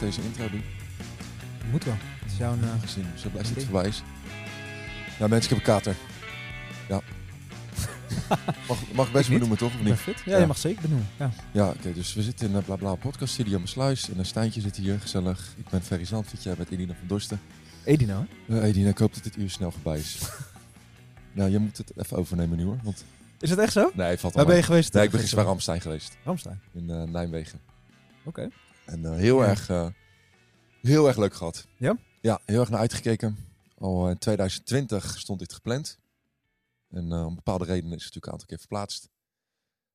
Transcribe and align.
deze 0.00 0.22
intro 0.22 0.50
doen. 0.50 0.62
Moet 1.70 1.84
wel. 1.84 1.94
Het 2.22 2.32
is 2.32 2.38
jouw... 2.38 2.52
eh, 2.62 2.80
Gezien 2.80 3.06
zo 3.16 3.28
blij 3.28 3.42
dat 3.42 3.52
het 3.54 3.86
is. 3.86 4.02
Ja, 5.18 5.26
mensen, 5.28 5.42
ik 5.42 5.48
heb 5.48 5.58
een 5.58 5.74
kater. 5.74 5.94
Ja. 6.88 7.00
mag, 8.68 8.78
mag 8.94 9.06
ik 9.06 9.12
best 9.12 9.28
benoemen, 9.28 9.58
toch? 9.58 9.74
Of 9.74 9.82
niet? 9.82 9.94
fit? 9.94 10.22
Ja, 10.24 10.32
Ja. 10.32 10.38
je 10.38 10.46
mag 10.46 10.58
zeker 10.58 10.80
benoemen. 10.82 11.06
Ja. 11.18 11.30
Ja, 11.52 11.68
oké. 11.68 11.92
dus 11.92 12.14
we 12.14 12.22
zitten 12.22 12.46
in 12.46 12.52
de 12.52 12.60
Blabla 12.62 12.94
podcast 12.94 13.32
studio 13.32 13.60
Sluis. 13.64 14.10
En 14.10 14.18
een 14.18 14.26
Stijntje 14.26 14.60
zit 14.60 14.76
hier, 14.76 15.00
gezellig. 15.00 15.54
Ik 15.56 15.68
ben 15.68 15.82
Ferry 15.82 16.04
Zandvoort, 16.04 16.42
jij 16.42 16.54
bent 16.54 16.70
Edina 16.70 16.94
van 16.98 17.06
Dorsten. 17.06 17.40
Edino, 17.84 18.26
hè? 18.46 18.56
Uh, 18.56 18.64
Edina, 18.68 18.88
ik 18.88 18.98
hoop 18.98 19.14
dat 19.14 19.22
dit 19.22 19.36
uur 19.36 19.50
snel 19.50 19.70
voorbij 19.70 19.98
is. 19.98 20.18
nou, 21.32 21.50
je 21.50 21.58
moet 21.58 21.76
het 21.76 21.92
even 21.96 22.16
overnemen 22.16 22.56
nu, 22.58 22.64
hoor. 22.64 22.78
Want, 22.82 23.04
Is 23.40 23.50
het 23.50 23.58
echt 23.58 23.72
zo? 23.72 23.90
nee, 23.94 24.18
valt 24.18 24.34
Waar 24.34 24.46
ben 24.46 24.56
je 24.56 24.62
geweest? 24.62 24.92
Nee, 24.92 25.04
ik 25.04 25.10
ben 25.10 25.20
gisteren 25.20 25.44
bij 25.44 25.52
Ramstein 25.52 25.80
geweest. 25.80 26.16
Ramstein. 26.24 26.60
In 26.72 26.90
eh, 26.90 27.02
Nijmegen. 27.02 27.60
Oké. 28.24 28.48
En 28.86 29.04
eh, 29.04 29.14
heel, 29.16 29.42
Ja. 29.42 29.48
erg, 29.48 29.68
eh, 29.68 29.88
heel 30.80 31.06
erg 31.08 31.16
leuk 31.16 31.34
gehad. 31.34 31.66
Ja? 31.76 31.98
Ja, 32.20 32.40
heel 32.44 32.60
erg 32.60 32.70
naar 32.70 32.80
uitgekeken. 32.80 33.36
Al 33.78 34.08
in 34.10 34.18
2020 34.18 35.18
stond 35.18 35.38
dit 35.38 35.52
gepland. 35.52 35.98
En 36.88 37.12
eh, 37.12 37.26
om 37.26 37.34
bepaalde 37.34 37.64
redenen 37.64 37.96
is 37.96 38.04
het 38.04 38.14
natuurlijk 38.14 38.26
een 38.26 38.32
aantal 38.32 38.46
keer 38.48 38.58
verplaatst. 38.58 39.08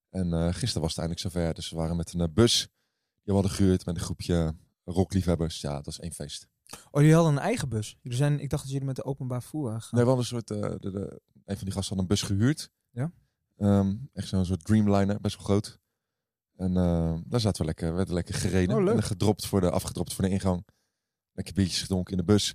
En 0.09 0.33
eh, 0.33 0.53
gisteren 0.53 0.81
was 0.81 0.95
het 0.95 0.99
eindelijk 0.99 1.19
zover. 1.19 1.53
Dus 1.53 1.69
we 1.69 1.75
waren 1.75 1.95
met 1.95 2.13
een 2.13 2.21
eh, 2.21 2.33
bus 2.33 2.59
die 2.59 2.69
we 3.23 3.33
hadden 3.33 3.51
gehuurd 3.51 3.85
met 3.85 3.95
een 3.95 4.01
groepje 4.01 4.55
rockliefhebbers. 4.83 5.61
Ja, 5.61 5.75
dat 5.75 5.87
is 5.87 5.99
één 5.99 6.11
feest. 6.11 6.47
Oh, 6.91 7.01
jullie 7.01 7.15
hadden 7.15 7.33
een 7.33 7.39
eigen 7.39 7.69
bus. 7.69 7.97
Jullie 8.01 8.17
zijn, 8.17 8.39
ik 8.39 8.49
dacht 8.49 8.63
dat 8.63 8.71
jullie 8.71 8.87
met 8.87 8.95
de 8.95 9.03
openbaar 9.03 9.45
waren 9.51 9.81
gegaan. 9.81 9.99
Nee, 9.99 10.03
we 10.03 10.09
hadden 10.15 10.17
een 10.39 10.45
soort, 10.45 10.51
eh, 10.51 10.79
de, 10.79 10.91
de, 10.91 11.21
een 11.45 11.55
van 11.55 11.65
die 11.65 11.73
gasten 11.73 11.93
had 11.95 12.03
een 12.03 12.09
bus 12.09 12.21
gehuurd. 12.21 12.69
Ja. 12.91 13.11
Ehm, 13.57 13.95
echt 14.13 14.27
zo'n 14.27 14.45
soort 14.45 14.65
Dreamliner, 14.65 15.21
best 15.21 15.35
wel 15.37 15.45
groot. 15.45 15.79
En 16.55 16.77
eh, 16.77 17.15
daar 17.25 17.39
zaten 17.39 17.61
we 17.61 17.67
lekker, 17.67 17.95
werden 17.95 18.13
lekker 18.13 18.35
gereden. 18.35 18.87
Oh. 18.87 18.89
En 18.89 19.03
gedropt 19.03 19.45
voor 19.45 19.61
de, 19.61 19.71
afgedropt 19.71 20.13
voor 20.13 20.23
de 20.23 20.29
ingang. 20.29 20.65
Lekker 21.31 21.53
biertjes 21.53 21.81
gedronken 21.81 22.11
in 22.11 22.17
de 22.17 22.23
bus. 22.23 22.53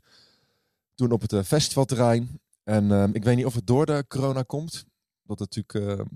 Toen 0.94 1.12
op 1.12 1.20
het 1.20 1.32
eh, 1.32 1.42
festivalterrein. 1.42 2.40
En 2.62 2.92
ehm, 2.92 3.10
ik 3.12 3.24
weet 3.24 3.36
niet 3.36 3.44
of 3.44 3.54
het 3.54 3.66
door 3.66 3.86
de 3.86 4.04
corona 4.08 4.42
komt. 4.42 4.84
Dat 5.22 5.38
natuurlijk 5.38 5.74
ehm, 5.74 6.06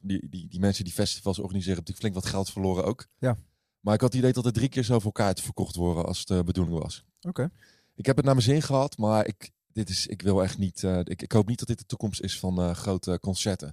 die, 0.00 0.28
die, 0.28 0.48
die 0.48 0.60
mensen 0.60 0.84
die 0.84 0.92
festivals 0.92 1.38
organiseren, 1.38 1.74
hebben 1.74 1.92
natuurlijk 1.92 2.14
flink 2.14 2.14
wat 2.14 2.44
geld 2.44 2.50
verloren 2.50 2.84
ook. 2.84 3.06
Ja. 3.18 3.38
Maar 3.80 3.94
ik 3.94 4.00
had 4.00 4.10
het 4.12 4.18
idee 4.20 4.32
dat 4.32 4.46
er 4.46 4.52
drie 4.52 4.68
keer 4.68 4.84
zoveel 4.84 5.12
kaarten 5.12 5.44
verkocht 5.44 5.76
worden 5.76 6.04
als 6.06 6.24
de 6.24 6.44
bedoeling 6.44 6.78
was. 6.78 7.04
Oké. 7.20 7.50
Ik 7.94 8.06
heb 8.06 8.16
het 8.16 8.24
naar 8.24 8.34
mijn 8.34 8.46
zin 8.46 8.62
gehad, 8.62 8.96
maar 8.96 9.26
ik, 9.26 9.50
dit 9.72 9.88
is, 9.88 10.06
ik 10.06 10.22
wil 10.22 10.42
echt 10.42 10.58
niet. 10.58 10.84
eh, 10.84 10.98
ik, 10.98 11.22
ik 11.22 11.32
hoop 11.32 11.48
niet 11.48 11.58
dat 11.58 11.68
dit 11.68 11.78
de 11.78 11.86
toekomst 11.86 12.20
is 12.20 12.38
van 12.38 12.60
eh, 12.60 12.74
grote 12.74 13.18
concerten. 13.20 13.68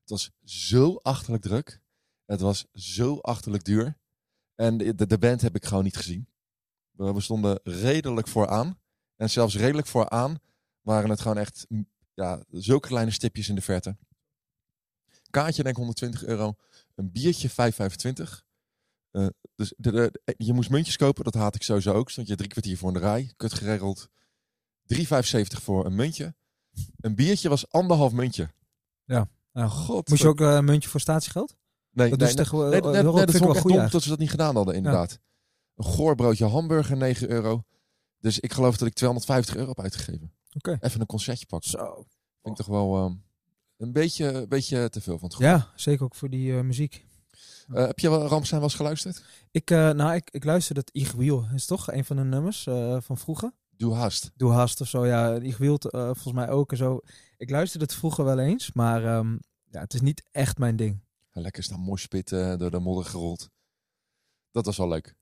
Het 0.00 0.10
was 0.10 0.30
zo 0.44 0.98
achterlijk 1.02 1.42
druk. 1.42 1.80
Het 2.24 2.40
was 2.40 2.66
zo 2.72 3.18
achterlijk 3.18 3.64
duur. 3.64 3.98
En 4.54 4.76
de, 4.76 5.06
de, 5.06 5.18
band 5.18 5.40
heb 5.40 5.54
ik 5.54 5.64
gewoon 5.64 5.84
niet 5.84 5.96
gezien. 5.96 6.28
We, 6.90 7.12
we 7.12 7.20
stonden 7.20 7.60
redelijk 7.62 8.28
vooraan. 8.28 8.80
En 9.16 9.30
zelfs 9.30 9.56
redelijk 9.56 9.86
vooraan 9.86 10.38
waren 10.80 11.10
het 11.10 11.20
gewoon 11.20 11.38
echt 11.38 11.64
mm, 11.68 11.88
ja, 12.14 12.44
zulke 12.50 12.88
kleine 12.88 13.10
stipjes 13.10 13.48
in 13.48 13.54
de 13.54 13.60
verte. 13.60 13.96
Kaartje 15.30 15.62
denk 15.62 15.74
ik 15.74 15.82
120 15.82 16.24
euro. 16.24 16.54
Een 16.94 17.12
biertje 17.12 17.50
5,25. 17.50 17.54
Eh, 19.10 19.26
dus 19.54 19.74
de, 19.76 19.92
de- 19.92 20.34
je 20.36 20.52
moest 20.52 20.70
muntjes 20.70 20.96
kopen, 20.96 21.24
dat 21.24 21.34
haat 21.34 21.54
ik 21.54 21.62
sowieso 21.62 21.92
ook. 21.92 22.10
Stond 22.10 22.26
je 22.28 22.36
drie 22.36 22.48
kwartier 22.48 22.78
voor 22.78 22.88
in 22.88 22.94
de 22.94 23.00
rij, 23.00 23.32
kut 23.36 23.52
geregeld. 23.52 24.08
3,75 24.94 25.02
voor 25.62 25.86
een 25.86 25.94
muntje. 25.94 26.34
Een 27.00 27.14
biertje 27.14 27.48
was 27.48 27.70
anderhalf 27.70 28.12
muntje. 28.12 28.50
Nou, 29.52 29.68
God. 29.70 30.08
Moest 30.08 30.22
je 30.22 30.28
ook 30.28 30.40
eh, 30.40 30.54
een 30.54 30.64
muntje 30.64 30.88
voor 30.88 31.00
statiegeld? 31.00 31.56
Nee, 31.94 32.08
Dat 32.10 32.18
nee, 32.18 32.28
doen 32.28 32.28
ze 32.28 32.34
nee, 32.34 32.44
tegenwoordig- 32.44 32.82
nee, 32.82 33.02
dat 33.02 33.30
vind 33.30 33.34
ik 33.34 33.52
wel 33.52 33.54
goed 33.62 33.72
dom 33.72 33.88
dat 33.90 34.02
ze 34.02 34.08
dat 34.08 34.18
niet 34.18 34.30
gedaan 34.30 34.56
hadden, 34.56 34.74
inderdaad. 34.74 35.18
Een 35.76 35.84
goorbroodje 35.84 36.44
hamburger, 36.44 36.96
9 36.96 37.30
euro. 37.30 37.62
Dus 38.20 38.40
ik 38.40 38.52
geloof 38.52 38.76
dat 38.76 38.88
ik 38.88 38.94
250 38.94 39.56
euro 39.56 39.68
heb 39.68 39.80
uitgegeven. 39.80 40.32
Oké. 40.52 40.76
Even 40.80 41.00
een 41.00 41.06
concertje 41.06 41.46
pakken. 41.46 41.70
Zo. 41.70 41.94
Vind 42.42 42.58
ik 42.58 42.64
toch 42.64 42.66
wel 42.66 42.96
ehm, 42.96 43.14
een, 43.76 43.92
beetje, 43.92 44.26
een 44.32 44.48
beetje 44.48 44.88
te 44.90 45.00
veel 45.00 45.18
van 45.18 45.28
het 45.28 45.36
goede. 45.36 45.50
Ja, 45.50 45.72
zeker 45.76 46.04
ook 46.04 46.14
voor 46.14 46.30
die 46.30 46.56
eh, 46.56 46.60
muziek. 46.60 47.06
Eh, 47.68 47.86
heb 47.86 47.98
je 47.98 48.10
wel 48.10 48.26
Ramstein 48.26 48.60
wel 48.60 48.68
eens 48.68 48.78
geluisterd? 48.78 49.24
Ik, 49.50 49.70
eh, 49.70 49.90
nou, 49.90 50.14
ik, 50.14 50.30
ik 50.30 50.44
luisterde 50.44 50.80
het 50.80 50.90
Igwiel. 50.92 51.46
Is 51.54 51.66
toch 51.66 51.92
een 51.92 52.04
van 52.04 52.16
de 52.16 52.24
nummers 52.24 52.62
van 52.98 53.18
vroeger? 53.18 53.52
Doe 53.76 53.94
haast. 53.94 54.30
Doe 54.36 54.52
haast 54.52 54.80
of 54.80 54.88
zo. 54.88 55.06
Ja, 55.06 55.40
Igwiel 55.40 55.78
eh 55.78 56.00
volgens 56.04 56.32
mij 56.32 56.48
ook 56.48 56.70
en 56.70 56.76
zo. 56.76 57.00
Ik 57.36 57.50
luisterde 57.50 57.84
het 57.84 57.94
vroeger 57.94 58.24
wel 58.24 58.38
eens, 58.38 58.72
maar 58.72 59.04
ehm, 59.04 59.36
ja, 59.70 59.80
het 59.80 59.94
is 59.94 60.00
niet 60.00 60.22
echt 60.30 60.58
mijn 60.58 60.76
ding. 60.76 61.03
Ja, 61.34 61.40
Lekker 61.40 61.62
staan 61.62 61.80
moshpitten, 61.80 62.58
door 62.58 62.70
de 62.70 62.78
modder 62.78 63.04
gerold. 63.04 63.50
Dat 64.50 64.64
was 64.64 64.76
wel 64.76 64.88
leuk. 64.88 65.14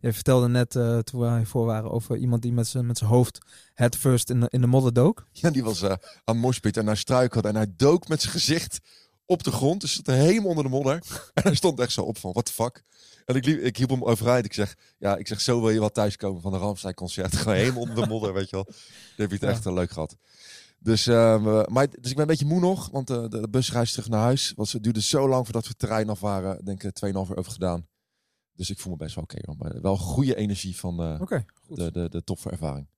Je 0.00 0.12
vertelde 0.12 0.48
net 0.48 0.76
eh, 0.76 0.98
toen 0.98 1.20
we 1.20 1.36
hiervoor 1.36 1.66
waren 1.66 1.90
over 1.90 2.16
iemand 2.16 2.42
die 2.42 2.52
met 2.52 2.66
zijn 2.66 2.86
met 2.86 2.98
zijn 2.98 3.10
hoofd 3.10 3.38
head 3.74 3.96
first 3.96 4.30
in 4.30 4.40
de, 4.40 4.46
in 4.50 4.60
de 4.60 4.66
modder 4.66 4.92
dook. 4.92 5.26
Ja, 5.32 5.50
die 5.50 5.64
was 5.64 5.82
eh, 5.82 5.94
aan 6.24 6.36
moshpitten 6.38 6.82
en 6.82 6.88
hij 6.88 6.96
struikelde 6.96 7.48
en 7.48 7.54
hij 7.56 7.72
dook 7.76 8.08
met 8.08 8.20
zijn 8.20 8.32
gezicht 8.32 8.78
op 9.26 9.42
de 9.42 9.52
grond. 9.52 9.80
Dus 9.80 9.94
zat 9.94 10.06
helemaal 10.06 10.48
onder 10.48 10.64
de 10.64 10.70
modder. 10.70 11.02
En 11.34 11.42
hij 11.42 11.54
stond 11.54 11.80
echt 11.80 11.92
zo 11.92 12.02
op 12.02 12.18
van, 12.18 12.32
what 12.32 12.44
the 12.44 12.52
fuck? 12.52 12.82
En 13.24 13.34
ik, 13.34 13.44
liep, 13.44 13.60
ik 13.60 13.76
hielp 13.76 13.90
hem 13.90 14.04
overeind. 14.04 14.44
Ik 14.44 14.52
zeg, 14.52 14.76
ja, 14.98 15.16
ik 15.16 15.26
zeg, 15.26 15.40
zo 15.40 15.60
wil 15.60 15.70
je 15.70 15.80
wel 15.80 15.90
thuiskomen 15.90 16.42
van 16.42 16.52
een 16.52 16.60
Ramstein 16.60 16.94
concert. 16.94 17.36
Gewoon 17.36 17.54
helemaal 17.56 17.80
onder 17.82 17.94
de 17.94 18.06
modder, 18.06 18.32
weet 18.32 18.50
je 18.50 18.56
wel. 18.56 18.64
Dan 18.64 18.74
heb 19.16 19.28
je 19.28 19.34
het 19.34 19.44
Ja. 19.44 19.48
echt 19.50 19.66
eh, 19.66 19.72
leuk 19.72 19.90
gehad. 19.90 20.16
Dus, 20.78 21.06
ehm, 21.06 21.48
eh, 21.48 21.64
maar, 21.66 21.88
dus 21.88 22.10
ik 22.10 22.16
ben 22.16 22.20
een 22.20 22.26
beetje 22.26 22.46
moe 22.46 22.60
nog, 22.60 22.90
want 22.90 23.10
eh, 23.10 23.20
de, 23.20 23.40
de 23.40 23.48
busreis 23.48 23.90
terug 23.90 24.08
naar 24.08 24.20
huis 24.20 24.52
was, 24.56 24.72
het 24.72 24.82
duurde 24.82 25.02
zo 25.02 25.28
lang 25.28 25.44
voordat 25.44 25.62
we 25.62 25.68
het 25.68 25.78
terrein 25.78 26.08
af 26.08 26.20
waren. 26.20 26.58
Ik 26.58 26.66
denk 26.66 26.82
ik 26.82 26.94
2,5 27.04 27.10
uur 27.30 27.36
over 27.36 27.52
gedaan. 27.52 27.86
Dus 28.52 28.70
ik 28.70 28.78
voel 28.78 28.92
me 28.92 28.98
best 28.98 29.14
wel 29.14 29.24
oké. 29.24 29.52
maar 29.58 29.80
wel 29.80 29.96
goede 29.96 30.34
energie 30.36 30.76
van 30.76 31.02
eh, 31.02 31.16
goed. 31.18 31.76
de, 31.76 31.90
de, 31.92 32.08
de 32.08 32.24
toffe 32.24 32.50
ervaring. 32.50 32.88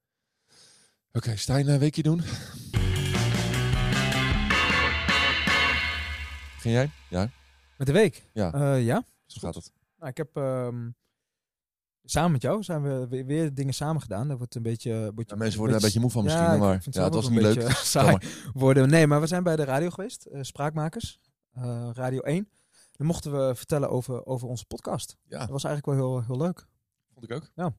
Oké, 1.13 1.37
Stijn, 1.37 1.69
een 1.69 1.79
weekje 1.79 2.03
doen. 2.03 2.23
Ging 6.61 6.75
jij? 6.75 6.91
Ja, 7.11 7.31
Met 7.79 7.87
de 7.87 7.93
week? 7.93 8.29
ja. 8.33 8.53
Eh, 8.53 8.85
ja. 8.85 9.05
zo 9.27 9.41
gaat 9.41 9.55
het. 9.55 9.73
Nou, 9.99 10.11
ik 10.11 10.17
heb 10.17 10.37
ehm, 10.37 10.89
samen 12.05 12.33
met 12.33 12.43
jou 12.43 12.63
zijn 12.63 12.83
we 12.83 13.25
weer, 13.25 13.55
dingen 13.55 13.75
samen 13.75 14.03
gedaan. 14.03 14.29
Dat 14.29 14.39
wordt 14.39 14.55
een 14.55 14.63
beetje... 14.63 15.13
beetje 15.15 15.33
Ja, 15.35 15.37
mensen 15.41 15.59
worden 15.59 15.77
er 15.77 15.83
een 15.83 15.87
beetje 15.87 16.01
moe 16.01 16.11
van 16.11 16.25
misschien, 16.25 16.45
Ja, 16.45 16.57
maar 16.57 16.83
vind 16.83 16.95
ja, 16.95 17.05
het 17.05 17.15
was 17.15 17.29
niet 17.29 17.37
een 17.39 17.43
leuk. 17.45 17.55
beetje 17.55 17.75
saai 17.97 18.17
worden. 18.53 18.89
Nee, 18.91 19.07
maar 19.07 19.21
we 19.21 19.27
zijn 19.27 19.43
bij 19.43 19.57
de 19.57 19.65
radio 19.65 19.91
geweest. 19.91 20.25
eh, 20.25 20.43
Spraakmakers. 20.43 21.21
eh, 21.53 21.91
radio 21.93 22.21
1. 22.21 22.49
Dan 22.93 23.07
mochten 23.07 23.33
we 23.49 23.55
vertellen 23.55 23.91
over, 23.91 24.27
over 24.27 24.49
onze 24.49 24.65
podcast. 24.65 25.17
Ja, 25.29 25.39
Dat 25.39 25.49
was 25.49 25.65
eigenlijk 25.65 25.99
wel 25.99 26.09
heel, 26.17 26.25
heel 26.27 26.37
leuk. 26.47 26.67
vond 27.15 27.31
ik 27.31 27.33
ook. 27.33 27.73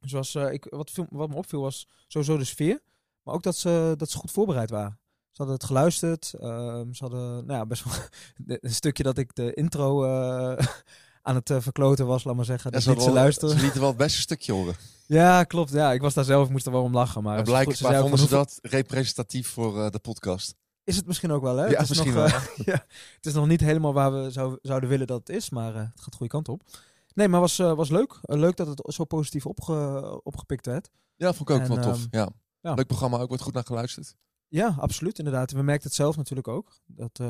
Dus 0.00 0.12
was, 0.12 0.34
eh, 0.34 0.52
ik, 0.52 0.66
wat, 0.70 0.90
viel- 0.90 1.06
wat 1.10 1.28
me 1.28 1.34
opviel 1.34 1.60
was 1.60 1.88
sowieso 2.06 2.36
de 2.36 2.44
sfeer. 2.44 2.80
Maar 3.22 3.34
ook 3.34 3.42
dat 3.42 3.56
ze, 3.56 3.94
dat 3.96 4.10
ze 4.10 4.18
goed 4.18 4.30
voorbereid 4.30 4.70
waren. 4.70 4.98
Ze 5.30 5.42
hadden 5.42 5.54
het 5.54 5.64
geluisterd. 5.64 6.34
ehm, 6.34 6.92
ze 6.92 7.02
hadden 7.04 7.20
nou 7.46 7.52
ja, 7.58 7.66
best 7.66 7.84
wel 7.84 7.92
een 8.60 8.74
stukje 8.74 9.02
dat 9.02 9.18
ik 9.18 9.34
de 9.34 9.54
intro 9.54 10.04
eh, 10.04 10.66
aan 11.26 11.34
het 11.34 11.50
eh, 11.50 11.60
verkloten 11.60 12.06
was, 12.06 12.24
laat 12.24 12.34
maar 12.36 12.44
zeggen. 12.44 12.70
Ja, 12.70 12.76
Dat 12.76 12.82
ze, 12.82 12.88
ze 12.88 12.94
hadden 12.94 13.14
wel- 13.14 13.22
luisteren. 13.22 13.54
ze 13.56 13.60
lieten 13.62 13.80
wel 13.80 13.88
het 13.88 13.98
beste 13.98 14.20
stukje 14.20 14.52
horen. 14.52 14.74
Ja, 15.08 15.44
klopt. 15.44 15.70
Ja, 15.70 15.92
ik 15.92 16.00
was 16.00 16.14
daar 16.14 16.24
zelf, 16.24 16.44
ik 16.46 16.50
moest 16.52 16.66
er 16.66 16.72
wel 16.72 16.82
om 16.82 16.92
lachen. 16.92 17.22
Maar 17.22 17.38
ze- 17.38 17.42
blijkbaar 17.44 17.76
ze 17.76 17.82
vonden 17.84 18.02
ze 18.02 18.08
van, 18.08 18.18
hoeveel- 18.18 18.38
dat 18.38 18.58
representatief 18.72 19.48
voor 19.48 19.80
eh, 19.84 19.90
de 19.90 19.98
podcast. 19.98 20.54
Is 20.84 20.96
het 20.96 21.06
misschien 21.06 21.30
ook 21.32 21.42
wel, 21.42 21.56
hè? 21.56 21.64
Ja, 21.66 21.70
het 21.70 21.80
is 21.82 21.88
misschien 21.88 22.14
nog, 22.14 22.30
wel. 22.30 22.40
eh, 22.40 22.64
ja, 22.74 22.84
het 23.16 23.26
is 23.26 23.32
nog 23.32 23.46
niet 23.46 23.60
helemaal 23.60 23.92
waar 23.92 24.22
we 24.22 24.30
zou, 24.30 24.58
zouden 24.62 24.88
willen 24.88 25.06
dat 25.06 25.18
het 25.18 25.28
is, 25.28 25.50
maar 25.50 25.74
het 25.74 25.90
gaat 25.94 26.10
de 26.10 26.16
goede 26.16 26.32
kant 26.32 26.48
op. 26.48 26.62
Nee, 27.14 27.28
maar 27.28 27.40
was, 27.40 27.56
was 27.56 27.88
leuk. 27.88 28.18
Leuk 28.22 28.56
dat 28.56 28.66
het 28.66 28.82
zo 28.94 29.04
positief 29.04 29.46
opge, 29.46 30.20
opgepikt 30.22 30.66
werd. 30.66 30.90
Ja, 31.16 31.32
vond 31.32 31.48
ik 31.50 31.56
ook 31.56 31.62
En, 31.62 31.68
wel 31.74 31.82
tof. 31.84 31.96
ehm, 32.10 32.16
ja. 32.16 32.28
ja. 32.60 32.74
Leuk 32.74 32.86
programma, 32.86 33.18
ook 33.18 33.28
wordt 33.28 33.42
goed 33.42 33.54
naar 33.54 33.64
geluisterd. 33.64 34.14
Ja, 34.48 34.74
absoluut, 34.78 35.18
inderdaad. 35.18 35.50
We 35.52 35.62
merkten 35.62 35.86
het 35.88 35.96
zelf 35.96 36.16
natuurlijk 36.16 36.48
ook. 36.48 36.76
Dat 36.86 37.20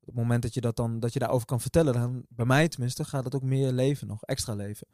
op 0.00 0.06
het 0.06 0.14
moment 0.14 0.42
dat 0.42 0.54
je, 0.54 0.60
dat, 0.60 0.76
dan, 0.76 1.00
dat 1.00 1.12
je 1.12 1.18
daarover 1.18 1.46
kan 1.46 1.60
vertellen, 1.60 1.92
dan, 1.92 2.24
bij 2.28 2.46
mij 2.46 2.68
tenminste, 2.68 3.04
gaat 3.04 3.24
het 3.24 3.34
ook 3.34 3.42
meer 3.42 3.72
leven 3.72 4.06
nog, 4.06 4.22
extra 4.24 4.54
leven. 4.54 4.86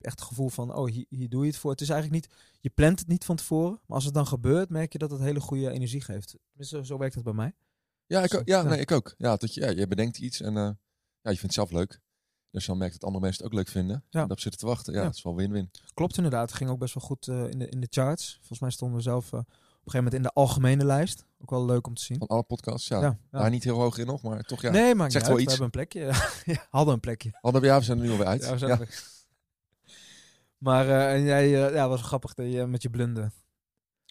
Echt 0.00 0.18
het 0.18 0.28
gevoel 0.28 0.48
van, 0.48 0.74
oh, 0.74 0.90
hier, 0.90 1.06
hier 1.08 1.28
doe 1.28 1.40
je 1.42 1.46
het 1.50 1.56
voor. 1.58 1.70
Het 1.70 1.80
is 1.80 1.88
eigenlijk 1.88 2.22
niet, 2.26 2.34
je 2.60 2.70
plant 2.70 2.98
het 2.98 3.08
niet 3.08 3.24
van 3.24 3.36
tevoren, 3.36 3.70
maar 3.86 3.96
als 3.96 4.04
het 4.04 4.14
dan 4.14 4.26
gebeurt, 4.26 4.68
merk 4.70 4.92
je 4.92 4.98
dat 4.98 5.10
het 5.10 5.20
hele 5.20 5.40
goede 5.40 5.70
energie 5.70 6.00
geeft. 6.00 6.36
Tenminste, 6.50 6.84
zo 6.86 6.98
werkt 6.98 7.14
het 7.14 7.24
bij 7.24 7.32
mij. 7.32 7.52
Ja, 8.06 8.22
ik, 8.22 8.34
ook- 8.34 8.46
ja. 8.48 8.62
Nee, 8.62 8.80
ik 8.80 8.90
ook. 8.90 9.14
Ja, 9.18 9.36
dat 9.36 9.54
je, 9.54 9.60
ja, 9.60 9.68
je 9.68 9.86
bedenkt 9.86 10.18
iets 10.18 10.40
en 10.40 10.56
eh, 10.56 10.62
ja, 11.20 11.30
je 11.30 11.38
vindt 11.38 11.42
het 11.42 11.52
zelf 11.52 11.70
leuk. 11.70 12.00
Dus 12.50 12.66
dan 12.66 12.78
merkt 12.78 12.92
dat 12.92 13.04
andere 13.04 13.24
mensen 13.24 13.44
het 13.44 13.52
ook 13.52 13.58
leuk 13.58 13.68
vinden. 13.68 13.94
Ja. 13.96 14.02
En 14.02 14.08
daarop 14.10 14.40
zitten 14.40 14.60
te 14.60 14.66
wachten. 14.66 14.92
Ja, 14.92 14.98
Ja. 14.98 15.04
dat 15.06 15.14
is 15.14 15.22
wel 15.22 15.36
win-win. 15.36 15.70
Klopt 15.94 16.16
inderdaad, 16.16 16.48
het 16.48 16.58
ging 16.58 16.70
ook 16.70 16.78
best 16.78 16.94
wel 16.94 17.02
goed 17.02 17.28
eh, 17.28 17.48
in, 17.48 17.58
de, 17.58 17.68
in 17.68 17.80
de 17.80 17.86
charts. 17.90 18.36
Volgens 18.38 18.60
mij 18.60 18.70
stonden 18.70 18.96
we 18.96 19.02
zelf 19.02 19.32
eh, 19.32 19.40
gegeven 19.90 20.04
moment 20.04 20.14
in 20.14 20.22
de 20.22 20.32
algemene 20.32 20.84
lijst. 20.84 21.24
Ook 21.42 21.50
wel 21.50 21.64
leuk 21.64 21.86
om 21.86 21.94
te 21.94 22.02
zien. 22.02 22.18
Van 22.18 22.26
alle 22.26 22.42
podcasts, 22.42 22.88
ja. 22.88 23.00
Ja, 23.00 23.18
ja. 23.32 23.38
Daar 23.40 23.50
niet 23.50 23.64
heel 23.64 23.78
hoog 23.80 23.98
in 23.98 24.06
nog, 24.06 24.22
maar 24.22 24.42
toch 24.42 24.62
ja. 24.62 24.70
nee, 24.70 24.94
maar 24.94 25.10
zegt 25.10 25.26
wel 25.26 25.36
uit. 25.36 25.44
iets. 25.46 25.56
We 25.58 25.62
hebben 25.62 25.80
een 25.82 25.88
plekje. 25.88 26.30
ja, 26.54 26.66
hadden 26.70 26.94
een 26.94 27.00
plekje. 27.00 27.30
Hadden 27.40 27.60
we, 27.60 27.66
ja, 27.66 27.78
we 27.78 27.84
zijn 27.84 27.98
er 27.98 28.04
nu 28.04 28.10
alweer 28.10 28.26
uit. 28.26 28.42
Ja, 28.44 28.52
we 28.52 28.58
zijn 28.58 28.70
Ja. 28.70 28.80
er. 28.80 29.02
Maar 30.58 30.88
eh, 30.88 31.12
en 31.14 31.22
jij, 31.22 31.66
eh, 31.68 31.74
ja, 31.74 31.88
was 31.88 32.02
grappig 32.02 32.34
dat 32.34 32.52
je 32.52 32.66
met 32.66 32.82
je 32.82 32.90
blunde. 32.90 33.30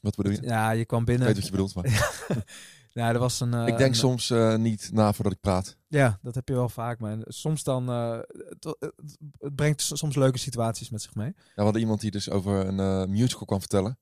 Wat 0.02 0.16
bedoel 0.16 0.32
je? 0.32 0.42
Ja, 0.42 0.72
je 0.72 0.86
kwam 0.86 1.00
Ik 1.00 1.06
binnen. 1.06 1.26
weet 1.28 1.36
wat 1.36 1.46
je 1.46 1.52
bedoelt, 1.52 1.76
maar... 1.76 1.86
Nou, 2.94 3.14
er 3.14 3.20
was 3.20 3.40
een... 3.40 3.54
eh, 3.54 3.68
ik 3.68 3.78
denk 3.78 3.90
een- 3.90 3.96
soms 3.96 4.30
eh, 4.30 4.56
niet 4.56 4.90
na 4.94 5.14
voordat 5.14 5.34
ik 5.34 5.40
praat. 5.40 5.78
Ja, 5.88 6.20
dat 6.22 6.36
heb 6.36 6.48
je 6.48 6.54
wel 6.54 6.70
vaak. 6.70 7.00
Maar 7.00 7.18
soms 7.28 7.64
dan... 7.64 7.90
eh, 7.90 8.18
het, 8.60 8.76
het, 8.80 9.56
brengt 9.56 9.82
soms 9.82 10.16
leuke 10.16 10.38
situaties 10.38 10.90
met 10.90 11.02
zich 11.02 11.16
mee. 11.16 11.28
Ja, 11.36 11.42
we 11.56 11.62
hadden 11.62 11.82
iemand 11.82 12.02
die 12.02 12.12
dus 12.12 12.30
over 12.30 12.68
een 12.68 12.80
eh, 12.80 13.06
musical 13.06 13.46
kwam 13.46 13.60
vertellen. 13.60 14.00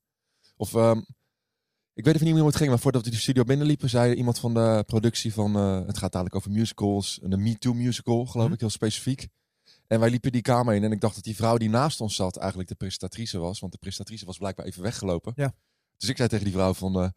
Of, 0.58 0.76
ehm, 0.76 1.02
ik 1.98 2.04
weet 2.04 2.14
even 2.14 2.26
niet 2.26 2.34
meer 2.34 2.44
hoe 2.44 2.48
het 2.52 2.56
ging, 2.58 2.70
maar 2.70 2.80
voordat 2.80 3.06
we 3.06 3.12
de 3.12 3.18
studio 3.18 3.44
binnenliepen, 3.44 3.90
zei 3.90 4.14
iemand 4.14 4.40
van 4.40 4.54
de 4.54 4.84
productie 4.88 5.34
van, 5.34 5.56
eh, 5.56 5.86
het 5.86 5.98
gaat 5.98 6.12
dadelijk 6.12 6.36
over 6.36 6.52
musicals, 6.52 7.20
een 7.22 7.42
Me 7.44 7.58
Too 7.58 7.74
musical, 7.74 8.26
geloof 8.26 8.46
Mhm. 8.46 8.54
ik, 8.54 8.60
heel 8.60 8.70
specifiek. 8.70 9.28
En 9.88 10.00
wij 10.00 10.10
liepen 10.10 10.32
die 10.32 10.42
kamer 10.42 10.76
in 10.76 10.84
en 10.84 10.92
ik 10.92 11.02
dacht 11.02 11.16
dat 11.16 11.24
die 11.24 11.36
vrouw 11.36 11.58
die 11.58 11.70
naast 11.70 12.02
ons 12.02 12.16
zat 12.16 12.38
eigenlijk 12.38 12.70
de 12.70 12.76
presentatrice 12.76 13.38
was, 13.38 13.60
want 13.60 13.72
de 13.72 13.78
presentatrice 13.78 14.26
was 14.26 14.38
blijkbaar 14.38 14.66
even 14.66 14.82
weggelopen. 14.82 15.34
Ja. 15.36 15.54
Dus 15.98 16.10
ik 16.10 16.18
zei 16.18 16.30
tegen 16.30 16.44
die 16.44 16.54
vrouw 16.54 16.74
van, 16.74 17.02
eh, 17.02 17.10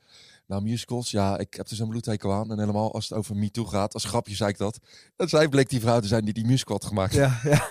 nou 0.50 0.62
musicals, 0.62 1.10
ja, 1.10 1.38
ik 1.38 1.54
heb 1.54 1.68
er 1.68 1.76
zo'n 1.76 1.88
bloedhekel 1.88 2.32
aan. 2.32 2.50
En 2.50 2.58
helemaal 2.58 2.94
als 2.94 3.08
het 3.08 3.18
over 3.18 3.36
Me 3.36 3.50
Too 3.50 3.64
gaat, 3.64 3.94
als 3.94 4.04
grapje 4.04 4.34
zei 4.34 4.50
ik 4.50 4.58
dat. 4.58 4.78
En 5.16 5.28
zij 5.28 5.48
bleek 5.48 5.68
die 5.68 5.80
vrouw 5.80 6.00
te 6.00 6.06
zijn 6.06 6.24
die 6.24 6.34
die 6.34 6.46
musical 6.46 6.76
had 6.76 6.84
gemaakt. 6.88 7.14
Ja, 7.14 7.40
ja. 7.44 7.68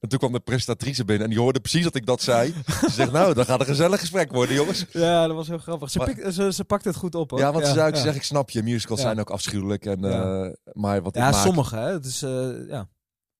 En 0.00 0.08
toen 0.08 0.18
kwam 0.18 0.32
de 0.32 0.40
presentatrice 0.40 1.04
binnen 1.04 1.24
en 1.24 1.30
die 1.32 1.40
hoorde 1.40 1.60
precies 1.60 1.84
dat 1.84 1.94
ik 1.94 2.06
dat 2.06 2.22
zei. 2.22 2.54
Ze 2.80 2.90
zegt, 2.90 3.12
nou, 3.12 3.34
dan 3.34 3.44
gaat 3.44 3.60
een 3.60 3.66
gezellig 3.66 4.00
gesprek 4.00 4.32
worden, 4.32 4.54
jongens. 4.54 4.86
ja, 4.92 5.26
dat 5.26 5.36
was 5.36 5.48
heel 5.48 5.58
grappig. 5.58 5.90
Ze, 5.90 5.98
Maar- 5.98 6.32
ze, 6.32 6.52
ze 6.52 6.64
pakt 6.64 6.84
het 6.84 6.96
goed 6.96 7.14
op, 7.14 7.30
hoor. 7.30 7.38
Ja, 7.38 7.52
want 7.52 7.66
ze 7.66 7.72
zou 7.72 7.88
ik 7.88 7.94
ja. 7.94 8.00
zeg, 8.00 8.14
ik 8.14 8.22
snap 8.22 8.50
je, 8.50 8.62
musicals 8.62 8.98
Ja. 9.00 9.06
zijn 9.06 9.20
ook 9.20 9.30
afschuwelijk. 9.30 9.86
En, 9.86 10.00
Ja. 10.00 10.42
eh, 10.44 10.52
maar 10.72 11.02
wat 11.02 11.14
Ja, 11.14 11.32
sommige, 11.32 11.76
hè. 11.76 11.92
Het 11.92 12.04
is, 12.04 12.22
eh, 12.22 12.68
ja. 12.68 12.88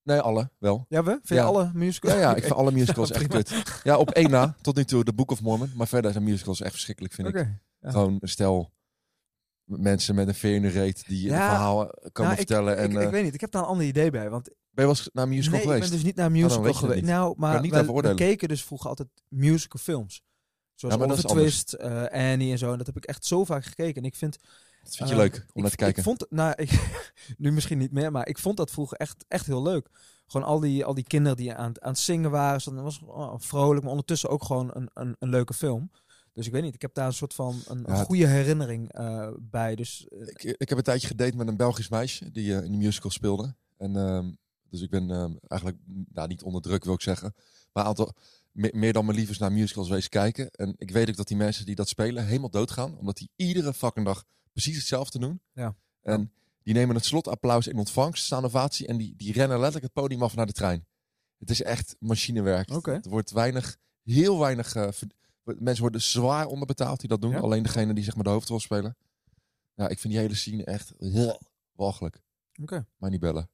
Nee, 0.03 0.21
alle, 0.21 0.51
wel. 0.59 0.85
Ja, 0.89 1.03
we? 1.03 1.11
Vind 1.11 1.29
je 1.29 1.35
Ja. 1.35 1.43
alle 1.45 1.71
musicals? 1.75 2.13
Ja, 2.15 2.21
ja, 2.21 2.35
ik 2.35 2.43
vind 2.43 2.55
alle 2.55 2.73
musicals 2.81 3.09
Ja, 3.09 3.15
echt 3.15 3.29
prima. 3.29 3.43
kut. 3.43 3.81
Ja, 3.85 3.97
op 3.97 4.11
één 4.11 4.31
na, 4.31 4.57
tot 4.61 4.77
nu 4.77 4.85
toe, 4.85 5.05
The 5.05 5.13
Book 5.13 5.31
of 5.31 5.41
Mormon. 5.43 5.73
Maar 5.75 5.89
verder 5.89 6.13
zijn 6.13 6.25
musicals 6.25 6.61
echt 6.61 6.73
verschrikkelijk, 6.73 7.15
vind 7.15 7.29
ik. 7.29 7.49
Gewoon 7.83 8.17
een 8.21 8.29
stel 8.29 8.73
mensen 9.65 10.15
met 10.15 10.29
een 10.29 10.35
veer 10.35 10.55
in 10.55 10.63
de 10.63 10.69
reet 10.69 11.07
die 11.07 11.29
een 11.31 11.37
verhaal 11.37 11.77
komen 11.77 12.13
Nou, 12.13 12.31
ik- 12.31 12.37
vertellen. 12.37 12.77
En, 12.77 12.91
ik, 12.91 12.97
eh, 12.97 13.03
ik 13.03 13.11
weet 13.11 13.25
niet, 13.25 13.35
ik 13.35 13.41
heb 13.41 13.51
daar 13.51 13.63
een 13.63 13.69
ander 13.69 13.87
idee 13.87 14.11
bij. 14.11 14.31
Want 14.31 14.45
ben 14.45 14.55
je 14.71 14.81
wel 14.81 14.89
eens 14.89 15.11
naar 15.13 15.25
een 15.25 15.31
musical 15.31 15.59
nee, 15.59 15.67
geweest? 15.67 15.83
ik 15.85 15.89
ben 15.89 15.99
dus 15.99 16.07
niet 16.07 16.17
naar 16.17 16.27
een 16.27 16.33
dan 16.33 16.43
musical 16.61 16.73
geweest. 16.75 17.05
Nou, 17.05 17.35
maar 17.37 17.61
niet 17.61 17.73
we 17.73 17.93
oordelen. 17.93 18.17
keken 18.17 18.49
dus 18.49 18.65
vroeger 18.65 18.89
altijd 18.89 19.09
musical 19.29 19.81
films. 19.81 20.23
Zoals 20.75 20.95
Ja, 20.95 21.05
Over. 21.05 21.25
Twist, 21.25 21.73
eh, 21.73 22.05
Annie 22.05 22.53
en 22.53 22.59
zo. 22.59 22.73
En 22.73 22.79
dat 22.79 22.87
heb 22.87 22.97
ik 22.97 23.05
echt 23.05 23.25
zo 23.25 23.45
vaak 23.45 23.65
gekeken. 23.65 24.03
En 24.03 24.09
ik 24.09 24.15
vind... 24.15 24.39
Dat 24.83 24.97
vind 24.97 25.09
je 25.09 25.15
eh, 25.15 25.21
leuk, 25.21 25.35
om 25.35 25.41
ik, 25.41 25.55
naar 25.55 25.71
te 25.71 25.77
kijken. 25.77 25.97
Ik 25.99 26.05
vond, 26.05 26.27
nou, 26.31 26.53
ik, 26.57 26.71
nu 27.39 27.53
misschien 27.53 27.79
niet 27.79 27.93
meer, 27.93 28.13
maar 28.13 28.29
ik 28.29 28.39
vond 28.39 28.57
dat 28.57 28.71
vroeger 28.71 28.97
echt, 28.97 29.25
echt 29.29 29.47
heel 29.47 29.63
leuk. 29.63 29.89
Gewoon 30.27 30.47
al 30.47 30.61
die, 30.61 30.85
al 30.85 30.95
die 30.95 31.05
kinderen 31.05 31.37
die 31.37 31.55
aan, 31.55 31.69
het- 31.69 31.81
aan 31.81 31.91
het 31.91 31.99
zingen 31.99 32.31
waren. 32.31 32.75
Dat 32.75 32.83
was 32.85 33.01
oh, 33.07 33.35
vrolijk, 33.39 33.81
maar 33.83 33.91
ondertussen 33.91 34.29
ook 34.29 34.45
gewoon 34.45 34.71
een, 34.75 34.91
een, 34.95 35.17
een 35.19 35.29
leuke 35.29 35.55
film. 35.55 35.91
Dus 36.33 36.47
ik 36.47 36.53
weet 36.53 36.63
niet, 36.63 36.75
ik 36.75 36.83
heb 36.83 36.95
daar 36.95 37.07
een 37.07 37.13
soort 37.13 37.35
van 37.35 37.63
een, 37.67 37.85
Ja. 37.87 38.05
goede 38.05 38.27
herinnering 38.27 38.93
eh, 38.93 39.29
bij. 39.41 39.75
Dus 39.75 40.07
eh, 40.09 40.21
Ik, 40.27 40.43
ik 40.43 40.69
heb 40.69 40.79
een 40.79 40.85
tijdje 40.85 41.07
gedate 41.07 41.37
met 41.37 41.49
een 41.49 41.57
Belgisch 41.57 41.89
meisje 41.89 42.31
die 42.31 42.57
eh, 42.57 42.65
in 42.65 42.73
de 42.73 42.79
musical 42.79 43.11
speelde. 43.11 43.55
En, 43.77 43.97
ehm, 43.97 44.31
dus 44.71 44.81
ik 44.81 44.91
ben 44.91 45.11
ehm, 45.11 45.33
eigenlijk, 45.49 45.81
nou 46.13 46.29
niet 46.29 46.43
onder 46.43 46.63
druk 46.63 46.85
wil 46.85 46.95
ik 46.95 47.01
zeggen, 47.01 47.35
maar 47.73 47.83
een 47.83 47.89
aantal, 47.89 48.13
me- 48.53 48.71
meer 48.75 48.93
dan 48.93 49.05
mijn 49.05 49.19
liefdes 49.19 49.39
naar 49.39 49.53
musicals 49.53 49.89
wees 49.89 50.09
kijken. 50.09 50.51
En 50.51 50.75
ik 50.77 50.91
weet 50.91 51.09
ook 51.09 51.17
dat 51.17 51.29
die 51.29 51.37
mensen 51.37 51.67
die 51.67 51.75
dat 51.75 51.89
spelen 51.89 52.27
helemaal 52.27 52.51
doodgaan, 52.51 52.99
omdat 52.99 53.17
die 53.17 53.31
iedere 53.37 53.75
fucking 53.75 54.07
dag 54.07 54.25
precies 54.53 54.77
hetzelfde 54.77 55.19
doen. 55.19 55.41
Ja. 55.53 55.75
En 56.03 56.33
die 56.63 56.75
nemen 56.75 56.95
het 56.95 57.05
slotapplaus 57.05 57.67
in 57.67 57.77
ontvangst, 57.79 58.25
staan 58.25 58.45
ovatie 58.45 58.87
en 58.87 58.97
die, 58.97 59.15
die 59.17 59.33
rennen 59.33 59.57
letterlijk 59.57 59.85
het 59.85 60.03
podium 60.03 60.23
af 60.23 60.35
naar 60.35 60.47
de 60.47 60.53
trein. 60.53 60.87
Het 61.39 61.51
is 61.51 61.63
echt 61.63 61.97
machinewerk. 61.99 62.69
Er 62.71 63.01
wordt 63.11 63.31
weinig, 63.31 63.77
heel 64.03 64.39
weinig, 64.39 64.69
verd- 64.71 65.15
mensen 65.45 65.83
worden 65.83 66.03
zwaar 66.03 66.47
onderbetaald 66.47 67.01
die 67.01 67.09
dat 67.09 67.21
doen. 67.21 67.31
Ja? 67.31 67.39
Alleen 67.39 67.63
degene 67.63 67.95
die 67.95 68.05
zeg 68.05 68.15
maar 68.15 68.25
de 68.25 68.31
hoofdrol 68.31 68.61
spelen. 68.61 68.97
Ja, 69.75 69.89
ik 69.89 69.99
vind 69.99 70.13
die 70.13 70.23
hele 70.23 70.35
scene 70.35 70.65
echt 70.65 70.93
walgelijk. 71.73 72.23
oké. 72.63 72.87
Maar 72.97 73.11
niet 73.11 73.21
bellen. 73.21 73.51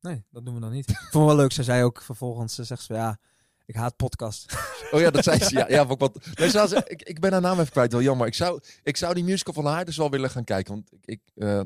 Nee, 0.00 0.24
dat 0.30 0.44
doen 0.44 0.54
we 0.54 0.60
dan 0.60 0.72
niet. 0.72 0.88
ik 0.90 0.96
vond 0.96 1.12
het 1.12 1.24
wel 1.24 1.36
leuk. 1.36 1.52
Zij 1.52 1.64
zei 1.64 1.84
ook 1.84 2.02
vervolgens, 2.02 2.54
ze 2.54 2.64
zegt 2.64 2.82
ze, 2.82 2.94
ja, 2.94 3.18
ik 3.66 3.74
haat 3.74 3.96
podcast. 3.96 4.54
Oh 4.90 5.00
ja, 5.00 5.10
dat 5.10 5.24
zei 5.24 5.38
ze. 5.38 5.56
Ja, 5.56 5.68
ja, 5.76 5.86
wat, 5.86 5.98
wat, 5.98 6.26
nee, 6.34 6.50
ze 6.50 6.66
ze- 6.68 6.84
ik, 6.86 7.02
ik 7.02 7.20
ben 7.20 7.32
haar 7.32 7.40
naam 7.40 7.58
even 7.60 7.72
kwijt. 7.72 7.92
Wel 7.92 8.02
jammer. 8.02 8.26
Ik 8.26 8.34
zou, 8.34 8.60
ik 8.82 8.96
zou 8.96 9.14
die 9.14 9.24
musical 9.24 9.54
van 9.54 9.66
haar 9.66 9.84
dus 9.84 9.96
wel 9.96 10.10
willen 10.10 10.30
gaan 10.30 10.44
kijken. 10.44 10.72
Want 10.74 10.92
ik, 10.92 11.06
ik, 11.06 11.20
eh, 11.34 11.60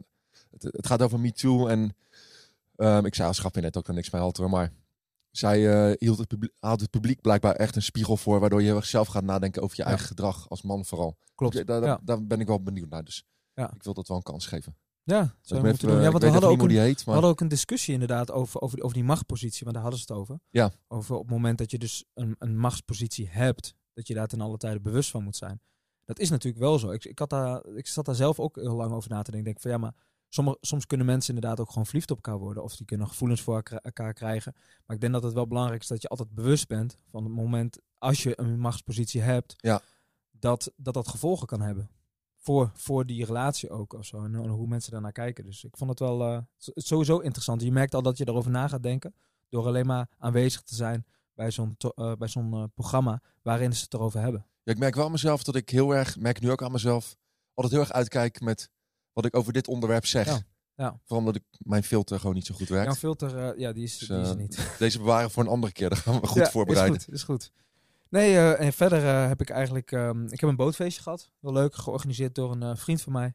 het, 0.50 0.62
het 0.62 0.86
gaat 0.86 1.02
over 1.02 1.20
Me 1.20 1.32
Too. 1.32 1.66
En 1.66 1.96
ehm, 2.76 3.04
ik 3.06 3.14
zei 3.14 3.28
als 3.28 3.38
grapje 3.38 3.60
net 3.60 3.76
ook 3.76 3.88
er 3.88 3.94
niks 3.94 4.10
mee 4.10 4.22
halteren. 4.22 4.50
Maar 4.50 4.72
zij 5.38 5.88
eh, 5.90 5.92
hield 5.98 6.18
het 6.18 6.28
publiek, 6.28 6.52
had 6.58 6.80
het 6.80 6.90
publiek 6.90 7.20
blijkbaar 7.20 7.54
echt 7.54 7.76
een 7.76 7.82
spiegel 7.82 8.16
voor. 8.16 8.40
Waardoor 8.40 8.62
je 8.62 8.78
zelf 8.82 9.08
gaat 9.08 9.24
nadenken 9.24 9.62
over 9.62 9.76
je 9.76 9.82
Ja. 9.82 9.88
eigen 9.88 10.06
gedrag. 10.06 10.48
Als 10.48 10.62
man 10.62 10.84
vooral. 10.84 11.16
Klopt. 11.34 11.54
Daar, 11.54 11.64
daar, 11.64 11.82
Ja. 11.84 12.00
daar 12.02 12.26
ben 12.26 12.40
ik 12.40 12.46
wel 12.46 12.62
benieuwd 12.62 12.88
naar. 12.90 13.04
Dus 13.04 13.24
Ja. 13.54 13.72
ik 13.74 13.82
wil 13.82 13.94
dat 13.94 14.08
wel 14.08 14.16
een 14.16 14.22
kans 14.22 14.46
geven. 14.46 14.76
Ja, 15.02 15.34
zou 15.40 15.60
je 15.62 15.68
moeten 15.68 15.88
doen. 15.88 16.00
Ja, 16.00 16.10
want 16.10 16.22
we 16.22 16.28
hadden, 16.30 16.50
ook 16.50 16.62
een, 16.62 16.70
heet. 16.70 17.04
we 17.04 17.10
hadden 17.10 17.30
ook 17.30 17.40
een 17.40 17.48
discussie 17.48 17.92
inderdaad 17.92 18.30
over, 18.30 18.60
over, 18.60 18.82
over 18.82 18.94
die 18.94 19.04
machtspositie, 19.04 19.60
want 19.60 19.72
daar 19.72 19.82
hadden 19.82 20.00
ze 20.00 20.06
het 20.12 20.20
over. 20.20 20.38
Ja. 20.50 20.72
Over 20.88 21.14
op 21.14 21.22
het 21.22 21.30
moment 21.30 21.58
dat 21.58 21.70
je 21.70 21.78
dus 21.78 22.04
een, 22.14 22.36
een 22.38 22.58
machtspositie 22.58 23.28
hebt, 23.28 23.74
dat 23.94 24.06
je 24.06 24.14
daar 24.14 24.26
ten 24.26 24.40
alle 24.40 24.56
tijde 24.56 24.80
bewust 24.80 25.10
van 25.10 25.22
moet 25.22 25.36
zijn. 25.36 25.60
Dat 26.04 26.18
is 26.18 26.30
natuurlijk 26.30 26.62
wel 26.62 26.78
zo. 26.78 26.90
Ik, 26.90 27.04
ik, 27.04 27.18
had 27.18 27.30
daar, 27.30 27.66
ik 27.66 27.86
zat 27.86 28.04
daar 28.04 28.14
zelf 28.14 28.40
ook 28.40 28.56
heel 28.56 28.74
lang 28.76 28.92
over 28.92 29.10
na 29.10 29.22
te 29.22 29.30
denken. 29.30 29.38
Ik 29.38 29.44
denk 29.44 29.60
van 29.60 29.70
ja, 29.70 29.78
maar 29.78 29.94
sommige, 30.36 30.58
soms 30.60 30.86
kunnen 30.86 31.06
mensen 31.06 31.34
inderdaad 31.34 31.60
ook 31.60 31.68
gewoon 31.68 31.86
verliefd 31.86 32.10
op 32.10 32.16
elkaar 32.16 32.38
worden. 32.38 32.62
Of 32.62 32.76
die 32.76 32.86
kunnen 32.86 33.08
gevoelens 33.08 33.40
voor 33.42 33.62
elkaar- 33.82 34.12
krijgen. 34.12 34.52
Maar 34.86 34.96
ik 34.96 35.00
denk 35.02 35.12
dat 35.12 35.22
het 35.22 35.32
wel 35.32 35.46
belangrijk 35.46 35.80
is 35.82 35.86
dat 35.88 36.02
je 36.02 36.08
altijd 36.08 36.34
bewust 36.34 36.68
bent 36.68 36.96
van 37.10 37.24
het 37.24 37.32
moment 37.32 37.78
als 37.98 38.22
je 38.22 38.40
een 38.40 38.58
machtspositie 38.58 39.20
hebt, 39.20 39.54
Ja. 39.56 39.80
dat, 40.30 40.72
dat 40.76 40.94
dat 40.94 41.08
gevolgen 41.08 41.46
kan 41.46 41.60
hebben. 41.60 41.90
Voor, 42.36 42.70
voor 42.74 43.06
die 43.06 43.24
relatie 43.24 43.70
ook 43.70 43.92
of 43.92 44.04
zo. 44.04 44.24
En, 44.24 44.34
en 44.34 44.48
hoe 44.48 44.66
mensen 44.66 44.92
daarnaar 44.92 45.12
kijken. 45.12 45.44
Dus 45.44 45.64
ik 45.64 45.76
vond 45.76 45.90
het 45.90 45.98
wel 45.98 46.22
eh, 46.22 46.38
sowieso 46.74 47.18
interessant. 47.18 47.62
Je 47.62 47.72
merkt 47.72 47.94
al 47.94 48.02
dat 48.02 48.18
je 48.18 48.28
erover 48.28 48.50
na 48.50 48.68
gaat 48.68 48.82
denken. 48.82 49.14
Door 49.48 49.66
alleen 49.66 49.86
maar 49.86 50.10
aanwezig 50.18 50.62
te 50.62 50.74
zijn 50.74 51.06
bij 51.34 51.50
zo'n 51.50 51.76
eh, 51.78 52.12
bij 52.12 52.28
zo'n 52.28 52.52
eh, 52.54 52.64
programma 52.74 53.22
waarin 53.42 53.74
ze 53.74 53.82
het 53.82 53.94
erover 53.94 54.20
hebben. 54.20 54.46
Ja, 54.62 54.72
ik 54.72 54.78
merk 54.78 54.94
wel 54.94 55.04
aan 55.04 55.10
mezelf 55.10 55.42
dat 55.42 55.54
ik 55.54 55.70
heel 55.70 55.94
erg, 55.94 56.18
merk 56.18 56.40
nu 56.40 56.50
ook 56.50 56.62
aan 56.62 56.72
mezelf, 56.72 57.16
altijd 57.54 57.74
heel 57.74 57.82
erg 57.82 57.92
uitkijk 57.92 58.40
met 58.40 58.70
wat 59.16 59.24
ik 59.24 59.36
over 59.36 59.52
dit 59.52 59.68
onderwerp 59.68 60.06
zeg. 60.06 60.26
Ja, 60.26 60.40
ja. 60.76 61.00
Vooral 61.04 61.18
omdat 61.18 61.34
ik, 61.36 61.42
mijn 61.58 61.82
filter 61.82 62.18
gewoon 62.20 62.34
niet 62.34 62.46
zo 62.46 62.54
goed 62.54 62.68
werkt. 62.68 62.86
Jan 62.86 62.96
Filter, 62.96 63.38
eh, 63.38 63.58
ja, 63.58 63.72
die 63.72 63.84
is, 63.84 63.98
Dus, 63.98 64.08
die 64.08 64.18
is 64.18 64.28
er 64.28 64.34
eh, 64.34 64.40
niet. 64.40 64.70
Deze 64.78 64.98
bewaren 64.98 65.30
voor 65.30 65.42
een 65.42 65.48
andere 65.48 65.72
keer. 65.72 65.88
Daar 65.88 65.98
gaan 65.98 66.20
we 66.20 66.26
goed 66.26 66.36
Ja, 66.36 66.50
voorbereiden. 66.50 66.96
Is 66.96 67.04
goed, 67.04 67.14
is 67.14 67.22
goed. 67.22 67.52
Nee, 68.08 68.36
eh, 68.36 68.60
en 68.66 68.72
verder 68.72 69.28
heb 69.28 69.40
ik 69.40 69.50
eigenlijk... 69.50 69.92
ehm, 69.92 70.24
ik 70.26 70.40
heb 70.40 70.50
een 70.50 70.56
bootfeestje 70.56 71.02
gehad. 71.02 71.30
Wel 71.40 71.52
leuk, 71.52 71.74
georganiseerd 71.74 72.34
door 72.34 72.52
een 72.52 72.76
vriend 72.76 73.02
van 73.02 73.12
mij. 73.12 73.34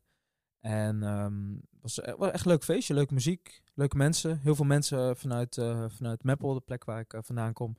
En 0.60 1.02
het 1.02 1.82
was, 1.82 2.00
eh, 2.00 2.14
wel 2.18 2.32
echt 2.32 2.46
een 2.46 2.52
leuk 2.52 2.64
feestje, 2.64 2.94
leuke 2.94 3.14
muziek, 3.14 3.62
leuke 3.74 3.98
mensen. 3.98 4.40
Heel 4.44 4.56
veel 4.56 4.66
mensen 4.66 5.18
vanuit, 5.18 5.56
vanuit 5.88 6.24
Meppel, 6.24 6.54
de 6.54 6.60
plek 6.60 6.84
waar 6.84 7.00
ik 7.00 7.16
vandaan 7.22 7.54
kom. 7.54 7.78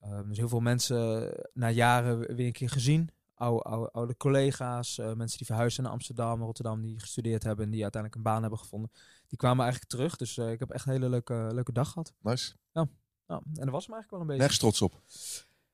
Ehm, 0.00 0.28
dus 0.28 0.38
heel 0.38 0.48
veel 0.48 0.60
mensen 0.60 1.32
na 1.52 1.70
jaren 1.70 2.34
weer 2.34 2.46
een 2.46 2.52
keer 2.52 2.70
gezien. 2.70 3.10
Oude, 3.40 3.62
oude, 3.62 3.90
oude 3.92 4.16
collega's, 4.16 4.98
eh, 4.98 5.12
mensen 5.12 5.38
die 5.38 5.46
verhuisden 5.46 5.84
naar 5.84 5.92
Amsterdam, 5.92 6.42
Rotterdam, 6.42 6.82
die 6.82 6.98
gestudeerd 7.00 7.42
hebben 7.42 7.64
en 7.64 7.70
die 7.70 7.82
uiteindelijk 7.82 8.20
een 8.20 8.30
baan 8.32 8.40
hebben 8.40 8.58
gevonden. 8.58 8.90
Die 9.28 9.38
kwamen 9.38 9.62
eigenlijk 9.62 9.92
terug. 9.92 10.16
Dus 10.16 10.38
eh, 10.38 10.50
ik 10.50 10.58
heb 10.58 10.70
echt 10.70 10.86
een 10.86 10.92
hele 10.92 11.08
leuke, 11.08 11.48
leuke 11.52 11.72
dag 11.72 11.88
gehad. 11.88 12.12
Nice. 12.20 12.54
Ja, 12.72 12.88
en 13.26 13.64
dat 13.64 13.70
was 13.70 13.86
hem 13.86 13.94
eigenlijk 13.94 14.10
wel 14.10 14.20
een 14.20 14.26
beetje. 14.26 14.40
Nergens 14.42 14.58
trots 14.58 14.82
op. 14.82 15.02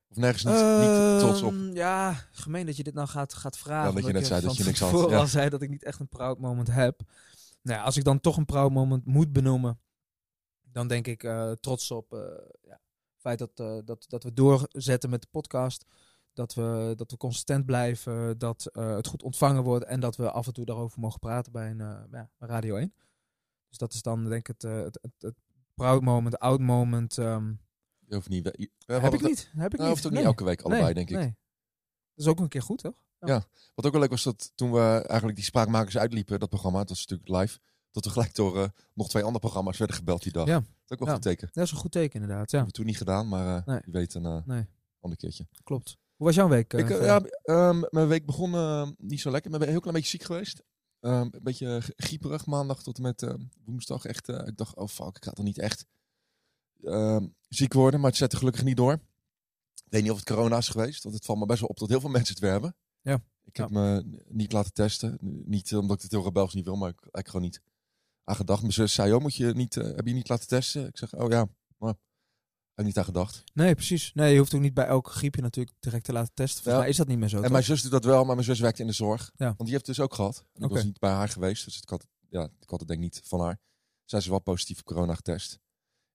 Of 0.09 0.17
nergens 0.17 0.43
niet, 0.43 0.53
niet 0.53 1.19
trots 1.19 1.41
op. 1.41 1.51
Ehm, 1.51 1.75
Ja, 1.75 2.13
gemeen 2.31 2.65
dat 2.65 2.77
je 2.77 2.83
dit 2.83 2.93
nou 2.93 3.07
gaat, 3.07 3.33
gaat 3.33 3.57
vragen. 3.57 3.89
Ja, 3.89 3.95
dat 3.95 4.05
je 4.05 4.13
net 4.13 4.27
zei 4.27 4.41
dat 4.41 4.57
je 4.57 4.63
niks 4.63 4.79
had, 4.79 5.09
ja. 5.09 5.17
al 5.17 5.27
zei 5.27 5.49
dat 5.49 5.61
ik 5.61 5.69
niet 5.69 5.83
echt 5.83 5.99
een 5.99 6.07
proud 6.07 6.39
moment 6.39 6.67
heb. 6.67 7.01
Nou 7.61 7.79
ja, 7.79 7.83
als 7.85 7.97
ik 7.97 8.03
dan 8.03 8.19
toch 8.19 8.37
een 8.37 8.45
proud 8.45 8.71
moment 8.71 9.05
moet 9.05 9.33
benoemen, 9.33 9.79
dan 10.71 10.87
denk 10.87 11.07
ik 11.07 11.23
eh, 11.23 11.51
trots 11.51 11.91
op 11.91 12.07
ja, 12.61 12.79
het 13.11 13.21
feit 13.21 13.39
dat, 13.39 13.85
dat, 13.87 14.05
dat 14.07 14.23
we 14.23 14.33
doorzetten 14.33 15.09
met 15.09 15.21
de 15.21 15.27
podcast. 15.31 15.85
Dat 16.37 16.53
we, 16.53 16.93
dat 16.95 17.11
we 17.11 17.17
consistent 17.17 17.65
blijven, 17.65 18.37
dat 18.37 18.65
eh, 18.65 18.95
het 18.95 19.07
goed 19.07 19.23
ontvangen 19.23 19.63
wordt 19.63 19.85
en 19.85 19.99
dat 19.99 20.15
we 20.15 20.31
af 20.31 20.47
en 20.47 20.53
toe 20.53 20.65
daarover 20.65 20.99
mogen 20.99 21.19
praten 21.19 21.51
bij 21.51 21.69
een 21.69 21.81
eh, 21.81 21.99
ja, 22.11 22.29
Radio 22.39 22.75
1. 22.75 22.93
Dus 23.69 23.77
dat 23.77 23.93
is 23.93 24.01
dan 24.01 24.23
denk 24.23 24.47
ik 24.47 24.47
het, 24.47 24.63
eh, 24.63 24.75
het, 24.83 24.99
het, 25.01 25.11
het 25.21 25.35
proud 25.73 26.01
moment, 26.01 26.39
oud 26.39 26.59
moment. 26.59 27.17
ehm, 27.17 27.53
Je 28.07 28.15
hoeft 28.15 28.29
niet. 28.29 28.43
We, 28.43 28.69
we 28.85 28.93
heb 28.93 29.13
ik 29.13 29.19
het- 29.19 29.29
niet. 29.29 29.51
Heb 29.55 29.73
ik 29.73 29.79
Nou, 29.79 29.89
niet. 29.95 30.05
ook 30.05 30.11
Nee. 30.11 30.19
niet 30.19 30.29
elke 30.29 30.43
week 30.43 30.61
allebei, 30.61 30.83
Nee, 30.83 30.93
denk 30.93 31.09
ik. 31.09 31.15
nee. 31.15 31.35
Dat 32.13 32.25
is 32.25 32.27
ook 32.27 32.39
een 32.39 32.47
keer 32.47 32.61
goed, 32.61 32.77
toch? 32.81 32.95
Wat 33.75 33.85
ook 33.85 33.91
wel 33.91 34.01
leuk 34.01 34.09
was 34.09 34.23
dat 34.23 34.51
toen 34.55 34.71
we 34.71 35.03
eigenlijk 35.07 35.35
die 35.35 35.45
spraakmakers 35.45 35.97
uitliepen, 35.97 36.39
dat 36.39 36.49
programma, 36.49 36.79
dat 36.79 36.89
was 36.89 37.05
natuurlijk 37.07 37.41
live, 37.41 37.59
dat 37.91 38.05
we 38.05 38.11
gelijk 38.11 38.35
door 38.35 38.71
nog 38.93 39.09
twee 39.09 39.23
andere 39.23 39.39
programma's 39.39 39.77
werden 39.77 39.95
gebeld 39.95 40.23
die 40.23 40.31
dag. 40.31 40.47
Ja. 40.47 40.53
Dat 40.59 40.63
is 40.85 40.91
ook 40.91 40.99
wel 40.99 41.07
Ja. 41.07 41.13
een 41.13 41.21
goed 41.21 41.21
teken. 41.31 41.49
Dat 41.53 41.63
is 41.63 41.71
een 41.71 41.77
goed 41.77 41.91
teken, 41.91 42.21
inderdaad. 42.21 42.51
Ja, 42.51 42.57
hebben 42.57 42.67
we 42.75 42.79
toen 42.79 42.85
niet 42.85 42.97
gedaan, 42.97 43.27
maar 43.27 43.63
Nee. 43.65 43.79
wie 43.83 43.93
weet 43.93 44.13
een 44.13 44.43
nee, 44.45 44.65
ander 44.99 45.17
keertje. 45.19 45.47
klopt. 45.63 45.97
Hoe 46.17 46.25
was 46.25 46.35
jouw 46.35 46.47
week? 46.47 46.73
eh, 46.73 46.79
ik, 46.79 46.89
eh, 46.89 47.05
ja, 47.05 47.21
ehm, 47.43 47.83
mijn 47.89 48.07
week 48.07 48.25
begon 48.25 48.53
eh, 48.53 48.87
niet 48.97 49.21
zo 49.21 49.31
lekker. 49.31 49.51
Ik 49.51 49.57
ben 49.57 49.67
een 49.67 49.73
heel 49.73 49.81
klein 49.81 49.95
beetje 49.95 50.17
ziek 50.17 50.23
geweest. 50.23 50.63
Ehm, 50.99 51.21
een 51.31 51.39
beetje 51.41 51.81
grieperig 51.95 52.45
maandag 52.45 52.83
tot 52.83 52.97
en 52.97 53.03
met 53.03 53.27
woensdag. 53.65 54.05
Echt, 54.05 54.29
eh, 54.29 54.47
ik 54.47 54.57
dacht, 54.57 54.75
oh 54.75 54.87
fuck, 54.87 55.15
ik 55.15 55.23
ga 55.23 55.31
toch 55.31 55.45
niet 55.45 55.57
echt 55.57 55.85
ehm, 56.83 57.27
ziek 57.49 57.73
worden. 57.73 57.99
Maar 57.99 58.09
het 58.09 58.19
zette 58.19 58.37
gelukkig 58.37 58.63
niet 58.63 58.77
door. 58.77 58.93
Ik 58.93 59.93
weet 59.93 60.01
niet 60.01 60.11
of 60.11 60.17
het 60.17 60.25
corona 60.27 60.57
is 60.57 60.67
geweest. 60.67 61.03
Want 61.03 61.15
het 61.15 61.25
valt 61.25 61.39
me 61.39 61.45
best 61.45 61.59
wel 61.59 61.69
op 61.69 61.77
dat 61.79 61.89
heel 61.89 61.99
veel 61.99 62.09
mensen 62.17 62.33
het 62.33 62.43
weer 62.43 62.51
hebben. 62.51 62.75
Ja. 63.01 63.23
Ik 63.43 63.57
heb 63.57 63.69
me 63.69 64.03
niet 64.27 64.51
laten 64.51 64.73
testen. 64.73 65.17
Niet 65.45 65.75
omdat 65.75 65.95
ik 65.95 66.01
het 66.01 66.11
heel 66.11 66.23
rebels 66.23 66.53
niet 66.53 66.65
wil, 66.65 66.75
maar 66.75 66.89
ik 66.89 66.99
eigenlijk 66.99 67.27
gewoon 67.27 67.45
niet 67.45 67.61
aan 68.23 68.35
gedacht. 68.35 68.61
Mijn 68.61 68.73
zus 68.73 68.93
zei, 68.93 69.13
oh, 69.13 69.21
moet 69.21 69.35
je 69.35 69.45
niet, 69.45 69.75
heb 69.75 70.07
je 70.07 70.13
niet 70.13 70.29
laten 70.29 70.47
testen? 70.47 70.87
Ik 70.87 70.97
zeg, 70.97 71.15
oh 71.15 71.29
ja, 71.29 71.47
maar 71.77 71.93
ik 72.85 72.85
niet 72.85 72.97
aan 72.97 73.03
gedacht. 73.05 73.43
Nee, 73.53 73.75
precies. 73.75 74.11
Nee, 74.13 74.33
je 74.33 74.39
hoeft 74.39 74.53
ook 74.53 74.61
niet 74.61 74.73
bij 74.73 74.85
elke 74.85 75.09
griepje 75.09 75.41
natuurlijk 75.41 75.75
direct 75.79 76.03
te 76.05 76.11
laten 76.13 76.33
testen. 76.33 76.63
Volgens 76.63 76.73
Ja. 76.73 76.79
mij 76.79 76.89
is 76.89 76.97
dat 76.97 77.07
niet 77.07 77.17
meer 77.17 77.29
zo. 77.29 77.35
En 77.35 77.41
toch? 77.41 77.51
mijn 77.51 77.63
zus 77.63 77.81
doet 77.81 77.91
dat 77.91 78.03
wel, 78.03 78.25
maar 78.25 78.35
mijn 78.35 78.47
zus 78.47 78.59
werkt 78.59 78.79
in 78.79 78.87
de 78.87 78.93
zorg. 78.93 79.31
Ja. 79.35 79.45
Want 79.45 79.57
die 79.57 79.69
heeft 79.71 79.87
het 79.87 79.95
dus 79.95 79.99
ook 80.05 80.13
gehad. 80.13 80.45
En 80.53 80.63
ik 80.63 80.69
was 80.69 80.83
niet 80.83 80.99
bij 80.99 81.11
haar 81.11 81.29
geweest, 81.29 81.65
dus 81.65 81.77
ik 81.77 81.89
had, 81.89 82.07
ja, 82.29 82.43
ik 82.59 82.69
had 82.69 82.79
het 82.79 82.87
denk 82.87 83.03
ik 83.03 83.05
niet 83.13 83.21
van 83.25 83.39
haar. 83.41 83.59
Zij 84.05 84.19
is 84.19 84.27
wel 84.27 84.39
positief 84.39 84.79
op 84.79 84.85
corona 84.85 85.15
getest. 85.15 85.59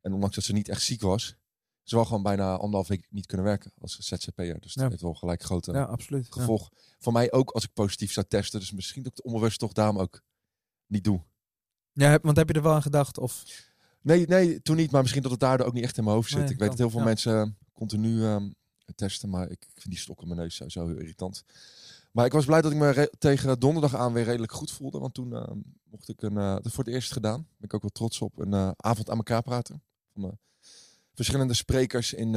En 0.01 0.13
ondanks 0.13 0.35
dat 0.35 0.45
ze 0.45 0.53
niet 0.53 0.69
echt 0.69 0.83
ziek 0.83 1.01
was, 1.01 1.37
ze 1.83 1.95
wel 1.95 2.05
gewoon 2.05 2.23
bijna 2.23 2.53
anderhalf 2.57 2.89
week 2.89 3.07
niet 3.11 3.27
kunnen 3.27 3.47
werken 3.47 3.73
als 3.79 3.97
ZZP'er. 3.99 4.61
Dus 4.61 4.75
dat 4.75 4.85
Ja. 4.85 4.89
heeft 4.91 5.03
wel 5.03 5.15
gelijk 5.15 5.43
grote 5.43 5.73
ja, 5.73 5.83
absoluut. 5.85 6.27
Ja. 6.27 6.41
gevolg. 6.41 6.71
Voor 6.99 7.13
mij 7.13 7.33
ook 7.33 7.51
als 7.51 7.65
ik 7.65 7.73
positief 7.73 8.13
zou 8.13 8.27
testen. 8.29 8.61
Dus 8.61 8.73
misschien 8.73 9.03
dat 9.03 9.13
ik 9.13 9.17
het 9.19 9.27
onbewust 9.27 9.59
toch 9.59 9.73
daarom 9.73 9.99
ook 9.99 10.23
niet 10.87 11.05
doe. 11.05 11.23
Ja, 11.93 12.19
want 12.23 12.37
heb 12.37 12.49
je 12.49 12.55
er 12.55 12.63
wel 12.63 12.73
aan 12.75 12.83
gedacht? 12.83 13.19
Of... 13.19 13.45
Nee, 14.03 14.27
nee, 14.27 14.63
toen 14.63 14.77
niet. 14.77 14.91
Maar 14.91 15.01
misschien 15.01 15.23
dat 15.23 15.31
het 15.31 15.41
daardoor 15.41 15.67
ook 15.67 15.73
niet 15.73 15.85
echt 15.85 15.97
in 15.97 16.05
mijn 16.05 16.17
hoofd 16.17 16.31
zit. 16.31 16.39
Nee, 16.39 16.51
ik 16.51 16.59
weet 16.59 16.69
dat 16.69 16.79
heel 16.79 16.91
veel 16.91 16.99
ja. 16.99 17.05
mensen 17.05 17.41
eh, 17.41 17.49
continu 17.73 18.25
ehm, 18.25 18.51
testen. 18.95 19.29
Maar 19.29 19.51
ik, 19.51 19.67
vind 19.75 19.89
die 19.89 19.99
stok 19.99 20.21
in 20.21 20.29
mijn 20.29 20.41
neus 20.41 20.55
sowieso 20.55 20.87
heel 20.87 20.99
irritant. 20.99 21.45
Maar 22.13 22.27
ik 22.27 22.33
was 22.33 22.45
blij 22.45 22.61
dat 22.61 22.73
ik 22.73 22.79
me 22.79 23.13
tegen 23.19 23.61
donderdag 23.61 23.95
aan 23.95 24.13
weer 24.13 24.25
redelijk 24.25 24.53
goed 24.53 24.71
voelde. 24.71 24.99
Want 24.99 25.15
toen 25.15 25.35
ehm, 25.35 25.59
mocht 25.85 26.09
ik 26.09 26.23
een, 26.23 26.35
dat 26.35 26.73
voor 26.73 26.85
het 26.85 26.93
eerst 26.95 27.13
gedaan. 27.13 27.47
Ben 27.57 27.69
ik 27.69 27.75
ook 27.75 27.83
wel 27.83 27.91
trots 27.91 28.21
op. 28.21 28.39
Een 28.39 28.53
eh, 28.53 28.71
avond 28.77 29.11
aan 29.11 29.17
elkaar 29.17 29.43
praten. 29.43 29.83
Van 30.13 30.25
eh, 30.25 30.31
verschillende 31.15 31.55
sprekers 31.55 32.13
in 32.13 32.31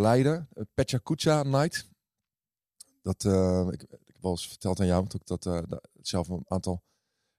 Leiden. 0.00 0.48
Uh, 0.54 0.64
Petja 0.74 0.98
Kucha 0.98 1.42
Night. 1.42 1.90
Dat, 3.02 3.24
ik, 3.72 3.82
ik 3.82 4.06
heb 4.06 4.16
wel 4.20 4.30
eens 4.30 4.48
verteld 4.48 4.80
aan 4.80 4.86
jou, 4.86 5.00
want 5.00 5.14
ik 5.14 5.26
dat, 5.26 5.42
da- 5.42 5.80
zelf 6.02 6.28
een 6.28 6.44
aantal 6.48 6.82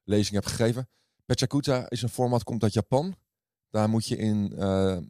lezingen 0.04 0.42
heb 0.42 0.52
gegeven. 0.52 0.90
Petja 1.26 1.46
Kucha 1.46 1.90
is 1.90 2.02
een 2.02 2.10
format, 2.10 2.44
komt 2.44 2.64
uit 2.64 2.74
Japan. 2.74 3.16
Daar 3.74 3.90
moet 3.90 4.08
je 4.08 4.16
in 4.18 4.54
ehm, 4.58 5.04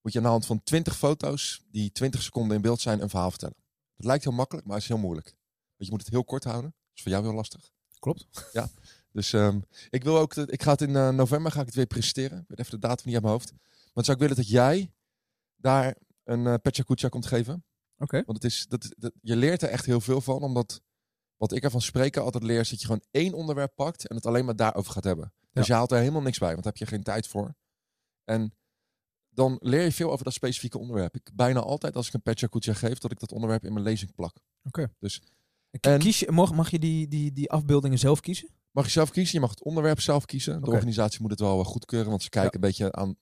moet 0.00 0.12
je 0.12 0.18
aan 0.18 0.24
de 0.24 0.30
hand 0.30 0.46
van 0.46 0.62
20 0.62 0.96
foto's 0.96 1.62
die 1.70 1.92
20 1.92 2.22
seconden 2.22 2.56
in 2.56 2.62
beeld 2.62 2.80
zijn 2.80 3.02
een 3.02 3.08
verhaal 3.08 3.30
vertellen. 3.30 3.56
Het 3.96 4.04
lijkt 4.06 4.24
heel 4.24 4.32
makkelijk, 4.32 4.66
maar 4.66 4.74
het 4.74 4.84
is 4.84 4.88
heel 4.90 4.98
moeilijk. 4.98 5.26
Want 5.76 5.84
je 5.88 5.90
moet 5.90 6.00
het 6.00 6.10
heel 6.10 6.24
kort 6.24 6.44
houden. 6.44 6.70
Dat 6.70 6.90
is 6.94 7.02
voor 7.02 7.10
jou 7.10 7.24
heel 7.24 7.34
lastig. 7.34 7.70
Klopt. 7.98 8.26
Dus 9.12 9.32
ehm, 9.32 9.60
ik 9.90 10.04
wil 10.04 10.18
ook, 10.18 10.34
dat- 10.34 10.52
ik 10.52 10.62
ga 10.62 10.70
het 10.70 10.80
in 10.80 10.96
eh, 10.96 11.08
november 11.08 11.52
ga 11.52 11.60
ik 11.60 11.66
het 11.66 11.74
weer 11.74 11.86
presenteren. 11.86 12.38
Ik 12.38 12.44
weet 12.48 12.58
even 12.58 12.70
de 12.80 12.86
datum 12.86 13.04
niet 13.06 13.14
uit 13.14 13.22
mijn 13.22 13.34
hoofd. 13.34 13.52
Maar 13.94 14.04
zou 14.04 14.16
ik 14.16 14.22
willen 14.22 14.36
dat 14.36 14.48
jij 14.48 14.92
daar 15.56 15.96
een 16.24 16.40
uh, 16.44 16.54
Petja 16.62 17.08
komt 17.08 17.26
geven. 17.26 17.64
Oké. 17.98 18.22
Want 18.26 18.42
het 18.42 18.52
is, 18.52 18.66
dat, 18.68 18.94
dat, 18.96 19.12
je 19.20 19.36
leert 19.36 19.62
er 19.62 19.68
echt 19.68 19.86
heel 19.86 20.00
veel 20.00 20.20
van. 20.20 20.42
Omdat 20.42 20.80
wat 21.36 21.52
ik 21.52 21.62
ervan 21.62 21.80
spreken 21.82 22.22
altijd 22.22 22.44
leer, 22.44 22.60
is 22.60 22.70
dat 22.70 22.80
je 22.80 22.86
gewoon 22.86 23.04
één 23.10 23.32
onderwerp 23.34 23.72
pakt 23.74 24.08
en 24.08 24.16
het 24.16 24.26
alleen 24.26 24.44
maar 24.44 24.56
daarover 24.56 24.92
gaat 24.92 25.04
hebben. 25.04 25.32
Dus 25.56 25.66
je 25.66 25.72
haalt 25.72 25.92
er 25.92 25.98
helemaal 25.98 26.22
niks 26.22 26.38
bij, 26.38 26.50
want 26.50 26.62
daar 26.62 26.72
heb 26.72 26.82
je 26.82 26.94
geen 26.94 27.02
tijd 27.02 27.26
voor. 27.26 27.54
En 28.24 28.54
dan 29.28 29.56
leer 29.60 29.82
je 29.82 29.92
veel 29.92 30.10
over 30.10 30.24
dat 30.24 30.32
specifieke 30.32 30.78
onderwerp. 30.78 31.14
Ik 31.14 31.30
bijna 31.34 31.60
altijd 31.60 31.96
als 31.96 32.06
ik 32.06 32.14
een 32.14 32.22
Petja 32.22 32.46
Kucha 32.46 32.72
geef, 32.72 32.98
dat 32.98 33.10
ik 33.10 33.20
dat 33.20 33.32
onderwerp 33.32 33.64
in 33.64 33.72
mijn 33.72 33.84
lezing 33.84 34.14
plak. 34.14 34.36
En... 35.80 35.92
En- 35.92 35.98
Kies 35.98 36.18
je, 36.18 36.32
mag, 36.32 36.52
mag 36.54 36.70
je 36.70 36.78
die, 36.78 37.08
die, 37.08 37.32
die 37.32 37.50
afbeeldingen 37.50 37.98
zelf 37.98 38.20
kiezen? 38.20 38.48
Mag 38.70 38.84
je 38.84 38.90
zelf 38.90 39.10
kiezen, 39.10 39.34
je 39.34 39.40
mag 39.40 39.50
het 39.50 39.62
onderwerp 39.62 40.00
zelf 40.00 40.24
kiezen. 40.24 40.52
De 40.52 40.66
Oké. 40.66 40.70
organisatie 40.70 41.20
moet 41.20 41.30
het 41.30 41.40
wel 41.40 41.60
eh, 41.60 41.66
goedkeuren, 41.66 42.10
want 42.10 42.22
ze 42.22 42.28
kijken 42.28 42.54
een 42.54 42.60
beetje 42.60 42.92
aan, 42.92 43.16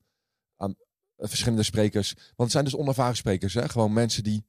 aan 0.57 0.75
eh, 1.17 1.29
verschillende 1.29 1.63
sprekers. 1.63 2.13
Want 2.15 2.35
het 2.37 2.51
zijn 2.51 2.65
dus 2.65 2.77
onervaren 2.77 3.17
sprekers, 3.17 3.55
hè? 3.55 3.69
gewoon 3.69 3.93
mensen 3.93 4.23
die 4.23 4.45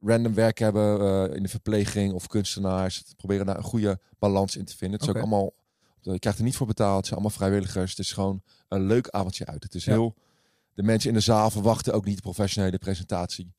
random 0.00 0.34
werk 0.34 0.58
hebben 0.58 1.00
eh, 1.00 1.36
in 1.36 1.42
de 1.42 1.48
verpleging 1.48 2.12
of 2.12 2.26
kunstenaars. 2.26 3.02
Proberen 3.16 3.46
daar 3.46 3.56
een 3.56 3.62
goede 3.62 4.00
balans 4.18 4.56
in 4.56 4.64
te 4.64 4.76
vinden. 4.76 4.98
Het 4.98 5.08
is 5.08 5.14
Oké. 5.14 5.18
ook 5.18 5.24
allemaal, 5.24 5.52
je 6.12 6.18
krijgt 6.18 6.38
er 6.38 6.44
niet 6.44 6.56
voor 6.56 6.66
betaald, 6.66 6.96
het 6.96 7.06
zijn 7.06 7.18
allemaal 7.20 7.36
vrijwilligers. 7.38 7.90
Het 7.90 7.98
is 7.98 8.12
gewoon 8.12 8.42
een 8.68 8.86
leuk 8.86 9.08
avondje 9.08 9.46
uit. 9.46 9.62
Het 9.62 9.74
is 9.74 9.84
Ja. 9.84 9.92
heel, 9.92 10.14
de 10.74 10.82
mensen 10.82 11.08
in 11.08 11.14
de 11.14 11.20
zaal 11.22 11.50
verwachten 11.50 11.92
ook 11.94 12.04
niet 12.04 12.16
de 12.16 12.22
professionele 12.22 12.78
presentatie. 12.78 13.54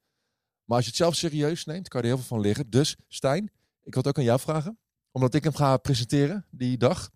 Maar 0.63 0.75
als 0.75 0.85
je 0.85 0.91
het 0.91 0.99
zelf 0.99 1.15
serieus 1.15 1.65
neemt, 1.65 1.87
kan 1.87 2.01
je 2.01 2.07
er 2.07 2.13
heel 2.13 2.23
veel 2.23 2.35
van 2.35 2.45
leren. 2.45 2.69
Dus 2.69 2.95
Stijn, 3.07 3.43
ik 3.83 3.93
wil 3.93 4.03
het 4.03 4.07
ook 4.07 4.17
aan 4.17 4.23
jou 4.23 4.39
vragen 4.39 4.79
omdat 5.11 5.33
ik 5.33 5.43
hem 5.43 5.55
ga 5.55 5.77
presenteren 5.77 6.45
die 6.51 6.77
dag. 6.77 7.09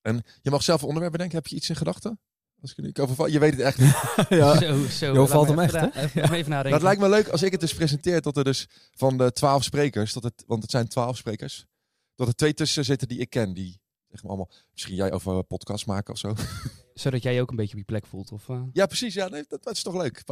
En 0.00 0.22
je 0.42 0.50
mag 0.50 0.62
zelf 0.62 0.80
een 0.80 0.86
onderwerp 0.86 1.12
bedenken. 1.12 1.36
Heb 1.36 1.46
je 1.46 1.56
iets 1.56 1.68
in 1.68 1.76
gedachten? 1.76 2.20
Als 2.60 2.74
ik 2.74 2.96
er 2.98 3.02
overval. 3.02 3.26
Je 3.26 3.38
weet 3.38 3.52
het 3.52 3.60
echt 3.60 3.78
niet. 3.78 3.94
ja. 4.40 4.58
Zo, 4.58 4.86
zo. 4.86 5.12
Jo, 5.14 5.26
valt 5.26 5.48
me 5.48 5.54
hem 5.54 5.60
echt, 5.60 5.72
na- 5.72 5.94
Even, 5.94 6.32
even 6.32 6.50
nadenken. 6.50 6.70
Dat 6.70 6.82
lijkt 6.82 7.00
me 7.00 7.08
leuk 7.08 7.28
als 7.28 7.42
ik 7.42 7.52
het 7.52 7.60
dus 7.60 7.74
presenteer. 7.74 8.20
Dat 8.20 8.36
er 8.36 8.44
dus 8.44 8.68
van 8.94 9.16
de 9.18 9.32
twaalf 9.32 9.64
sprekers. 9.64 10.12
Dat 10.12 10.22
het, 10.22 10.44
want 10.46 10.62
het 10.62 10.70
zijn 10.70 10.88
twaalf 10.88 11.16
sprekers. 11.16 11.66
Dat 12.14 12.28
er 12.28 12.34
twee 12.34 12.54
tussen 12.54 12.84
zitten 12.84 13.08
die 13.08 13.18
ik 13.18 13.30
ken. 13.30 13.52
Die 13.54 13.80
zeg 14.12 14.22
maar 14.22 14.30
allemaal. 14.32 14.50
Misschien 14.72 14.94
jij 14.94 15.12
over 15.12 15.42
podcast 15.44 15.86
maken 15.86 16.12
of 16.12 16.18
zo. 16.18 16.34
Zodat 16.94 17.22
jij 17.22 17.34
je 17.34 17.40
ook 17.40 17.50
een 17.50 17.56
beetje 17.56 17.72
op 17.72 17.78
je 17.78 17.84
plek 17.84 18.06
voelt. 18.06 18.32
Of, 18.32 18.48
eh, 18.48 18.62
Ja, 18.72 18.86
precies. 18.86 19.14
Ja, 19.14 19.28
nee, 19.28 19.44
dat, 19.48 19.62
dat 19.62 19.72
is 19.74 19.82
toch 19.82 19.94
leuk. 19.94 20.22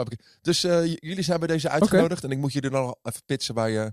Dus 0.42 0.64
eh, 0.64 0.86
jullie 0.94 1.22
zijn 1.22 1.38
bij 1.38 1.48
deze 1.48 1.68
uitgenodigd. 1.68 2.24
En 2.24 2.30
ik 2.30 2.38
moet 2.38 2.52
jullie 2.52 2.70
dan 2.70 2.82
nog 2.82 2.94
even 3.02 3.22
pitchen 3.26 3.54
bij, 3.54 3.84
eh, 3.84 3.90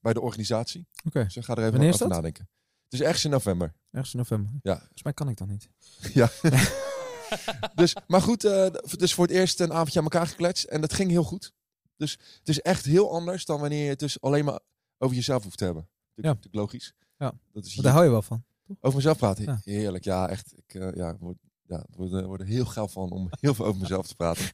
bij 0.00 0.12
de 0.12 0.20
organisatie. 0.20 0.86
Oké. 1.04 1.24
Dus 1.24 1.36
ik 1.36 1.44
ga 1.44 1.54
er 1.54 1.66
even 1.66 1.80
over 1.80 1.98
dat? 1.98 2.08
nadenken. 2.08 2.48
Het 2.84 2.92
is 2.92 3.00
ergens 3.00 3.24
in 3.24 3.30
november. 3.30 3.74
Ergens 3.90 4.12
in 4.12 4.18
november. 4.18 4.52
Ja. 4.62 4.76
Volgens 4.78 5.02
mij 5.02 5.12
kan 5.12 5.28
ik 5.28 5.36
dat 5.36 5.48
niet. 5.48 5.68
Ja. 6.14 6.30
dus, 7.74 7.96
maar 8.06 8.20
goed, 8.20 8.44
eh, 8.44 8.66
dus 8.96 9.14
voor 9.14 9.26
het 9.26 9.34
eerst 9.36 9.60
een 9.60 9.72
avondje 9.72 9.98
aan 9.98 10.04
elkaar 10.04 10.26
gekletst. 10.26 10.64
En 10.64 10.80
dat 10.80 10.92
ging 10.92 11.10
heel 11.10 11.24
goed. 11.24 11.52
Dus 11.96 12.12
het 12.38 12.48
is 12.48 12.60
echt 12.60 12.84
heel 12.84 13.12
anders 13.12 13.44
dan 13.44 13.60
wanneer 13.60 13.82
je 13.82 13.88
het 13.88 13.98
dus 13.98 14.20
alleen 14.20 14.44
maar 14.44 14.60
over 14.98 15.16
jezelf 15.16 15.42
hoeft 15.42 15.58
te 15.58 15.64
hebben. 15.64 15.82
Natuurlijk, 15.82 16.26
Ja. 16.26 16.28
natuurlijk 16.42 16.54
logisch. 16.72 16.94
Ja. 17.18 17.32
Dat 17.52 17.64
is 17.64 17.74
daar 17.74 17.92
hou 17.92 18.04
je 18.04 18.10
wel 18.10 18.22
van. 18.22 18.44
Over 18.80 18.96
mezelf 18.96 19.18
praten. 19.18 19.44
Ja. 19.44 19.60
Heerlijk. 19.64 20.04
Ja, 20.04 20.28
echt. 20.28 20.52
Ik 20.66 20.74
eh, 20.74 20.92
ja, 20.94 21.16
word, 21.20 21.36
ja, 21.66 21.84
word, 21.96 22.12
er 22.12 22.26
word 22.26 22.40
er 22.40 22.46
heel 22.46 22.64
geil 22.64 22.88
van 22.88 23.10
om 23.10 23.28
heel 23.40 23.54
veel 23.54 23.64
over 23.64 23.80
mezelf 23.80 24.06
te 24.06 24.14
praten. 24.14 24.50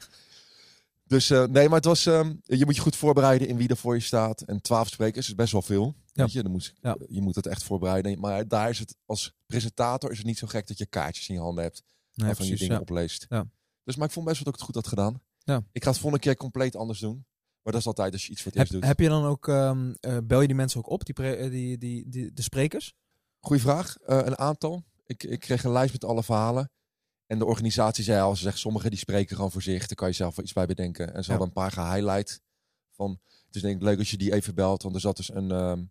Dus 1.07 1.31
eh, 1.31 1.45
nee, 1.45 1.67
maar 1.69 1.77
het 1.77 1.85
was. 1.85 2.07
ehm, 2.07 2.35
je 2.45 2.65
moet 2.65 2.75
je 2.77 2.81
goed 2.81 2.97
voorbereiden 2.97 3.49
in 3.49 3.57
wie 3.57 3.69
er 3.69 3.77
voor 3.77 3.95
je 3.95 4.01
staat. 4.01 4.41
En 4.43 4.61
twaalf 4.63 4.89
sprekers 4.89 5.29
is 5.29 5.35
best 5.35 5.53
wel 5.53 5.63
veel. 5.63 5.95
Ja. 6.13 6.23
Weet 6.25 6.33
je, 6.33 6.43
dan 6.43 6.53
moet, 6.53 6.75
Ja. 6.81 6.97
je 7.09 7.21
moet 7.21 7.35
het 7.35 7.47
echt 7.47 7.63
voorbereiden. 7.63 8.21
Maar 8.21 8.49
daar 8.49 8.71
is 8.71 8.79
het 8.79 8.97
als 9.07 9.35
presentator 9.47 10.11
is 10.11 10.17
het 10.19 10.27
niet 10.27 10.39
zo 10.39 10.47
gek 10.47 10.67
dat 10.67 10.79
je 10.79 10.87
kaartjes 10.87 11.29
in 11.29 11.35
je 11.35 11.41
handen 11.41 11.65
hebt 11.65 11.83
Nee, 12.15 12.27
waarvan 12.27 12.47
je 12.47 12.57
dingen 12.57 12.75
Ja. 12.75 12.81
opleest. 12.81 13.27
Ja. 13.29 13.47
Dus 13.85 13.97
maar 13.97 14.07
ik 14.07 14.13
vond 14.13 14.27
best 14.27 14.37
wel 14.37 14.53
dat 14.53 14.55
ik 14.55 14.67
het 14.67 14.69
goed 14.77 14.83
had 14.85 14.87
gedaan. 14.99 15.21
Ja. 15.39 15.63
Ik 15.73 15.83
ga 15.83 15.91
het 15.91 15.99
volgende 15.99 16.25
keer 16.25 16.37
compleet 16.37 16.77
anders 16.77 16.99
doen. 16.99 17.25
Maar 17.63 17.73
dat 17.73 17.81
is 17.81 17.87
altijd 17.87 18.13
als 18.13 18.27
je 18.27 18.33
iets 18.33 18.43
voor 18.43 18.51
het 18.53 18.61
Heb, 18.61 18.71
eerst 18.71 18.81
doet. 18.81 18.91
heb 18.91 19.01
je 19.01 19.09
dan 19.09 19.25
ook, 19.25 19.49
ehm, 19.49 19.93
eh, 20.01 20.17
bel 20.25 20.41
je 20.41 20.47
die 20.47 20.57
mensen 20.57 20.79
ook 20.79 20.91
op, 20.91 21.05
die, 21.05 21.15
pre- 21.15 21.49
die, 21.51 21.79
die, 21.79 22.09
die, 22.09 22.33
de 22.33 22.43
sprekers? 22.43 22.95
Goeie 23.41 23.63
vraag. 23.63 23.97
Eh, 23.97 24.17
een 24.17 24.39
aantal. 24.39 24.85
Ik, 25.07 25.23
ik 25.23 25.41
kreeg 25.41 25.65
een 25.65 25.73
lijst 25.73 25.93
met 25.93 26.05
alle 26.05 26.23
verhalen. 26.23 26.71
En 27.27 27.39
de 27.39 27.45
organisatie 27.45 28.05
zei 28.05 28.21
al, 28.21 28.37
ze 28.37 28.43
zegt 28.43 28.59
sommigen 28.59 28.91
die 28.91 28.99
spreken 28.99 29.37
gewoon 29.37 29.51
voor 29.51 29.63
zich. 29.63 29.87
Daar 29.87 29.97
kan 29.97 30.09
je 30.09 30.15
zelf 30.15 30.37
wel 30.37 30.45
iets 30.45 30.55
bij 30.55 30.67
bedenken. 30.67 31.15
En 31.15 31.25
ze 31.25 31.31
Ja. 31.31 31.39
hadden 31.39 31.47
een 31.47 31.63
paar 31.63 31.73
gehighlight. 31.73 32.41
Van, 32.91 33.21
het 33.47 33.55
is 33.57 33.63
denk 33.63 33.77
ik 33.77 33.83
leuk 33.83 33.99
als 33.99 34.11
je 34.11 34.17
die 34.17 34.33
even 34.33 34.55
belt. 34.55 34.83
Want 34.83 34.95
er 34.95 35.01
zat 35.01 35.17
dus 35.17 35.35
een 35.35 35.51
ehm, 35.51 35.85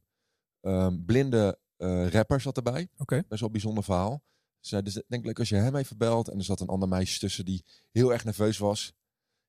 ehm, 0.62 1.04
blinde 1.06 1.60
eh, 1.78 2.08
rapper 2.08 2.42
zat 2.42 2.58
erbij. 2.58 2.88
Oké. 2.98 3.16
Best 3.16 3.30
wel 3.40 3.40
een 3.44 3.52
bijzonder 3.52 3.84
verhaal. 3.84 4.22
Ze 4.60 4.70
zei, 4.70 4.82
dus 4.82 4.96
ik 4.96 5.04
denk 5.08 5.26
leuk 5.26 5.40
als 5.40 5.50
je 5.50 5.56
hem 5.56 5.76
even 5.76 5.98
belt. 5.98 6.28
En 6.28 6.38
er 6.38 6.44
zat 6.44 6.60
een 6.60 6.68
ander 6.68 6.90
meisje 6.90 7.20
tussen 7.20 7.46
die 7.46 7.64
heel 7.92 8.12
erg 8.14 8.24
nerveus 8.24 8.58
was. 8.58 8.94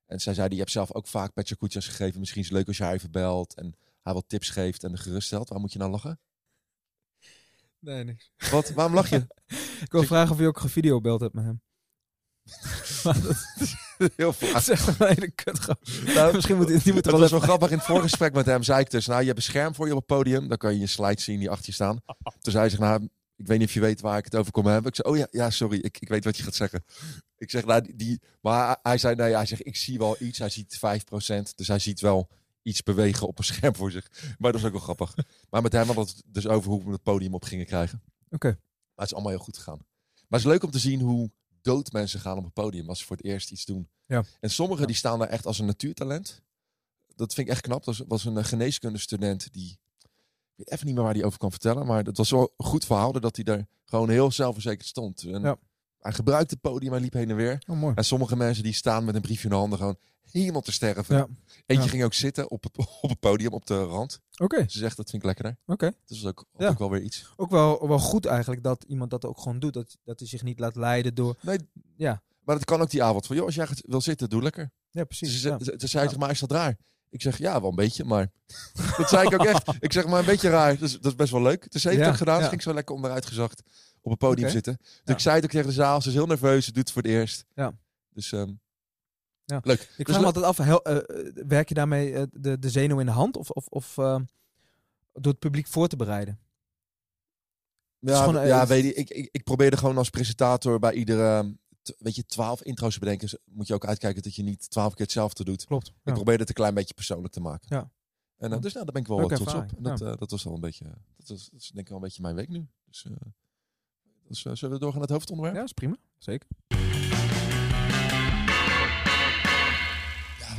En 0.06 0.20
zij 0.20 0.34
zei, 0.34 0.48
die 0.48 0.58
hebt 0.58 0.70
zelf 0.70 0.94
ook 0.94 1.06
vaak 1.06 1.32
Petje 1.32 1.56
Koetjas 1.56 1.86
gegeven. 1.86 2.20
Misschien 2.20 2.40
is 2.40 2.48
het 2.48 2.56
leuk 2.56 2.66
als 2.66 2.76
je 2.76 2.82
haar 2.84 2.92
even 2.92 3.10
belt. 3.10 3.54
En 3.54 3.76
haar 4.02 4.14
wat 4.14 4.28
tips 4.28 4.50
geeft 4.50 4.84
en 4.84 4.92
de 4.92 4.98
geruststelt. 4.98 5.48
Waar 5.48 5.60
moet 5.60 5.72
je 5.72 5.78
nou 5.78 5.90
lachen? 5.90 6.20
Nee, 7.80 8.04
niks. 8.04 8.30
Wat? 8.50 8.70
Waarom 8.70 8.94
lach 8.94 9.08
je? 9.08 9.26
Ik 9.84 9.92
wil 9.92 10.02
vragen 10.02 10.32
of 10.34 10.38
je 10.40 10.46
ook 10.46 10.60
gevideobeld 10.60 11.20
hebt 11.20 11.34
met 11.34 11.44
hem. 11.44 11.60
Maar 13.04 13.20
dat 13.98 14.12
heel 14.16 14.32
vaak. 14.32 14.56
is 14.56 14.68
echt 14.68 14.86
een 14.86 15.06
hele 15.06 15.30
kut 15.30 15.66
Nou, 16.14 16.34
Misschien 16.34 16.56
moet 16.56 16.84
die, 16.84 16.92
moet 16.92 17.04
er 17.06 17.10
wel 17.12 17.20
was 17.20 17.30
wel 17.30 17.40
grappig. 17.40 17.70
In 17.70 17.76
het 17.76 17.86
voorgesprek 17.86 18.32
met 18.32 18.46
hem 18.46 18.62
zei 18.62 18.80
ik 18.80 18.90
dus, 18.90 19.06
nou, 19.06 19.20
je 19.20 19.26
hebt 19.26 19.38
een 19.38 19.44
scherm 19.44 19.74
voor 19.74 19.86
je 19.86 19.92
op 19.92 19.98
het 19.98 20.06
podium. 20.06 20.48
Dan 20.48 20.56
kan 20.58 20.72
je 20.72 20.78
je 20.80 20.86
slide 20.86 21.20
zien 21.20 21.38
die 21.38 21.50
achter 21.50 21.66
je 21.66 21.72
staan. 21.72 22.00
Toen 22.40 22.52
zei 22.52 22.68
hij, 22.68 22.78
nou, 22.78 23.08
ik 23.36 23.46
weet 23.46 23.58
niet 23.58 23.68
of 23.68 23.74
je 23.74 23.80
weet 23.80 24.00
waar 24.00 24.18
ik 24.18 24.24
het 24.24 24.36
over 24.36 24.52
kom 24.52 24.66
hebben. 24.66 24.90
Ik 24.90 24.94
zei, 24.96 25.08
oh 25.08 25.16
ja, 25.16 25.26
ja 25.30 25.50
sorry, 25.50 25.78
ik, 25.78 25.98
ik 26.00 26.08
weet 26.08 26.24
wat 26.24 26.36
je 26.36 26.42
gaat 26.42 26.54
zeggen. 26.54 26.84
Ik 27.36 27.50
zeg, 27.50 27.64
nou, 27.64 27.80
die, 27.82 27.96
die- 27.96 28.20
maar 28.40 28.78
hij 28.82 28.98
zei, 28.98 29.14
nee, 29.14 29.34
hij 29.34 29.46
zegt, 29.46 29.66
ik 29.66 29.76
zie 29.76 29.98
wel 29.98 30.16
iets. 30.18 30.38
Hij 30.38 30.48
ziet 30.48 30.76
5%, 30.76 30.78
dus 31.54 31.68
hij 31.68 31.78
ziet 31.78 32.00
wel 32.00 32.28
iets 32.62 32.82
bewegen 32.82 33.26
op 33.26 33.38
een 33.38 33.44
scherm 33.44 33.74
voor 33.76 33.90
zich. 33.90 34.34
Maar 34.38 34.52
dat 34.52 34.60
is 34.60 34.66
ook 34.66 34.72
wel 34.72 34.80
grappig. 34.80 35.14
Maar 35.50 35.62
met 35.62 35.72
hem 35.72 35.86
hadden 35.86 36.04
we 36.04 36.10
het 36.10 36.22
dus 36.26 36.46
over 36.46 36.70
hoe 36.70 36.84
we 36.84 36.90
het 36.90 37.02
podium 37.02 37.34
op 37.34 37.44
gingen 37.44 37.66
krijgen. 37.66 38.02
Oké. 38.30 38.46
Maar 38.48 38.58
het 38.94 39.06
is 39.06 39.14
allemaal 39.14 39.32
heel 39.32 39.40
goed 39.44 39.56
gegaan. 39.56 39.78
Maar 40.28 40.38
het 40.38 40.40
is 40.40 40.46
leuk 40.54 40.62
om 40.62 40.70
te 40.70 40.78
zien 40.78 41.00
hoe 41.00 41.30
dood 41.62 41.92
mensen 41.92 42.20
gaan 42.20 42.38
op 42.38 42.44
het 42.44 42.52
podium 42.52 42.88
als 42.88 42.98
ze 42.98 43.04
voor 43.04 43.16
het 43.16 43.24
eerst 43.24 43.50
iets 43.50 43.64
doen. 43.64 43.88
Ja. 44.06 44.24
En 44.40 44.50
sommigen 44.50 44.80
Ja. 44.80 44.86
die 44.86 44.96
staan 44.96 45.18
daar 45.18 45.28
echt 45.28 45.46
als 45.46 45.58
een 45.58 45.66
natuurtalent. 45.66 46.42
Dat 47.14 47.34
vind 47.34 47.46
ik 47.46 47.52
echt 47.52 47.62
knap. 47.62 47.84
Dat 47.84 48.04
was- 48.08 48.24
een 48.24 48.36
eh, 48.36 48.44
geneeskundestudent 48.44 49.52
die... 49.52 49.78
Ik 50.56 50.66
weet 50.66 50.70
even 50.70 50.86
niet 50.86 50.94
meer 50.94 51.04
waar 51.04 51.14
hij 51.14 51.24
over 51.24 51.38
kan 51.38 51.50
vertellen. 51.50 51.86
Maar 51.86 52.04
dat 52.04 52.16
was 52.16 52.30
wel 52.30 52.52
een 52.56 52.66
goed 52.66 52.84
verhaal. 52.84 53.12
Dat 53.12 53.36
hij 53.36 53.44
daar 53.44 53.66
gewoon 53.84 54.08
heel 54.10 54.30
zelfverzekerd 54.32 54.86
stond. 54.88 55.22
En 55.22 55.40
Ja. 55.42 55.56
hij 56.00 56.12
gebruikte 56.12 56.54
het 56.54 56.62
podium, 56.62 56.92
hij 56.92 57.00
liep 57.00 57.12
heen 57.12 57.30
en 57.30 57.36
weer. 57.36 57.62
Oh, 57.66 57.76
mooi. 57.76 57.94
En 57.94 58.04
sommige 58.04 58.36
mensen 58.36 58.62
die 58.62 58.72
staan 58.72 59.04
met 59.04 59.14
een 59.14 59.20
briefje 59.20 59.44
in 59.44 59.50
de 59.50 59.56
handen 59.56 59.78
gewoon 59.78 59.98
helemaal 60.32 60.60
te 60.60 60.72
sterven. 60.72 61.16
Ja. 61.16 61.26
Eentje 61.66 61.84
Ja. 61.84 61.90
ging 61.90 62.04
ook 62.04 62.14
zitten 62.14 62.50
op 62.50 62.62
het, 62.62 62.76
op 63.02 63.10
het 63.10 63.20
podium, 63.20 63.52
op 63.52 63.66
de 63.66 63.82
rand. 63.82 64.20
Oké, 64.36 64.64
Ze 64.68 64.78
zegt, 64.78 64.96
dat 64.96 65.10
vind 65.10 65.22
ik 65.22 65.28
lekkerder. 65.28 65.56
oké. 65.66 65.84
Dat 66.06 66.16
is 66.16 66.26
ook, 66.26 66.44
Ja. 66.58 66.68
ook 66.68 66.78
wel 66.78 66.90
weer 66.90 67.02
iets. 67.02 67.32
Ook 67.36 67.50
wel, 67.50 67.88
wel 67.88 67.98
goed 67.98 68.26
eigenlijk 68.26 68.62
dat 68.62 68.84
iemand 68.88 69.10
dat 69.10 69.24
ook 69.24 69.40
gewoon 69.40 69.58
doet. 69.58 69.72
Dat, 69.72 69.96
dat 70.04 70.18
hij 70.18 70.28
zich 70.28 70.42
niet 70.42 70.58
laat 70.58 70.76
leiden 70.76 71.14
door... 71.14 71.36
Nee, 71.42 71.58
Ja, 71.96 72.22
maar 72.44 72.54
dat 72.56 72.64
kan 72.64 72.80
ook 72.80 72.90
die 72.90 73.02
avond. 73.02 73.26
Van, 73.26 73.36
joh, 73.36 73.44
als 73.46 73.54
jij 73.54 73.66
gaat- 73.66 73.82
wil 73.86 74.00
zitten, 74.00 74.28
doe 74.30 74.42
lekker. 74.42 74.70
ja 74.90 75.04
precies. 75.04 75.40
ze, 75.40 75.48
ja. 75.48 75.58
ze- 75.58 75.74
ze 75.78 75.86
zei 75.86 76.04
tegen 76.06 76.20
mij, 76.20 76.30
is 76.30 76.40
dat 76.40 76.50
raar? 76.50 76.76
Ik 77.10 77.22
zeg, 77.22 77.38
ja, 77.38 77.60
wel 77.60 77.70
een 77.70 77.76
beetje, 77.76 78.04
maar... 78.04 78.30
dat 78.96 79.08
zei 79.08 79.26
ik 79.26 79.32
ook 79.34 79.44
echt. 79.46 79.68
Ik 79.78 79.92
zeg, 79.92 80.06
maar 80.06 80.18
een 80.18 80.24
beetje 80.24 80.48
raar. 80.48 80.78
Dus, 80.78 80.92
dat 80.92 81.04
is 81.04 81.14
best 81.14 81.32
wel 81.32 81.42
leuk. 81.42 81.70
Dus 81.72 81.82
ze 81.82 81.88
heeft 81.88 82.04
het 82.06 82.16
gedaan. 82.16 82.42
Ze 82.42 82.48
ging 82.48 82.62
zo 82.62 82.74
lekker 82.74 82.94
onderuit 82.94 83.26
gezakt 83.26 83.62
op 84.00 84.10
het 84.10 84.18
podium 84.20 84.48
zitten. 84.48 84.76
Dus 85.04 85.14
ik 85.14 85.20
zei 85.20 85.34
het 85.34 85.44
ook 85.44 85.50
tegen 85.50 85.66
de 85.66 85.72
zaal. 85.72 86.00
Ze 86.02 86.08
is 86.08 86.14
heel 86.14 86.26
nerveus. 86.26 86.64
Ze 86.64 86.72
doet 86.72 86.82
het 86.82 86.92
voor 86.92 87.02
het 87.02 87.10
eerst. 87.10 87.44
Ja. 87.54 87.72
Dus 88.12 88.32
ehm, 88.32 88.52
Ja. 89.50 89.60
leuk. 89.62 89.80
Ik 89.80 90.06
Dus 90.06 90.16
vraag 90.16 90.20
me 90.20 90.26
altijd 90.26 90.44
af, 90.44 90.58
eh, 90.58 90.96
eh, 90.96 91.02
werk 91.46 91.68
je 91.68 91.74
daarmee 91.74 92.14
eh, 92.14 92.22
de, 92.32 92.58
de 92.58 92.70
zenuw 92.70 93.00
in 93.00 93.06
de 93.06 93.12
hand 93.12 93.36
of, 93.36 93.50
of, 93.50 93.66
of 93.66 93.94
door 95.12 95.32
het 95.32 95.38
publiek 95.38 95.66
voor 95.66 95.88
te 95.88 95.96
bereiden? 95.96 96.38
Ja, 97.98 98.24
gewoon, 98.24 98.46
ja 98.46 98.66
weet 98.66 98.84
je, 98.84 98.94
ik, 98.94 99.10
ik, 99.10 99.28
ik 99.32 99.44
probeerde 99.44 99.76
gewoon 99.76 99.96
als 99.96 100.10
presentator 100.10 100.78
bij 100.78 100.92
iedere, 100.92 101.56
weet 101.98 102.14
je, 102.14 102.26
twaalf 102.26 102.62
intro's 102.62 102.92
te 102.92 102.98
bedenken. 102.98 103.28
Dus 103.28 103.38
moet 103.44 103.66
je 103.66 103.74
ook 103.74 103.86
uitkijken 103.86 104.22
dat 104.22 104.34
je 104.34 104.42
niet 104.42 104.70
twaalf 104.70 104.94
keer 104.94 105.04
hetzelfde 105.04 105.44
doet. 105.44 105.64
Klopt. 105.64 105.92
Ik 106.04 106.14
probeerde 106.14 106.40
het 106.40 106.48
een 106.48 106.54
klein 106.54 106.74
beetje 106.74 106.94
persoonlijk 106.94 107.32
te 107.32 107.40
maken. 107.40 107.66
Ja. 107.68 107.90
En 108.36 108.60
dus 108.60 108.72
nou, 108.72 108.84
daar 108.84 108.94
ben 108.94 109.02
ik 109.02 109.08
wel 109.08 109.28
trots 109.28 109.54
op. 109.54 109.72
En 109.76 109.82
dat, 109.82 109.98
ja. 109.98 110.14
dat 110.14 110.30
was 110.30 110.44
wel 110.44 110.54
een 110.54 110.60
beetje, 110.60 110.84
dat 111.16 111.28
was, 111.28 111.50
dat 111.50 111.60
is 111.60 111.68
denk 111.68 111.80
ik 111.80 111.88
wel 111.88 111.96
een 111.96 112.02
beetje 112.02 112.22
mijn 112.22 112.34
week 112.34 112.48
nu. 112.48 112.66
Dus, 112.84 113.06
dus 114.28 114.40
zullen 114.40 114.74
we 114.74 114.80
doorgaan 114.80 115.00
naar 115.00 115.00
het 115.00 115.10
hoofdonderwerp? 115.10 115.56
Ja, 115.56 115.62
is 115.62 115.72
prima. 115.72 115.96
Zeker. 116.18 116.48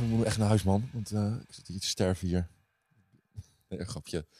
We 0.02 0.08
moeten 0.08 0.26
echt 0.26 0.38
naar 0.38 0.48
huis, 0.48 0.62
man. 0.62 0.88
Want 0.92 1.10
eh, 1.10 1.34
ik 1.46 1.54
zit 1.54 1.66
hier 1.66 1.80
te 1.80 1.86
sterven 1.86 2.28
hier. 2.28 2.48
Nee, 3.68 3.80
een 3.80 3.86
grapje. 3.86 4.26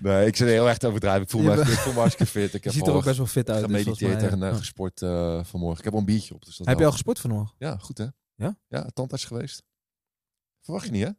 Nee, 0.00 0.26
ik 0.26 0.36
zit 0.36 0.48
heel 0.48 0.68
echt 0.68 0.84
overdrijven. 0.84 1.22
Ik 1.22 1.30
voel 1.30 1.42
me, 1.42 1.50
Je 1.50 1.60
echt, 1.60 1.72
ik 1.72 1.78
voel 1.78 1.92
me 1.92 1.98
hartstikke 1.98 2.32
fit. 2.38 2.54
Ik 2.54 2.62
Je 2.62 2.68
heb 2.68 2.72
ziet 2.78 2.86
er 2.86 2.92
ook 2.92 3.04
best 3.04 3.16
wel 3.16 3.26
fit 3.26 3.50
uit. 3.50 3.68
dus 3.68 3.76
gemediteerd 3.76 4.20
mij, 4.20 4.30
en 4.30 4.38
ja. 4.38 4.54
gesport 4.54 5.02
eh, 5.02 5.44
vanmorgen. 5.44 5.78
Ik 5.78 5.84
heb 5.84 5.92
al 5.92 5.98
een 5.98 6.04
biertje 6.04 6.34
op. 6.34 6.44
Dus 6.44 6.56
dat 6.56 6.66
Heb 6.66 6.78
je 6.78 6.84
al 6.84 6.92
gesport 6.92 7.18
vanmorgen? 7.18 7.54
Ja, 7.58 7.76
goed 7.76 7.98
hè? 7.98 8.06
Ja? 8.34 8.58
Ja, 8.68 8.88
tandarts 8.94 9.24
geweest. 9.24 9.62
Verwacht 10.60 10.84
je 10.84 10.90
niet 10.90 11.04
hè? 11.04 11.10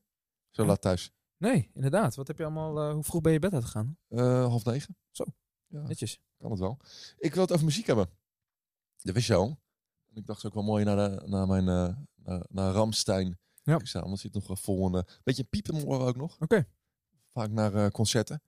Zo 0.49 0.65
laat 0.65 0.81
thuis. 0.81 1.11
Nee, 1.37 1.69
inderdaad. 1.73 2.15
Wat 2.15 2.27
heb 2.27 2.37
je 2.37 2.43
allemaal, 2.43 2.79
eh, 2.79 2.93
hoe 2.93 3.03
vroeg 3.03 3.21
ben 3.21 3.31
je 3.31 3.39
bed 3.39 3.53
uitgegaan? 3.53 3.97
Half 4.09 4.63
negen. 4.63 4.97
Zo. 5.11 5.25
Ja, 5.67 5.81
Netjes. 5.81 6.19
kan 6.37 6.51
het 6.51 6.59
wel. 6.59 6.79
Ik 7.17 7.33
wil 7.33 7.43
het 7.43 7.51
over 7.51 7.65
muziek 7.65 7.87
hebben. 7.87 8.09
Dat 9.01 9.13
wist 9.13 9.27
je 9.27 9.35
al. 9.35 9.59
En 10.09 10.15
ik 10.15 10.25
dacht 10.25 10.45
ook 10.45 10.53
wel 10.53 10.63
mooi 10.63 10.83
naar, 10.83 10.95
de, 10.95 11.27
naar 11.27 11.47
mijn 11.47 11.67
uh, 11.67 11.95
naar, 12.29 12.45
naar 12.49 12.71
Ramstein. 12.73 13.39
Ja. 13.63 13.79
Ik 13.79 13.95
anders 13.95 14.21
zit 14.21 14.33
nog 14.33 14.59
vol. 14.61 14.85
Een 14.85 14.93
uh, 14.93 15.01
beetje 15.23 15.43
piep 15.43 15.67
in 15.67 15.73
mijn 15.75 15.87
oren 15.87 16.07
ook 16.07 16.15
nog. 16.15 16.35
Oké. 16.39 16.67
Vaak 17.33 17.49
naar 17.49 17.73
uh, 17.75 17.87
concerten. 17.87 18.41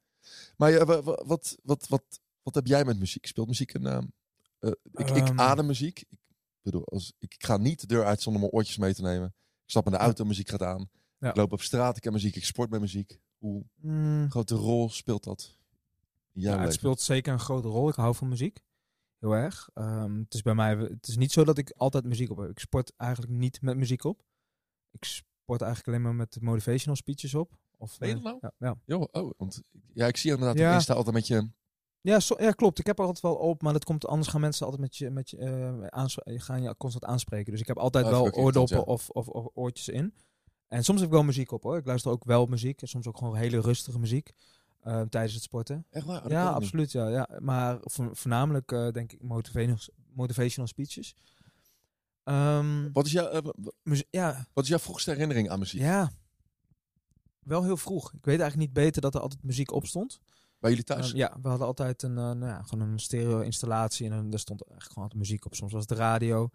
Maar 0.57 0.71
uh, 0.71 0.83
wat, 0.83 1.23
wat, 1.25 1.57
wat, 1.63 1.87
wat, 1.87 2.03
wat 2.41 2.55
heb 2.55 2.67
jij 2.67 2.85
met 2.85 2.99
muziek? 2.99 3.25
Speelt 3.25 3.47
muziek 3.47 3.73
een... 3.73 4.13
Uh, 4.59 4.71
ik, 4.91 5.09
ik 5.09 5.27
Ehm. 5.27 5.39
adem 5.39 5.65
muziek. 5.65 5.99
Ik 5.99 6.17
bedoel, 6.61 6.85
als, 6.85 7.13
ik, 7.19 7.33
ik 7.33 7.45
ga 7.45 7.57
niet 7.57 7.79
de 7.79 7.87
deur 7.87 8.05
uit 8.05 8.21
zonder 8.21 8.41
mijn 8.41 8.53
oortjes 8.53 8.77
mee 8.77 8.93
te 8.93 9.01
nemen. 9.01 9.27
Ik 9.63 9.69
stap 9.69 9.85
in 9.85 9.91
de 9.91 9.97
auto, 9.97 10.25
muziek 10.25 10.49
gaat 10.49 10.61
aan. 10.61 10.89
Ja. 11.17 11.29
Ik 11.29 11.35
loop 11.35 11.51
op 11.51 11.61
straat, 11.61 11.97
ik 11.97 12.03
heb 12.03 12.13
muziek, 12.13 12.35
ik 12.35 12.45
sport 12.45 12.69
met 12.69 12.79
muziek. 12.79 13.19
Hoe 13.37 13.65
Mm, 13.75 14.29
grote 14.29 14.55
rol 14.55 14.89
speelt 14.89 15.23
dat 15.23 15.57
ja, 16.31 16.59
het 16.59 16.73
speelt 16.73 17.01
zeker 17.01 17.33
een 17.33 17.39
grote 17.39 17.67
rol. 17.67 17.89
Ik 17.89 17.95
hou 17.95 18.15
van 18.15 18.27
muziek. 18.27 18.63
Heel 19.21 19.35
erg. 19.35 19.69
Ehm, 19.73 20.17
het 20.19 20.33
is 20.33 20.41
bij 20.41 20.55
mij, 20.55 20.75
het 20.77 21.07
is 21.07 21.17
niet 21.17 21.31
zo 21.31 21.43
dat 21.43 21.57
ik 21.57 21.73
altijd 21.77 22.03
muziek 22.05 22.29
op 22.31 22.37
heb. 22.37 22.49
Ik 22.49 22.59
sport 22.59 22.93
eigenlijk 22.97 23.31
niet 23.31 23.61
met 23.61 23.77
muziek 23.77 24.03
op. 24.03 24.23
Ik 24.91 25.03
sport 25.03 25.61
eigenlijk 25.61 25.87
alleen 25.87 26.01
maar 26.01 26.15
met 26.15 26.37
motivational 26.41 26.95
speeches 26.95 27.35
op. 27.35 27.51
Of, 27.77 27.99
nou? 27.99 28.37
Ja, 28.59 28.75
ja. 28.85 28.97
Oh, 29.11 29.31
want 29.37 29.61
ja, 29.93 30.07
ik 30.07 30.17
zie 30.17 30.31
inderdaad 30.31 30.57
Ja. 30.57 30.73
Insta 30.73 30.93
altijd 30.93 31.15
met 31.15 31.27
je... 31.27 31.49
Ja, 32.01 32.19
zo, 32.19 32.35
ja, 32.37 32.51
klopt. 32.51 32.79
Ik 32.79 32.85
heb 32.85 32.97
er 32.99 33.05
altijd 33.05 33.23
wel 33.23 33.35
op, 33.35 33.61
maar 33.61 33.73
dat 33.73 33.83
komt 33.83 34.07
anders 34.07 34.27
gaan 34.29 34.41
mensen 34.41 34.65
altijd 34.65 34.81
met 34.83 34.97
je, 34.97 35.09
met 35.09 35.29
je 35.29 35.87
aansp- 35.89 36.21
gaan 36.25 36.61
je 36.61 36.77
constant 36.77 37.05
aanspreken. 37.05 37.51
Dus 37.51 37.61
ik 37.61 37.67
heb 37.67 37.77
altijd 37.77 38.05
Oh, 38.05 38.11
wel 38.11 38.31
oordoppen 38.31 38.85
of, 38.85 39.09
of, 39.09 39.27
of 39.27 39.47
oortjes 39.53 39.87
in. 39.89 40.13
En 40.67 40.83
soms 40.83 40.99
heb 40.99 41.07
ik 41.09 41.13
wel 41.15 41.23
muziek 41.23 41.51
op 41.51 41.63
hoor. 41.63 41.77
Ik 41.77 41.85
luister 41.85 42.11
ook 42.11 42.23
wel 42.23 42.45
muziek 42.45 42.81
en 42.81 42.87
soms 42.87 43.07
ook 43.07 43.17
gewoon 43.17 43.35
hele 43.35 43.61
rustige 43.61 43.99
muziek 43.99 44.31
eh, 44.81 45.01
tijdens 45.01 45.33
het 45.33 45.43
sporten. 45.43 45.85
Echt 45.89 46.05
waar? 46.05 46.23
Oh, 46.25 46.29
ja, 46.29 46.49
absoluut. 46.49 46.91
Ja, 46.91 47.07
ja. 47.07 47.29
Maar 47.39 47.77
vo- 47.81 48.13
voornamelijk 48.13 48.71
eh, 48.71 48.89
denk 48.91 49.11
ik 49.11 49.21
motivational, 50.13 50.67
speeches. 50.67 51.15
Ehm, 52.23 52.91
Wat 52.91 53.05
is, 53.05 53.11
jouw, 53.11 53.27
eh, 53.29 53.99
ja, 54.09 54.47
wat 54.53 54.63
is 54.63 54.69
jouw 54.69 54.79
vroegste 54.79 55.11
herinnering 55.11 55.49
aan 55.49 55.59
muziek? 55.59 55.81
ja, 55.81 56.11
wel 57.39 57.63
heel 57.63 57.77
vroeg. 57.77 58.13
Ik 58.13 58.25
weet 58.25 58.39
eigenlijk 58.39 58.57
niet 58.69 58.73
beter 58.85 59.01
dat 59.01 59.15
er 59.15 59.21
altijd 59.21 59.43
muziek 59.43 59.71
op 59.71 59.85
stond. 59.85 60.19
Bij 60.59 60.69
jullie 60.69 60.85
thuis? 60.85 61.07
Ehm, 61.07 61.17
ja, 61.17 61.37
we 61.41 61.47
hadden 61.47 61.67
altijd 61.67 62.03
een, 62.03 62.13
nou 62.13 62.45
ja, 62.45 62.61
gewoon 62.61 62.89
een 62.89 62.99
stereo-installatie 62.99 64.05
en 64.09 64.11
dan, 64.15 64.29
daar 64.29 64.39
stond 64.39 64.61
eigenlijk 64.61 64.91
gewoon 64.93 65.03
altijd 65.09 65.23
muziek 65.29 65.45
op. 65.45 65.55
Soms 65.55 65.71
was 65.71 65.79
het 65.81 65.89
de 65.89 65.95
radio. 65.95 66.49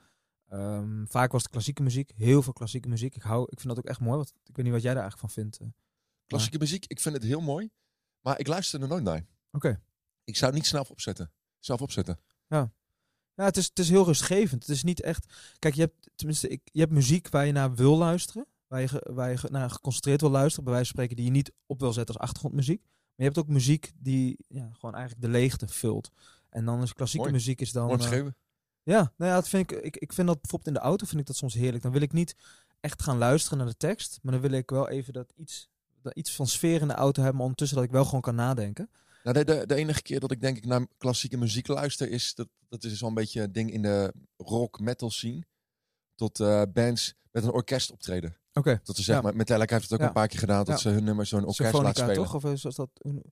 Ehm, 0.49 1.05
vaak 1.07 1.33
was 1.33 1.43
het 1.43 1.51
klassieke 1.51 1.83
muziek. 1.83 2.13
Heel 2.17 2.43
veel 2.43 2.53
klassieke 2.53 2.89
muziek. 2.89 3.15
Ik, 3.17 3.23
hou, 3.23 3.43
ik 3.51 3.61
vind 3.61 3.69
dat 3.75 3.79
ook 3.85 3.91
echt 3.91 4.01
mooi. 4.01 4.17
Want 4.17 4.33
ik 4.45 4.57
weet 4.57 4.65
niet 4.65 4.75
wat 4.75 4.83
jij 4.83 4.95
daar 4.95 5.03
eigenlijk 5.03 5.33
van 5.33 5.43
vindt. 5.43 5.75
Klassieke 6.27 6.59
muziek, 6.59 6.85
ik 6.87 7.01
vind 7.01 7.15
het 7.15 7.25
heel 7.25 7.41
mooi. 7.41 7.71
Maar 8.27 8.39
ik 8.39 8.47
luister 8.47 8.83
er 8.83 8.89
nooit 8.89 9.03
naar. 9.03 9.25
Oké. 9.53 9.81
Ik 10.25 10.37
zou 10.37 10.51
het 10.51 10.61
niet 10.61 10.69
snel 10.69 10.87
opzetten. 10.89 11.33
Zelf 11.59 11.83
opzetten. 11.83 12.21
Ja, 12.49 12.71
het 13.35 13.57
is, 13.57 13.67
het 13.67 13.79
is 13.79 13.89
heel 13.89 14.05
rustgevend. 14.05 14.63
Het 14.63 14.77
is 14.77 14.83
niet 14.83 15.01
echt... 15.01 15.35
Kijk, 15.59 15.75
je 15.75 15.81
hebt, 15.81 16.11
tenminste, 16.15 16.49
ik, 16.49 16.61
je 16.65 16.81
hebt 16.81 16.93
muziek 16.93 17.29
waar 17.29 17.47
je 17.47 17.53
naar 17.53 17.75
wil 17.75 17.97
luisteren. 17.97 18.47
Waar 18.67 18.81
je, 18.81 19.11
waar 19.13 19.31
je 19.31 19.39
naar 19.51 19.71
geconcentreerd 19.71 20.21
wil 20.21 20.31
luisteren. 20.31 20.65
Bij 20.65 20.73
wijze 20.73 20.89
van 20.89 20.97
spreken 20.97 21.17
die 21.17 21.33
je 21.33 21.39
niet 21.39 21.53
op 21.67 21.81
wil 21.81 21.93
zetten 21.93 22.15
als 22.15 22.25
achtergrondmuziek. 22.25 22.83
Maar 22.83 23.15
je 23.17 23.25
hebt 23.25 23.39
ook 23.39 23.49
muziek 23.49 23.93
die 23.97 24.37
ja, 24.49 24.71
gewoon 24.73 24.95
eigenlijk 24.95 25.25
de 25.27 25.33
leegte 25.33 25.69
vult. 25.69 26.11
En 26.49 26.65
dan 26.65 26.83
is 26.83 26.93
klassieke 26.93 27.27
Mooi. 27.27 27.39
muziek 27.39 27.61
is 27.61 27.73
dan... 27.73 27.97
Beschreven. 27.97 28.37
Ja, 28.83 29.13
nou 29.17 29.31
ja, 29.31 29.37
dat 29.37 29.49
vind 29.49 29.71
ik, 29.71 29.81
ik, 29.81 29.97
ik 29.97 30.13
vind 30.13 30.27
dat 30.27 30.41
bijvoorbeeld 30.41 30.77
in 30.77 30.83
de 30.83 30.89
auto 30.89 31.07
vind 31.07 31.21
ik 31.21 31.27
dat 31.27 31.37
soms 31.37 31.55
heerlijk. 31.55 31.83
Dan 31.83 31.93
wil 31.93 32.01
ik 32.01 32.13
niet 32.13 32.37
echt 32.81 33.03
gaan 33.03 33.19
luisteren 33.19 33.59
naar 33.59 33.67
de 33.67 33.77
tekst, 33.77 34.19
maar 34.23 34.33
dan 34.33 34.43
wil 34.43 34.51
ik 34.51 34.71
wel 34.71 34.89
even 34.89 35.13
dat 35.13 35.33
iets, 35.37 35.69
iets 36.15 36.35
van 36.35 36.47
sfeer 36.47 36.81
in 36.81 36.89
de 36.89 36.95
auto 36.95 37.15
hebben, 37.21 37.35
maar 37.37 37.43
ondertussen 37.47 37.77
dat 37.77 37.87
ik 37.87 37.93
wel 37.93 38.05
gewoon 38.05 38.21
kan 38.21 38.35
nadenken. 38.35 38.91
Nou, 39.25 39.39
de, 39.39 39.45
de, 39.45 39.67
de 39.67 39.75
enige 39.75 40.03
keer 40.03 40.21
dat 40.21 40.31
ik 40.31 40.41
denk 40.41 40.57
ik 40.57 40.65
naar 40.67 40.87
klassieke 40.99 41.37
muziek 41.37 41.67
luister, 41.67 42.11
is 42.11 42.35
dat, 42.35 42.49
dat 42.69 42.85
is 42.85 42.99
zo'n 42.99 43.15
beetje 43.15 43.43
een 43.43 43.53
ding 43.53 43.71
in 43.73 43.83
de 43.83 44.13
rock 44.37 44.81
metal 44.81 45.11
scene. 45.11 45.45
Tot 46.15 46.41
eh, 46.41 46.63
bands 46.73 47.15
met 47.31 47.45
een 47.45 47.51
orkest 47.53 47.91
optreden. 47.93 48.37
Oké. 48.53 48.81
Dat 48.85 48.97
ze 48.97 49.03
zeg 49.03 49.17
Ja. 49.17 49.23
maar, 49.23 49.37
Metallica 49.37 49.73
heeft 49.75 49.85
het 49.85 49.93
ook 49.93 50.01
Ja. 50.01 50.07
een 50.07 50.13
paar 50.13 50.29
keer 50.29 50.39
gedaan, 50.39 50.65
dat 50.65 50.75
Ja. 50.75 50.77
ze 50.77 50.89
hun 50.89 51.05
nummer 51.05 51.27
zo'n 51.27 51.41
orkest 51.45 51.59
laten 51.61 51.73
Symfonica 51.79 52.03
spelen. 52.13 52.25
toch? 52.31 52.35
Of 52.35 52.53
is 52.69 52.77
dat... 52.77 52.91
een- 52.99 53.23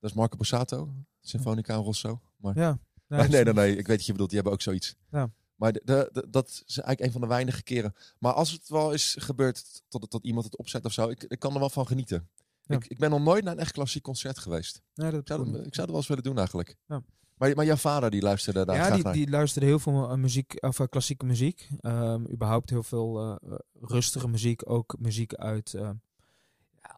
Dat 0.00 0.10
is 0.10 0.16
Marco 0.16 0.36
Borsato, 0.36 0.92
Sinfonica 1.20 1.74
en 1.74 1.80
Rosso. 1.82 2.20
Maar 2.36 2.56
Ja. 2.58 2.78
Nee, 3.08 3.28
nee, 3.28 3.44
nee, 3.44 3.76
ik 3.76 3.86
weet 3.86 3.96
wat 3.96 4.06
je 4.06 4.12
bedoelt, 4.12 4.28
die 4.30 4.38
hebben 4.38 4.56
ook 4.56 4.62
zoiets. 4.62 4.94
Ja. 5.10 5.30
Maar 5.56 5.72
de, 5.72 5.80
de, 5.84 6.08
de- 6.12 6.26
dat 6.30 6.48
is 6.48 6.78
eigenlijk 6.78 7.00
een 7.00 7.12
van 7.12 7.20
de 7.20 7.26
weinige 7.26 7.62
keren. 7.62 7.94
Maar 8.18 8.32
als 8.32 8.50
het 8.50 8.68
wel 8.68 8.92
is 8.92 9.16
gebeurd 9.18 9.82
tot, 9.88 10.10
tot 10.10 10.24
iemand 10.24 10.44
het 10.44 10.56
opzet 10.56 10.84
of 10.84 10.92
zo, 10.92 11.08
ik, 11.08 11.22
ik 11.22 11.38
kan 11.38 11.52
er 11.54 11.58
wel 11.60 11.70
van 11.70 11.86
genieten. 11.86 12.28
Ja. 12.62 12.76
Ik, 12.76 12.86
ik 12.86 12.98
ben 12.98 13.10
nog 13.10 13.20
nooit 13.20 13.44
naar 13.44 13.52
een 13.52 13.58
echt 13.58 13.72
klassiek 13.72 14.02
concert 14.02 14.38
geweest. 14.38 14.82
Nee, 14.94 15.10
dat 15.10 15.20
Ik 15.20 15.26
zou, 15.26 15.44
dat, 15.52 15.66
ik 15.66 15.74
zou 15.74 15.86
dat 15.86 15.86
wel 15.86 15.96
eens 15.96 16.06
willen 16.06 16.22
doen 16.22 16.38
eigenlijk. 16.38 16.76
Ja. 16.86 17.02
Maar, 17.36 17.54
maar 17.54 17.64
jouw 17.64 17.76
vader 17.76 18.10
die 18.10 18.22
luisterde 18.22 18.64
daar 18.64 18.76
ja, 18.76 18.82
graag 18.82 18.94
die, 18.94 19.04
naar. 19.04 19.12
die 19.12 19.30
luisterde 19.30 19.66
heel 19.66 19.78
veel 19.78 20.10
eh, 20.10 20.16
muziek, 20.16 20.54
of 20.60 20.80
eh, 20.80 20.86
klassieke 20.88 21.24
muziek. 21.24 21.68
Ehm, 21.80 22.24
überhaupt 22.32 22.70
heel 22.70 22.82
veel 22.82 23.38
eh, 23.40 23.54
rustige 23.80 24.28
muziek. 24.28 24.70
Ook 24.70 24.96
muziek 24.98 25.34
uit 25.34 25.70
ja, 25.70 25.96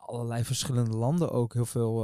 allerlei 0.00 0.44
verschillende 0.44 0.96
landen. 0.96 1.30
Ook 1.30 1.52
heel 1.52 1.66
veel 1.66 1.94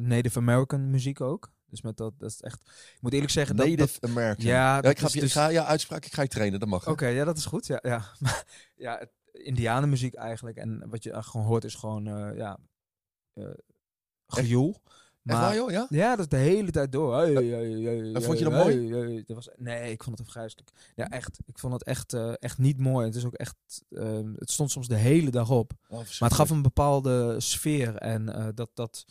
Native 0.00 0.38
American 0.38 0.90
muziek 0.90 1.20
ook. 1.20 1.52
Dus 1.66 1.82
met 1.82 1.96
dat, 1.96 2.12
dat 2.18 2.30
is 2.30 2.40
echt. 2.40 2.60
Ik 2.94 2.98
moet 3.00 3.12
eerlijk 3.12 3.32
zeggen 3.32 3.56
dat. 3.56 3.66
Native 3.66 4.00
American. 4.00 4.44
Ja, 4.46 4.52
Ja, 4.52 4.80
dat 4.80 4.90
ik, 4.90 4.98
ga, 4.98 5.06
is 5.06 5.12
je- 5.12 5.20
dus- 5.20 5.28
ik 5.28 5.34
ga 5.36 5.48
je 5.48 5.64
uitspraak, 5.64 6.04
ik 6.04 6.14
ga 6.14 6.22
je 6.22 6.28
trainen, 6.28 6.60
dat 6.60 6.68
mag. 6.68 6.88
Oké, 6.88 7.06
ja, 7.06 7.24
dat 7.24 7.36
is 7.36 7.44
goed. 7.44 7.66
Ja, 7.66 7.78
ja. 7.82 8.04
Maar, 8.20 8.44
ja 8.76 8.98
het, 8.98 9.10
indianenmuziek 9.32 10.14
eigenlijk. 10.14 10.56
En 10.56 10.82
wat 10.88 11.02
je 11.02 11.22
gewoon 11.22 11.46
hoort 11.46 11.64
is 11.64 11.74
gewoon, 11.74 12.06
eh, 12.06 12.36
ja, 12.36 12.58
eh 13.34 13.44
gejoel. 14.26 14.82
Waar 15.22 15.54
joh, 15.54 15.70
ja? 15.70 15.86
Ja, 15.88 16.10
dat 16.10 16.18
is 16.18 16.28
de 16.28 16.36
hele 16.36 16.70
tijd 16.70 16.92
door. 16.92 17.16
Hey, 17.16 17.32
hey, 17.32 17.44
hey, 17.44 17.70
hey, 17.70 18.12
en 18.12 18.22
vond 18.22 18.38
je 18.38 18.44
dat 18.44 18.52
mooi? 18.52 19.24
Dat 19.26 19.36
was, 19.36 19.48
nee, 19.56 19.90
ik 19.90 20.02
vond 20.02 20.18
het 20.18 20.26
afgrijzelijk. 20.26 20.70
Ja, 20.94 21.08
echt. 21.08 21.38
Ik 21.46 21.58
vond 21.58 21.72
het 21.72 21.82
echt, 21.82 22.12
eh, 22.12 22.32
echt 22.38 22.58
niet 22.58 22.78
mooi. 22.78 23.06
Het 23.06 23.14
is 23.14 23.24
ook 23.24 23.34
echt, 23.34 23.56
eh, 23.88 24.18
het 24.36 24.50
stond 24.50 24.70
soms 24.70 24.88
de 24.88 24.96
hele 24.96 25.30
dag 25.30 25.50
op. 25.50 25.72
Maar 25.88 26.28
het 26.28 26.32
gaf 26.32 26.50
een 26.50 26.62
bepaalde 26.62 27.40
sfeer. 27.40 27.96
En 27.96 28.52
dat, 28.54 28.70
dat, 28.74 29.04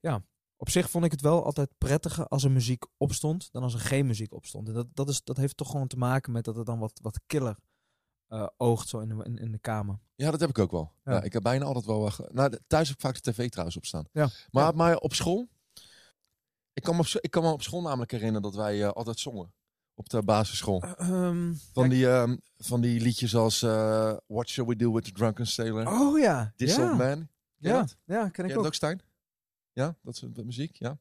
ja, 0.00 0.22
op 0.60 0.70
zich 0.70 0.90
vond 0.90 1.04
ik 1.04 1.10
het 1.10 1.20
wel 1.20 1.44
altijd 1.44 1.70
prettiger 1.78 2.26
als 2.26 2.44
er 2.44 2.50
muziek 2.50 2.84
opstond 2.96 3.48
dan 3.52 3.62
als 3.62 3.74
er 3.74 3.80
geen 3.80 4.06
muziek 4.06 4.32
opstond. 4.32 4.68
En 4.68 4.74
dat, 4.74 4.86
dat, 4.94 5.08
is, 5.08 5.22
dat 5.24 5.36
heeft 5.36 5.56
toch 5.56 5.70
gewoon 5.70 5.86
te 5.86 5.96
maken 5.96 6.32
met 6.32 6.44
dat 6.44 6.56
het 6.56 6.66
dan 6.66 6.78
wat, 6.78 6.98
wat 7.02 7.20
killer 7.26 7.56
eh, 8.26 8.46
oogt 8.56 8.88
zo 8.88 8.98
in 8.98 9.08
de, 9.08 9.24
in, 9.24 9.36
in 9.38 9.52
de 9.52 9.58
kamer. 9.58 9.98
Ja, 10.14 10.30
dat 10.30 10.40
heb 10.40 10.48
ik 10.48 10.58
ook 10.58 10.70
wel. 10.70 10.92
Ja. 11.04 11.12
Ja. 11.12 11.22
ik 11.22 11.32
heb 11.32 11.42
bijna 11.42 11.64
altijd 11.64 11.84
wel... 11.84 12.10
nou, 12.32 12.50
de- 12.50 12.60
thuis 12.66 12.88
heb 12.88 12.96
ik 12.96 13.02
vaak 13.02 13.22
de 13.22 13.30
tv 13.32 13.48
trouwens 13.48 13.76
op 13.76 13.84
staan. 13.86 14.04
Ja. 14.12 14.28
Maar, 14.50 14.74
maar 14.76 14.96
op 14.96 15.14
school... 15.14 15.48
Ik 16.72 16.82
kan, 16.82 16.96
me 16.96 17.18
ik 17.20 17.30
kan 17.30 17.42
me 17.42 17.50
op 17.52 17.62
school 17.62 17.80
namelijk 17.82 18.10
herinneren 18.10 18.42
dat 18.42 18.54
wij 18.54 18.82
eh, 18.84 18.90
altijd 18.90 19.18
zongen. 19.18 19.52
op 19.94 20.08
de 20.08 20.22
basisschool? 20.22 20.82
Ehm, 20.82 21.52
Van 21.72 21.88
die, 21.88 22.08
ehm, 22.10 22.36
van 22.58 22.80
die 22.80 23.00
liedjes 23.00 23.34
als 23.36 23.60
What 24.26 24.48
Shall 24.48 24.66
We 24.66 24.76
Do 24.76 24.92
With 24.92 25.04
The 25.04 25.12
Drunken 25.12 25.46
Sailor? 25.46 25.88
Oh 26.00 26.18
ja. 26.18 26.52
This. 26.56 26.78
Old 26.78 26.96
Man? 26.98 26.98
Ken 26.98 27.28
Ja, 27.56 27.78
dat? 27.80 27.96
ja, 28.04 28.28
ken 28.28 28.44
ik 28.44 28.58
ook. 28.58 28.64
ook, 28.64 28.74
Stijn? 28.74 29.00
Ja, 29.72 29.96
dat 30.02 30.14
is 30.14 30.24
de 30.32 30.44
muziek, 30.44 30.76
ja. 30.76 30.98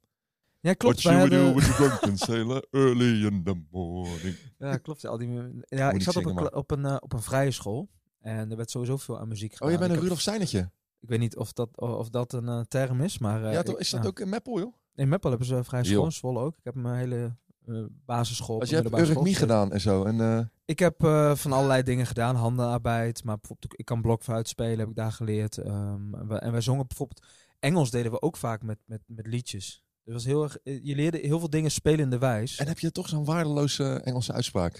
Ja, 0.61 0.73
klopt. 0.73 1.01
What 1.01 1.23
we 1.23 1.29
do 1.29 1.53
with 1.53 1.63
the 1.65 1.71
drunken 1.73 2.17
sailor 2.17 2.65
early 2.71 3.25
in 3.25 3.43
the 3.43 3.61
morning? 3.71 4.35
Ja, 4.57 4.77
klopt. 4.77 5.05
Al 5.05 5.17
die, 5.17 5.29
ja, 5.67 5.91
ik 5.91 6.01
zat 6.01 6.15
op 6.15 6.25
een, 6.25 6.53
op, 6.53 6.71
een, 6.71 6.85
eh, 6.85 6.95
op 6.99 7.13
een 7.13 7.21
vrije 7.21 7.51
school. 7.51 7.89
En 8.19 8.51
er 8.51 8.57
werd 8.57 8.71
sowieso 8.71 8.97
veel 8.97 9.19
aan 9.19 9.27
muziek 9.27 9.53
gedaan. 9.53 9.67
Oh, 9.67 9.73
je 9.73 9.79
bent 9.79 9.91
een 9.91 9.99
Rudolf 9.99 10.19
Steinertje. 10.21 10.71
Ik 10.99 11.09
weet 11.09 11.19
niet 11.19 11.37
of 11.37 11.53
dat, 11.53 11.77
of 11.77 12.09
dat 12.09 12.33
een 12.33 12.47
eh, 12.47 12.59
term 12.67 13.01
is, 13.01 13.17
maar... 13.17 13.43
eh, 13.43 13.53
ja, 13.53 13.63
is 13.77 13.89
dat 13.89 14.01
ja. 14.01 14.07
ook 14.07 14.19
in 14.19 14.29
Meppel, 14.29 14.59
joh? 14.59 14.73
In 14.95 15.09
Meppel 15.09 15.29
hebben 15.29 15.47
ze 15.47 15.55
een 15.55 15.65
vrije 15.65 15.83
school, 15.83 16.11
Zwolle 16.11 16.39
ook. 16.39 16.57
Ik 16.57 16.63
heb 16.63 16.75
mijn 16.75 16.95
hele 16.95 17.35
eh, 17.65 17.83
basisschool... 18.05 18.61
een 18.61 18.67
je 18.67 18.75
hebt 18.75 18.89
middelbare 18.89 19.05
school 19.05 19.25
Urk 19.25 19.33
gezeten. 19.33 19.47
gedaan 19.47 19.71
en 19.71 19.81
zo. 19.81 20.03
En, 20.03 20.21
eh, 20.21 20.45
Ik 20.65 20.79
heb 20.79 21.03
eh, 21.03 21.35
van 21.35 21.51
allerlei 21.51 21.83
dingen 21.83 22.05
gedaan, 22.05 22.35
handenarbeid, 22.35 23.23
maar 23.23 23.37
bijvoorbeeld 23.37 23.79
ik 23.79 23.85
kan 23.85 24.01
blokfluit 24.01 24.47
spelen, 24.47 24.79
heb 24.79 24.89
ik 24.89 24.95
daar 24.95 25.11
geleerd. 25.11 25.57
Ehm, 25.57 26.15
en, 26.15 26.27
we, 26.27 26.35
en 26.35 26.51
wij 26.51 26.61
zongen 26.61 26.87
bijvoorbeeld 26.87 27.25
Engels 27.59 27.91
deden 27.91 28.11
we 28.11 28.21
ook 28.21 28.37
vaak 28.37 28.61
met, 28.63 28.77
met, 28.85 29.01
met 29.05 29.27
liedjes. 29.27 29.83
Het 30.03 30.13
was 30.13 30.25
heel 30.25 30.43
erg, 30.43 30.57
eh, 30.57 30.83
je 30.83 30.95
leerde 30.95 31.17
heel 31.17 31.39
veel 31.39 31.49
dingen 31.49 31.71
spelende 31.71 32.17
wijs. 32.17 32.57
en 32.57 32.67
heb 32.67 32.79
je 32.79 32.91
toch 32.91 33.09
zo'n 33.09 33.25
waardeloze 33.25 34.01
Engelse 34.03 34.33
uitspraak? 34.33 34.73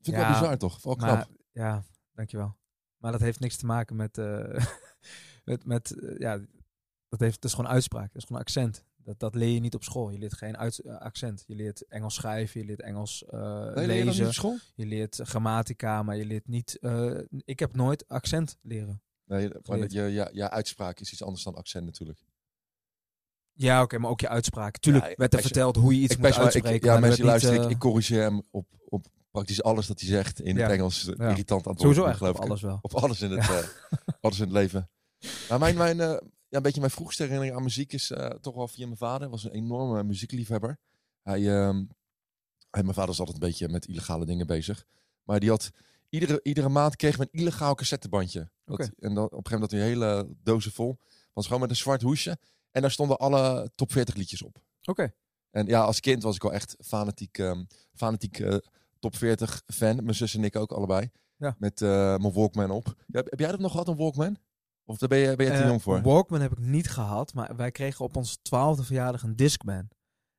Vind 0.00 0.16
ik 0.16 0.22
Ja, 0.22 0.30
wel 0.30 0.40
bizar, 0.40 0.58
toch? 0.58 0.82
Wel 0.82 0.94
maar 0.94 1.14
knap. 1.24 1.28
ja, 1.52 1.84
dankjewel. 2.14 2.56
Maar 2.96 3.12
dat 3.12 3.20
heeft 3.20 3.40
niks 3.40 3.56
te 3.56 3.66
maken 3.66 3.96
met, 3.96 4.18
eh, 4.18 4.64
met, 5.44 5.64
met 5.64 5.90
eh, 6.00 6.18
ja, 6.18 6.38
dat, 7.08 7.20
heeft, 7.20 7.34
dat 7.34 7.44
is 7.50 7.56
gewoon 7.56 7.70
uitspraak, 7.70 8.06
dat 8.12 8.16
is 8.22 8.24
gewoon 8.24 8.42
accent. 8.42 8.84
Dat, 8.96 9.18
dat 9.18 9.34
leer 9.34 9.48
je 9.54 9.60
niet 9.60 9.74
op 9.74 9.84
school. 9.84 10.10
Je 10.10 10.18
leert 10.18 10.36
geen 10.36 10.56
accent. 10.98 11.44
Je 11.46 11.54
leert 11.54 11.86
Engels 11.86 12.14
schrijven, 12.14 12.60
je 12.60 12.66
leert 12.66 12.80
Engels 12.80 13.24
Nee, 13.30 13.40
leer 13.40 13.72
je 13.74 13.86
dat 13.86 13.86
niet 13.86 14.04
lezen. 14.04 14.34
school? 14.34 14.56
Je 14.74 14.86
leert 14.86 15.20
grammatica, 15.22 16.02
maar 16.02 16.16
je 16.16 16.24
leert 16.24 16.48
niet. 16.48 16.78
ik 17.44 17.58
heb 17.58 17.74
nooit 17.76 18.08
accent 18.08 18.58
leren. 18.62 19.02
Nee, 19.30 19.50
maar 19.66 19.78
je, 19.90 20.02
ja, 20.02 20.28
ja, 20.32 20.50
uitspraak 20.50 21.00
is 21.00 21.12
iets 21.12 21.22
anders 21.22 21.42
dan 21.44 21.54
accent 21.54 21.84
natuurlijk. 21.84 22.18
Ja, 23.52 23.82
oké, 23.82 23.98
maar 23.98 24.10
ook 24.10 24.20
je 24.20 24.28
uitspraak. 24.28 24.78
Tuurlijk 24.78 25.08
Ja, 25.08 25.14
werd 25.16 25.32
er 25.32 25.38
je- 25.38 25.44
verteld 25.44 25.76
hoe 25.76 25.94
je 25.94 26.00
iets 26.00 26.16
moet 26.16 26.22
wel- 26.28 26.34
ik- 26.34 26.38
uitspreken. 26.38 26.88
ja, 26.92 26.98
mensen 26.98 27.24
luisteren. 27.24 27.56
ik, 27.58 27.64
eh, 27.64 27.70
ik 27.70 27.78
corrigeer 27.78 28.20
hem 28.22 28.42
op, 28.50 28.66
op 28.88 29.06
praktisch 29.30 29.62
alles 29.62 29.86
dat 29.86 30.00
hij 30.00 30.08
zegt 30.08 30.40
in 30.40 30.56
Ja. 30.56 30.62
het 30.62 30.70
Engels. 30.70 31.02
Ja. 31.16 31.28
Irritant 31.28 31.66
aan 31.66 31.72
het 31.72 31.80
sowieso 31.80 32.00
worden, 32.02 32.04
echt 32.20 32.20
op 32.20 32.36
geloof 32.36 32.36
ik. 32.36 32.42
alles 32.50 32.60
wel. 32.62 32.78
Op 32.82 32.94
alles 32.94 33.20
in 33.22 33.30
het, 33.30 33.48
eh, 33.48 33.68
alles 34.20 34.36
in 34.38 34.44
het 34.44 34.52
leven. 34.52 34.90
Maar 35.48 35.58
mijn, 35.58 35.76
mijn, 35.76 36.00
eh, 36.00 36.06
ja, 36.48 36.56
een 36.56 36.62
beetje 36.62 36.80
mijn 36.80 36.92
vroegste 36.92 37.22
herinnering 37.22 37.56
aan 37.56 37.62
muziek 37.62 37.92
is 37.92 38.10
eh, 38.10 38.26
toch 38.26 38.54
wel 38.54 38.68
via 38.68 38.84
mijn 38.86 38.98
vader. 38.98 39.20
Hij 39.20 39.28
was 39.30 39.44
een 39.44 39.50
enorme 39.50 40.02
muziekliefhebber. 40.04 40.78
Hij, 41.22 41.48
ehm, 41.48 41.84
hij, 42.70 42.82
mijn 42.82 42.94
vader 42.94 43.06
was 43.06 43.18
altijd 43.18 43.42
een 43.42 43.48
beetje 43.48 43.68
met 43.68 43.86
illegale 43.86 44.26
dingen 44.26 44.46
bezig. 44.46 44.84
Maar 45.22 45.40
die 45.40 45.50
had 45.50 45.70
iedere, 46.08 46.40
iedere 46.42 46.68
maand 46.68 46.96
kreeg 46.96 47.16
we 47.16 47.22
een 47.30 47.40
illegaal 47.40 47.74
cassettebandje. 47.74 48.50
Dat-. 48.70 48.90
En 48.98 49.14
dan, 49.14 49.24
op 49.24 49.32
een 49.32 49.46
gegeven 49.46 49.52
moment 49.52 49.60
had 49.60 49.70
hij 49.70 49.80
een 49.80 49.86
hele 49.86 50.36
dozen 50.42 50.72
vol. 50.72 50.98
Was 51.32 51.46
gewoon 51.46 51.60
met 51.60 51.70
een 51.70 51.76
zwart 51.76 52.02
hoesje. 52.02 52.38
En 52.70 52.80
daar 52.80 52.90
stonden 52.90 53.18
alle 53.18 53.70
top 53.74 53.92
40 53.92 54.14
liedjes 54.14 54.42
op. 54.42 54.62
Oké. 54.84 55.12
En 55.50 55.66
ja, 55.66 55.82
als 55.82 56.00
kind 56.00 56.22
was 56.22 56.34
ik 56.34 56.42
wel 56.42 56.52
echt 56.52 56.76
fanatiek, 56.78 57.38
ehm, 57.38 57.64
fanatiek 57.94 58.38
eh, 58.38 58.56
top 58.98 59.16
40 59.16 59.62
fan. 59.66 59.96
Mijn 59.96 60.14
zus 60.14 60.34
en 60.34 60.44
ik 60.44 60.56
ook 60.56 60.72
allebei. 60.72 61.10
Ja. 61.36 61.56
Met 61.58 61.82
eh, 61.82 61.88
mijn 62.16 62.32
Walkman 62.32 62.70
op. 62.70 62.86
Ja, 62.86 62.94
heb, 63.06 63.30
heb 63.30 63.38
jij 63.38 63.50
dat 63.50 63.60
nog 63.60 63.70
gehad, 63.70 63.88
een 63.88 63.96
Walkman? 63.96 64.36
Of 64.84 64.98
daar 64.98 65.08
ben 65.08 65.18
je, 65.18 65.36
ben 65.36 65.46
je 65.46 65.52
te 65.52 65.58
Eh, 65.58 65.66
jong 65.66 65.82
voor? 65.82 66.02
Walkman 66.02 66.40
heb 66.40 66.52
ik 66.52 66.58
niet 66.58 66.90
gehad, 66.90 67.34
maar 67.34 67.56
wij 67.56 67.70
kregen 67.70 68.04
op 68.04 68.16
ons 68.16 68.38
twaalfde 68.42 68.84
verjaardag 68.84 69.22
een 69.22 69.36
Discman. 69.36 69.88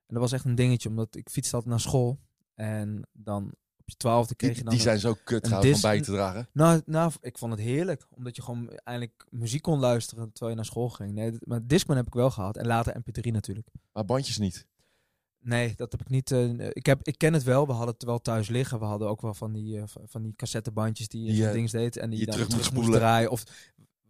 En 0.05 0.17
dat 0.17 0.19
was 0.19 0.31
echt 0.31 0.45
een 0.45 0.55
dingetje, 0.55 0.89
omdat 0.89 1.15
ik 1.15 1.29
fietste 1.29 1.55
altijd 1.55 1.71
naar 1.71 1.81
school. 1.81 2.19
En 2.55 3.07
dan 3.11 3.53
op 3.81 3.89
je 3.89 3.95
twaalfde 3.97 4.35
kreeg 4.35 4.49
Die, 4.49 4.57
je 4.59 4.63
dan... 4.63 4.73
die 4.77 4.81
een- 4.81 4.87
zijn 4.89 4.99
zo 4.99 5.17
kut 5.23 5.43
trouwens 5.43 5.75
om 5.75 5.81
bij 5.81 6.01
te 6.01 6.11
dragen. 6.11 6.47
Nou, 6.53 6.81
nou, 6.85 7.11
ik 7.21 7.37
vond 7.37 7.51
het 7.51 7.61
heerlijk, 7.61 8.07
omdat 8.15 8.35
je 8.35 8.41
gewoon 8.41 8.69
eindelijk 8.69 9.25
muziek 9.29 9.61
kon 9.61 9.79
luisteren 9.79 10.23
terwijl 10.31 10.49
je 10.51 10.55
naar 10.55 10.65
school 10.65 10.89
ging. 10.89 11.13
Nee, 11.13 11.31
maar 11.43 11.67
Discman 11.67 11.97
heb 11.97 12.07
ik 12.07 12.13
wel 12.13 12.31
gehad. 12.31 12.57
En 12.57 12.67
later 12.67 12.95
MP3 13.01 13.31
natuurlijk. 13.31 13.67
Maar 13.93 14.05
bandjes 14.05 14.37
niet. 14.37 14.67
Nee, 15.43 15.73
dat 15.75 15.91
heb 15.91 16.01
ik 16.01 16.09
niet. 16.09 16.31
eh, 16.31 16.67
ik, 16.69 16.85
heb, 16.85 16.99
ik 17.07 17.17
ken 17.17 17.33
het 17.33 17.43
wel. 17.43 17.65
We 17.67 17.71
hadden 17.73 17.93
het 17.93 18.03
wel 18.03 18.19
thuis 18.19 18.47
liggen. 18.49 18.79
We 18.79 18.85
hadden 18.85 19.07
ook 19.09 19.21
wel 19.21 19.33
van 19.33 19.51
die, 19.53 19.77
eh, 19.77 19.83
van- 20.05 20.21
die 20.21 20.35
cassettebandjes 20.35 21.07
die, 21.07 21.23
Die, 21.25 21.33
die 21.33 21.45
eh, 21.47 21.51
dings 21.53 21.71
deed. 21.71 21.97
En 21.97 22.09
die, 22.09 22.19
je 22.19 22.25
dan 22.25 22.33
terug 22.35 22.53
moest 22.53 22.65
spoelen. 22.65 22.91
draaien. 22.99 23.31
Of 23.31 23.43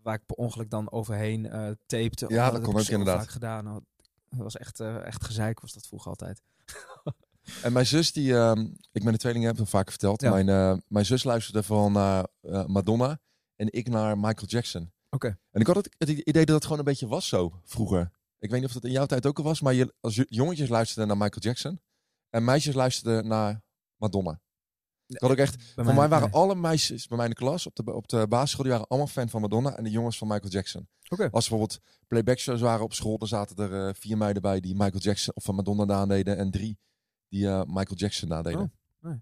waar 0.01 0.15
ik 0.15 0.25
per 0.25 0.35
ongeluk 0.35 0.69
dan 0.69 0.91
overheen 0.91 1.45
eh 1.49 1.69
tapte. 1.85 2.25
Ja, 2.27 2.43
dat 2.45 2.53
heb 2.53 2.63
kon 2.63 2.79
ook 2.79 2.87
inderdaad. 2.87 3.17
vaak 3.19 3.29
gedaan. 3.29 3.63
Nou, 3.63 3.81
Dat 4.29 4.39
was 4.39 4.57
echt, 4.57 4.79
echt 4.79 5.23
gezeik, 5.23 5.59
was 5.59 5.73
dat 5.73 5.87
vroeger 5.87 6.09
altijd. 6.09 6.41
En 7.61 7.73
mijn 7.73 7.85
zus, 7.85 8.11
die, 8.11 8.33
ehm, 8.33 8.59
ik 8.91 9.03
ben 9.03 9.11
de 9.11 9.17
tweeling, 9.17 9.45
heb 9.45 9.59
ik 9.59 9.67
vaak 9.67 9.89
verteld. 9.89 10.21
Ja. 10.21 10.29
Mijn, 10.29 10.49
eh, 10.49 10.77
mijn 10.87 11.05
zus 11.05 11.23
luisterde 11.23 11.63
van 11.63 11.91
naar 11.91 12.27
eh, 12.41 12.65
Madonna 12.65 13.19
en 13.55 13.67
ik 13.71 13.89
naar 13.89 14.17
Michael 14.17 14.47
Jackson. 14.47 14.91
Oké. 15.09 15.37
En 15.51 15.61
ik 15.61 15.67
had 15.67 15.75
het, 15.75 15.95
het 15.97 16.09
idee 16.09 16.45
dat 16.45 16.55
het 16.55 16.63
gewoon 16.63 16.79
een 16.79 16.85
beetje 16.85 17.07
was 17.07 17.27
zo 17.27 17.59
vroeger. 17.63 18.11
Ik 18.39 18.49
weet 18.49 18.59
niet 18.59 18.69
of 18.69 18.73
dat 18.73 18.83
in 18.83 18.91
jouw 18.91 19.05
tijd 19.05 19.25
ook 19.25 19.37
al 19.37 19.43
was, 19.43 19.61
maar 19.61 19.73
je, 19.73 19.93
als 19.99 20.23
jongetjes 20.27 20.69
luisterden 20.69 21.07
naar 21.07 21.17
Michael 21.17 21.41
Jackson 21.41 21.81
en 22.29 22.43
meisjes 22.43 22.73
luisterden 22.73 23.27
naar 23.27 23.63
Madonna. 23.95 24.41
Ik 25.07 25.19
had 25.19 25.31
ook 25.31 25.37
echt, 25.37 25.75
Bij 25.75 25.85
voor 25.85 25.93
mij 25.93 26.07
waren 26.07 26.29
nee. 26.29 26.39
alle 26.39 26.55
meisjes 26.55 27.07
bij 27.07 27.17
mij 27.17 27.25
in 27.25 27.31
de 27.31 27.37
klas 27.37 27.65
op 27.65 27.75
de, 27.75 27.93
op 27.93 28.07
de 28.07 28.27
basisschool, 28.27 28.63
die 28.63 28.71
waren 28.71 28.87
allemaal 28.87 29.07
fan 29.07 29.29
van 29.29 29.41
Madonna 29.41 29.77
en 29.77 29.83
de 29.83 29.89
jongens 29.89 30.17
van 30.17 30.27
Michael 30.27 30.51
Jackson. 30.51 30.87
Oké. 31.09 31.23
Als 31.31 31.49
bijvoorbeeld 31.49 31.79
playback 32.07 32.37
shows 32.37 32.61
waren 32.61 32.83
op 32.83 32.93
school, 32.93 33.17
dan 33.17 33.27
zaten 33.27 33.57
er 33.57 33.87
eh, 33.87 33.93
vier 33.93 34.17
meiden 34.17 34.41
bij 34.41 34.59
die 34.59 34.75
Michael 34.75 34.99
Jackson 34.99 35.33
of 35.35 35.43
van 35.43 35.55
Madonna 35.55 35.85
nadeden 35.85 36.37
en 36.37 36.51
drie 36.51 36.79
die 37.31 37.47
eh, 37.47 37.61
Michael 37.65 37.95
Jackson 37.95 38.29
nadeden. 38.29 38.59
Oh, 38.61 38.69
nee. 39.09 39.17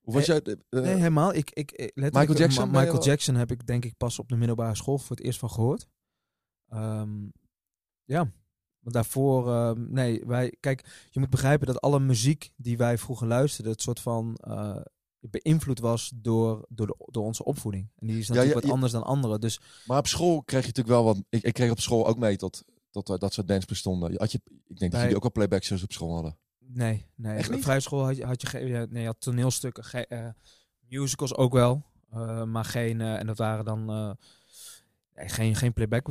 Hoe 0.00 0.14
was 0.14 0.26
jij? 0.26 0.42
eh, 0.42 0.54
Nee, 0.70 0.94
helemaal. 0.94 1.34
Ik, 1.34 1.50
ik, 1.50 1.92
Michael 1.94 2.28
eh, 2.28 2.36
Jackson 2.38 2.70
Ma- 2.70 2.80
Michael 2.80 3.04
Jackson 3.04 3.34
heb 3.34 3.50
ik 3.50 3.66
denk 3.66 3.84
ik 3.84 3.96
pas 3.96 4.18
op 4.18 4.28
de 4.28 4.36
middelbare 4.36 4.74
school 4.74 4.98
voor 4.98 5.16
het 5.16 5.24
eerst 5.24 5.38
van 5.38 5.50
gehoord. 5.50 5.86
Ehm, 6.68 7.24
ja. 8.04 8.30
Want 8.78 8.94
daarvoor, 8.94 9.48
ehm, 9.52 9.92
nee, 9.92 10.22
wij, 10.26 10.54
kijk, 10.60 11.06
je 11.10 11.20
moet 11.20 11.30
begrijpen 11.30 11.66
dat 11.66 11.80
alle 11.80 12.00
muziek 12.00 12.52
die 12.56 12.76
wij 12.76 12.98
vroeger 12.98 13.26
luisterden, 13.26 13.72
het 13.72 13.82
soort 13.82 14.00
van 14.00 14.34
eh, 14.36 14.80
beïnvloed 15.20 15.78
was 15.78 16.12
door, 16.14 16.66
door, 16.68 16.86
de, 16.86 16.96
door 17.10 17.24
onze 17.24 17.44
opvoeding. 17.44 17.88
En 17.96 18.06
die 18.06 18.18
is 18.18 18.28
natuurlijk 18.28 18.48
ja, 18.54 18.60
wat 18.60 18.64
ja. 18.68 18.72
anders 18.72 18.92
dan 18.92 19.04
anderen. 19.04 19.40
Dus 19.40 19.60
Maar 19.86 19.98
op 19.98 20.06
school 20.06 20.42
kreeg 20.42 20.60
je 20.60 20.66
natuurlijk 20.66 20.94
wel 20.94 21.04
wat. 21.04 21.22
Ik, 21.28 21.42
ik 21.42 21.52
kreeg 21.52 21.70
op 21.70 21.80
school 21.80 22.06
ook 22.06 22.18
mee 22.18 22.36
tot, 22.36 22.64
tot 22.90 23.10
eh, 23.10 23.18
dat 23.18 23.32
soort 23.32 23.48
dance 23.48 23.66
bestonden. 23.66 24.16
Had 24.16 24.32
je, 24.32 24.40
ik 24.66 24.78
denk 24.78 24.92
dat 24.92 25.00
jullie 25.00 25.16
ook 25.16 25.24
al 25.24 25.32
playback 25.32 25.62
shows 25.62 25.82
op 25.82 25.92
school 25.92 26.12
hadden. 26.14 26.38
Nee, 26.72 27.06
nee. 27.14 27.36
Echt 27.36 27.50
niet? 27.50 27.62
vrije 27.62 27.80
school 27.80 28.04
had 28.04 28.16
je, 28.16 28.24
had 28.24 28.40
je, 28.40 28.46
geen- 28.46 28.66
ja, 28.66 28.86
nee, 28.90 29.00
je 29.00 29.06
had 29.08 29.20
toneelstukken, 29.20 29.84
ge- 29.84 30.06
eh, 30.06 30.28
musicals 30.88 31.34
ook 31.34 31.52
wel, 31.52 31.82
eh, 32.10 32.42
maar 32.44 32.64
geen, 32.64 33.00
eh, 33.00 33.18
en 33.18 33.26
dat 33.26 33.38
waren 33.38 33.64
dan 33.64 34.16
geen, 35.14 35.54
geen 35.56 35.72
playback. 35.72 36.06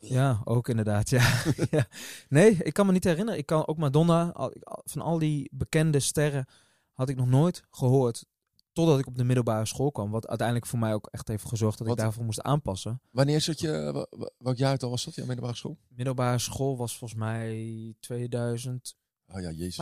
ja, 0.00 0.40
ook 0.44 0.68
inderdaad. 0.68 1.10
Ja. 1.10 1.42
ja. 1.70 1.86
Nee, 2.28 2.50
ik 2.56 2.72
kan 2.72 2.86
me 2.86 2.92
niet 2.92 3.04
herinneren. 3.04 3.38
Ik 3.40 3.46
kan 3.46 3.66
ook 3.66 3.76
Madonna, 3.76 4.30
al- 4.32 4.54
van 4.84 5.02
al 5.02 5.18
die 5.18 5.48
bekende 5.52 6.00
sterren, 6.00 6.46
had 6.92 7.08
ik 7.08 7.16
nog 7.16 7.26
nooit 7.28 7.64
gehoord. 7.70 8.24
Totdat 8.72 8.98
ik 8.98 9.06
op 9.06 9.16
de 9.16 9.24
middelbare 9.24 9.66
school 9.66 9.92
kwam. 9.92 10.10
Wat 10.10 10.28
uiteindelijk 10.28 10.66
voor 10.68 10.78
mij 10.78 10.94
ook 10.94 11.08
echt 11.10 11.28
heeft 11.28 11.44
gezorgd 11.48 11.78
dat 11.78 11.86
Wat- 11.86 11.96
ik 11.96 12.02
daarvoor 12.02 12.24
moest 12.24 12.40
aanpassen. 12.42 13.00
Wanneer 13.10 13.40
zat 13.40 13.60
je? 13.60 14.06
Welk 14.38 14.56
jaar 14.56 14.72
het 14.72 14.82
al 14.82 14.90
was 14.90 15.04
dat? 15.04 15.14
Ja, 15.14 15.24
middelbare 15.24 15.56
school. 15.56 15.78
Middelbare 15.88 16.38
school 16.38 16.76
was 16.76 16.96
volgens 16.96 17.20
mij 17.20 17.94
2005. 18.00 19.00
Oh 19.32 19.40
ja, 19.40 19.50
jezus. 19.50 19.76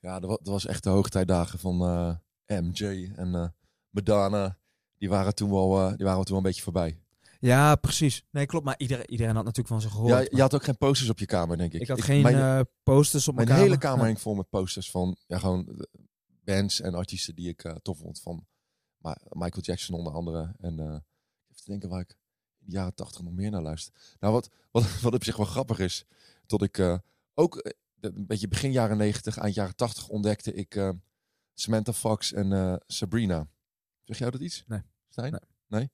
Ja, 0.00 0.20
dat 0.20 0.30
wa- 0.30 0.36
dat 0.36 0.46
was 0.48 0.66
echt 0.66 0.82
de 0.82 0.90
hoogtijdagen 0.90 1.58
van 1.58 1.80
eh, 1.82 2.60
MJ 2.60 3.12
en 3.16 3.34
eh 3.34 3.48
Madonna. 3.90 4.58
Die 4.98 5.08
waren 5.08 5.34
toen 5.34 5.50
wel, 5.50 5.78
eh, 5.80 5.96
die 5.96 6.06
waren 6.06 6.18
toen 6.24 6.26
wel 6.28 6.36
een 6.36 6.42
beetje 6.42 6.62
voorbij. 6.62 7.00
Ja, 7.40 7.74
precies. 7.76 8.22
Nee, 8.30 8.46
klopt. 8.46 8.64
Maar 8.64 8.74
iedereen, 8.78 9.10
iedereen 9.10 9.34
had 9.34 9.44
natuurlijk 9.44 9.68
van 9.68 9.80
ze 9.80 9.90
gehoord. 9.90 10.08
Ja, 10.10 10.14
maar 10.16 10.28
je 10.30 10.40
had 10.40 10.54
ook 10.54 10.64
geen 10.64 10.76
posters 10.78 11.10
op 11.10 11.18
je 11.18 11.26
kamer, 11.26 11.56
denk 11.56 11.72
ik. 11.72 11.80
ik 11.80 11.88
had 11.88 12.02
geen 12.02 12.22
mijn 12.22 12.36
eh, 12.58 12.60
posters 12.82 13.28
op 13.28 13.34
mijn, 13.34 13.48
mijn 13.48 13.60
hele 13.60 13.76
kamer. 13.78 13.88
kamer 13.94 14.06
hing 14.06 14.20
vol 14.20 14.34
met 14.34 14.48
posters 14.48 14.90
van 14.90 15.16
ja, 15.26 15.38
gewoon 15.38 15.86
bands 16.44 16.80
en 16.80 16.94
artiesten 16.94 17.34
die 17.34 17.48
ik 17.48 17.74
tof 17.82 17.98
vond. 17.98 18.20
Van 18.20 18.46
Ma- 18.98 19.18
Michael 19.28 19.62
Jackson 19.62 19.94
onder 19.98 20.12
andere. 20.12 20.54
En 20.58 20.78
eh, 20.78 20.84
even 20.86 21.62
te 21.62 21.64
denken 21.64 21.88
waar 21.88 22.00
ik 22.00 22.10
in 22.60 22.66
de 22.66 22.72
jaren 22.72 22.94
tachtig 22.94 23.22
nog 23.22 23.32
meer 23.32 23.50
naar 23.50 23.62
luister. 23.62 23.94
Nou, 24.20 24.32
wat, 24.32 24.48
wat, 24.70 24.84
wat 25.00 25.14
op 25.14 25.24
zich 25.24 25.36
wel 25.36 25.46
grappig 25.46 25.78
is, 25.78 26.04
tot 26.46 26.62
ik 26.62 26.78
eh, 26.78 26.98
ook 27.34 27.72
een 28.00 28.26
beetje 28.26 28.48
begin 28.48 28.72
jaren 28.72 28.96
negentig, 28.96 29.36
eind 29.36 29.54
jaren 29.54 29.76
tachtig 29.76 30.08
ontdekte 30.08 30.52
ik 30.52 30.74
eh, 30.76 30.90
Samantha 31.54 31.92
Fox 31.92 32.32
en 32.32 32.52
eh, 32.52 32.74
Sabrina. 32.86 33.46
Zeg 34.04 34.18
jou 34.18 34.30
dat 34.30 34.40
iets? 34.40 34.64
Nee. 34.66 34.80
Stijn? 35.08 35.30
Nee. 35.30 35.40
Nee? 35.66 35.90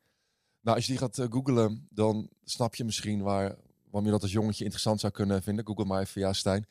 Nou, 0.60 0.76
als 0.76 0.86
je 0.86 0.92
die 0.92 1.00
gaat 1.00 1.18
eh, 1.18 1.26
googlen, 1.30 1.86
dan 1.90 2.28
snap 2.44 2.74
je 2.74 2.84
misschien 2.84 3.22
waar, 3.22 3.56
waarom 3.84 4.04
je 4.04 4.10
dat 4.10 4.22
als 4.22 4.32
jongetje 4.32 4.64
interessant 4.64 5.00
zou 5.00 5.12
kunnen 5.12 5.42
vinden. 5.42 5.66
Google 5.66 5.84
maar 5.84 6.00
even, 6.00 6.20
ja, 6.20 6.32
Stijn. 6.32 6.66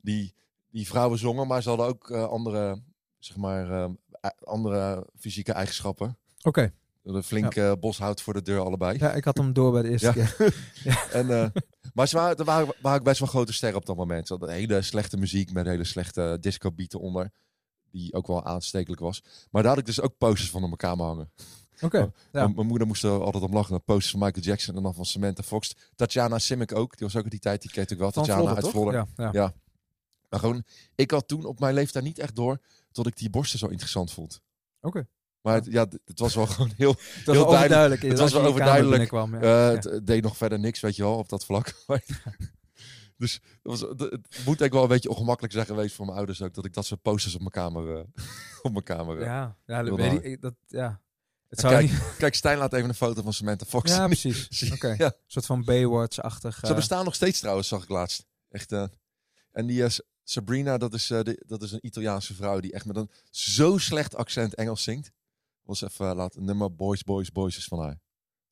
Die, 0.00 0.34
die 0.70 0.86
vrouwen 0.86 1.18
zongen, 1.18 1.46
maar 1.46 1.62
ze 1.62 1.68
hadden 1.68 1.86
ook 1.86 2.10
andere, 2.10 2.82
zeg 3.18 3.36
maar, 3.36 3.90
andere 4.44 5.06
fysieke 5.18 5.52
eigenschappen. 5.52 6.18
Oké. 6.42 6.72
Een 7.02 7.22
flink 7.22 7.54
eh, 7.54 7.72
boshout 7.80 8.20
voor 8.22 8.34
de 8.34 8.42
deur 8.42 8.60
allebei. 8.60 8.98
Ja, 8.98 9.12
ik 9.12 9.24
had 9.24 9.36
hem 9.36 9.52
door 9.52 9.72
bij 9.72 9.82
de 9.82 9.88
eerste 9.88 10.06
Ja. 10.06 10.12
keer. 10.12 10.54
En, 11.12 11.30
eh, 11.30 11.48
maar 11.94 12.08
ze 12.08 12.16
waren, 12.16 12.36
er 12.36 12.44
waren, 12.44 12.74
waren 12.82 12.98
ook 12.98 13.04
best 13.04 13.18
wel 13.18 13.28
grote 13.28 13.52
sterren 13.52 13.78
op 13.78 13.86
dat 13.86 13.96
moment. 13.96 14.26
Ze 14.26 14.32
hadden 14.32 14.50
hele 14.54 14.82
slechte 14.82 15.16
muziek 15.16 15.52
met 15.52 15.66
hele 15.66 15.84
slechte 15.84 16.36
disco 16.40 16.72
beaten 16.72 17.00
onder. 17.00 17.30
die 17.90 18.14
ook 18.14 18.26
wel 18.26 18.44
aanstekelijk 18.44 19.00
was. 19.00 19.22
Maar 19.50 19.62
daar 19.62 19.70
had 19.70 19.80
ik 19.80 19.86
dus 19.86 20.00
ook 20.00 20.18
posters 20.18 20.50
van 20.50 20.60
op 20.62 20.66
mijn 20.66 20.76
kamer 20.78 21.06
hangen. 21.06 21.30
Oké. 21.80 21.98
Ja. 21.98 22.10
Mijn- 22.32 22.54
Mijn 22.54 22.66
moeder 22.66 22.86
moest 22.86 23.04
er 23.04 23.22
altijd 23.22 23.44
om 23.44 23.52
lachen. 23.52 23.84
Posters 23.84 24.10
van 24.10 24.20
Michael 24.20 24.44
Jackson 24.44 24.76
en 24.76 24.82
dan 24.82 24.94
van 24.94 25.04
Samantha 25.04 25.42
Fox. 25.42 25.74
Tatjana 25.94 26.38
Simic 26.38 26.74
ook. 26.74 26.96
Die 26.96 27.06
was 27.06 27.16
ook 27.16 27.24
in 27.24 27.30
die 27.30 27.38
tijd. 27.38 27.62
Die 27.62 27.70
ken 27.70 27.84
ik 27.88 27.98
wel. 27.98 28.12
Van 28.12 28.24
Tatjana 28.24 28.54
uit? 28.54 28.68
Vlodder. 28.68 28.94
Ja, 28.94 29.06
ja. 29.16 29.28
Ja. 29.32 29.52
Maar 30.28 30.40
gewoon, 30.40 30.64
ik 30.94 31.10
had 31.10 31.28
toen 31.28 31.44
op 31.44 31.58
mijn 31.60 31.74
leeftijd 31.74 32.04
niet 32.04 32.18
echt 32.18 32.36
door 32.36 32.58
tot 32.92 33.06
ik 33.06 33.16
die 33.16 33.30
borsten 33.30 33.58
zo 33.58 33.66
interessant 33.66 34.12
vond. 34.12 34.40
Oké. 34.80 35.06
Maar 35.42 35.54
het, 35.54 35.66
ja, 35.70 35.86
het 36.04 36.18
was 36.18 36.34
wel 36.34 36.46
gewoon 36.54 36.72
heel... 36.76 36.90
Het 36.90 36.98
was 37.26 37.36
Heel 37.36 37.44
wel 37.44 37.54
overduidelijk. 37.54 38.02
Het 38.02 38.18
was 38.18 38.32
wel 38.32 38.42
overduidelijk. 38.44 39.10
ja. 39.10 39.70
eh. 39.72 39.82
Het 39.82 40.06
deed 40.06 40.22
nog 40.22 40.36
verder 40.36 40.58
niks, 40.58 40.80
weet 40.80 40.96
je 40.96 41.02
wel, 41.02 41.16
op 41.16 41.28
dat 41.28 41.44
vlak. 41.44 41.72
Dus 43.16 43.40
dat 43.62 43.78
was, 43.78 43.80
het 43.80 43.98
moet 44.00 44.20
eigenlijk 44.46 44.72
wel 44.72 44.82
een 44.82 44.88
beetje 44.88 45.08
ongemakkelijk 45.08 45.52
zijn 45.54 45.66
geweest 45.66 45.94
voor 45.94 46.04
mijn 46.04 46.16
ouders 46.16 46.42
ook. 46.42 46.54
Dat 46.54 46.64
ik 46.64 46.74
dat 46.74 46.86
soort 46.86 47.02
posters 47.02 47.34
op 47.34 47.40
mijn 47.40 47.50
kamer... 47.52 47.96
eh, 47.96 48.04
op 48.62 48.72
mijn 48.72 48.84
kamer 48.84 49.18
eh. 49.18 49.24
Ja, 49.24 49.56
ja, 49.66 49.82
dat 49.82 49.96
weet 49.96 50.12
ik, 50.24 50.42
ik- 50.42 50.50
ja. 50.66 51.00
Het 51.48 51.60
zou 51.60 51.72
kijk, 51.72 51.90
niet... 51.90 52.00
Kijk, 52.18 52.34
Stijn 52.34 52.58
laat 52.58 52.72
even 52.72 52.88
een 52.88 52.94
foto 52.94 53.22
van 53.22 53.32
Samantha 53.32 53.66
Fox 53.66 53.90
Ja, 53.90 54.06
precies. 54.06 54.48
Ja. 54.98 55.06
Een 55.06 55.12
soort 55.26 55.46
van 55.46 55.64
Baywatch-achtig... 55.64 56.60
Ze 56.66 56.74
bestaan 56.74 57.04
nog 57.04 57.14
steeds 57.14 57.40
trouwens, 57.40 57.68
zag 57.68 57.82
ik 57.82 57.88
laatst. 57.88 58.26
Echt. 58.50 58.72
en 58.72 59.66
die 59.66 59.84
eh, 59.84 59.90
S- 59.90 60.02
Sabrina, 60.24 60.78
dat 60.78 60.94
is, 60.94 61.10
eh, 61.10 61.20
dat 61.46 61.62
is 61.62 61.72
een 61.72 61.86
Italiaanse 61.86 62.34
vrouw 62.34 62.60
die 62.60 62.72
echt 62.72 62.84
met 62.84 62.96
een 62.96 63.10
zo 63.30 63.78
slecht 63.78 64.14
accent 64.16 64.54
Engels 64.54 64.82
zingt. 64.82 65.10
Was 65.62 65.82
even 65.82 66.06
uh, 66.06 66.14
laten 66.14 66.44
nummer 66.44 66.74
Boys, 66.74 67.02
Boys, 67.02 67.30
Boys 67.32 67.56
is 67.56 67.64
van 67.64 67.80
haar. 67.80 68.00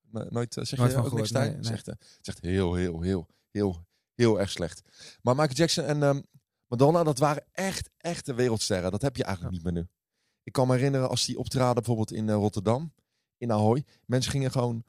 No- 0.01 0.27
nooit 0.31 0.57
eh, 0.57 0.65
zeg 0.65 0.79
Nooit 0.79 0.91
je 0.91 0.97
van 0.97 1.07
ook 1.07 1.13
niks, 1.13 1.31
gehoord, 1.31 1.49
nee, 1.49 1.73
eh, 1.73 1.85
het 1.85 2.19
is 2.21 2.29
echt 2.29 2.41
heel, 2.41 2.75
heel, 2.75 3.01
heel, 3.01 3.29
heel, 3.51 3.87
heel 4.15 4.41
erg 4.41 4.51
slecht. 4.51 4.83
Maar 5.23 5.35
Michael 5.35 5.55
Jackson 5.57 5.85
en 5.85 6.03
ehm, 6.03 6.21
Madonna, 6.67 7.03
dat 7.03 7.19
waren 7.19 7.45
echt, 7.53 7.91
echte 7.97 8.35
wereldsterren. 8.35 8.91
Dat 8.91 9.03
heb 9.03 9.17
je 9.17 9.25
eigenlijk 9.25 9.55
niet 9.55 9.65
meer 9.65 9.73
nu. 9.73 9.89
Ik 10.43 10.53
kan 10.53 10.67
me 10.67 10.75
herinneren 10.75 11.09
als 11.09 11.25
die 11.25 11.39
optraden 11.39 11.75
bijvoorbeeld 11.75 12.13
in 12.13 12.29
eh, 12.29 12.35
Rotterdam, 12.35 12.95
in 13.37 13.53
Ahoy. 13.53 13.85
Mensen 14.07 14.31
gingen 14.33 14.51
gewoon 14.51 14.85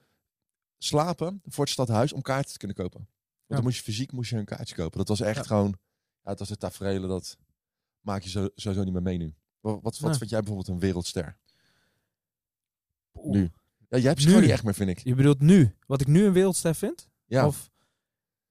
slapen 0.78 1.42
voor 1.46 1.64
het 1.64 1.74
stadhuis 1.74 2.14
om 2.14 2.22
kaarten 2.22 2.52
te 2.52 2.58
kunnen 2.58 2.78
kopen. 2.78 3.00
Want 3.00 3.10
Ja. 3.46 3.56
dan 3.56 3.64
moest 3.64 3.78
je 3.78 3.84
fysiek 3.84 4.12
moest 4.12 4.30
je 4.30 4.38
een 4.38 4.46
kaartje 4.46 4.76
kopen. 4.76 4.98
Dat 4.98 5.08
was 5.08 5.20
echt 5.22 5.36
Ja. 5.38 5.44
gewoon, 5.44 5.78
ja, 6.22 6.30
het 6.30 6.40
was 6.40 6.50
het 6.50 6.60
tafereel 6.60 7.08
dat 7.08 7.38
maak 8.00 8.22
je 8.22 8.30
sowieso 8.56 8.84
niet 8.84 8.94
meer 8.94 9.02
mee 9.02 9.18
nu. 9.18 9.36
Wat, 9.60 9.82
wat, 9.82 10.00
wat 10.00 10.18
vind 10.18 10.30
jij 10.30 10.40
bijvoorbeeld 10.40 10.68
een 10.68 10.80
wereldster? 10.80 11.38
Oeh. 13.14 13.34
Nu. 13.36 13.52
Ja, 13.90 13.98
jij 13.98 14.08
hebt 14.08 14.22
ze 14.22 14.28
gewoon 14.28 14.42
niet 14.42 14.52
echt 14.52 14.64
meer, 14.64 14.74
vind 14.74 14.90
ik. 14.90 15.00
Je 15.00 15.16
bedoelt 15.16 15.40
nu? 15.42 15.76
Wat 15.88 16.02
ik 16.02 16.08
nu 16.08 16.26
een 16.26 16.34
wereldster 16.34 16.76
vind? 16.76 17.10
Ja, 17.26 17.48
Of, 17.48 17.70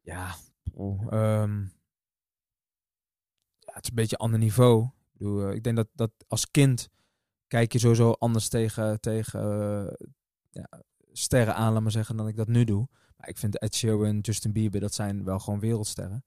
ja, 0.00 0.34
ehm, 1.10 1.60
ja, 3.58 3.72
het 3.72 3.82
is 3.84 3.88
een 3.88 3.94
beetje 3.94 4.16
een 4.18 4.24
ander 4.24 4.38
niveau. 4.38 4.84
Ik, 4.84 5.18
bedoel, 5.18 5.48
eh, 5.48 5.54
ik 5.54 5.62
denk 5.62 5.76
dat, 5.76 5.88
dat 5.94 6.10
als 6.28 6.50
kind 6.50 6.88
kijk 7.46 7.72
je 7.72 7.78
sowieso 7.78 8.10
anders 8.12 8.48
tegen, 8.48 9.00
tegen 9.00 9.40
eh, 9.40 10.06
ja, 10.50 10.82
sterren 11.12 11.54
aan, 11.54 11.72
laat 11.72 11.82
maar 11.82 11.90
zeggen, 11.90 12.16
dan 12.16 12.28
ik 12.28 12.36
dat 12.36 12.48
nu 12.48 12.64
doe. 12.64 12.88
Maar 13.16 13.28
ik 13.28 13.38
vind 13.38 13.58
Ed 13.58 13.74
Sheeran, 13.74 14.18
Justin 14.18 14.52
Bieber, 14.52 14.80
dat 14.80 14.94
zijn 14.94 15.24
wel 15.24 15.38
gewoon 15.38 15.60
wereldsterren. 15.60 16.24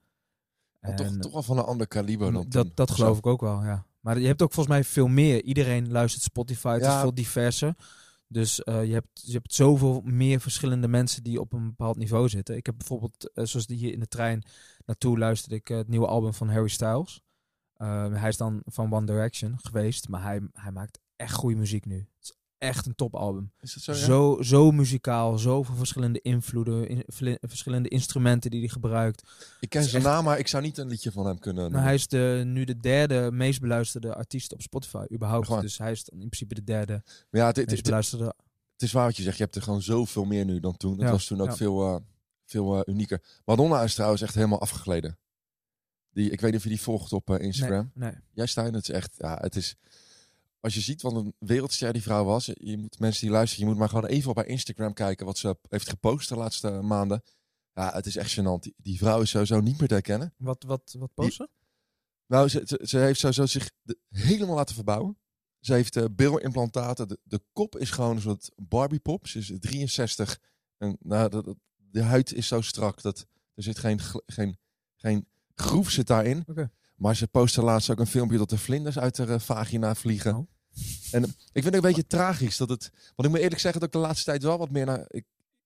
maar 0.80 0.96
toch, 0.96 1.06
En, 1.08 1.20
toch 1.22 1.32
wel 1.34 1.44
van 1.44 1.58
een 1.58 1.64
ander 1.64 1.88
kaliber 1.88 2.32
dan 2.32 2.46
dat, 2.50 2.76
dat 2.76 2.90
of 2.90 2.96
geloof 2.96 3.18
ik 3.18 3.26
ook 3.26 3.42
wel, 3.42 3.64
ja. 3.64 3.86
Maar 4.00 4.20
je 4.20 4.28
hebt 4.28 4.42
ook 4.42 4.54
volgens 4.54 4.76
mij 4.76 4.84
veel 4.84 5.08
meer. 5.08 5.44
Iedereen 5.44 5.92
luistert 5.92 6.24
Spotify, 6.24 6.74
het 6.74 6.82
Ja. 6.84 6.96
is 6.96 7.02
veel 7.02 7.14
diverser. 7.14 7.76
Dus 8.34 8.64
eh, 8.64 8.86
je, 8.86 8.94
hebt, 8.94 9.22
je 9.26 9.32
hebt 9.32 9.54
zoveel 9.54 10.02
meer 10.04 10.40
verschillende 10.40 10.88
mensen 10.88 11.24
die 11.24 11.40
op 11.40 11.54
een 11.54 11.66
bepaald 11.66 11.98
niveau 11.98 12.30
zitten. 12.30 12.56
Ik 12.56 12.66
heb 12.66 12.78
bijvoorbeeld, 12.78 13.32
eh, 13.34 13.46
zoals 13.46 13.68
die 13.68 13.78
hier 13.78 13.92
in 13.92 14.00
de 14.00 14.08
trein 14.08 14.44
naartoe 14.86 15.18
luisterde 15.18 15.56
ik 15.56 15.70
eh, 15.70 15.78
het 15.78 15.88
nieuwe 15.88 16.08
album 16.08 16.34
van 16.34 16.50
Harry 16.50 16.68
Styles. 16.68 17.22
Hij 18.14 18.28
is 18.28 18.38
dan 18.38 18.62
van 18.66 18.94
One 18.94 19.06
Direction 19.06 19.60
geweest, 19.62 20.08
maar 20.08 20.22
hij, 20.22 20.42
hij 20.54 20.72
maakt 20.72 21.00
echt 21.16 21.34
goede 21.34 21.56
muziek 21.56 21.86
nu. 21.86 22.08
Het 22.18 22.38
echt 22.64 22.86
een 22.86 22.96
topalbum. 22.96 23.52
Is 23.60 23.74
dat 23.74 23.84
zo? 23.84 23.92
ja? 23.92 23.98
Zo, 23.98 24.42
zo 24.42 24.72
muzikaal, 24.72 25.38
zoveel 25.38 25.76
verschillende 25.76 26.22
invloeden, 26.22 26.88
in- 26.88 27.04
verschillende 27.42 27.90
instrumenten 27.90 28.52
die 28.52 28.60
hij 28.60 28.70
gebruikt. 28.70 29.24
Ik 29.60 29.70
ken 29.70 29.82
is 29.82 29.90
zijn 29.90 30.04
echt- 30.04 30.12
naam, 30.12 30.24
maar 30.24 30.40
ik 30.40 30.48
zou 30.48 30.64
niet 30.64 30.78
een 30.78 30.88
liedje 30.88 31.12
van 31.12 31.26
hem 31.26 31.40
kunnen 31.40 31.72
Nou, 31.72 31.84
hij 31.84 31.94
is 31.94 32.08
de, 32.08 32.44
nu 32.46 32.64
de 32.64 32.80
derde 32.80 33.32
meest 33.32 33.60
beluisterde 33.62 34.14
artiest 34.16 34.54
op 34.54 34.62
Spotify, 34.62 35.06
überhaupt. 35.14 35.46
Gewoon. 35.48 35.62
Dus 35.62 35.78
hij 35.78 35.92
is 35.92 36.04
dan 36.04 36.20
in 36.20 36.30
principe 36.30 36.54
de 36.54 36.64
derde 36.64 37.02
Maar 37.30 37.42
ja, 37.42 37.48
het, 37.48 37.56
het, 37.56 37.66
meest 37.66 37.78
het, 37.78 37.86
beluisterde. 37.86 38.26
het 38.74 38.82
is 38.82 38.92
waar 38.92 39.06
wat 39.06 39.18
je 39.18 39.24
zegt. 39.24 39.38
Je 39.38 39.44
hebt 39.44 39.56
er 39.56 39.62
gewoon 39.62 39.82
zoveel 39.82 40.26
meer 40.26 40.46
nu 40.46 40.60
dan 40.60 40.78
toen. 40.78 40.92
Het 40.92 41.02
Ja, 41.02 41.12
was 41.12 41.26
toen 41.26 41.42
ook 41.42 41.48
ja. 41.48 41.56
veel, 41.56 41.82
eh, 41.96 41.96
veel 42.46 42.76
eh, 42.84 42.94
unieker. 42.94 43.22
Madonna 43.46 43.82
is 43.84 43.94
trouwens 43.94 44.22
echt 44.22 44.36
helemaal 44.36 44.62
afgegleden. 44.62 45.18
Die, 46.12 46.30
ik 46.30 46.42
weet 46.42 46.50
niet 46.52 46.60
of 46.60 46.64
je 46.64 46.70
die 46.74 46.82
volgt 46.82 47.14
op 47.14 47.30
eh, 47.30 47.46
Instagram. 47.46 47.92
Nee, 47.94 48.12
nee. 48.12 48.20
Jij 48.34 48.46
Stijn, 48.46 48.74
het 48.74 48.90
is 48.90 48.96
echt, 48.96 49.16
ja, 49.18 49.38
het 49.42 49.56
is... 49.56 49.76
Als 50.64 50.74
je 50.74 50.82
ziet 50.82 51.02
wat 51.02 51.14
een 51.14 51.34
wereldster 51.40 51.94
die 51.94 52.02
vrouw 52.02 52.24
was, 52.24 52.46
je 52.54 52.78
moet 52.78 53.00
mensen 53.00 53.22
die 53.22 53.32
luisteren, 53.32 53.64
je 53.66 53.70
moet 53.72 53.80
maar 53.80 53.90
gewoon 53.90 54.06
even 54.06 54.30
op 54.30 54.36
haar 54.36 54.46
Instagram 54.46 54.94
kijken 54.94 55.26
wat 55.26 55.38
ze 55.38 55.58
heeft 55.70 55.90
gepost 55.90 56.30
de 56.30 56.36
laatste 56.36 56.70
maanden. 56.72 57.22
Ja, 57.74 57.94
het 57.94 58.06
is 58.06 58.16
echt 58.16 58.40
gênant. 58.40 58.60
Die, 58.60 58.74
die 58.78 58.98
vrouw 58.98 59.22
is 59.22 59.30
sowieso 59.30 59.60
niet 59.60 59.80
meer 59.80 59.88
te 59.88 59.94
herkennen. 59.94 60.34
Wat, 60.38 60.64
wat, 60.64 60.96
wat 61.00 61.14
posten? 61.14 61.50
Nou, 62.28 62.48
ze, 62.48 62.62
ze, 62.66 62.80
ze 62.84 62.98
heeft 62.98 63.20
sowieso 63.20 63.46
zich 63.46 63.72
de- 63.82 64.00
helemaal 64.10 64.56
laten 64.56 64.76
verbouwen. 64.76 65.18
Ze 65.60 65.74
heeft 65.74 65.96
uh, 65.96 66.06
bilimplantaten. 66.12 67.08
De, 67.08 67.20
de 67.24 67.42
kop 67.54 67.78
is 67.78 67.92
gewoon 67.92 68.16
een 68.16 68.22
soort 68.22 68.52
Barbie-pop. 68.56 69.28
Ze 69.28 69.40
is 69.40 69.52
63. 69.60 70.40
En, 70.78 70.98
nou, 71.00 71.30
de, 71.30 71.44
de, 71.44 71.56
de 71.76 72.02
huid 72.02 72.34
is 72.34 72.48
zo 72.48 72.62
strak 72.62 73.02
dat 73.02 73.28
er 73.54 73.64
zit 73.64 73.80
geen, 73.80 74.00
geen, 74.26 74.58
geen 74.96 75.28
groef 75.56 75.90
zit 75.90 76.08
daarin. 76.08 76.46
Maar 76.96 77.16
ze 77.16 77.28
postte 77.28 77.62
laatst 77.62 77.90
ook 77.90 78.00
een 78.00 78.08
filmpje 78.08 78.38
dat 78.38 78.52
er 78.52 78.58
vlinders 78.58 79.00
uit 79.00 79.18
haar 79.18 79.30
eh, 79.30 79.40
vagina 79.40 79.96
vliegen. 79.96 80.36
Oh. 80.36 80.48
En 81.12 81.24
ik 81.24 81.34
vind 81.52 81.66
het 81.66 81.74
een 81.74 81.82
beetje 81.82 82.08
tragisch 82.08 82.58
dat 82.58 82.70
het. 82.70 82.90
Want 82.94 83.28
ik 83.28 83.30
moet 83.30 83.40
eerlijk 83.40 83.62
zeggen 83.62 83.80
dat 83.80 83.90
ik 83.90 83.96
de 83.96 84.08
laatste 84.08 84.26
tijd 84.26 84.44
wel 84.44 84.58
wat 84.58 84.70
meer 84.70 84.86
naar. 84.86 85.06
Ik, 85.08 85.26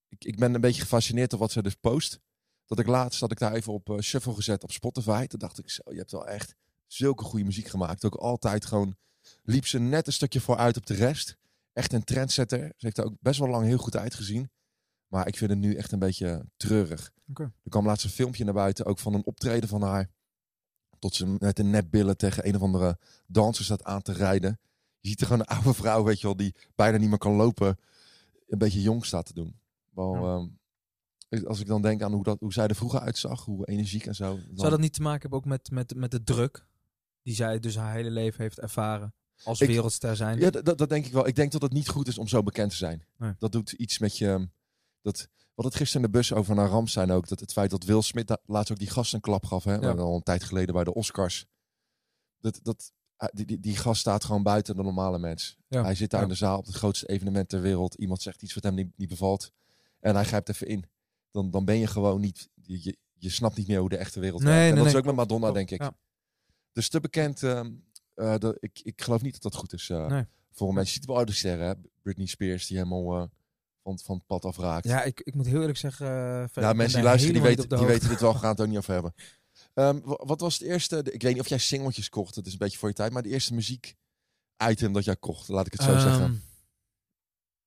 ik, 0.10 0.26
ik 0.26 0.38
ben 0.38 0.54
een 0.54 0.62
beetje 0.62 0.82
gefascineerd 0.82 1.30
door 1.30 1.39
wat 1.39 1.52
ze 1.52 1.62
dus 1.62 1.76
post. 1.76 2.20
Dat 2.65 2.80
ik 2.80 2.88
laatst 2.88 3.20
had 3.20 3.32
ik 3.32 3.39
daar 3.39 3.54
even 3.54 3.74
op 3.74 3.89
eh, 3.89 4.00
shuffle 4.00 4.34
gezet 4.34 4.63
op 4.63 4.72
Spotify. 4.72 5.28
Toen 5.28 5.39
dacht 5.39 5.60
ik 5.60 5.70
zo, 5.70 5.82
je 5.91 5.98
hebt 5.98 6.12
wel 6.12 6.28
echt 6.28 6.56
zulke 6.88 7.24
goede 7.24 7.46
muziek 7.46 7.67
gemaakt. 7.67 8.06
Ook 8.06 8.15
altijd 8.15 8.65
gewoon 8.65 8.96
liep 9.43 9.67
ze 9.67 9.80
net 9.80 10.08
een 10.08 10.13
stukje 10.13 10.41
vooruit 10.41 10.78
op 10.78 10.86
de 10.86 10.93
rest. 10.93 11.38
Echt 11.74 11.93
een 11.93 12.04
trendsetter. 12.04 12.60
Ze 12.60 12.86
heeft 12.86 12.98
er 12.98 13.06
ook 13.06 13.15
best 13.20 13.39
wel 13.39 13.50
lang 13.50 13.65
heel 13.65 13.78
goed 13.78 13.96
uitgezien. 13.96 14.50
Maar 15.08 15.28
ik 15.28 15.38
vind 15.38 15.50
het 15.50 15.60
nu 15.60 15.76
echt 15.76 15.91
een 15.91 16.00
beetje 16.00 16.46
treurig. 16.58 17.12
Er 17.63 17.70
kwam 17.70 17.86
laatst 17.86 18.04
een 18.04 18.10
filmpje 18.10 18.43
naar 18.43 18.54
buiten, 18.54 18.86
ook 18.86 19.00
van 19.00 19.13
een 19.13 19.26
optreden 19.26 19.70
van 19.70 19.82
haar. 19.82 20.10
Tot 21.00 21.15
ze 21.15 21.36
met 21.39 21.60
een 21.60 21.70
netbillen 21.70 22.17
tegen 22.17 22.48
een 22.48 22.56
of 22.56 22.62
andere 22.62 23.00
danser 23.28 23.65
staat 23.65 23.84
aan 23.84 24.02
te 24.02 24.13
rijden. 24.13 24.60
Je 25.08 25.13
ziet 25.13 25.22
er 25.22 25.28
gewoon 25.28 25.41
een 25.48 25.56
oude 25.58 25.74
vrouw, 25.74 26.04
weet 26.04 26.20
je 26.20 26.28
wel, 26.28 26.36
die 26.36 26.56
bijna 26.76 26.98
niet 26.98 27.10
meer 27.10 27.17
kan 27.17 27.34
lopen. 27.36 27.78
Een 28.48 28.58
beetje 28.58 28.82
jong 28.82 29.06
staat 29.06 29.26
te 29.26 29.34
doen. 29.34 29.60
Wel, 29.89 30.13
Ja. 30.15 30.48
ehm, 31.30 31.46
als 31.48 31.60
ik 31.60 31.67
dan 31.67 31.82
denk 31.82 32.02
aan 32.02 32.13
hoe, 32.13 32.24
dat, 32.24 32.39
hoe 32.39 32.54
zij 32.54 32.67
er 32.67 32.76
vroeger 32.76 33.00
uitzag, 33.00 33.46
hoe 33.46 33.67
energiek 33.67 34.06
en 34.06 34.15
zo. 34.15 34.36
dan- 34.36 34.58
Zou 34.58 34.70
dat 34.70 34.80
niet 34.80 34.93
te 34.93 35.02
maken 35.02 35.22
hebben 35.22 35.39
ook 35.39 35.46
met, 35.46 35.72
met, 35.72 35.96
met 35.96 36.12
de 36.12 36.24
druk 36.24 36.65
die 37.22 37.36
zij 37.36 37.60
dus 37.60 37.76
haar 37.76 37.93
hele 37.93 38.10
leven 38.10 38.41
heeft 38.41 38.60
ervaren 38.60 39.13
als 39.43 39.62
Ik- 39.62 39.67
wereldster 39.67 40.15
zijn? 40.15 40.39
Ja, 40.39 40.50
dat, 40.50 40.78
dat 40.78 40.89
denk 40.89 41.06
ik 41.06 41.12
wel. 41.12 41.28
Ik 41.28 41.36
denk 41.36 41.52
dat 41.52 41.62
het 41.62 41.72
niet 41.74 41.89
goed 41.89 42.08
is 42.08 42.17
om 42.17 42.28
zo 42.28 42.43
bekend 42.43 42.70
te 42.72 42.78
zijn. 42.78 43.06
Nee. 43.17 43.34
Dat 43.39 43.52
doet 43.52 43.72
iets 43.72 44.00
met 44.00 44.17
je. 44.17 44.28
ehm, 44.28 44.46
Dat, 45.02 45.28
wat 45.54 45.65
het 45.65 45.76
gisteren 45.76 46.06
in 46.06 46.12
de 46.12 46.17
bus 46.17 46.34
over 46.34 46.56
naar 46.56 46.70
Ramp 46.70 46.89
zijn 46.89 47.12
ook. 47.12 47.28
Dat 47.28 47.39
het 47.39 47.52
feit 47.52 47.70
dat 47.70 47.84
Will 47.84 48.02
Smith 48.02 48.38
laatst 48.46 48.72
ook 48.72 48.80
die 48.80 48.89
gast 48.89 49.13
een 49.13 49.20
klap 49.22 49.46
gaf. 49.46 49.63
Hè, 49.63 49.76
Ja. 49.76 49.91
Al 49.91 50.15
een 50.15 50.24
tijd 50.24 50.43
geleden 50.43 50.74
bij 50.74 50.84
de 50.84 50.93
Oscars. 50.93 51.46
Dat, 52.39 52.60
dat, 52.63 52.91
die, 53.34 53.45
die, 53.45 53.60
die 53.60 53.75
gast 53.77 53.99
staat 53.99 54.23
gewoon 54.23 54.43
buiten 54.43 54.75
de 54.75 54.84
normale 54.84 55.19
mens. 55.19 55.58
Ja. 55.67 55.84
Hij 55.84 55.95
zit 55.95 56.10
daar 56.10 56.19
Ja. 56.19 56.25
in 56.25 56.32
de 56.32 56.38
zaal 56.39 56.58
op 56.58 56.65
het 56.65 56.75
grootste 56.75 57.08
evenement 57.08 57.49
ter 57.49 57.62
wereld. 57.62 57.93
Iemand 57.93 58.21
zegt 58.21 58.41
iets 58.41 58.53
wat 58.53 58.63
hem 58.63 58.73
niet, 58.73 58.97
niet 58.97 59.10
bevalt. 59.10 59.51
En 59.99 60.15
hij 60.15 60.25
grijpt 60.25 60.49
even 60.49 60.67
in. 60.67 60.86
Dan, 61.32 61.51
dan 61.51 61.65
ben 61.65 61.77
je 61.77 61.88
gewoon 61.88 62.21
niet. 62.21 62.49
Je, 62.62 62.97
je, 63.13 63.30
snapt 63.30 63.58
niet 63.58 63.67
meer 63.67 63.80
hoe 63.80 63.89
de 63.89 63.97
echte 63.97 64.19
wereld 64.19 64.41
Nee, 64.43 64.51
werkt. 64.53 64.67
En 64.67 64.73
nee, 64.73 64.84
dat 64.84 64.93
is 64.93 64.99
ook 64.99 65.06
met 65.06 65.15
Madonna, 65.15 65.51
denk 65.51 65.71
ik. 65.71 65.82
Ja. 65.82 65.97
Dus 66.71 66.89
te 66.89 66.99
bekend. 66.99 67.43
ehm, 67.43 67.71
eh, 68.13 68.38
dat, 68.38 68.58
ik, 68.60 68.80
ik 68.84 69.01
geloof 69.01 69.21
niet 69.21 69.34
dat 69.34 69.41
dat 69.41 69.56
goed 69.56 69.73
is. 69.73 69.88
Nee. 69.88 70.25
voor 70.51 70.67
mensen. 70.73 70.84
Je 70.93 70.99
ziet 70.99 71.06
wel 71.06 71.15
oude 71.15 71.32
sterren, 71.32 71.67
hè? 71.67 71.73
Britney 72.01 72.25
Spears, 72.25 72.67
die 72.67 72.77
helemaal 72.77 73.17
eh, 73.21 73.27
van, 73.84 73.99
van 73.99 74.15
het 74.15 74.25
pad 74.25 74.45
afraakt. 74.45 74.86
Ja, 74.88 75.03
ik, 75.03 75.19
ik 75.21 75.36
moet 75.36 75.45
heel 75.45 75.60
eerlijk 75.60 75.77
zeggen... 75.77 76.08
Ja, 76.53 76.73
mensen 76.73 76.97
die 76.97 77.08
luisteren, 77.08 77.34
die, 77.34 77.43
weten, 77.43 77.69
die 77.69 77.86
weten 77.88 78.10
dit 78.10 78.19
wel, 78.19 78.34
we 78.34 78.39
gaan 78.39 78.49
het 78.49 78.62
ook 78.62 78.67
niet 78.67 78.77
over 78.77 78.93
hebben. 78.93 79.13
Ehm, 79.78 80.00
wa- 80.04 80.26
wat 80.26 80.40
was 80.40 80.54
het 80.60 80.68
eerste, 80.68 80.98
ik 81.12 81.22
weet 81.22 81.32
niet 81.34 81.42
of 81.42 81.48
jij 81.50 81.58
singeltjes 81.58 82.10
kocht, 82.10 82.36
het 82.36 82.46
is 82.46 82.52
een 82.52 82.58
beetje 82.58 82.78
voor 82.78 82.90
je 82.90 82.96
tijd, 82.96 83.12
maar 83.12 83.22
de 83.22 83.30
eerste 83.30 83.54
muziek 83.54 83.96
item 84.70 84.94
dat 84.94 85.04
jij 85.04 85.16
kocht, 85.16 85.48
laat 85.48 85.66
ik 85.66 85.72
het 85.74 85.82
zo 85.84 85.92
Ehm, 85.92 86.00
zeggen. 86.02 86.44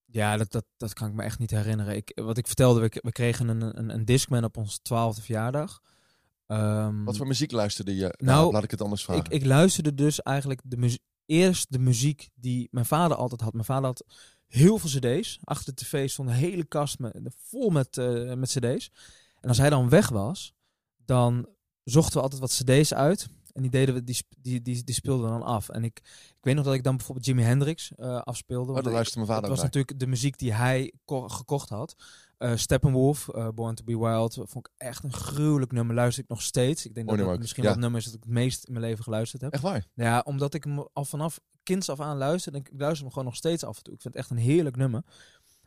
Ja, 0.04 0.36
dat, 0.36 0.52
dat, 0.52 0.64
dat 0.76 0.92
kan 0.92 1.08
ik 1.08 1.14
me 1.14 1.22
echt 1.22 1.38
niet 1.38 1.50
herinneren. 1.50 1.96
Ik, 1.96 2.12
wat 2.14 2.38
ik 2.38 2.46
vertelde, 2.46 2.80
we, 2.80 2.98
we 3.02 3.12
kregen 3.12 3.48
een, 3.48 3.78
een, 3.78 3.88
een 3.94 4.04
Discman 4.04 4.44
op 4.44 4.56
onze 4.56 4.78
twaalfde 4.82 5.22
verjaardag. 5.22 5.82
Ehm, 6.46 7.04
Wat 7.04 7.16
voor 7.16 7.26
muziek 7.26 7.50
luisterde 7.50 7.94
je? 7.94 8.00
Nou, 8.00 8.14
Nou, 8.18 8.52
laat 8.52 8.62
ik 8.64 8.70
het 8.70 8.80
anders 8.82 9.04
vragen. 9.04 9.24
ik, 9.24 9.30
ik 9.32 9.44
luisterde 9.44 9.94
dus 9.94 10.22
eigenlijk 10.22 10.60
de 10.64 10.76
muzie- 10.76 11.02
eerst 11.26 11.72
de 11.72 11.78
muziek 11.78 12.28
die 12.34 12.68
mijn 12.70 12.86
vader 12.86 13.16
altijd 13.16 13.40
had. 13.40 13.52
Mijn 13.52 13.64
vader 13.64 13.84
had 13.84 14.04
heel 14.46 14.78
veel 14.78 15.00
cd's. 15.00 15.38
Achter 15.44 15.74
de 15.74 15.84
tv 15.84 16.08
stond 16.10 16.28
een 16.28 16.34
hele 16.34 16.64
kast 16.64 16.98
met, 16.98 17.34
vol 17.36 17.70
met, 17.70 17.96
eh, 17.98 18.32
met 18.34 18.48
cd's. 18.48 18.90
En 19.40 19.48
als 19.48 19.58
hij 19.58 19.70
dan 19.70 19.88
weg 19.88 20.08
was, 20.08 20.54
dan 21.04 21.48
zochten 21.84 22.16
we 22.16 22.22
altijd 22.22 22.40
wat 22.40 22.50
cd's 22.64 22.92
uit. 22.94 23.28
En 23.52 23.62
die, 23.62 23.70
deden 23.70 23.94
we, 23.94 24.04
die, 24.04 24.24
die, 24.38 24.62
die, 24.62 24.84
die 24.84 24.94
speelden 24.94 25.30
dan 25.30 25.42
af. 25.42 25.68
En 25.68 25.84
ik, 25.84 25.98
ik 26.28 26.38
weet 26.40 26.54
nog 26.54 26.64
dat 26.64 26.74
ik 26.74 26.82
dan 26.84 26.96
bijvoorbeeld 26.96 27.26
Jimi 27.26 27.42
Hendrix 27.42 27.92
eh, 27.96 28.20
afspeelde. 28.20 28.72
Oh, 28.72 28.78
ik- 28.78 28.84
luisterde 28.84 29.14
mijn 29.14 29.26
vader 29.26 29.42
dat 29.42 29.50
was 29.50 29.62
natuurlijk 29.62 29.98
de 29.98 30.06
muziek 30.06 30.38
die 30.38 30.52
hij 30.52 30.92
ko- 31.04 31.28
gekocht 31.28 31.68
had. 31.68 31.94
Eh 32.38 32.56
Steppenwolf, 32.56 33.28
eh, 33.28 33.48
Born 33.54 33.74
to 33.74 33.84
be 33.84 33.98
Wild, 33.98 34.34
vond 34.34 34.56
ik 34.66 34.68
echt 34.76 35.04
een 35.04 35.12
gruwelijk 35.12 35.72
nummer. 35.72 35.94
Luister 35.94 36.22
ik 36.22 36.28
nog 36.28 36.42
steeds. 36.42 36.86
Ik 36.86 36.94
denk 36.94 37.06
dat 37.06 37.14
Mooi 37.16 37.26
dat 37.28 37.34
ook, 37.36 37.40
misschien 37.42 37.62
ja. 37.62 37.68
wel 37.68 37.76
het 37.78 37.82
nummer 37.84 38.00
is 38.00 38.06
dat 38.06 38.14
ik 38.16 38.22
het 38.22 38.32
meest 38.32 38.64
in 38.64 38.72
mijn 38.72 38.84
leven 38.84 39.04
geluisterd 39.04 39.42
heb. 39.42 39.52
Echt 39.52 39.62
waar? 39.62 39.86
Ja, 39.94 40.20
omdat 40.24 40.54
ik 40.54 40.64
hem 40.64 40.86
al 40.92 41.04
vanaf 41.04 41.40
kinds 41.62 41.88
af 41.88 42.00
aan 42.00 42.16
luister. 42.16 42.52
En 42.54 42.58
ik 42.60 42.70
luister 42.76 43.02
hem 43.02 43.08
gewoon 43.12 43.24
nog 43.24 43.36
steeds 43.36 43.64
af 43.64 43.76
en 43.76 43.82
toe. 43.82 43.94
Ik 43.94 44.00
vind 44.00 44.14
het 44.14 44.22
echt 44.22 44.32
een 44.32 44.44
heerlijk 44.44 44.76
nummer. 44.76 45.02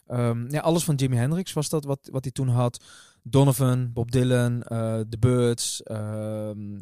Ehm, 0.07 0.51
ja, 0.51 0.59
alles 0.61 0.83
van 0.83 0.95
Jimi 0.95 1.15
Hendrix 1.15 1.53
was 1.53 1.69
dat 1.69 1.83
wat, 1.83 2.09
wat 2.11 2.23
hij 2.23 2.31
toen 2.31 2.47
had. 2.47 2.83
Donovan, 3.23 3.93
Bob 3.93 4.11
Dylan, 4.11 4.63
eh 4.63 4.99
The 4.99 5.17
Birds, 5.19 5.83
ehm, 5.83 6.79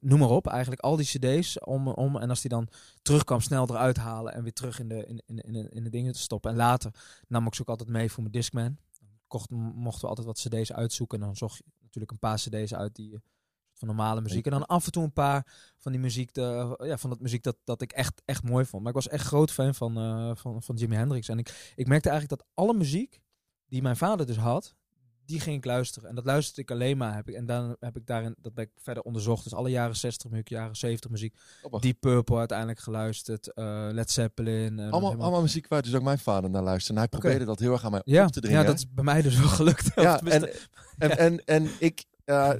noem 0.00 0.18
maar 0.18 0.28
op. 0.28 0.46
Eigenlijk 0.46 0.82
al 0.82 0.96
die 0.96 1.06
cd's 1.06 1.56
om, 1.64 1.88
om. 1.88 2.16
En 2.16 2.28
als 2.28 2.40
hij 2.40 2.50
dan 2.50 2.68
terugkwam, 3.02 3.40
snel 3.40 3.68
eruit 3.68 3.96
halen 3.96 4.34
en 4.34 4.42
weer 4.42 4.52
terug 4.52 4.78
in 4.78 4.88
de, 4.88 5.06
in, 5.06 5.22
in, 5.26 5.38
in, 5.38 5.70
in 5.70 5.84
de 5.84 5.90
dingen 5.90 6.12
te 6.12 6.18
stoppen. 6.18 6.50
En 6.50 6.56
later 6.56 6.90
nam 7.28 7.46
ik 7.46 7.54
ze 7.54 7.60
ook 7.60 7.68
altijd 7.68 7.88
mee 7.88 8.10
voor 8.10 8.22
mijn 8.22 8.34
Discman. 8.34 8.76
Kocht, 9.26 9.50
mochten 9.50 10.00
we 10.00 10.08
altijd 10.08 10.26
wat 10.26 10.38
cd's 10.38 10.72
uitzoeken. 10.72 11.20
En 11.20 11.24
dan 11.26 11.36
zocht 11.36 11.56
je 11.56 11.64
natuurlijk 11.82 12.12
een 12.12 12.18
paar 12.18 12.36
cd's 12.36 12.74
uit 12.74 12.94
die... 12.94 13.12
eh, 13.12 13.20
van 13.86 13.96
normale 13.96 14.20
muziek. 14.20 14.44
En 14.44 14.50
dan 14.50 14.66
af 14.66 14.86
en 14.86 14.92
toe 14.92 15.02
een 15.04 15.12
paar 15.12 15.46
van 15.78 15.92
die 15.92 16.00
muziek, 16.00 16.34
de, 16.34 16.76
ja, 16.82 16.96
van 16.98 17.10
dat 17.10 17.20
muziek 17.20 17.42
dat, 17.42 17.56
dat 17.64 17.82
ik 17.82 17.92
echt, 17.92 18.22
echt 18.24 18.42
mooi 18.42 18.64
vond. 18.64 18.82
Maar 18.82 18.92
ik 18.92 19.02
was 19.02 19.08
echt 19.08 19.26
groot 19.26 19.50
fan 19.50 19.74
van, 19.74 19.96
eh, 19.96 20.30
van, 20.34 20.62
van 20.62 20.76
Jimi 20.76 20.96
Hendrix. 20.96 21.28
En 21.28 21.38
ik, 21.38 21.72
ik 21.76 21.86
merkte 21.86 22.08
eigenlijk 22.10 22.40
dat 22.40 22.48
alle 22.54 22.74
muziek 22.74 23.20
die 23.66 23.82
mijn 23.82 23.96
vader 23.96 24.26
dus 24.26 24.36
had, 24.36 24.74
die 25.24 25.40
ging 25.40 25.56
ik 25.56 25.64
luisteren. 25.64 26.08
En 26.08 26.14
dat 26.14 26.24
luisterde 26.24 26.60
ik 26.60 26.70
alleen 26.70 26.96
maar. 26.96 27.14
Heb 27.14 27.28
ik, 27.28 27.34
en 27.34 27.46
dan 27.46 27.76
heb 27.80 27.96
ik 27.96 28.06
daarin, 28.06 28.34
dat 28.38 28.54
ben 28.54 28.64
ik 28.64 28.70
verder 28.76 29.02
onderzocht. 29.02 29.44
Dus 29.44 29.54
alle 29.54 29.70
jaren 29.70 29.96
60 29.96 30.30
muziek, 30.30 30.48
jaren 30.48 30.76
70 30.76 31.10
muziek. 31.10 31.34
Grappig. 31.58 31.80
Deep 31.80 32.00
Purple 32.00 32.38
uiteindelijk 32.38 32.78
geluisterd. 32.78 33.52
eh 33.52 33.88
Led 33.90 34.10
Zeppelin. 34.10 34.78
eh, 34.78 34.82
Allemaal, 34.82 35.00
helemaal- 35.00 35.22
allemaal 35.22 35.40
muziek 35.42 35.68
waar 35.68 35.82
dus 35.82 35.94
ook 35.94 36.02
mijn 36.02 36.18
vader 36.18 36.50
naar 36.50 36.62
luisterde. 36.62 37.00
En 37.00 37.08
hij 37.08 37.18
probeerde 37.18 37.44
dat 37.44 37.58
heel 37.58 37.72
erg 37.72 37.84
aan 37.84 37.90
mij 37.90 38.00
ja, 38.04 38.24
op 38.26 38.32
te 38.32 38.40
dringen. 38.40 38.60
ja, 38.60 38.66
dat 38.66 38.76
is 38.76 38.92
bij 38.92 39.04
mij 39.04 39.22
dus 39.22 39.38
wel 39.38 39.48
gelukt. 39.48 39.90
Ja, 40.02 40.20
En, 40.20 40.40
Ja. 40.98 41.08
en, 41.16 41.44
en 41.44 41.68
ik, 41.78 42.04
eh, 42.24 42.50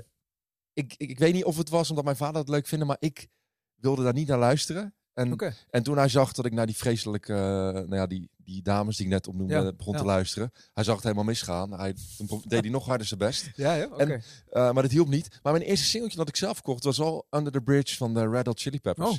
ik, 0.72 0.94
ik, 0.96 1.10
ik 1.10 1.18
weet 1.18 1.32
niet 1.34 1.44
of 1.44 1.56
het 1.56 1.68
was 1.68 1.88
omdat 1.90 2.04
mijn 2.04 2.16
vader 2.16 2.40
het 2.40 2.48
leuk 2.48 2.66
vinden, 2.66 2.86
maar 2.86 2.96
ik 3.00 3.28
wilde 3.74 4.02
daar 4.02 4.12
niet 4.12 4.28
naar 4.28 4.38
luisteren. 4.38 4.94
En, 5.14 5.38
en 5.70 5.82
toen 5.82 5.96
hij 5.96 6.08
zag 6.08 6.32
dat 6.32 6.44
ik 6.44 6.52
naar 6.52 6.66
die 6.66 6.76
vreselijke, 6.76 7.32
eh, 7.32 7.38
nou 7.72 7.94
ja, 7.94 8.06
die, 8.06 8.30
die 8.36 8.62
dames 8.62 8.96
die 8.96 9.06
ik 9.06 9.12
net 9.12 9.26
opnoemde, 9.28 9.54
Ja, 9.54 9.72
begon 9.72 9.92
ja. 9.92 9.98
te 9.98 10.04
luisteren. 10.04 10.50
Hij 10.72 10.84
zag 10.84 10.94
het 10.94 11.02
helemaal 11.04 11.24
misgaan. 11.24 11.72
Hij, 11.72 11.94
toen 12.16 12.42
deed 12.46 12.60
hij 12.60 12.70
nog 12.70 12.86
harder 12.86 13.06
zijn 13.06 13.20
best. 13.20 13.50
Ja, 13.54 13.74
ja, 13.74 13.84
oké. 13.86 14.02
En- 14.02 14.22
Eh, 14.48 14.72
maar 14.72 14.82
dat 14.82 14.90
hielp 14.90 15.08
niet. 15.08 15.38
Maar 15.42 15.52
mijn 15.52 15.64
eerste 15.64 15.86
singeltje 15.86 16.16
dat 16.16 16.28
ik 16.28 16.36
zelf 16.36 16.62
kocht 16.62 16.84
was 16.84 17.00
al 17.00 17.26
Under 17.30 17.52
the 17.52 17.60
Bridge 17.60 17.96
van 17.96 18.14
de 18.14 18.28
Red 18.28 18.46
Hot 18.46 18.60
Chili 18.60 18.80
Peppers. 18.80 19.10
Oh. 19.10 19.16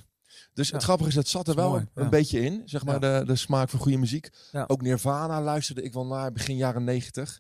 Dus 0.54 0.68
Ja. 0.68 0.74
het 0.76 0.84
grappige 0.84 1.10
is, 1.10 1.16
het 1.16 1.28
zat 1.28 1.48
er 1.48 1.56
wel 1.56 1.70
mooi, 1.70 1.86
een 1.94 2.04
ja. 2.04 2.10
beetje 2.10 2.40
in. 2.40 2.62
Zeg 2.66 2.84
maar 2.86 3.00
de, 3.00 3.24
de 3.26 3.36
smaak 3.36 3.70
van 3.70 3.80
goede 3.80 3.98
muziek. 3.98 4.30
Ook 4.68 4.82
Nirvana 4.82 5.42
luisterde 5.42 5.82
ik 5.82 5.94
wel 5.94 6.06
naar 6.06 6.32
begin 6.32 6.56
jaren 6.56 6.84
negentig. 6.84 7.40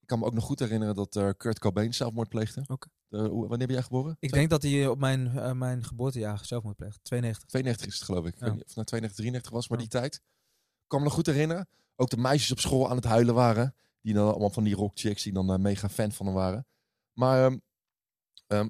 Ik 0.00 0.06
kan 0.06 0.18
me 0.18 0.24
ook 0.24 0.34
nog 0.34 0.44
goed 0.44 0.58
herinneren 0.58 0.94
dat 0.94 1.16
eh, 1.16 1.28
Kurt 1.36 1.58
Cobain 1.58 1.94
zelfmoord 1.94 2.28
pleegde. 2.28 2.62
Eh, 3.12 3.20
wanneer 3.20 3.66
ben 3.66 3.72
jij 3.72 3.82
geboren? 3.82 4.16
Ik 4.20 4.32
denk 4.32 4.50
dat 4.50 4.62
hij 4.62 4.86
op 4.86 4.98
mijn, 4.98 5.38
eh, 5.38 5.52
mijn 5.52 5.84
geboortejaar 5.84 6.44
zelfmoord 6.44 6.76
pleegt. 6.76 6.98
92. 7.02 7.48
92 7.48 7.86
is 7.86 7.94
het 7.94 8.02
geloof 8.04 8.26
ik. 8.26 8.34
Ik 8.34 8.38
Ja. 8.40 8.44
weet 8.44 8.52
niet 8.54 8.62
of 8.62 8.66
het 8.68 8.76
nou 8.76 8.86
92, 8.86 9.16
33 9.24 9.50
was, 9.52 9.68
maar 9.68 9.78
Ja. 9.78 9.84
die 9.84 9.92
tijd. 10.00 10.14
Ik 10.14 10.88
kan 10.88 10.98
me 10.98 11.04
nog 11.04 11.14
goed 11.14 11.26
herinneren. 11.26 11.68
Ook 11.96 12.10
de 12.10 12.16
meisjes 12.16 12.52
op 12.52 12.60
school 12.60 12.90
aan 12.90 12.96
het 12.96 13.04
huilen 13.04 13.34
waren. 13.34 13.74
Die 14.02 14.14
dan 14.14 14.28
allemaal 14.30 14.50
van 14.50 14.64
die 14.64 14.74
rockchicks 14.74 15.22
die 15.22 15.32
dan 15.32 15.52
eh, 15.52 15.58
mega 15.58 15.88
fan 15.88 16.12
van 16.12 16.26
hem 16.26 16.34
waren. 16.34 16.66
Maar 17.12 17.44
ehm, 17.44 17.58
ehm, 18.46 18.68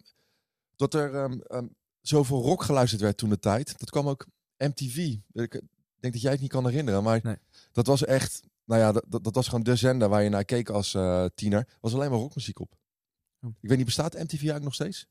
dat 0.77 0.95
er 0.95 1.15
ehm, 1.15 1.67
zoveel 2.01 2.43
rock 2.43 2.63
geluisterd 2.63 3.03
werd 3.03 3.17
toen 3.17 3.29
de 3.31 3.39
tijd. 3.39 3.79
Dat 3.79 3.91
kwam 3.91 4.09
ook 4.09 4.27
MTV. 4.59 4.97
Ik 5.33 5.61
denk 6.01 6.13
dat 6.13 6.21
jij 6.23 6.31
het 6.33 6.41
niet 6.41 6.51
kan 6.51 6.67
herinneren. 6.67 7.03
Maar 7.03 7.21
Nee. 7.23 7.37
dat 7.73 7.87
was 7.87 8.05
echt... 8.05 8.43
Nou 8.65 8.81
ja, 8.81 8.93
dat, 8.93 9.25
dat, 9.25 9.35
was 9.35 9.49
gewoon 9.49 9.63
de 9.63 9.77
zender 9.77 10.09
waar 10.09 10.23
je 10.23 10.29
naar 10.29 10.45
keek 10.45 10.69
als 10.71 10.95
eh, 10.95 11.25
tiener. 11.35 11.69
was 11.81 11.95
alleen 11.95 12.11
maar 12.11 12.19
rockmuziek 12.19 12.59
op. 12.61 12.75
Oh. 13.43 13.51
Ik 13.61 13.69
weet 13.69 13.77
niet, 13.77 13.87
bestaat 13.87 14.13
MTV 14.15 14.33
eigenlijk 14.33 14.65
nog 14.65 14.75
steeds? 14.75 15.07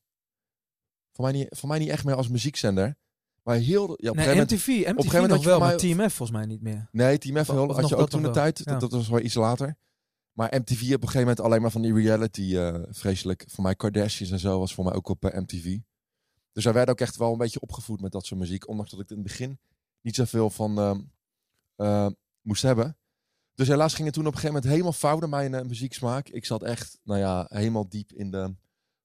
Voor 1.12 1.24
mij 1.26 1.34
niet, 1.34 1.48
voor 1.50 1.70
mij 1.70 1.80
niet 1.80 1.90
echt 1.90 2.04
meer 2.06 2.16
als 2.16 2.28
muziekzender. 2.28 2.96
Maar 3.44 3.56
heel... 3.56 3.88
Ja, 4.02 4.10
op 4.10 4.18
een 4.18 4.26
moment- 4.26 4.52
MTV, 4.52 4.68
MTV 4.68 4.86
gegeven 4.86 5.12
moment 5.14 5.32
nog 5.32 5.44
wel, 5.44 5.60
maar 5.60 5.78
TMF 5.78 6.14
volgens 6.14 6.32
mij 6.38 6.46
niet 6.46 6.62
meer. 6.62 6.88
Nee, 6.92 7.18
Team 7.18 7.36
F 7.36 7.50
Of- 7.50 7.56
heel- 7.56 7.74
had 7.74 7.90
je 7.90 7.96
ook 7.96 8.10
toen 8.10 8.22
de 8.22 8.30
tijd. 8.30 8.58
ja. 8.64 8.72
Dat, 8.72 8.80
dat 8.80 8.92
was 8.92 9.10
wel 9.10 9.20
iets 9.20 9.34
later. 9.34 9.78
Maar 10.32 10.48
MTV 10.60 10.82
op 10.82 10.82
een 10.82 10.90
gegeven 10.92 11.20
moment 11.20 11.40
alleen 11.40 11.62
maar 11.62 11.72
van 11.72 11.82
die 11.82 11.94
reality 11.94 12.58
eh, 12.58 12.80
vreselijk. 12.90 13.44
Voor 13.48 13.64
mij 13.64 13.76
Kardashians 13.76 14.32
en 14.32 14.40
zo 14.40 14.60
was 14.60 14.74
voor 14.74 14.84
mij 14.84 14.94
ook 14.94 15.08
op 15.08 15.26
eh, 15.26 15.40
MTV. 15.40 15.78
Dus 16.52 16.64
wij 16.64 16.74
werden 16.74 16.94
ook 16.94 17.02
echt 17.02 17.16
wel 17.18 17.32
een 17.32 17.38
beetje 17.38 17.60
opgevoed 17.60 18.02
met 18.02 18.12
dat 18.12 18.26
soort 18.26 18.40
muziek. 18.40 18.68
Ondanks 18.68 18.92
dat 18.92 19.00
ik 19.00 19.10
in 19.10 19.16
het 19.16 19.26
begin 19.26 19.60
niet 20.02 20.16
zoveel 20.16 20.50
van 20.50 20.78
ehm, 20.78 21.02
eh, 21.76 22.08
moest 22.42 22.62
hebben. 22.62 22.98
Dus 23.62 23.70
helaas 23.70 23.94
ging 23.94 24.06
het 24.06 24.14
toen 24.14 24.26
op 24.28 24.34
een 24.34 24.40
gegeven 24.40 24.56
moment 24.56 24.74
helemaal 24.74 25.00
fout 25.00 25.30
mijn 25.30 25.54
eh, 25.54 25.66
muzieksmaak. 25.66 26.30
Ik 26.30 26.46
zat 26.46 26.64
echt, 26.64 27.00
nou 27.04 27.20
ja, 27.20 27.46
helemaal 27.50 27.90
diep 27.90 28.14
in 28.14 28.32
de 28.32 28.56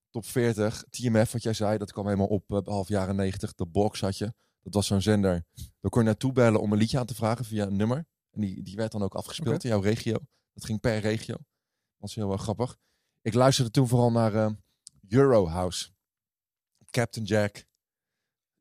top 0.09 0.25
40. 0.25 0.83
TMF, 0.89 1.31
wat 1.31 1.43
jij 1.43 1.53
zei, 1.53 1.77
dat 1.77 1.91
kwam 1.91 2.05
helemaal 2.05 2.27
op 2.27 2.51
eh, 2.51 2.59
half 2.63 2.87
jaren 2.87 3.15
90. 3.15 3.53
De 3.53 3.65
Box 3.65 4.01
had 4.01 4.17
je. 4.17 4.33
Dat 4.61 4.73
was 4.73 4.87
zo'n 4.87 5.01
zender. 5.01 5.45
Daar 5.53 5.91
kon 5.91 6.01
je 6.01 6.07
naartoe 6.07 6.31
bellen 6.31 6.61
om 6.61 6.71
een 6.71 6.77
liedje 6.77 6.99
aan 6.99 7.05
te 7.05 7.15
vragen 7.15 7.45
via 7.45 7.65
een 7.65 7.75
nummer. 7.75 8.05
En 8.31 8.41
die, 8.41 8.63
die 8.63 8.75
werd 8.75 8.91
dan 8.91 9.03
ook 9.03 9.15
afgespeeld 9.15 9.63
in 9.63 9.69
jouw 9.69 9.79
regio. 9.79 10.17
Dat 10.53 10.65
ging 10.65 10.79
per 10.79 10.99
regio. 10.99 11.35
Dat 11.35 11.45
was 11.97 12.15
heel 12.15 12.31
erg 12.31 12.41
grappig. 12.41 12.77
Ik 13.21 13.33
luisterde 13.33 13.71
toen 13.71 13.87
vooral 13.87 14.11
naar 14.11 14.35
eh, 14.35 14.51
Euro 15.07 15.47
House. 15.47 15.89
Captain 16.89 17.25
Jack. 17.25 17.65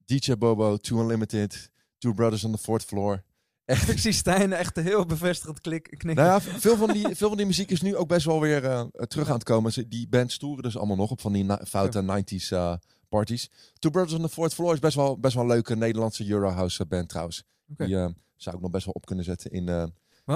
DJ 0.04 0.34
Bobo, 0.34 0.76
Two 0.76 1.00
Unlimited. 1.00 1.70
Two 1.98 2.12
Brothers 2.12 2.44
on 2.44 2.52
the 2.52 2.58
Fourth 2.58 2.84
Floor. 2.84 3.24
Echt 3.66 3.88
Ik 3.88 3.98
zie 3.98 4.12
Stijn 4.12 4.52
echt 4.52 4.76
heel 4.76 5.06
bevestigend 5.06 5.60
klik, 5.60 5.82
knikken. 5.82 6.24
nou 6.24 6.28
ja, 6.28 6.40
veel 6.58 6.76
van, 6.76 6.92
die, 6.92 7.02
veel 7.16 7.28
van 7.28 7.36
die 7.36 7.46
muziek 7.46 7.70
is 7.70 7.80
nu 7.82 7.96
ook 7.96 8.08
best 8.08 8.26
wel 8.26 8.40
weer 8.40 8.64
eh, 8.64 8.82
terug 9.06 9.28
aan 9.28 9.34
het 9.34 9.42
komen. 9.44 9.72
Ze- 9.72 9.88
Die 9.88 10.08
bands 10.08 10.38
toeren 10.38 10.62
dus 10.62 10.76
allemaal 10.76 10.96
nog 10.96 11.10
op 11.10 11.20
van 11.20 11.32
die 11.32 11.46
foute 11.66 12.02
90s 12.24 12.48
eh, 12.52 12.74
parties. 13.08 13.50
Two 13.78 13.90
Brothers 13.90 14.14
on 14.14 14.22
the 14.22 14.28
Fourth 14.28 14.54
Floor 14.54 14.72
is 14.72 14.78
best 14.78 14.96
wel, 14.96 15.18
best 15.18 15.34
wel 15.34 15.42
een 15.42 15.48
leuke 15.50 15.76
Nederlandse 15.76 16.28
Eurohouse 16.28 16.82
eh, 16.82 16.88
band 16.88 17.08
trouwens. 17.08 17.44
Die 17.66 17.88
zou 18.36 18.56
ik 18.56 18.62
nog 18.62 18.70
best 18.70 18.84
wel 18.84 18.94
op 18.94 19.06
kunnen 19.06 19.24
zetten 19.24 19.50
in... 19.50 19.64
waarom, 19.64 19.92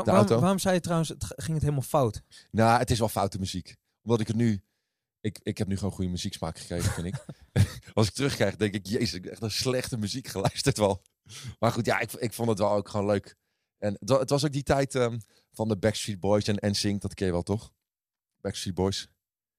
auto. 0.09 0.39
waarom 0.41 0.59
zei 0.59 0.75
je 0.75 0.81
trouwens, 0.81 1.09
het 1.09 1.25
ging 1.37 1.53
het 1.53 1.61
helemaal 1.63 1.83
fout? 1.83 2.23
nou, 2.51 2.79
het 2.79 2.91
is 2.91 2.99
wel 2.99 3.09
foute 3.09 3.39
muziek. 3.39 3.77
Omdat 4.03 4.21
ik 4.21 4.27
het 4.27 4.37
nu... 4.37 4.63
Ik, 5.21 5.39
ik 5.43 5.59
heb 5.59 5.69
nu 5.69 5.77
gewoon 5.77 5.93
goede 5.93 6.11
muzieksmaak 6.11 6.59
gekregen, 6.59 6.93
vind 6.93 7.07
ik. 7.07 7.25
Als 7.95 8.07
ik 8.07 8.13
terugkrijg, 8.13 8.57
denk 8.57 8.75
ik, 8.75 8.87
jezus, 8.87 9.13
ik 9.15 9.23
heb 9.25 9.33
echt 9.33 9.43
een 9.43 9.51
slechte 9.51 9.99
muziek 9.99 10.29
geluisterd 10.29 10.79
wel. 10.79 11.03
Maar 11.59 11.73
goed, 11.73 11.87
ja, 11.87 12.01
ik, 12.01 12.13
ik 12.13 12.33
vond 12.33 12.49
het 12.49 12.59
wel 12.59 12.73
ook 12.73 12.89
gewoon 12.89 13.07
leuk. 13.07 13.37
En 13.79 13.97
het, 14.01 14.09
wa- 14.09 14.19
het 14.19 14.31
was 14.31 14.45
ook 14.45 14.53
die 14.53 14.63
tijd 14.63 14.95
ehm, 14.95 15.19
van 15.53 15.69
de 15.69 15.77
Backstreet 15.77 16.21
Boys 16.21 16.47
en 16.47 16.71
NSYNC, 16.71 17.01
dat 17.01 17.15
ken 17.15 17.27
je 17.27 17.33
wel, 17.33 17.43
toch? 17.43 17.73
Backstreet 18.41 18.75
Boys. 18.75 19.09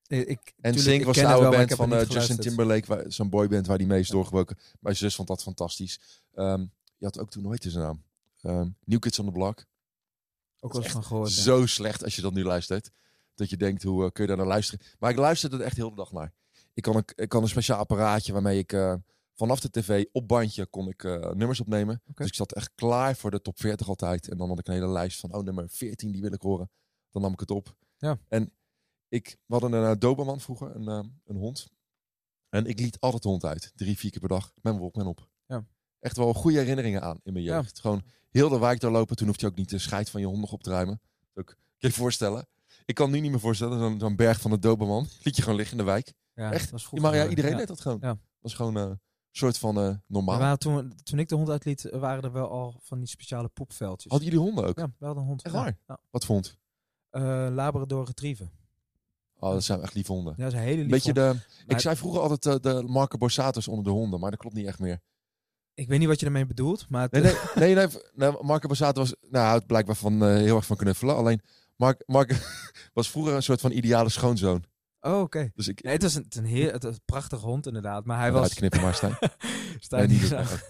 Eh, 0.07 0.19
Ik, 0.19 0.53
En 0.61 0.73
ik 0.99 1.05
was 1.05 1.15
de 1.15 1.27
oude 1.27 1.41
wel, 1.49 1.51
band 1.57 1.73
van 1.73 1.93
eh, 1.93 1.97
Justin. 2.09 2.37
Timberlake, 2.37 3.05
zo'n 3.07 3.29
boyband 3.29 3.67
waar 3.67 3.77
die 3.77 3.87
mee 3.87 3.99
is 3.99 4.07
doorgebroken. 4.09 4.57
Mijn 4.79 4.95
zus 4.95 5.15
vond 5.15 5.27
dat 5.27 5.41
fantastisch. 5.43 5.99
Ehm, 6.33 6.59
je 6.97 7.05
had 7.05 7.19
ook 7.19 7.29
toen, 7.29 7.49
heette 7.51 7.69
zijn 7.69 7.83
naam? 7.83 8.03
Ehm, 8.41 8.69
New 8.85 8.99
Kids 8.99 9.19
on 9.19 9.25
the 9.25 9.31
Block. 9.31 9.65
Ook 10.59 10.73
wel 10.73 10.83
eens 10.83 10.91
van 10.91 11.03
gehoord. 11.03 11.35
ja. 11.35 11.41
Zo 11.41 11.65
slecht 11.65 12.03
als 12.03 12.15
je 12.15 12.21
dat 12.21 12.33
nu 12.33 12.43
luistert. 12.43 12.91
Dat 13.35 13.49
je 13.49 13.57
denkt, 13.57 13.83
hoe 13.83 14.05
eh, 14.05 14.11
kun 14.11 14.21
je 14.23 14.27
daar 14.29 14.37
naar 14.37 14.47
luisteren? 14.47 14.85
Maar 14.99 15.11
ik 15.11 15.17
luisterde 15.17 15.57
er 15.57 15.63
echt 15.63 15.75
heel 15.75 15.89
de 15.89 15.95
dag 15.95 16.11
naar. 16.11 16.33
Ik 16.73 16.83
kan 16.83 16.95
een, 16.95 17.03
ik 17.15 17.29
kan 17.29 17.41
een 17.43 17.49
speciaal 17.49 17.79
apparaatje 17.79 18.33
waarmee 18.33 18.57
ik 18.57 18.73
vanaf 19.41 19.59
de 19.59 19.69
tv 19.69 20.05
op 20.11 20.27
bandje 20.27 20.65
kon 20.65 20.87
ik 20.87 21.03
eh, 21.03 21.31
nummers 21.31 21.59
opnemen. 21.59 22.01
Dus 22.15 22.27
ik 22.27 22.33
zat 22.33 22.53
echt 22.53 22.71
klaar 22.75 23.15
voor 23.15 23.31
de 23.31 23.41
top 23.41 23.59
40 23.59 23.87
altijd. 23.87 24.29
En 24.29 24.37
dan 24.37 24.49
had 24.49 24.59
ik 24.59 24.67
een 24.67 24.73
hele 24.73 24.87
lijst 24.87 25.19
van, 25.19 25.33
oh 25.33 25.43
nummer 25.43 25.69
14, 25.69 26.11
die 26.11 26.21
wil 26.21 26.33
ik 26.33 26.41
horen. 26.41 26.69
Dan 27.11 27.21
nam 27.21 27.33
ik 27.33 27.39
het 27.39 27.51
op. 27.51 27.75
Ja. 27.97 28.19
En 28.27 28.53
ik, 29.07 29.37
we 29.45 29.53
hadden 29.53 29.73
een 29.73 29.91
uh, 29.91 29.99
Doberman 29.99 30.39
vroeger, 30.39 30.75
een, 30.75 30.87
eh, 30.87 31.03
een 31.25 31.35
hond. 31.35 31.67
En 32.49 32.65
ik 32.65 32.79
liet 32.79 32.99
altijd 32.99 33.23
de 33.23 33.29
hond 33.29 33.45
uit. 33.45 33.71
Drie, 33.75 33.97
vier 33.97 34.11
keer 34.11 34.19
per 34.19 34.29
dag. 34.29 34.51
Met 34.53 34.63
mijn 34.63 34.79
Walkman 34.79 35.07
op. 35.07 35.27
Ja. 35.45 35.65
Echt 35.99 36.17
wel 36.17 36.33
goede 36.33 36.57
herinneringen 36.57 37.01
aan 37.01 37.19
in 37.23 37.33
mijn 37.33 37.45
Ja. 37.45 37.55
jeugd. 37.55 37.79
Gewoon 37.79 38.03
heel 38.29 38.49
de 38.49 38.59
wijk 38.59 38.79
doorlopen. 38.79 39.15
Toen 39.15 39.27
hoefde 39.27 39.45
je 39.45 39.51
ook 39.51 39.57
niet 39.57 39.69
de 39.69 39.77
scheid 39.79 40.09
van 40.09 40.21
je 40.21 40.27
hond 40.27 40.39
nog 40.39 40.51
op 40.51 40.63
te 40.63 40.69
ruimen. 40.69 41.01
Kun 41.33 41.45
je 41.77 41.91
voorstellen? 41.91 42.47
Ik 42.85 42.95
kan 42.95 43.11
nu 43.11 43.19
niet 43.19 43.31
meer 43.31 43.39
voorstellen. 43.39 43.99
Zo'n 43.99 44.15
berg 44.15 44.41
van 44.41 44.51
de 44.51 44.59
Doberman. 44.59 45.07
Liet 45.23 45.35
je 45.35 45.41
gewoon 45.41 45.57
liggen 45.57 45.77
in 45.77 45.83
de 45.85 45.89
wijk. 45.91 46.13
Ja, 46.33 46.51
Echt? 46.51 46.61
dat 46.61 46.71
was 46.71 46.81
Ja, 46.81 46.87
vroeger 46.87 47.09
maar 47.09 47.19
ja, 47.19 47.29
iedereen 47.29 47.51
Ja. 47.51 47.57
deed 47.57 47.67
dat 47.67 47.81
gewoon. 47.81 47.97
Ja. 48.01 48.07
Dat 48.07 48.19
was 48.39 48.53
gewoon 48.53 48.77
eh, 48.77 48.91
soort 49.31 49.57
van 49.57 49.77
eh, 49.79 49.89
normaal. 50.07 50.37
Waren 50.39 50.59
toen, 50.59 50.93
toen 51.03 51.19
ik 51.19 51.29
de 51.29 51.35
hond 51.35 51.49
uitliet, 51.49 51.85
eh, 51.85 51.99
waren 51.99 52.23
er 52.23 52.31
wel 52.31 52.49
al 52.49 52.79
van 52.81 52.99
die 52.99 53.07
speciale 53.07 53.47
poepveldjes. 53.47 54.11
Hadden 54.11 54.29
jullie 54.29 54.45
honden 54.45 54.65
ook? 54.65 54.77
Ja, 54.77 54.91
we 54.99 55.05
hadden 55.05 55.23
een 55.23 55.29
hond. 55.29 55.41
Echt 55.41 55.53
Ja. 55.55 55.61
waar? 55.61 55.77
Ja. 55.87 55.99
Wat 56.09 56.25
vond? 56.25 56.57
Eh, 57.09 57.47
Labrador 57.51 58.05
retriever. 58.05 58.49
Oh, 59.39 59.51
dat 59.51 59.63
zijn 59.63 59.81
echt 59.81 59.93
lieve 59.93 60.11
honden. 60.11 60.33
Ja, 60.37 60.43
dat 60.43 60.53
is 60.53 60.59
een 60.59 60.65
hele 60.65 60.75
lieve 60.75 60.89
Beetje 60.89 61.13
de, 61.13 61.35
ik 61.67 61.79
zei 61.79 61.95
vroeger 61.95 62.21
altijd 62.21 62.63
de 62.63 62.83
Marco 62.87 63.17
Borsatos 63.17 63.67
onder 63.67 63.83
de 63.85 63.89
honden, 63.89 64.19
maar 64.19 64.29
dat 64.29 64.39
klopt 64.39 64.55
niet 64.55 64.65
echt 64.65 64.79
meer. 64.79 64.99
Ik 65.73 65.87
weet 65.87 65.99
niet 65.99 66.07
wat 66.07 66.19
je 66.19 66.25
ermee 66.25 66.45
bedoelt, 66.45 66.89
maar... 66.89 67.07
Nee, 67.11 67.21
nee, 67.21 67.33
nee, 67.55 67.75
nee, 67.75 67.87
nee 68.13 68.31
Marco 68.41 68.67
was, 68.67 68.79
nou, 68.79 69.45
houdt 69.45 69.65
blijkbaar 69.65 69.95
van 69.95 70.23
heel 70.23 70.55
erg 70.55 70.65
van 70.65 70.77
knuffelen. 70.77 71.15
Alleen, 71.15 71.41
Mark, 71.75 72.03
Mark 72.05 72.35
was 72.93 73.09
vroeger 73.09 73.33
een 73.33 73.43
soort 73.43 73.61
van 73.61 73.71
ideale 73.71 74.09
schoonzoon. 74.09 74.63
Oh, 75.01 75.19
oké. 75.21 75.51
Dus 75.55 75.67
ik... 75.67 75.83
Nee, 75.83 75.93
het 75.93 76.03
is 76.03 76.15
een, 76.15 76.23
het 76.23 76.35
een, 76.35 76.45
heer, 76.45 76.71
het 76.71 76.83
een 76.83 77.01
prachtige 77.05 77.45
hond 77.45 77.67
inderdaad. 77.67 78.05
Maar 78.05 78.17
hij 78.19 78.31
was... 78.31 78.41
Uitknippen 78.41 78.81
maar, 78.81 78.93
Stijn. 78.95 79.17
Stijn 79.79 80.07
Nee, 80.09 80.17
niet 80.19 80.27
zag- 80.27 80.61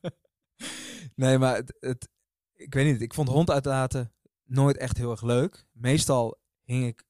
nee, 1.14 1.38
maar 1.38 1.54
het, 1.56 1.76
het, 1.80 2.08
ik 2.54 2.74
weet 2.74 2.92
niet. 2.92 3.00
Ik 3.00 3.14
vond 3.14 3.28
hond 3.28 3.50
uitlaten 3.50 4.12
nooit 4.44 4.76
echt 4.76 4.96
heel 4.96 5.10
erg 5.10 5.22
leuk. 5.22 5.66
Meestal 5.72 6.38
hing 6.62 6.86
ik 6.86 7.04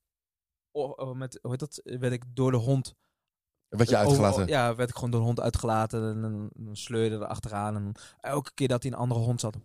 oh, 0.71 0.93
oh, 0.97 1.17
met, 1.17 1.39
hoe 1.43 1.51
heet 1.51 1.61
dat? 1.61 1.81
Werd 1.85 2.13
ik 2.13 2.23
door 2.35 2.51
de 2.51 2.57
hond 2.57 2.95
Werd 3.69 3.89
je 3.89 3.97
over- 3.97 4.09
uitgelaten? 4.09 4.47
ja, 4.47 4.75
werd 4.75 4.89
ik 4.89 4.95
gewoon 4.95 5.11
door 5.11 5.21
de 5.21 5.27
hond 5.27 5.41
uitgelaten 5.41 6.11
en 6.25 6.51
dan, 6.55 6.77
sleurde 6.77 7.15
er 7.17 7.27
achteraan 7.27 7.77
en 7.77 7.93
elke 8.21 8.51
keer 8.55 8.69
dat 8.69 8.83
hij 8.83 8.93
een 8.93 8.99
andere 8.99 9.21
hond 9.21 9.41
zat, 9.41 9.57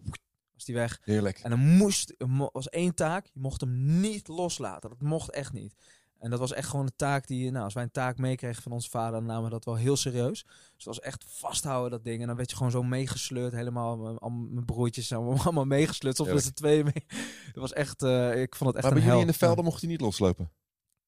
was 0.54 0.66
die 0.66 0.76
weg. 0.76 1.00
Heerlijk. 1.04 1.40
En 1.40 1.50
dan 1.50 1.60
moest, 1.60 2.14
mo- 2.28 2.50
was 2.54 2.70
één 2.70 2.96
taak, 2.96 3.26
je 3.34 3.40
mocht 3.40 3.62
hem 3.62 4.00
niet 4.00 4.28
loslaten. 4.28 4.90
Dat 4.90 5.02
mocht 5.02 5.30
echt 5.30 5.54
niet. 5.54 5.76
En 6.22 6.30
dat 6.30 6.40
was 6.40 6.54
echt 6.54 6.70
gewoon 6.70 6.86
een 6.86 6.96
taak 6.96 7.28
die, 7.28 7.52
nou, 7.52 7.64
als 7.64 7.74
wij 7.74 7.84
een 7.84 7.92
taak 7.92 8.18
meekregen 8.18 8.64
van 8.64 8.72
onze 8.72 8.90
vader, 8.90 9.12
dan 9.12 9.26
namen 9.26 9.44
we 9.44 9.50
dat 9.50 9.66
wel 9.66 9.76
heel 9.76 9.96
serieus. 9.96 10.44
Dus 10.44 10.72
het 10.76 10.86
was 10.86 11.00
echt 11.00 11.26
vasthouden, 11.28 11.92
dat 11.92 12.04
ding. 12.04 12.22
En 12.22 12.28
dan 12.28 12.36
werd 12.36 12.50
je 12.50 12.56
gewoon 12.56 12.72
zo 12.72 12.84
meegesleurd, 12.84 13.54
helemaal, 13.54 14.20
al 14.20 14.30
mijn 14.30 14.66
broertjes 14.66 15.14
allemaal, 15.14 15.38
allemaal 15.46 15.66
meegesleurd. 15.66 16.16
Soms 16.16 16.30
met 16.30 16.38
Heerlijk. 16.38 16.58
z'n 16.58 16.64
tweeën 16.64 16.84
mee. 16.84 17.22
Het 17.52 17.56
was 17.56 17.74
echt, 17.74 18.04
eh, 18.04 18.42
ik 18.42 18.56
vond 18.56 18.70
het 18.70 18.78
echt 18.78 18.86
Maar 18.86 18.94
bij 18.96 19.04
jullie 19.08 19.22
in 19.22 19.28
de 19.32 19.38
velden 19.38 19.64
mocht 19.64 19.82
hij 19.82 19.90
niet 19.90 20.02
loslopen? 20.02 20.52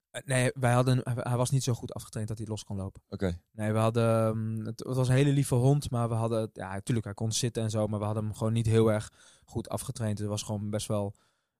Eh, 0.10 0.22
Nee, 0.26 0.52
wij 0.54 0.74
hadden, 0.74 1.02
hij- 1.04 1.38
was 1.38 1.50
niet 1.50 1.64
zo 1.64 1.74
goed 1.74 1.94
afgetraind 1.94 2.28
dat 2.30 2.38
hij 2.38 2.48
los 2.48 2.64
kon 2.64 2.78
lopen. 2.78 3.02
Oké. 3.10 3.40
Nee, 3.52 3.72
we 3.72 3.78
hadden, 3.80 4.28
ehm, 4.28 4.66
het, 4.66 4.80
het 4.84 4.96
was 4.96 5.08
een 5.08 5.16
hele 5.16 5.32
lieve 5.32 5.56
hond, 5.56 5.90
maar 5.92 6.10
we 6.10 6.16
hadden, 6.16 6.50
ja, 6.54 6.74
natuurlijk, 6.74 7.06
hij 7.06 7.14
kon 7.16 7.32
zitten 7.32 7.64
en 7.64 7.70
zo, 7.70 7.88
maar 7.88 8.00
we 8.00 8.06
hadden 8.06 8.24
hem 8.24 8.34
gewoon 8.34 8.54
niet 8.54 8.66
heel 8.66 8.92
erg 8.92 9.12
goed 9.46 9.70
afgetraind. 9.70 10.18
Het 10.20 10.28
was 10.28 10.44
gewoon 10.44 10.70
best 10.70 10.88
wel 10.88 11.14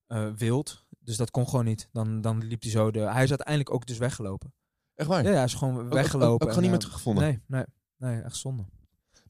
eh, 0.08 0.32
wild, 0.32 0.86
dus 1.04 1.18
dat 1.18 1.32
kon 1.32 1.48
gewoon 1.50 1.66
niet. 1.66 1.90
Dan, 1.92 2.22
dan 2.22 2.44
liep 2.44 2.62
hij 2.62 2.72
zo 2.72 2.92
de, 2.92 3.00
hij 3.00 3.24
is 3.24 3.30
uiteindelijk 3.30 3.74
ook 3.74 3.86
dus 3.86 3.98
weggelopen. 3.98 4.54
Echt 4.96 5.08
waar? 5.10 5.24
Ja, 5.24 5.30
ja, 5.30 5.36
hij 5.36 5.44
is 5.44 5.54
gewoon 5.54 5.78
Ook- 5.78 5.84
ook- 5.86 5.94
weggelopen. 5.94 6.34
Ook, 6.48 6.54
gewoon 6.54 6.56
niet 6.62 6.64
meer 6.72 6.74
eh, 6.74 6.78
teruggevonden? 6.80 7.24
Nee, 7.24 7.42
nee, 7.48 7.66
nee, 7.98 8.22
echt 8.22 8.36
zonde. 8.36 8.66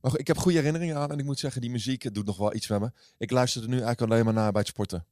Maar 0.02 0.12
goed, 0.12 0.20
ik 0.20 0.28
heb 0.28 0.38
goede 0.38 0.58
herinneringen 0.58 0.98
aan 0.98 1.12
en 1.12 1.20
ik 1.20 1.26
moet 1.26 1.40
zeggen, 1.40 1.62
die 1.62 1.70
muziek 1.70 2.14
doet 2.14 2.26
nog 2.26 2.38
wel 2.38 2.54
iets 2.56 2.68
met 2.68 2.80
me. 2.80 2.92
Ik 3.18 3.32
luisterde 3.32 3.68
nu 3.68 3.74
eigenlijk 3.74 4.12
alleen 4.12 4.26
maar 4.26 4.34
naar 4.34 4.52
bij 4.52 4.62
het 4.62 4.70
sporten. 4.70 5.06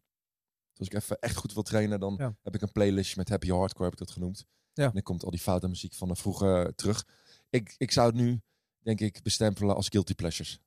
Dus 0.71 0.79
als 0.79 0.87
ik 0.87 0.93
even 0.93 1.19
echt 1.19 1.35
goed 1.35 1.53
wil 1.53 1.63
trainen, 1.63 1.99
dan 1.99 2.15
Ja. 2.17 2.35
heb 2.41 2.55
ik 2.55 2.61
een 2.61 2.71
playlist 2.71 3.15
met 3.15 3.29
Happy 3.29 3.49
Hardcore, 3.49 3.83
heb 3.83 3.93
ik 3.93 3.99
dat 3.99 4.11
genoemd. 4.11 4.45
Ja. 4.73 4.85
En 4.85 4.91
dan 4.93 5.01
komt 5.01 5.23
al 5.23 5.31
die 5.31 5.39
foute 5.39 5.67
muziek 5.67 5.93
van 5.93 6.07
de 6.07 6.15
vroeger 6.15 6.75
terug. 6.75 7.07
Ik, 7.49 7.75
ik 7.77 7.91
zou 7.91 8.07
het 8.07 8.15
nu, 8.15 8.41
denk 8.79 8.99
ik, 8.99 9.21
bestempelen 9.23 9.75
als 9.75 9.87
guilty 9.87 10.13
pleasures. 10.15 10.59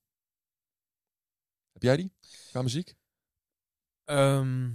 Heb 1.73 1.83
jij 1.83 1.97
die? 1.97 2.13
Qua 2.51 2.63
muziek? 2.63 2.95
Ehm, 4.05 4.71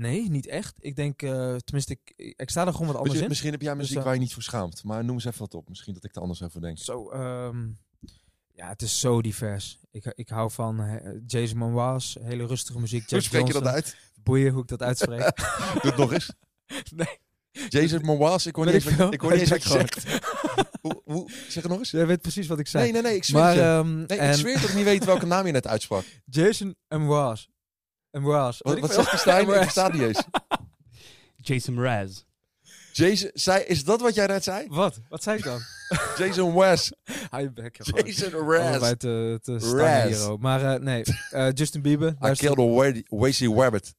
nee, 0.00 0.30
niet 0.30 0.46
echt. 0.46 0.74
Ik 0.78 0.96
denk, 0.96 1.22
eh, 1.22 1.56
tenminste, 1.56 1.92
ik, 1.92 2.34
ik 2.36 2.50
sta 2.50 2.66
er 2.66 2.72
gewoon 2.72 2.86
wat 2.86 2.96
anders 2.96 3.02
Misschien, 3.02 3.22
in. 3.22 3.28
misschien 3.28 3.52
heb 3.52 3.62
jij 3.62 3.74
muziek 3.74 3.98
eh, 3.98 4.04
waar 4.04 4.14
je 4.14 4.20
niet 4.20 4.32
voor 4.32 4.42
schaamt. 4.42 4.84
Maar 4.84 5.04
noem 5.04 5.14
eens 5.14 5.24
even 5.24 5.38
wat 5.38 5.54
op. 5.54 5.68
Misschien 5.68 5.94
dat 5.94 6.04
ik 6.04 6.14
er 6.14 6.22
anders 6.22 6.42
over 6.42 6.60
denk. 6.60 6.78
Zo, 6.78 7.10
ehm, 7.10 7.68
ja, 8.54 8.68
het 8.68 8.82
is 8.82 9.00
zo 9.00 9.22
divers. 9.22 9.78
Ik, 9.90 10.12
ik 10.14 10.28
hou 10.28 10.50
van 10.50 11.00
Jason 11.26 11.58
Mraz, 11.58 12.14
hele 12.20 12.46
rustige 12.46 12.80
muziek. 12.80 13.10
Hoe 13.10 13.20
spreek 13.20 13.46
je 13.46 13.52
dat 13.52 13.66
uit? 13.66 13.96
Boeien 14.22 14.52
hoe 14.52 14.62
ik 14.62 14.68
dat 14.68 14.82
uitspreek. 14.82 15.20
Doe 15.82 15.90
het 15.90 15.96
nog 15.96 16.12
eens. 16.12 16.32
nee, 16.96 17.18
Jason 17.68 18.00
Mraz, 18.04 18.46
ik 18.46 18.54
hoor 18.54 18.66
niet 18.66 18.74
ik 18.74 18.84
eens, 18.84 19.10
ik 19.10 19.20
hoor 19.20 19.32
niet 19.32 19.50
eens 19.50 19.66
zegt. 19.66 20.04
hoe, 20.82 21.02
hoe, 21.04 21.30
zeg 21.30 21.62
het 21.62 21.68
nog 21.68 21.78
eens. 21.78 21.90
jij 21.90 22.06
weet 22.06 22.20
precies 22.20 22.46
wat 22.46 22.58
ik 22.58 22.66
zei. 22.66 22.84
Nee, 22.84 22.92
nee, 22.92 23.02
nee, 23.02 23.14
ik 23.14 23.24
zweer 23.24 23.40
maar 23.40 23.50
het 23.50 23.58
je. 23.58 23.62
ehm, 23.62 23.96
Nee, 23.96 24.28
ik 24.30 24.34
zweer 24.34 24.60
dat 24.60 24.68
ik 24.68 24.74
niet 24.74 24.84
weet 24.84 25.04
welke 25.04 25.26
naam 25.26 25.46
je 25.46 25.52
net 25.52 25.66
uitsprak. 25.66 26.04
Jason 26.24 26.76
Mraz. 28.12 28.24
Mraz. 28.24 28.58
Wat, 28.60 28.78
wat 28.78 28.92
zegt 28.92 29.18
Stijn? 29.20 29.48
Ik 29.48 29.54
versta 29.54 29.84
het 29.84 29.92
niet 29.92 30.02
eens. 30.02 30.22
Jason 31.48 31.74
Mraz. 31.74 32.22
Jason, 32.92 33.30
zei, 33.34 33.62
is 33.64 33.84
dat 33.84 34.00
wat 34.00 34.14
jij 34.14 34.26
net 34.26 34.44
zei? 34.44 34.66
Wat? 34.68 35.00
Wat 35.08 35.22
zei 35.22 35.38
ik 35.38 35.44
dan? 35.44 35.60
Jason 36.18 36.52
je 37.40 37.50
bek, 37.52 37.78
gewoon. 37.80 38.06
Jason 38.06 38.48
Raz. 38.50 38.92
te, 38.96 39.38
te 39.42 39.52
Raz. 39.52 39.64
staan 39.68 40.06
hier. 40.06 40.28
ook. 40.28 40.40
Maar 40.40 40.74
eh, 40.74 40.80
nee, 40.80 41.02
Eh, 41.30 41.48
Justin 41.52 41.82
Bieber. 41.82 42.08
I 42.24 42.32
killed 42.32 42.58
a 42.58 43.02
Wazy 43.08 43.46
Rabbit. 43.46 43.94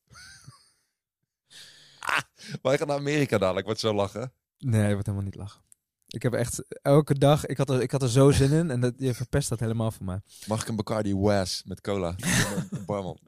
Ah, 2.00 2.18
wij 2.62 2.78
gaan 2.78 2.88
naar 2.88 2.98
Amerika 2.98 3.38
dadelijk, 3.38 3.68
wat 3.68 3.80
zo 3.80 3.94
lachen. 3.94 4.34
Nee, 4.58 4.86
ik 4.88 4.92
wordt 4.92 5.06
helemaal 5.06 5.26
niet 5.26 5.36
lachen. 5.36 5.62
Ik 6.08 6.24
heb 6.24 6.34
echt 6.34 6.64
elke 6.82 7.18
dag, 7.18 7.46
ik 7.46 7.58
had 7.58 7.70
er, 7.70 7.82
ik 7.82 7.92
had 7.92 8.02
er 8.02 8.10
zo 8.10 8.32
zin 8.32 8.52
in 8.52 8.72
en 8.72 8.80
dat, 8.80 8.94
je 8.98 9.14
verpest 9.14 9.50
dat 9.50 9.60
helemaal 9.60 9.92
voor 9.92 10.06
mij. 10.06 10.22
Mag 10.48 10.62
ik 10.62 10.68
een 10.68 10.76
Bacardi 10.76 11.16
West 11.16 11.66
met 11.66 11.82
cola? 11.82 12.16
Een 12.72 12.86
barman. 12.86 13.20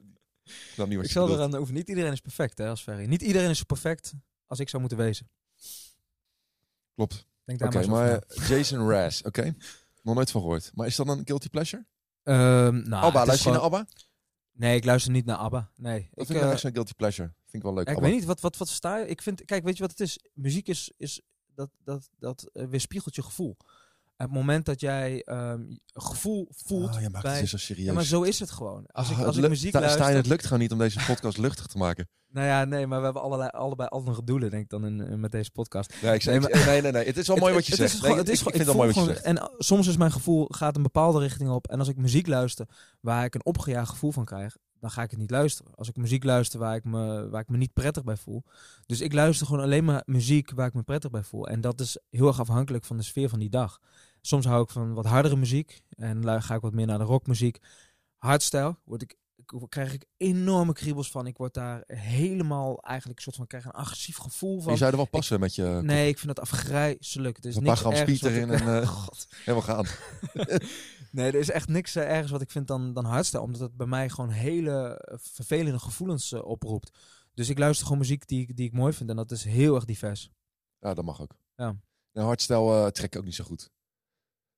Ik 0.76 0.86
niet 0.86 1.02
Ik 1.02 1.10
zal 1.10 1.30
eraan 1.30 1.56
hoeven. 1.56 1.74
Niet 1.74 1.88
iedereen 1.88 2.12
is 2.12 2.20
perfect, 2.20 2.58
hè, 2.58 2.68
als 2.68 2.82
Ferry. 2.82 3.04
Niet 3.04 3.22
iedereen 3.22 3.50
is 3.50 3.58
zo 3.58 3.64
perfect 3.64 4.12
als 4.46 4.58
ik 4.58 4.68
zou 4.68 4.80
moeten 4.80 4.98
wezen. 4.98 5.30
Klopt. 6.94 7.26
Denk 7.44 7.58
daar 7.58 7.68
Oké, 7.68 7.86
maar 7.86 8.16
over 8.16 8.24
na. 8.36 8.46
Jason 8.46 8.90
Raz, 8.90 9.22
oké. 9.22 9.54
Nog 10.02 10.14
nooit 10.14 10.30
van 10.30 10.40
gehoord. 10.40 10.70
Maar 10.74 10.86
is 10.86 10.96
dat 10.96 11.08
een 11.08 11.22
guilty 11.24 11.48
pleasure? 11.48 11.86
Ehm, 12.22 12.88
nou, 12.88 13.04
Abba, 13.04 13.26
luister 13.26 13.50
je 13.50 13.56
naar 13.56 13.64
Abba? 13.66 13.86
Nee, 14.52 14.76
ik 14.76 14.84
luister 14.84 15.12
niet 15.12 15.24
naar 15.24 15.36
ABBA. 15.36 15.70
Nee. 15.76 16.00
Dat 16.00 16.20
Ik, 16.20 16.26
vind 16.26 16.38
ik 16.38 16.44
eh, 16.44 16.50
echt 16.50 16.60
zo'n 16.60 16.72
guilty 16.72 16.92
pleasure. 16.92 17.28
Vind 17.42 17.54
ik 17.54 17.62
wel 17.62 17.74
leuk. 17.74 17.84
ja, 17.84 17.90
ik 17.90 17.96
Abba. 17.96 18.08
weet 18.08 18.16
niet, 18.16 18.26
wat, 18.26 18.40
wat, 18.40 18.56
wat 18.56 18.68
sta 18.68 18.96
je? 18.96 19.06
Ik 19.06 19.22
vind, 19.22 19.44
kijk, 19.44 19.64
weet 19.64 19.76
je 19.76 19.82
wat 19.82 19.90
het 19.90 20.00
is? 20.00 20.18
Muziek 20.32 20.68
is, 20.68 20.92
is 20.96 21.20
dat, 21.54 21.70
dat, 21.84 22.08
dat 22.18 22.48
eh, 22.52 22.66
weerspiegelt 22.66 23.14
je 23.14 23.22
gevoel. 23.22 23.56
Het 24.16 24.30
moment 24.30 24.66
dat 24.66 24.80
jij 24.80 25.22
ehm, 25.22 25.60
gevoel 25.86 26.48
voelt 26.50 26.94
Oh, 26.94 27.00
maakt 27.00 27.22
bij... 27.22 27.30
het 27.30 27.38
weer 27.40 27.48
zo 27.48 27.56
serieus. 27.56 27.86
Ja, 27.86 27.92
maar 27.92 28.04
zo 28.04 28.22
is 28.22 28.40
het 28.40 28.50
gewoon. 28.50 28.84
Als 28.86 29.10
ik, 29.10 29.18
Oh, 29.18 29.24
als 29.24 29.36
ik 29.36 29.48
muziek 29.48 29.68
Sta- 29.68 29.78
luister... 29.78 30.02
Stijn, 30.02 30.16
het 30.16 30.26
lukt 30.26 30.44
gewoon 30.44 30.58
niet 30.58 30.72
om 30.72 30.78
deze 30.78 31.00
podcast 31.06 31.38
luchtig 31.38 31.66
te 31.66 31.78
maken. 31.78 32.08
Nou 32.34 32.46
ja, 32.46 32.64
nee, 32.64 32.86
maar 32.86 32.98
we 32.98 33.04
hebben 33.04 33.22
allerlei, 33.22 33.50
allebei 33.50 33.88
andere 33.88 34.24
doelen, 34.24 34.50
denk 34.50 34.62
ik, 34.62 34.68
dan 34.68 34.86
in, 34.86 35.00
in- 35.00 35.20
met 35.20 35.32
deze 35.32 35.50
podcast. 35.50 35.94
Nee, 36.02 36.14
ik 36.14 36.22
zeg, 36.22 36.40
Nee, 36.40 36.48
nee, 36.52 36.64
nee, 36.64 36.82
nee, 36.82 36.92
nee. 36.92 37.04
Het 37.06 37.16
is 37.16 37.26
wel 37.26 37.36
mooi 37.36 37.54
wat 37.54 37.66
je 37.66 37.70
het 37.70 37.80
zegt. 37.80 37.92
Is 37.94 38.00
Nee, 38.00 38.10
gewoon, 38.10 38.18
het 38.24 38.28
ik- 38.28 38.34
is 38.34 38.40
ik 38.40 38.46
gewoon, 38.46 38.64
vind 38.66 38.68
het 38.68 38.76
wel 38.76 38.86
mooi 38.86 39.06
wat 39.06 39.16
je 39.16 39.22
zegt. 39.22 39.50
En 39.50 39.50
soms 39.64 39.86
is 39.86 39.96
mijn 39.96 40.12
gevoel 40.12 40.46
gaat 40.50 40.76
een 40.76 40.82
bepaalde 40.82 41.18
richting 41.18 41.50
op. 41.50 41.66
En 41.66 41.78
als 41.78 41.88
ik 41.88 41.96
muziek 41.96 42.26
luister 42.26 42.66
waar 43.00 43.24
ik 43.24 43.34
een 43.34 43.44
opgejaagd 43.44 43.90
gevoel 43.90 44.12
van 44.12 44.24
krijg, 44.24 44.56
dan 44.84 44.92
ga 44.92 45.02
ik 45.02 45.10
het 45.10 45.18
niet 45.18 45.30
luisteren. 45.30 45.74
Als 45.74 45.88
ik 45.88 45.96
muziek 45.96 46.24
luister 46.24 46.58
waar 46.58 46.76
ik 46.76 46.84
me, 46.84 47.28
waar 47.28 47.40
ik 47.40 47.48
me 47.48 47.56
niet 47.56 47.72
prettig 47.72 48.04
bij 48.04 48.16
voel. 48.16 48.42
Dus 48.86 49.00
ik 49.00 49.12
luister 49.12 49.46
gewoon 49.46 49.62
alleen 49.62 49.84
maar 49.84 50.02
muziek 50.06 50.50
waar 50.50 50.66
ik 50.66 50.74
me 50.74 50.82
prettig 50.82 51.10
bij 51.10 51.22
voel. 51.22 51.48
En 51.48 51.60
dat 51.60 51.80
is 51.80 51.98
heel 52.10 52.26
erg 52.26 52.40
afhankelijk 52.40 52.84
van 52.84 52.96
de 52.96 53.02
sfeer 53.02 53.28
van 53.28 53.38
die 53.38 53.50
dag. 53.50 53.80
Soms 54.20 54.44
hou 54.44 54.62
ik 54.62 54.70
van 54.70 54.94
wat 54.94 55.06
hardere 55.06 55.36
muziek 55.36 55.82
en 55.96 56.42
ga 56.42 56.54
ik 56.54 56.60
wat 56.60 56.72
meer 56.72 56.86
naar 56.86 56.98
de 56.98 57.04
rockmuziek. 57.04 57.58
Hardstyle 58.16 58.76
word 58.84 59.02
ik, 59.02 59.16
krijg 59.68 59.92
ik 59.92 60.04
enorme 60.16 60.72
kriebels 60.72 61.10
van. 61.10 61.26
Ik 61.26 61.36
word 61.36 61.54
daar 61.54 61.82
helemaal 61.86 62.78
eigenlijk 62.82 63.18
een 63.18 63.24
soort 63.24 63.36
van 63.36 63.46
krijg 63.46 63.64
een 63.64 63.70
agressief 63.70 64.16
gevoel 64.16 64.60
van. 64.60 64.72
Je 64.72 64.78
zou 64.78 64.90
er 64.90 64.96
wel 64.96 65.06
passen 65.06 65.40
met 65.40 65.54
je... 65.54 65.80
Nee, 65.82 66.08
ik 66.08 66.18
vind 66.18 66.36
dat 66.36 66.40
afgrijzelijk. 66.50 67.36
Het 67.36 67.44
is 67.44 67.56
Een 67.56 67.62
paar 67.62 67.76
gram 67.76 67.94
speed 67.96 68.20
wat 68.20 68.30
erin 68.30 68.50
ik- 68.50 68.60
en, 68.60 68.80
eh, 68.82 68.88
God. 69.02 69.26
Helemaal 69.44 69.62
gaan. 69.62 69.86
Nee, 71.10 71.26
er 71.26 71.34
is 71.34 71.50
echt 71.50 71.68
niks 71.68 71.94
eh, 71.94 72.10
ergens 72.10 72.30
wat 72.30 72.40
ik 72.40 72.50
vind 72.50 72.66
dan, 72.66 72.92
dan 72.92 73.04
hardstyle. 73.04 73.42
Omdat 73.42 73.60
het 73.60 73.76
bij 73.76 73.86
mij 73.86 74.08
gewoon 74.08 74.30
hele 74.30 74.96
eh, 74.98 75.16
vervelende 75.20 75.78
gevoelens 75.78 76.32
eh, 76.32 76.44
oproept. 76.44 76.98
Dus 77.34 77.48
ik 77.48 77.58
luister 77.58 77.84
gewoon 77.86 78.00
muziek 78.00 78.26
die, 78.28 78.40
ik- 78.40 78.56
die 78.56 78.66
ik 78.66 78.72
mooi 78.72 78.92
vind. 78.92 79.10
En 79.10 79.16
dat 79.16 79.30
is 79.30 79.44
heel 79.44 79.74
erg 79.74 79.84
divers. 79.84 80.30
Ja, 80.78 80.94
dat 80.94 81.04
mag 81.04 81.20
ook. 81.20 81.34
Ja. 81.56 81.76
Nou, 82.12 82.26
hardstyle 82.26 82.84
eh, 82.84 82.86
trek 82.86 83.12
ik 83.14 83.18
ook 83.18 83.24
niet 83.24 83.34
zo 83.34 83.44
goed. 83.44 83.70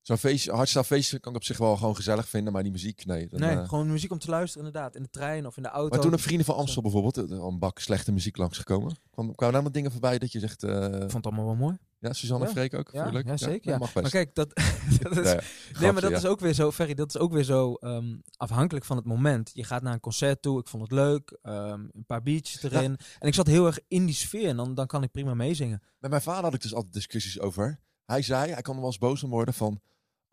Zo'n 0.06 0.18
feestje, 0.18 0.52
hardstyle 0.52 0.84
feestje 0.84 1.18
kan 1.18 1.32
ik 1.32 1.38
op 1.38 1.44
zich 1.44 1.58
wel 1.58 1.76
gewoon 1.76 1.96
gezellig 1.96 2.28
vinden, 2.28 2.52
maar 2.52 2.62
die 2.62 2.72
muziek, 2.72 3.04
nee. 3.06 3.28
Dan, 3.28 3.40
nee, 3.40 3.56
eh, 3.56 3.68
gewoon 3.68 3.90
muziek 3.90 4.10
om 4.12 4.18
te 4.18 4.30
luisteren 4.30 4.66
inderdaad. 4.66 4.94
In 4.94 5.02
de 5.02 5.10
trein 5.10 5.46
of 5.46 5.56
in 5.56 5.62
de 5.62 5.68
auto. 5.68 5.88
maar 5.94 6.04
toen 6.04 6.12
een 6.12 6.18
Vrienden 6.18 6.46
van 6.46 6.54
Amstel 6.54 6.82
bijvoorbeeld, 6.82 7.30
al 7.32 7.48
een 7.48 7.58
bak 7.58 7.78
slechte 7.78 8.12
muziek 8.12 8.36
langsgekomen. 8.36 8.96
Kwam, 9.10 9.34
kwamen 9.34 9.54
daar 9.54 9.62
nog 9.62 9.72
dingen 9.72 9.90
voorbij 9.90 10.18
dat 10.18 10.32
je 10.32 10.38
zegt, 10.38 10.62
eh, 10.62 10.84
Ik 10.84 10.90
vond 10.92 11.12
het 11.12 11.26
allemaal 11.26 11.44
wel 11.44 11.54
mooi. 11.54 11.76
ja, 11.98 12.12
Suzanne 12.12 12.42
Ja. 12.44 12.50
en 12.50 12.56
Freek 12.56 12.74
ook? 12.74 12.90
Ja, 12.92 13.08
leuk? 13.10 13.26
ja, 13.26 13.36
zeker, 13.36 13.70
ja. 13.70 13.78
mag 13.78 13.92
best. 13.92 14.02
Maar 14.02 14.10
kijk, 14.24 14.34
dat, 14.34 14.48
dat 15.02 15.16
is, 15.16 15.34
nee, 15.80 15.92
maar 15.92 16.02
dat 16.02 16.10
ja. 16.10 16.16
is 16.16 16.26
ook 16.26 16.40
weer 16.40 16.52
zo, 16.52 16.72
Ferry, 16.72 16.94
dat 16.94 17.08
is 17.08 17.18
ook 17.20 17.32
weer 17.32 17.44
zo 17.44 17.74
ehm, 17.74 18.16
afhankelijk 18.36 18.84
van 18.84 18.96
het 18.96 19.06
moment. 19.06 19.50
Je 19.54 19.64
gaat 19.64 19.82
naar 19.82 19.92
een 19.92 20.00
concert 20.00 20.42
toe, 20.42 20.58
ik 20.60 20.68
vond 20.68 20.82
het 20.82 20.92
leuk, 20.92 21.38
ehm, 21.42 21.80
een 21.92 22.04
paar 22.06 22.22
biertjes 22.22 22.62
erin. 22.62 22.96
En 23.18 23.28
ik 23.28 23.34
zat 23.34 23.46
heel 23.46 23.66
erg 23.66 23.78
in 23.88 24.06
die 24.06 24.14
sfeer 24.14 24.48
en 24.48 24.56
dan, 24.56 24.74
dan 24.74 24.86
kan 24.86 25.02
ik 25.02 25.10
prima 25.10 25.34
meezingen. 25.34 25.82
Met 25.98 26.10
mijn 26.10 26.22
vader 26.22 26.44
had 26.44 26.54
ik 26.54 26.62
dus 26.62 26.74
altijd 26.74 26.92
discussies 26.94 27.40
over. 27.40 27.78
Hij 28.04 28.22
zei, 28.22 28.52
hij 28.52 28.62
kan 28.62 28.74
er 28.74 28.80
wel 28.80 28.88
eens 28.90 28.98
boos 28.98 29.22
om 29.22 29.30
worden 29.30 29.54
van, 29.54 29.80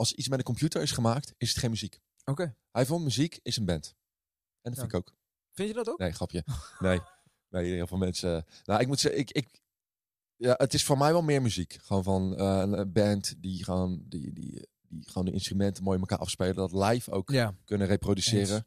als 0.04 0.14
iets 0.14 0.28
met 0.28 0.40
een 0.40 0.46
computer 0.46 0.82
is 0.82 0.92
gemaakt, 0.92 1.34
is 1.38 1.50
het 1.50 1.58
geen 1.58 1.70
muziek. 1.70 2.00
Oké. 2.26 2.56
Hij 2.72 2.86
vond 2.86 3.04
muziek 3.04 3.40
is 3.44 3.58
een 3.58 3.66
band. 3.66 3.86
En 4.62 4.72
dat 4.72 4.74
Ja. 4.74 4.80
vind 4.80 4.92
ik 4.94 4.98
ook. 5.00 5.16
Vind 5.52 5.68
je 5.68 5.74
dat 5.76 5.90
ook? 5.90 5.98
Nee, 6.00 6.12
grapje. 6.12 6.44
Nee. 6.80 7.00
Nee, 7.50 7.74
heel 7.74 7.88
veel 7.88 7.98
mensen. 7.98 8.46
Nou, 8.64 8.82
ik 8.82 8.88
moet 8.88 9.00
zeggen, 9.00 9.20
ik, 9.22 9.32
ik, 9.32 9.62
ja, 10.36 10.54
het 10.58 10.74
is 10.74 10.84
voor 10.84 10.98
mij 10.98 11.12
wel 11.12 11.22
meer 11.22 11.42
muziek. 11.42 11.74
Gewoon 11.82 12.04
van 12.04 12.38
eh, 12.38 12.60
een- 12.66 12.92
band 12.92 13.36
die 13.42 13.64
gewoon, 13.64 14.04
die, 14.06 14.34
die, 14.34 14.68
die 14.88 15.04
gewoon 15.10 15.26
de 15.26 15.32
instrumenten 15.32 15.84
mooi 15.84 16.00
elkaar 16.00 16.18
afspelen. 16.18 16.56
Dat 16.56 16.72
live 16.74 17.12
ook 17.12 17.30
Ja. 17.32 17.56
kunnen 17.66 17.88
reproduceren. 17.88 18.40
Eens. 18.40 18.50
Vind 18.50 18.64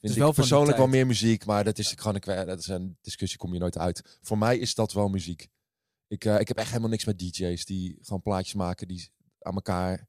is 0.00 0.10
ik 0.10 0.16
wel 0.16 0.26
die 0.26 0.34
persoonlijk 0.40 0.76
wel 0.78 0.86
meer 0.86 1.06
muziek, 1.06 1.44
maar 1.44 1.64
dat 1.64 1.78
is 1.78 1.92
gewoon 1.96 2.14
een, 2.20 2.46
dat 2.46 2.58
is 2.58 2.66
een 2.66 2.98
discussie, 3.00 3.38
kom 3.38 3.52
je 3.52 3.58
nooit 3.58 3.78
uit. 3.78 4.18
Voor 4.22 4.38
mij 4.38 4.58
is 4.58 4.74
dat 4.74 4.92
wel 4.92 5.08
muziek. 5.08 5.48
Ik, 6.06 6.24
eh, 6.24 6.40
ik 6.40 6.48
heb 6.48 6.56
echt 6.56 6.68
helemaal 6.68 6.88
niks 6.90 7.04
met 7.04 7.18
DJ's 7.18 7.64
die 7.64 7.98
gewoon 8.00 8.22
plaatjes 8.22 8.54
maken, 8.54 8.88
die 8.88 9.10
aan 9.38 9.54
elkaar 9.54 10.08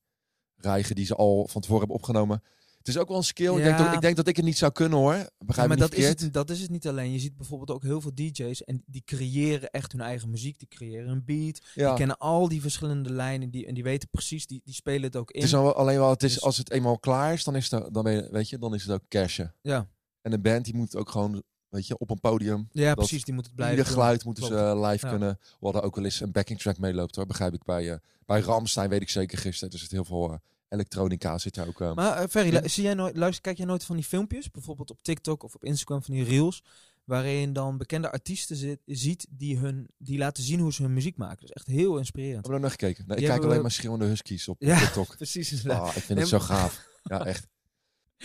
rijgen, 0.66 0.96
die 0.96 1.06
ze 1.06 1.16
al 1.16 1.48
van 1.48 1.62
tevoren 1.62 1.80
hebben 1.80 1.98
opgenomen. 1.98 2.44
Het 2.78 2.88
is 2.96 3.02
ook 3.02 3.08
wel 3.08 3.18
een 3.18 3.24
skill. 3.24 3.52
Ik, 3.52 3.58
Ja. 3.58 3.64
denk 3.64 3.78
dat, 3.78 3.94
ik 3.94 4.02
denk 4.02 4.16
dat 4.16 4.28
ik 4.28 4.36
het 4.36 4.46
niet 4.46 4.58
zou 4.58 4.72
kunnen 4.72 4.98
hoor. 4.98 5.30
Begrijp 5.38 5.70
Ja, 5.70 5.76
maar 5.76 5.78
dat 5.78 5.94
is, 5.94 6.08
het, 6.08 6.34
dat 6.34 6.50
is 6.50 6.62
het 6.62 6.70
niet 6.70 6.88
alleen. 6.88 7.12
Je 7.12 7.20
ziet 7.20 7.38
bijvoorbeeld 7.38 7.72
ook 7.72 7.84
heel 7.84 8.02
veel 8.02 8.12
DJ's 8.16 8.64
en 8.64 8.84
die 8.86 9.02
creëren 9.06 9.70
echt 9.70 9.92
hun 9.92 10.02
eigen 10.02 10.30
muziek. 10.30 10.60
Die 10.60 10.68
creëren 10.68 11.10
een 11.10 11.26
beat. 11.26 11.62
Ja. 11.74 11.88
Die 11.88 11.98
kennen 11.98 12.18
al 12.18 12.48
die 12.48 12.62
verschillende 12.62 13.10
lijnen 13.12 13.50
die, 13.50 13.66
en 13.66 13.74
die 13.74 13.84
weten 13.84 14.10
precies, 14.10 14.48
die, 14.48 14.62
die 14.64 14.74
spelen 14.74 15.02
het 15.04 15.16
ook 15.16 15.32
in. 15.32 15.40
Het 15.42 15.50
is 15.50 15.56
al- 15.56 15.74
alleen 15.76 15.98
wel, 15.98 16.10
het 16.10 16.24
is, 16.24 16.34
Dus- 16.34 16.44
als 16.44 16.58
het 16.58 16.72
eenmaal 16.72 17.00
klaar 17.00 17.34
is, 17.34 17.44
dan 17.44 17.56
is 17.56 17.72
het, 17.72 17.94
dan 17.94 18.04
ben 18.04 18.14
je, 18.14 18.28
weet 18.32 18.50
je, 18.50 18.58
dan 18.58 18.74
is 18.74 18.82
het 18.84 18.92
ook 18.92 19.08
cashen. 19.08 19.56
Ja, 19.62 19.88
En 20.22 20.34
een 20.34 20.42
band 20.42 20.66
die 20.66 20.76
moet 20.76 20.96
ook 20.96 21.10
gewoon, 21.10 21.44
weet 21.74 21.88
je, 21.88 21.98
op 21.98 22.10
een 22.10 22.20
podium. 22.20 22.68
ja 22.72 22.94
precies. 22.94 23.24
Die 23.24 23.34
moet 23.34 23.46
het 23.46 23.56
blijven 23.56 23.78
Ieder 23.78 23.92
geluid 23.94 24.26
moeten 24.26 24.46
ze 24.46 24.56
eh, 24.56 24.90
live 24.90 25.06
Ja. 25.06 25.12
kunnen. 25.12 25.40
We 25.42 25.56
hadden 25.66 25.84
ook 25.84 25.96
wel 25.96 26.04
eens 26.06 26.20
een 26.20 26.32
backing 26.32 26.60
track 26.60 26.78
meeloopt 26.78 27.16
hoor, 27.16 27.26
begrijp 27.26 27.54
ik 27.54 27.64
bij, 27.64 27.92
eh 27.92 27.98
bij 28.26 28.40
Ramstein, 28.42 28.90
weet 28.90 29.02
ik 29.02 29.10
zeker 29.10 29.38
gisteren. 29.38 29.74
Er 29.74 29.80
zit 29.80 29.92
heel 29.92 30.06
veel 30.06 30.32
eh, 30.32 30.38
elektronica 30.70 31.38
zit 31.38 31.54
daar 31.56 31.68
ook. 31.68 31.96
Maar 31.96 32.28
Ferry, 32.28 32.68
zie 32.70 32.84
jij 32.84 32.94
nooit, 32.94 33.16
luister, 33.18 33.42
kijk 33.42 33.58
jij 33.58 33.66
nooit 33.66 33.84
van 33.84 33.96
die 33.96 34.06
filmpjes, 34.06 34.52
bijvoorbeeld 34.52 34.92
op 34.92 35.04
TikTok 35.04 35.44
of 35.44 35.56
op 35.56 35.64
Instagram 35.64 36.04
van 36.04 36.14
die 36.14 36.24
reels, 36.24 36.64
waarin 37.04 37.54
dan 37.54 37.78
bekende 37.78 38.12
artiesten 38.12 38.56
zit, 38.56 38.80
ziet 38.86 39.28
die, 39.30 39.58
hun, 39.58 39.88
die 39.98 40.18
laten 40.18 40.44
zien 40.44 40.60
hoe 40.60 40.74
ze 40.74 40.82
hun 40.82 40.94
muziek 40.94 41.18
maken. 41.18 41.36
Dat 41.40 41.50
is 41.50 41.56
echt 41.56 41.68
heel 41.68 41.98
inspirerend. 41.98 42.36
Hebben 42.46 42.54
we 42.56 42.60
nog 42.60 42.72
gekeken? 42.72 43.04
Nee, 43.08 43.18
ik 43.18 43.26
kijk 43.26 43.44
alleen 43.44 43.56
we- 43.56 43.62
maar 43.62 43.72
schreeuwende 43.72 44.06
huskies 44.06 44.48
op 44.48 44.56
Ja. 44.60 44.80
TikTok. 44.80 45.16
Precies. 45.18 45.68
Ah, 45.68 45.86
ik 45.88 45.92
vind 45.92 46.08
Nee, 46.08 46.18
het 46.18 46.28
zo 46.28 46.40
gaaf. 46.40 46.88
Ja, 47.04 47.26
echt. 47.26 47.48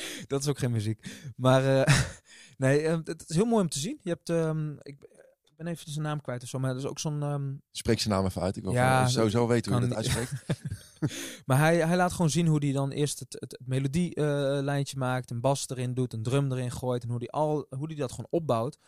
Dat 0.27 0.41
is 0.41 0.49
ook 0.49 0.59
geen 0.59 0.71
muziek. 0.71 1.07
Maar 1.37 1.81
eh, 1.87 1.99
nee, 2.57 2.81
eh, 2.83 2.99
het 3.05 3.25
is 3.29 3.37
heel 3.37 3.45
mooi 3.47 3.63
om 3.63 3.69
te 3.69 3.79
zien. 3.79 3.99
Je 4.03 4.11
hebt, 4.11 4.29
ehm, 4.29 4.73
ik, 4.73 4.97
ik 5.43 5.57
ben 5.57 5.67
even 5.67 5.93
zijn 5.93 6.05
naam 6.05 6.21
kwijt 6.21 6.43
of 6.43 6.49
zo, 6.49 6.59
maar 6.59 6.73
dat 6.75 6.83
is 6.83 6.89
ook 6.89 6.99
zo'n... 6.99 7.23
ehm, 7.23 7.53
Spreek 7.71 8.01
zijn 8.01 8.15
naam 8.15 8.25
even 8.25 8.43
uit. 8.43 8.57
Ik 8.57 8.63
wil 8.63 8.73
Ja, 8.73 9.07
sowieso 9.09 9.47
weten 9.47 9.73
hoe 9.73 9.81
je 9.81 9.89
dat 9.89 9.97
uitspreekt. 9.97 10.33
Maar 11.47 11.59
hij, 11.59 11.87
hij 11.87 11.97
laat 11.97 12.13
gewoon 12.13 12.31
zien 12.31 12.47
hoe 12.47 12.65
hij 12.65 12.73
dan 12.73 12.91
eerst 12.91 13.19
het, 13.19 13.33
het, 13.39 13.51
het 13.59 13.69
melodielijntje 13.69 14.97
maakt, 14.99 15.31
een 15.31 15.41
bas 15.41 15.69
erin 15.69 15.95
doet, 15.95 16.13
een 16.13 16.23
drum 16.23 16.53
erin 16.53 16.71
gooit 16.71 17.03
en 17.03 17.09
hoe 17.09 17.19
hij 17.19 17.29
al, 17.29 17.67
hoe 17.71 17.87
hij 17.87 17.97
dat 17.97 18.11
gewoon 18.11 18.27
opbouwt. 18.31 18.79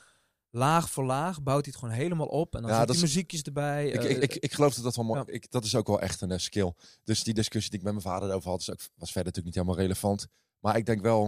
Laag 0.50 0.90
voor 0.90 1.04
laag 1.04 1.42
bouwt 1.42 1.64
hij 1.64 1.72
het 1.72 1.80
gewoon 1.82 1.94
helemaal 2.00 2.26
op 2.26 2.54
en 2.54 2.62
dan 2.62 2.70
Ja, 2.70 2.78
zet 2.78 2.88
hij 2.88 2.98
muziekjes 3.00 3.42
erbij. 3.42 3.88
Ik, 3.88 4.04
eh, 4.04 4.10
ik, 4.10 4.22
ik, 4.22 4.36
ik 4.36 4.52
geloof 4.52 4.74
dat 4.74 4.84
dat 4.84 4.96
wel 4.96 5.04
mooi 5.04 5.22
Ja. 5.26 5.32
ik, 5.32 5.50
Dat 5.50 5.64
is 5.64 5.74
ook 5.74 5.86
wel 5.86 6.00
echt 6.00 6.20
een 6.20 6.30
eh, 6.30 6.38
skill. 6.38 6.72
Dus 7.04 7.22
die 7.22 7.34
discussie 7.34 7.70
die 7.70 7.78
ik 7.78 7.84
met 7.84 7.94
mijn 7.94 8.04
vader 8.06 8.32
over 8.34 8.50
had, 8.50 8.60
is 8.60 8.70
ook, 8.70 8.78
was 8.78 9.12
verder 9.12 9.32
natuurlijk 9.32 9.44
niet 9.44 9.54
helemaal 9.54 9.76
relevant. 9.76 10.26
Maar 10.60 10.76
ik 10.76 10.86
denk 10.86 11.00
wel, 11.00 11.26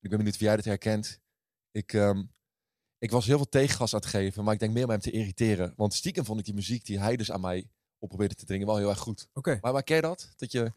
ik 0.00 0.08
ben 0.08 0.18
benieuwd 0.18 0.34
of 0.34 0.40
jij 0.40 0.56
dit 0.56 0.64
herkent. 0.64 1.20
Ik, 1.70 1.92
ehm, 1.92 2.22
ik 2.98 3.10
was 3.10 3.26
heel 3.26 3.36
veel 3.36 3.48
tegengas 3.48 3.94
aan 3.94 4.00
het 4.00 4.08
geven, 4.08 4.44
maar 4.44 4.54
ik 4.54 4.60
denk 4.60 4.72
meer 4.72 4.84
om 4.84 4.90
hem 4.90 5.00
te 5.00 5.10
irriteren. 5.10 5.72
Want 5.76 5.94
stiekem 5.94 6.24
vond 6.24 6.38
ik 6.38 6.44
die 6.44 6.54
muziek 6.54 6.84
die 6.84 6.98
hij 6.98 7.16
dus 7.16 7.30
aan 7.30 7.40
mij 7.40 7.70
op 7.98 8.08
probeerde 8.08 8.34
te 8.34 8.44
dringen 8.44 8.66
wel 8.66 8.76
heel 8.76 8.88
erg 8.88 8.98
goed. 8.98 9.28
Oké. 9.32 9.58
Maar, 9.60 9.72
maar 9.72 9.82
ken 9.82 9.96
je 9.96 10.02
dat? 10.02 10.32
Dat 10.36 10.52
je... 10.52 10.72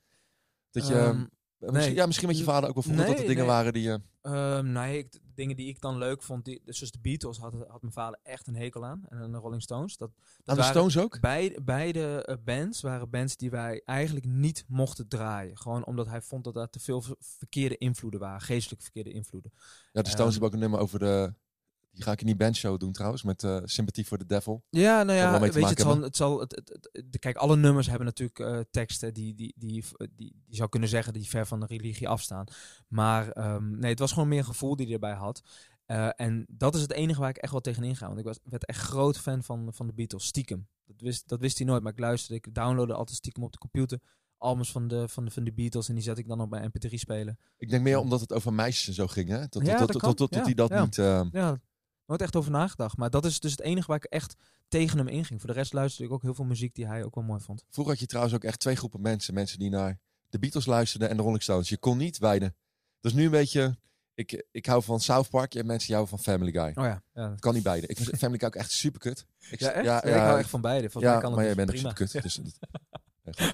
Dat 0.70 0.88
je 0.88 0.94
Ehm, 0.94 1.26
nee. 1.72 1.94
ja, 1.94 2.06
misschien 2.06 2.28
met 2.28 2.38
je 2.38 2.44
vader 2.44 2.70
ook 2.70 2.74
wel 2.76 2.84
vroeger 2.84 3.06
dat 3.06 3.14
er 3.14 3.20
Nee, 3.20 3.28
dingen 3.28 3.46
nee. 3.46 3.54
waren 3.54 3.74
die 3.74 3.84
je... 3.84 4.02
Ehm, 4.22 4.72
nee, 4.72 4.98
ik, 4.98 5.20
dingen 5.36 5.56
die 5.56 5.68
ik 5.68 5.82
dan 5.82 5.98
leuk 5.98 6.24
vond, 6.24 6.46
die, 6.46 6.62
dus 6.66 6.80
de 6.92 7.00
Beatles 7.02 7.38
had, 7.38 7.54
had 7.68 7.82
mijn 7.82 7.94
vader 7.94 8.20
echt 8.24 8.48
een 8.48 8.56
hekel 8.56 8.86
aan. 8.86 9.04
En 9.10 9.32
de 9.32 9.38
Rolling 9.38 9.62
Stones. 9.62 9.98
Dat, 9.98 10.10
dat 10.10 10.26
Aan 10.46 10.56
de 10.56 10.62
waren- 10.62 10.66
Stones 10.76 10.98
ook? 10.98 11.20
Beide, 11.20 11.62
beide 11.62 12.26
eh, 12.26 12.36
bands 12.44 12.82
waren 12.82 13.10
bands 13.10 13.38
die 13.38 13.50
wij 13.50 13.82
eigenlijk 13.86 14.26
niet 14.26 14.66
mochten 14.68 15.08
draaien. 15.08 15.58
Gewoon 15.58 15.86
omdat 15.86 16.08
hij 16.08 16.22
vond 16.22 16.44
dat 16.44 16.56
er 16.56 16.70
te 16.70 16.80
veel 16.80 17.02
ver- 17.02 17.16
verkeerde 17.20 17.78
invloeden 17.78 18.20
waren. 18.20 18.42
Geestelijk 18.42 18.82
verkeerde 18.82 19.12
invloeden. 19.12 19.52
Ja, 19.92 20.02
de 20.02 20.10
Stones 20.10 20.18
Ehm, 20.20 20.32
hebben 20.32 20.48
ook 20.48 20.54
een 20.54 20.60
nummer 20.60 20.80
over 20.80 21.00
de... 21.00 21.34
Die 21.94 22.04
ga 22.04 22.12
ik 22.12 22.20
in 22.20 22.26
die 22.26 22.36
bandshow 22.36 22.80
doen 22.80 22.92
trouwens, 22.92 23.24
met 23.24 23.44
eh 23.44 23.58
Sympathy 23.64 24.04
for 24.04 24.18
the 24.18 24.26
Devil. 24.26 24.64
Ja, 24.70 25.04
nou 25.04 25.18
ja, 25.18 25.40
weet 25.40 25.54
je, 25.54 25.66
het 25.66 25.80
zal, 25.80 26.02
het 26.02 26.16
zal, 26.16 26.40
het, 26.40 26.56
het, 26.56 26.70
het- 26.92 27.04
de- 27.12 27.20
kijk, 27.20 27.36
alle 27.38 27.56
nummers 27.56 27.88
hebben 27.88 28.06
natuurlijk 28.06 28.40
eh, 28.40 28.60
teksten 28.72 29.14
die, 29.14 29.36
die, 29.36 29.54
die, 29.58 29.84
die, 29.98 30.10
die, 30.46 30.56
zou 30.56 30.70
kunnen 30.70 30.90
zeggen 30.90 31.14
die 31.14 31.28
ver 31.30 31.46
van 31.46 31.60
de 31.60 31.66
religie 31.66 32.08
afstaan. 32.10 32.46
Maar 32.88 33.30
ehm, 33.32 33.80
nee, 33.80 33.90
het 33.90 34.00
was 34.00 34.12
gewoon 34.12 34.28
meer 34.28 34.38
een 34.40 34.46
gevoel 34.46 34.76
die 34.76 34.86
hij 34.86 34.94
erbij 34.94 35.14
had. 35.14 35.42
Eh, 35.86 36.10
en 36.16 36.46
dat 36.50 36.76
is 36.76 36.82
het 36.82 36.92
enige 36.92 37.20
waar 37.20 37.30
ik 37.30 37.38
echt 37.38 37.52
wel 37.52 37.62
tegen 37.62 37.84
inga. 37.84 38.08
Want 38.08 38.20
ik 38.20 38.26
was, 38.26 38.40
werd 38.44 38.66
echt 38.66 38.80
groot 38.80 39.18
fan 39.20 39.44
van, 39.44 39.74
van 39.74 39.88
de 39.88 39.94
Beatles, 39.94 40.26
stiekem. 40.26 40.68
Dat 40.86 41.02
wist, 41.02 41.28
dat 41.28 41.40
wist 41.40 41.58
hij 41.58 41.68
nooit, 41.68 41.84
maar 41.84 41.92
ik 41.92 42.00
luisterde, 42.00 42.36
ik 42.36 42.54
downloadde 42.56 42.94
altijd 42.94 43.18
stiekem 43.18 43.44
op 43.44 43.52
de 43.52 43.58
computer 43.58 44.00
albums 44.38 44.72
van 44.72 44.88
de, 44.88 45.08
van 45.08 45.26
de, 45.26 45.32
van 45.32 45.44
de 45.44 45.54
Beatles 45.54 45.88
en 45.90 45.94
die 45.96 46.04
zet 46.04 46.18
ik 46.18 46.28
dan 46.28 46.42
op 46.42 46.50
mijn 46.50 46.72
mp3 46.72 46.94
spelen. 46.94 47.40
Ik 47.58 47.70
denk 47.70 47.84
meer 47.84 47.98
omdat 47.98 48.20
het 48.20 48.34
over 48.34 48.54
meisjes 48.54 48.88
en 48.88 48.94
zo 48.94 49.08
ging, 49.08 49.30
hè? 49.30 49.50
Tot, 49.50 49.66
Ja, 49.66 49.70
tot, 49.70 49.80
dat 49.80 49.92
tot, 49.92 50.02
kan. 50.02 50.14
tot, 50.16 50.32
tot 50.32 50.40
Ja, 50.40 50.44
hij 50.46 50.54
dat 50.54 50.70
ja. 50.70 50.84
niet... 50.84 50.98
eh, 50.98 51.22
Ja, 51.32 51.60
nooit 52.06 52.22
echt 52.22 52.36
over 52.36 52.52
nagedacht. 52.52 52.98
Maar 52.98 53.10
dat 53.10 53.26
is 53.26 53.40
dus 53.40 53.52
het 53.52 53.62
enige 53.62 53.88
waar 53.88 53.98
ik 53.98 54.04
echt 54.04 54.36
tegen 54.68 54.98
hem 54.98 55.08
inging. 55.08 55.40
Voor 55.40 55.50
de 55.50 55.56
rest 55.56 55.74
luisterde 55.74 56.08
ik 56.08 56.16
ook 56.16 56.22
heel 56.22 56.34
veel 56.34 56.46
muziek 56.46 56.76
die 56.76 56.88
hij 56.88 57.04
ook 57.04 57.16
wel 57.16 57.24
mooi 57.24 57.42
vond. 57.42 57.64
Vroeger 57.70 57.94
had 57.94 58.02
je 58.02 58.08
trouwens 58.08 58.36
ook 58.36 58.44
echt 58.44 58.60
twee 58.60 58.76
groepen 58.76 59.02
mensen. 59.02 59.34
Mensen 59.34 59.60
die 59.60 59.70
naar 59.70 60.00
de 60.30 60.40
Beatles 60.40 60.66
luisterden 60.66 61.10
en 61.10 61.18
de 61.18 61.24
Rolling 61.24 61.44
Stones. 61.44 61.70
Je 61.70 61.78
kon 61.78 61.98
niet 61.98 62.20
beide. 62.20 62.54
Dus 63.00 63.14
nu 63.14 63.26
een 63.26 63.32
beetje... 63.32 63.78
Ik, 64.16 64.46
ik 64.52 64.66
hou 64.66 64.84
van 64.84 65.00
South 65.00 65.30
Park. 65.30 65.54
Hebt 65.54 65.68
mensen 65.68 65.88
die 65.88 65.96
houden 65.96 66.18
van 66.18 66.34
Family 66.34 66.52
Guy. 66.52 66.84
Oh 66.84 66.90
ja, 66.90 67.04
ja. 67.14 67.36
Kan 67.40 67.54
niet 67.54 67.64
beide. 67.64 67.88
Ik 67.88 67.98
vind 67.98 68.18
Family 68.18 68.40
Guy 68.40 68.48
ook 68.48 68.56
echt 68.56 68.72
super 68.72 69.00
kut. 69.00 69.26
Ik, 69.50 69.60
Ja, 69.60 69.72
echt? 69.72 69.86
Ja, 69.86 70.02
Ja, 70.06 70.16
ik 70.16 70.22
hou 70.22 70.40
echt 70.40 70.50
van 70.50 70.62
beide. 70.62 70.90
Volgens 70.90 71.04
mij 71.04 71.14
ja, 71.14 71.20
kan 71.20 71.30
het 71.30 71.36
maar 71.36 71.46
jij 71.46 71.56
bent 71.56 71.70
ook 71.70 71.76
prima. 71.76 71.90
super 71.96 72.22
kut. 72.22 72.24
Dus, 73.24 73.52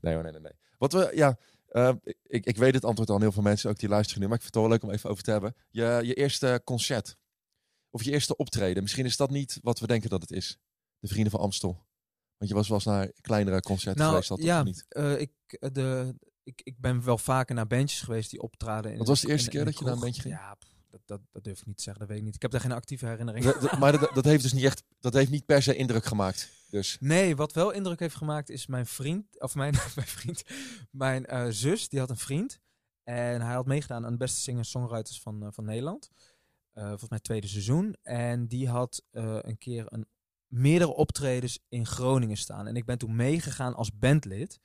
nee, 0.00 0.14
hoor, 0.14 0.22
nee, 0.22 0.32
nee, 0.32 0.40
nee. 0.40 0.52
Wat 0.78 0.92
we, 0.92 1.10
ja, 1.14 1.38
eh, 1.68 1.92
ik, 2.22 2.44
ik 2.44 2.56
weet 2.56 2.74
het 2.74 2.84
antwoord 2.84 3.10
aan 3.10 3.20
heel 3.20 3.32
veel 3.32 3.42
mensen 3.42 3.70
ook 3.70 3.78
die 3.78 3.88
luisteren 3.88 4.22
nu. 4.22 4.28
Maar 4.28 4.36
ik 4.36 4.42
vind 4.42 4.54
het 4.54 4.62
wel 4.62 4.72
leuk 4.72 4.82
om 4.82 4.90
even 4.90 5.10
over 5.10 5.22
te 5.22 5.30
hebben. 5.30 5.54
Je, 5.70 6.00
je 6.02 6.14
eerste 6.14 6.60
concert. 6.64 7.16
Of 7.96 8.02
je 8.02 8.10
eerste 8.10 8.36
optreden. 8.36 8.82
Misschien 8.82 9.04
is 9.04 9.16
dat 9.16 9.30
niet 9.30 9.58
wat 9.62 9.78
we 9.78 9.86
denken 9.86 10.10
dat 10.10 10.20
het 10.20 10.30
is. 10.30 10.58
De 10.98 11.08
Vrienden 11.08 11.30
van 11.30 11.40
Amstel. 11.40 11.86
Want 12.36 12.50
je 12.50 12.56
was 12.56 12.68
wel 12.68 12.76
eens 12.76 12.86
naar 12.86 13.12
kleinere 13.20 13.60
concerten 13.60 13.98
Nou, 14.00 14.10
geweest. 14.10 14.28
Dat 14.28 14.42
ja, 14.42 14.58
of 14.60 14.64
niet? 14.64 14.84
Eh, 14.88 15.20
ik, 15.20 15.30
eh, 15.48 15.70
de, 15.72 16.14
ik, 16.42 16.60
ik 16.64 16.78
ben 16.80 17.04
wel 17.04 17.18
vaker 17.18 17.54
naar 17.54 17.66
bandjes 17.66 18.00
geweest 18.00 18.30
die 18.30 18.40
optraden. 18.42 18.92
In 18.92 18.98
Wat 18.98 19.06
was 19.06 19.20
de 19.20 19.28
eerste 19.28 19.46
in 19.46 19.52
keer 19.56 19.64
dat 19.64 19.78
je 19.78 19.84
naar 19.84 19.92
een 19.92 20.00
bandje 20.00 20.20
ging? 20.22 20.34
Ja, 20.34 20.54
pff, 20.54 20.70
dat, 20.90 21.00
dat, 21.04 21.20
dat 21.32 21.44
durf 21.44 21.60
ik 21.60 21.66
niet 21.66 21.76
te 21.76 21.82
zeggen. 21.82 22.00
Dat 22.00 22.10
weet 22.10 22.18
ik 22.20 22.24
niet. 22.26 22.34
Ik 22.34 22.42
heb 22.42 22.50
daar 22.50 22.60
geen 22.60 22.72
actieve 22.72 23.06
herinnering. 23.06 23.44
Dat- 23.44 23.60
dat- 23.60 23.78
maar 23.78 23.92
dat, 23.92 24.10
dat 24.14 24.24
heeft 24.24 24.42
dus 24.42 24.52
niet 24.52 24.64
echt... 24.64 24.82
Dat 25.00 25.14
heeft 25.14 25.30
niet 25.30 25.46
per 25.46 25.62
se 25.62 25.76
indruk 25.76 26.04
gemaakt. 26.04 26.50
Dus 26.70 26.96
Nee, 27.00 27.36
wat 27.36 27.52
wel 27.52 27.70
indruk 27.70 28.00
heeft 28.00 28.14
gemaakt 28.16 28.48
is 28.50 28.66
mijn 28.66 28.86
vriend, 28.86 29.40
of 29.40 29.54
mijn, 29.54 29.72
mijn 29.96 30.06
vriend, 30.06 30.42
mijn 30.90 31.26
eh, 31.26 31.46
zus, 31.48 31.88
die 31.88 31.98
had 32.00 32.10
een 32.10 32.16
vriend. 32.16 32.60
En 33.02 33.40
hij 33.40 33.54
had 33.54 33.66
meegedaan 33.66 34.04
aan 34.04 34.12
de 34.12 34.18
beste 34.18 34.40
singer-songwriters 34.40 35.20
van, 35.20 35.48
van 35.52 35.64
Nederland. 35.64 36.10
Eh, 36.76 36.88
volgens 36.88 37.10
mij 37.10 37.20
tweede 37.20 37.46
seizoen. 37.46 37.96
En 38.02 38.46
die 38.46 38.68
had 38.68 39.02
eh, 39.10 39.38
een 39.40 39.58
keer 39.58 39.84
een, 39.88 40.06
meerdere 40.46 40.94
optredens 40.94 41.58
in 41.68 41.86
Groningen 41.86 42.36
staan. 42.36 42.66
En 42.66 42.76
ik 42.76 42.84
ben 42.84 42.98
toen 42.98 43.16
meegegaan 43.16 43.74
als 43.74 43.98
bandlid. 43.98 44.60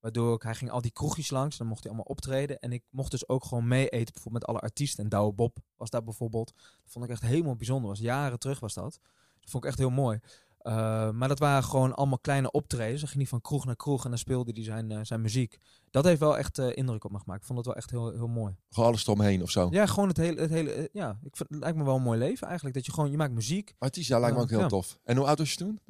Waardoor 0.00 0.34
ik, 0.34 0.42
hij 0.42 0.54
ging 0.54 0.70
al 0.70 0.80
die 0.80 0.92
kroegjes 0.92 1.30
langs. 1.30 1.56
Dan 1.56 1.66
mocht 1.66 1.82
hij 1.82 1.88
allemaal 1.88 2.10
optreden. 2.10 2.58
En 2.58 2.72
ik 2.72 2.82
mocht 2.90 3.10
dus 3.10 3.28
ook 3.28 3.44
gewoon 3.44 3.68
mee 3.68 3.88
eten. 3.88 4.12
Bijvoorbeeld 4.12 4.46
met 4.46 4.46
alle 4.46 4.60
artiesten. 4.60 5.04
En 5.04 5.10
Douwe 5.10 5.32
Bob 5.32 5.56
was 5.76 5.90
daar 5.90 6.04
bijvoorbeeld. 6.04 6.52
Dat 6.56 6.92
vond 6.92 7.04
ik 7.04 7.10
echt 7.10 7.22
helemaal 7.22 7.56
bijzonder. 7.56 7.90
was 7.90 7.98
jaren 7.98 8.38
terug 8.38 8.60
was 8.60 8.74
dat. 8.74 8.98
Dat 9.40 9.50
vond 9.50 9.64
ik 9.64 9.70
echt 9.70 9.78
heel 9.78 9.90
mooi. 9.90 10.20
Uh, 10.66 11.10
maar 11.10 11.28
dat 11.28 11.38
waren 11.38 11.64
gewoon 11.64 11.94
allemaal 11.94 12.18
kleine 12.18 12.50
optredens. 12.50 13.00
Dan 13.00 13.08
ging 13.08 13.20
hij 13.20 13.30
van 13.30 13.40
kroeg 13.40 13.64
naar 13.64 13.76
kroeg 13.76 14.04
en 14.04 14.10
dan 14.10 14.18
speelde 14.18 14.52
hij 14.52 14.62
zijn, 14.62 14.90
uh, 14.90 14.98
zijn 15.02 15.20
muziek. 15.20 15.58
Dat 15.90 16.04
heeft 16.04 16.20
wel 16.20 16.38
echt 16.38 16.58
uh, 16.58 16.76
indruk 16.76 17.04
op 17.04 17.10
me 17.10 17.18
gemaakt. 17.18 17.40
Ik 17.40 17.46
vond 17.46 17.58
het 17.58 17.66
wel 17.66 17.76
echt 17.76 17.90
heel, 17.90 18.12
heel 18.12 18.26
mooi. 18.26 18.56
gewoon 18.70 18.88
alles 18.88 19.02
eromheen 19.02 19.42
of 19.42 19.50
zo. 19.50 19.68
Ja, 19.70 19.86
gewoon 19.86 20.08
het 20.08 20.16
hele... 20.16 20.40
Het 20.40 20.50
hele 20.50 20.88
ja, 20.92 21.18
ik 21.22 21.36
vind, 21.36 21.48
het 21.48 21.58
lijkt 21.58 21.76
me 21.76 21.84
wel 21.84 21.96
een 21.96 22.02
mooi 22.02 22.18
leven 22.18 22.46
eigenlijk. 22.46 22.76
Dat 22.76 22.86
je 22.86 22.92
gewoon... 22.92 23.10
Je 23.10 23.16
maakt 23.16 23.32
muziek. 23.32 23.74
Artiest, 23.78 24.08
ja, 24.08 24.18
lijkt 24.18 24.36
me 24.36 24.42
ook 24.42 24.50
heel 24.50 24.60
ja. 24.60 24.66
tof. 24.66 24.98
En 25.04 25.16
hoe 25.16 25.26
oud 25.26 25.38
was 25.38 25.50
je 25.50 25.56
toen? 25.56 25.80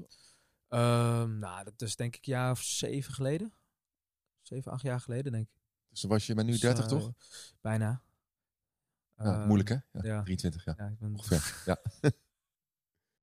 Um, 0.68 1.38
nou, 1.38 1.64
dat 1.64 1.82
is 1.82 1.96
denk 1.96 2.16
ik 2.16 2.26
een 2.26 2.32
jaar 2.32 2.50
of 2.50 2.62
zeven 2.62 3.14
geleden. 3.14 3.52
Zeven, 4.42 4.72
acht 4.72 4.82
jaar 4.82 5.00
geleden, 5.00 5.32
denk 5.32 5.44
ik. 5.44 5.60
Dus 5.90 6.00
dan 6.00 6.10
was 6.10 6.26
je 6.26 6.34
met 6.34 6.46
nu 6.46 6.58
30, 6.58 6.84
uh, 6.84 6.90
toch? 6.90 7.12
Bijna. 7.60 8.02
Ja, 9.16 9.46
moeilijk, 9.46 9.68
hè? 9.68 9.74
Ja, 9.74 10.00
ja. 10.02 10.22
23, 10.22 10.64
ja. 10.64 10.74
ja 10.76 10.86
ik 10.86 10.98
ben... 10.98 11.12
Ongeveer, 11.12 11.62
ja. 11.64 11.78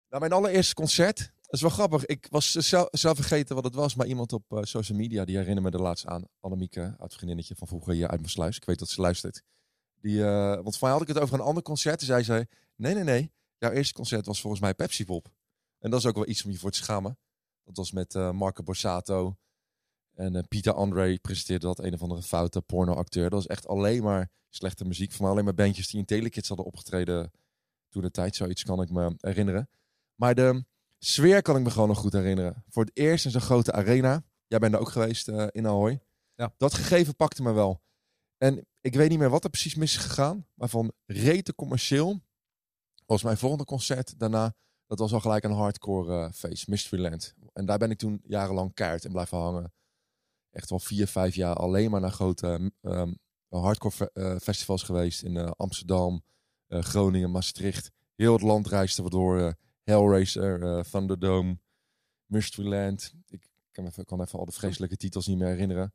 nou, 0.09 0.19
mijn 0.19 0.31
allereerste 0.31 0.73
concert, 0.73 1.31
dat 1.51 1.59
is 1.59 1.61
wel 1.61 1.69
grappig. 1.87 2.05
Ik 2.05 2.27
was 2.29 2.51
zelf, 2.51 2.89
vergeten 2.91 3.55
wat 3.55 3.63
het 3.63 3.75
was, 3.75 3.95
maar 3.95 4.07
iemand 4.07 4.33
op 4.33 4.51
uh, 4.51 4.59
social 4.63 4.97
media, 4.97 5.25
die 5.25 5.37
herinnerde 5.37 5.69
me 5.69 5.75
er 5.77 5.83
laatst 5.83 6.05
aan. 6.05 6.23
Annemieke, 6.39 6.95
oud 6.97 7.13
vriendinnetje 7.13 7.55
van 7.55 7.67
vroeger 7.67 7.93
hier 7.93 8.07
uit 8.07 8.19
mijn 8.19 8.31
sluis. 8.31 8.55
Ik 8.55 8.65
weet 8.65 8.79
dat 8.79 8.89
ze 8.89 9.01
luistert. 9.01 9.43
Die, 9.95 10.17
uh, 10.17 10.53
want 10.63 10.81
mij 10.81 10.91
had 10.91 11.01
ik 11.01 11.07
het 11.07 11.19
over 11.19 11.33
een 11.33 11.45
ander 11.45 11.63
concert. 11.63 11.99
En 11.99 12.05
zij 12.05 12.23
zei, 12.23 12.45
nee, 12.75 12.93
nee, 12.93 13.03
nee. 13.03 13.31
Jouw 13.57 13.71
eerste 13.71 13.93
concert 13.93 14.25
was 14.25 14.41
volgens 14.41 14.61
mij 14.61 14.73
Pepsi 14.73 15.05
Pop. 15.05 15.31
En 15.79 15.89
dat 15.89 15.99
is 15.99 16.05
ook 16.05 16.15
wel 16.15 16.27
iets 16.27 16.43
om 16.43 16.51
je 16.51 16.57
voor 16.57 16.71
te 16.71 16.77
schamen. 16.77 17.17
Dat 17.63 17.77
was 17.77 17.91
met 17.91 18.13
uh, 18.13 18.31
Marco 18.31 18.63
Borsato. 18.63 19.35
En 20.13 20.47
Pieter 20.47 20.73
André 20.73 21.17
presenteerde 21.17 21.65
dat, 21.65 21.79
een 21.79 21.93
of 21.93 22.01
andere 22.01 22.21
foute 22.21 22.61
pornoacteur. 22.61 23.23
Dat 23.23 23.33
was 23.33 23.47
echt 23.47 23.67
alleen 23.67 24.03
maar 24.03 24.29
slechte 24.49 24.85
muziek. 24.85 25.11
Voor 25.11 25.21
mij 25.21 25.31
alleen 25.31 25.45
maar 25.45 25.53
bandjes 25.53 25.87
die 25.87 25.99
in 25.99 26.05
Telekids 26.05 26.47
hadden 26.47 26.65
opgetreden 26.65 27.31
toen 27.89 28.01
de 28.01 28.11
tijd. 28.11 28.35
Zoiets 28.35 28.63
kan 28.63 28.81
ik 28.81 28.89
me 28.89 29.15
herinneren. 29.17 29.69
Maar 30.15 30.35
de 30.35 30.65
sfeer 31.03 31.41
kan 31.41 31.55
ik 31.57 31.63
me 31.63 31.69
gewoon 31.69 31.87
nog 31.87 31.97
goed 31.97 32.13
herinneren. 32.13 32.63
Voor 32.69 32.83
het 32.83 32.97
eerst 32.97 33.25
in 33.25 33.31
zo'n 33.31 33.41
grote 33.41 33.71
arena. 33.71 34.23
Jij 34.47 34.59
bent 34.59 34.73
er 34.73 34.79
ook 34.79 34.89
geweest 34.89 35.27
uh, 35.27 35.47
in 35.51 35.67
Ahoy. 35.67 36.01
Ja. 36.35 36.53
Dat 36.57 36.73
gegeven 36.73 37.15
pakte 37.15 37.41
me 37.41 37.51
wel. 37.51 37.81
En 38.37 38.67
ik 38.81 38.95
weet 38.95 39.09
niet 39.09 39.19
meer 39.19 39.29
wat 39.29 39.43
er 39.43 39.49
precies 39.49 39.75
mis 39.75 39.95
is 39.95 40.03
gegaan. 40.03 40.47
Maar 40.53 40.69
van 40.69 40.91
rete 41.05 41.55
commercieel 41.55 42.21
was 43.05 43.23
mijn 43.23 43.37
volgende 43.37 43.65
concert 43.65 44.19
daarna. 44.19 44.53
Dat 44.87 44.99
was 44.99 45.13
al 45.13 45.19
gelijk 45.19 45.43
een 45.43 45.51
hardcore 45.51 46.25
uh, 46.25 46.31
feest, 46.31 46.67
Mysteryland. 46.67 47.33
En 47.53 47.65
daar 47.65 47.77
ben 47.77 47.91
ik 47.91 47.97
toen 47.97 48.21
jarenlang 48.23 48.73
kaart 48.73 49.05
en 49.05 49.11
blijven 49.11 49.37
hangen. 49.37 49.73
Echt 50.51 50.69
wel 50.69 50.79
vier, 50.79 51.07
vijf 51.07 51.35
jaar 51.35 51.55
alleen 51.55 51.91
maar 51.91 52.01
naar 52.01 52.11
grote 52.11 52.71
um, 52.81 53.17
hardcore 53.47 53.93
fe- 53.93 54.09
eh, 54.13 54.35
festivals 54.37 54.83
geweest 54.83 55.23
in 55.23 55.37
eh, 55.37 55.51
Amsterdam, 55.57 56.23
eh, 56.67 56.81
Groningen, 56.81 57.31
Maastricht. 57.31 57.91
Heel 58.15 58.33
het 58.33 58.41
land 58.41 58.67
reisden 58.67 59.03
we 59.03 59.09
door. 59.09 59.39
eh, 59.39 59.53
Hellraiser, 59.91 60.63
eh, 60.63 60.83
Thunderdome, 60.83 61.59
Mysteryland. 62.25 63.13
Ik 63.27 63.49
kan, 63.71 63.85
even, 63.85 64.05
kan 64.05 64.21
even 64.21 64.39
al 64.39 64.45
de 64.45 64.51
vreselijke 64.51 64.97
titels 64.97 65.27
niet 65.27 65.37
meer 65.37 65.47
herinneren. 65.47 65.93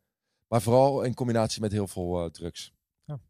Maar 0.49 0.63
vooral 0.63 1.03
in 1.03 1.15
combinatie 1.15 1.61
met 1.61 1.73
heel 1.73 1.87
veel 1.87 2.25
eh, 2.25 2.31
drugs. 2.31 2.73
Ja. 3.05 3.21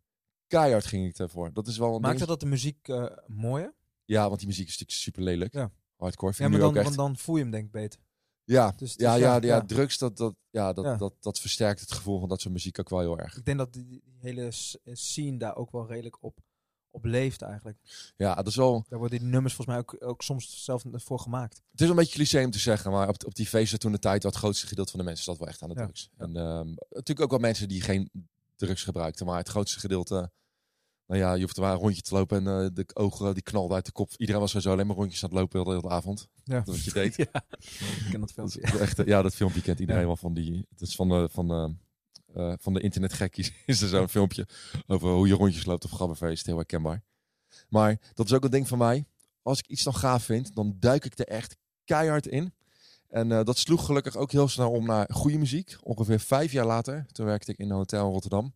Keihard 0.46 0.86
ging 0.86 1.06
ik 1.08 1.18
ervoor. 1.18 1.52
Dat 1.52 1.66
is 1.66 1.78
wel 1.78 1.94
een 1.94 2.00
Maakte 2.00 2.16
ding. 2.16 2.28
dat 2.28 2.40
de 2.40 2.46
muziek 2.46 2.88
eh, 2.88 3.06
mooier? 3.26 3.74
Ja, 4.04 4.26
want 4.26 4.38
die 4.38 4.48
muziek 4.48 4.66
is 4.66 4.72
natuurlijk 4.78 4.98
super 4.98 5.22
lelijk. 5.22 5.52
Ja. 5.54 5.70
Hardcore 5.96 6.30
Ja, 6.30 6.36
vind 6.36 6.50
maar 6.50 6.58
ik 6.58 6.64
nu 6.66 6.72
dan, 6.72 6.82
ook 6.82 6.88
echt. 6.88 6.96
dan 6.96 7.16
voel 7.16 7.36
je 7.36 7.42
hem 7.42 7.50
denk 7.50 7.64
ik 7.64 7.70
beter. 7.70 8.00
Ja, 8.44 8.72
Dus 8.76 8.94
ja, 8.96 9.14
ja, 9.14 9.26
ja, 9.26 9.34
ja, 9.34 9.40
ja. 9.40 9.64
drugs, 9.64 9.98
dat, 9.98 10.16
dat, 10.16 10.34
ja, 10.50 10.72
dat, 10.72 10.84
Ja. 10.84 10.96
Dat, 10.96 11.14
dat 11.20 11.40
versterkt 11.40 11.80
het 11.80 11.92
gevoel 11.92 12.18
van 12.20 12.28
dat 12.28 12.40
soort 12.40 12.54
muziek 12.54 12.78
ook 12.78 12.88
wel 12.88 13.00
heel 13.00 13.18
erg. 13.18 13.36
Ik 13.36 13.44
denk 13.44 13.58
dat 13.58 13.72
die, 13.72 13.86
die 13.86 14.02
hele 14.18 14.48
scene 14.92 15.38
daar 15.38 15.56
ook 15.56 15.70
wel 15.70 15.86
redelijk 15.86 16.22
op, 16.22 16.38
op 16.96 17.04
leeft 17.04 17.42
eigenlijk. 17.42 17.78
Ja, 18.16 18.34
dat 18.34 18.46
is 18.46 18.56
wel... 18.56 18.84
Daar 18.88 18.98
worden 18.98 19.18
die 19.18 19.28
nummers 19.28 19.54
volgens 19.54 19.76
mij 19.76 19.84
ook, 19.86 20.08
ook 20.08 20.22
soms 20.22 20.64
zelf 20.64 20.82
voor 20.92 21.18
gemaakt. 21.18 21.62
Het 21.70 21.80
is 21.80 21.88
een 21.88 21.96
beetje 21.96 22.14
cliché 22.14 22.44
om 22.44 22.50
te 22.50 22.58
zeggen, 22.58 22.90
maar 22.90 23.08
op, 23.08 23.24
op 23.26 23.34
die 23.34 23.46
feesten 23.46 23.78
toen 23.78 23.92
de 23.92 23.98
tijd... 23.98 24.22
wat 24.22 24.32
het 24.32 24.42
grootste 24.42 24.66
gedeelte 24.66 24.90
van 24.90 25.00
de 25.00 25.06
mensen 25.06 25.24
zat 25.24 25.38
wel 25.38 25.48
echt 25.48 25.62
aan 25.62 25.68
de 25.68 25.74
Ja. 25.74 25.82
drugs. 25.82 26.10
En 26.16 26.36
ehm, 26.36 26.66
natuurlijk 26.90 27.20
ook 27.20 27.30
wel 27.30 27.38
mensen 27.38 27.68
die 27.68 27.80
geen 27.80 28.10
drugs 28.56 28.82
gebruikten. 28.82 29.26
Maar 29.26 29.38
het 29.38 29.48
grootste 29.48 29.80
gedeelte... 29.80 30.30
Nou 31.06 31.20
ja, 31.20 31.34
je 31.34 31.42
hoeft 31.42 31.56
er 31.56 31.62
maar 31.62 31.72
een 31.72 31.78
rondje 31.78 32.02
te 32.02 32.14
lopen 32.14 32.46
en 32.46 32.64
eh, 32.64 32.68
de 32.74 32.86
ogen 32.94 33.34
die 33.34 33.42
knalden 33.42 33.76
uit 33.76 33.84
de 33.84 33.92
kop. 33.92 34.10
Iedereen 34.16 34.40
was 34.40 34.50
sowieso 34.50 34.72
alleen 34.72 34.86
maar 34.86 34.96
rondjes 34.96 35.22
aan 35.24 35.28
het 35.30 35.38
lopen 35.38 35.64
de 35.64 35.70
hele 35.70 35.88
avond. 35.88 36.28
Ja. 36.44 36.56
Dat 36.56 36.66
wat 36.66 36.84
je 36.84 36.92
deed. 36.92 37.16
ja, 37.32 37.44
ik 37.50 38.06
ken 38.10 38.20
dat 38.20 38.32
filmpje. 38.32 38.60
echt, 38.60 38.98
eh, 38.98 39.06
ja, 39.06 39.22
dat 39.22 39.34
filmpje 39.34 39.60
kent 39.62 39.78
iedereen 39.78 40.00
Ja. 40.00 40.06
wel 40.06 40.16
van 40.16 40.34
die. 40.34 40.66
Het 40.70 40.80
is 40.80 40.94
van 40.94 41.08
de, 41.08 41.28
van 41.32 41.48
de, 41.48 41.74
eh, 42.36 42.52
van 42.58 42.72
de 42.72 42.80
internetgekkies. 42.80 43.52
Is 43.66 43.80
er 43.80 43.88
zo'n 43.88 44.08
filmpje 44.08 44.46
over 44.86 45.08
hoe 45.08 45.26
je 45.26 45.34
rondjes 45.34 45.64
loopt 45.64 45.84
op 45.84 45.92
Gabberfeest. 45.92 46.46
Heel 46.46 46.56
herkenbaar. 46.56 47.02
Maar 47.68 48.00
dat 48.14 48.26
is 48.26 48.32
ook 48.32 48.44
een 48.44 48.50
ding 48.50 48.68
van 48.68 48.78
mij. 48.78 49.06
Als 49.42 49.58
ik 49.58 49.66
iets 49.66 49.82
dan 49.82 49.94
gaaf 49.94 50.24
vind, 50.24 50.54
dan 50.54 50.76
duik 50.78 51.04
ik 51.04 51.18
er 51.18 51.26
echt 51.26 51.56
keihard 51.84 52.26
in. 52.26 52.52
En 53.08 53.32
eh, 53.32 53.44
dat 53.44 53.58
sloeg 53.58 53.86
gelukkig 53.86 54.16
ook 54.16 54.32
heel 54.32 54.48
snel 54.48 54.70
om 54.70 54.86
naar 54.86 55.08
goede 55.12 55.38
muziek. 55.38 55.76
Ongeveer 55.82 56.20
vijf 56.20 56.52
jaar 56.52 56.66
later, 56.66 57.06
toen 57.12 57.26
werkte 57.26 57.52
ik 57.52 57.58
in 57.58 57.70
een 57.70 57.76
hotel 57.76 58.06
in 58.06 58.12
Rotterdam. 58.12 58.54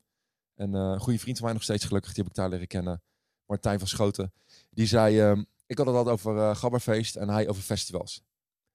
En 0.54 0.74
eh, 0.74 0.80
een 0.80 1.00
goede 1.00 1.18
vriend 1.18 1.36
van 1.36 1.44
mij 1.44 1.54
nog 1.54 1.62
steeds 1.62 1.84
gelukkig, 1.84 2.12
die 2.12 2.22
heb 2.22 2.32
ik 2.32 2.38
daar 2.38 2.48
leren 2.48 2.66
kennen. 2.66 3.02
Martijn 3.46 3.78
van 3.78 3.88
Schoten. 3.88 4.32
Die 4.70 4.86
zei, 4.86 5.20
ehm, 5.20 5.44
ik 5.66 5.78
had 5.78 5.86
het 5.86 5.96
altijd 5.96 6.14
over 6.14 6.56
Gabberfeest 6.56 7.16
en 7.16 7.28
hij 7.28 7.48
over 7.48 7.62
festivals. 7.62 8.22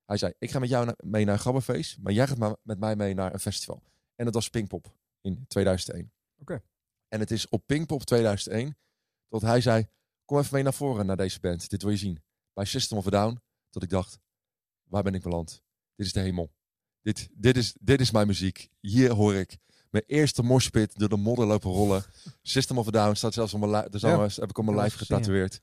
Hij 0.06 0.18
zei, 0.18 0.34
ik 0.40 0.52
ga 0.52 0.60
met 0.60 0.70
jou 0.70 0.94
mee 0.98 1.26
naar 1.26 1.40
Gabberfeest, 1.40 1.98
maar 2.02 2.14
jij 2.14 2.28
gaat 2.28 2.58
met 2.64 2.80
mij 2.80 2.96
mee 2.96 3.14
naar 3.14 3.34
een 3.34 3.40
festival. 3.40 3.84
En 4.16 4.26
dat 4.26 4.34
was 4.34 4.50
Pinkpop 4.50 4.96
in 5.22 5.46
2001. 5.48 6.12
Oké. 6.38 6.62
En 7.08 7.20
het 7.20 7.32
is 7.32 7.50
op 7.50 7.66
Pinkpop 7.66 8.04
2001 8.04 8.78
dat 9.30 9.42
hij 9.42 9.62
zei, 9.62 9.88
kom 10.26 10.38
even 10.38 10.54
mee 10.54 10.64
naar 10.64 10.74
voren 10.74 11.06
naar 11.06 11.18
deze 11.18 11.40
band. 11.40 11.70
Dit 11.70 11.82
wil 11.82 11.92
je 11.92 11.98
zien. 11.98 12.24
Bij 12.54 12.66
System 12.66 12.98
of 12.98 13.08
a 13.08 13.10
Down, 13.10 13.42
dat 13.70 13.84
ik 13.84 13.90
dacht, 13.90 14.20
waar 14.84 15.04
ben 15.04 15.14
ik 15.14 15.22
beland? 15.22 15.64
Dit 15.96 16.06
is 16.06 16.14
de 16.14 16.20
hemel. 16.20 16.52
Dit, 17.02 17.30
dit, 17.32 17.58
is, 17.58 17.76
dit 17.80 18.00
is 18.00 18.12
mijn 18.12 18.28
muziek. 18.28 18.70
Hier 18.80 19.12
hoor 19.12 19.36
ik 19.36 19.58
mijn 19.96 20.04
eerste 20.08 20.44
morspit 20.44 21.00
door 21.00 21.10
de 21.10 21.18
modder 21.18 21.46
lopen 21.46 21.72
rollen. 21.72 22.04
System 22.42 22.78
of 22.78 22.88
a 22.88 22.92
Down 22.92 23.16
staat 23.16 23.34
zelfs 23.34 23.54
op 23.54 23.60
mijn 23.60 23.72
lijf. 23.72 23.88
Zangers 23.92 24.36
heb 24.36 24.50
ik 24.50 24.58
op 24.58 24.64
mijn 24.64 24.76
Ja, 24.76 24.82
lijf 24.82 24.94
ja. 24.94 25.00
getatoeëerd. 25.00 25.62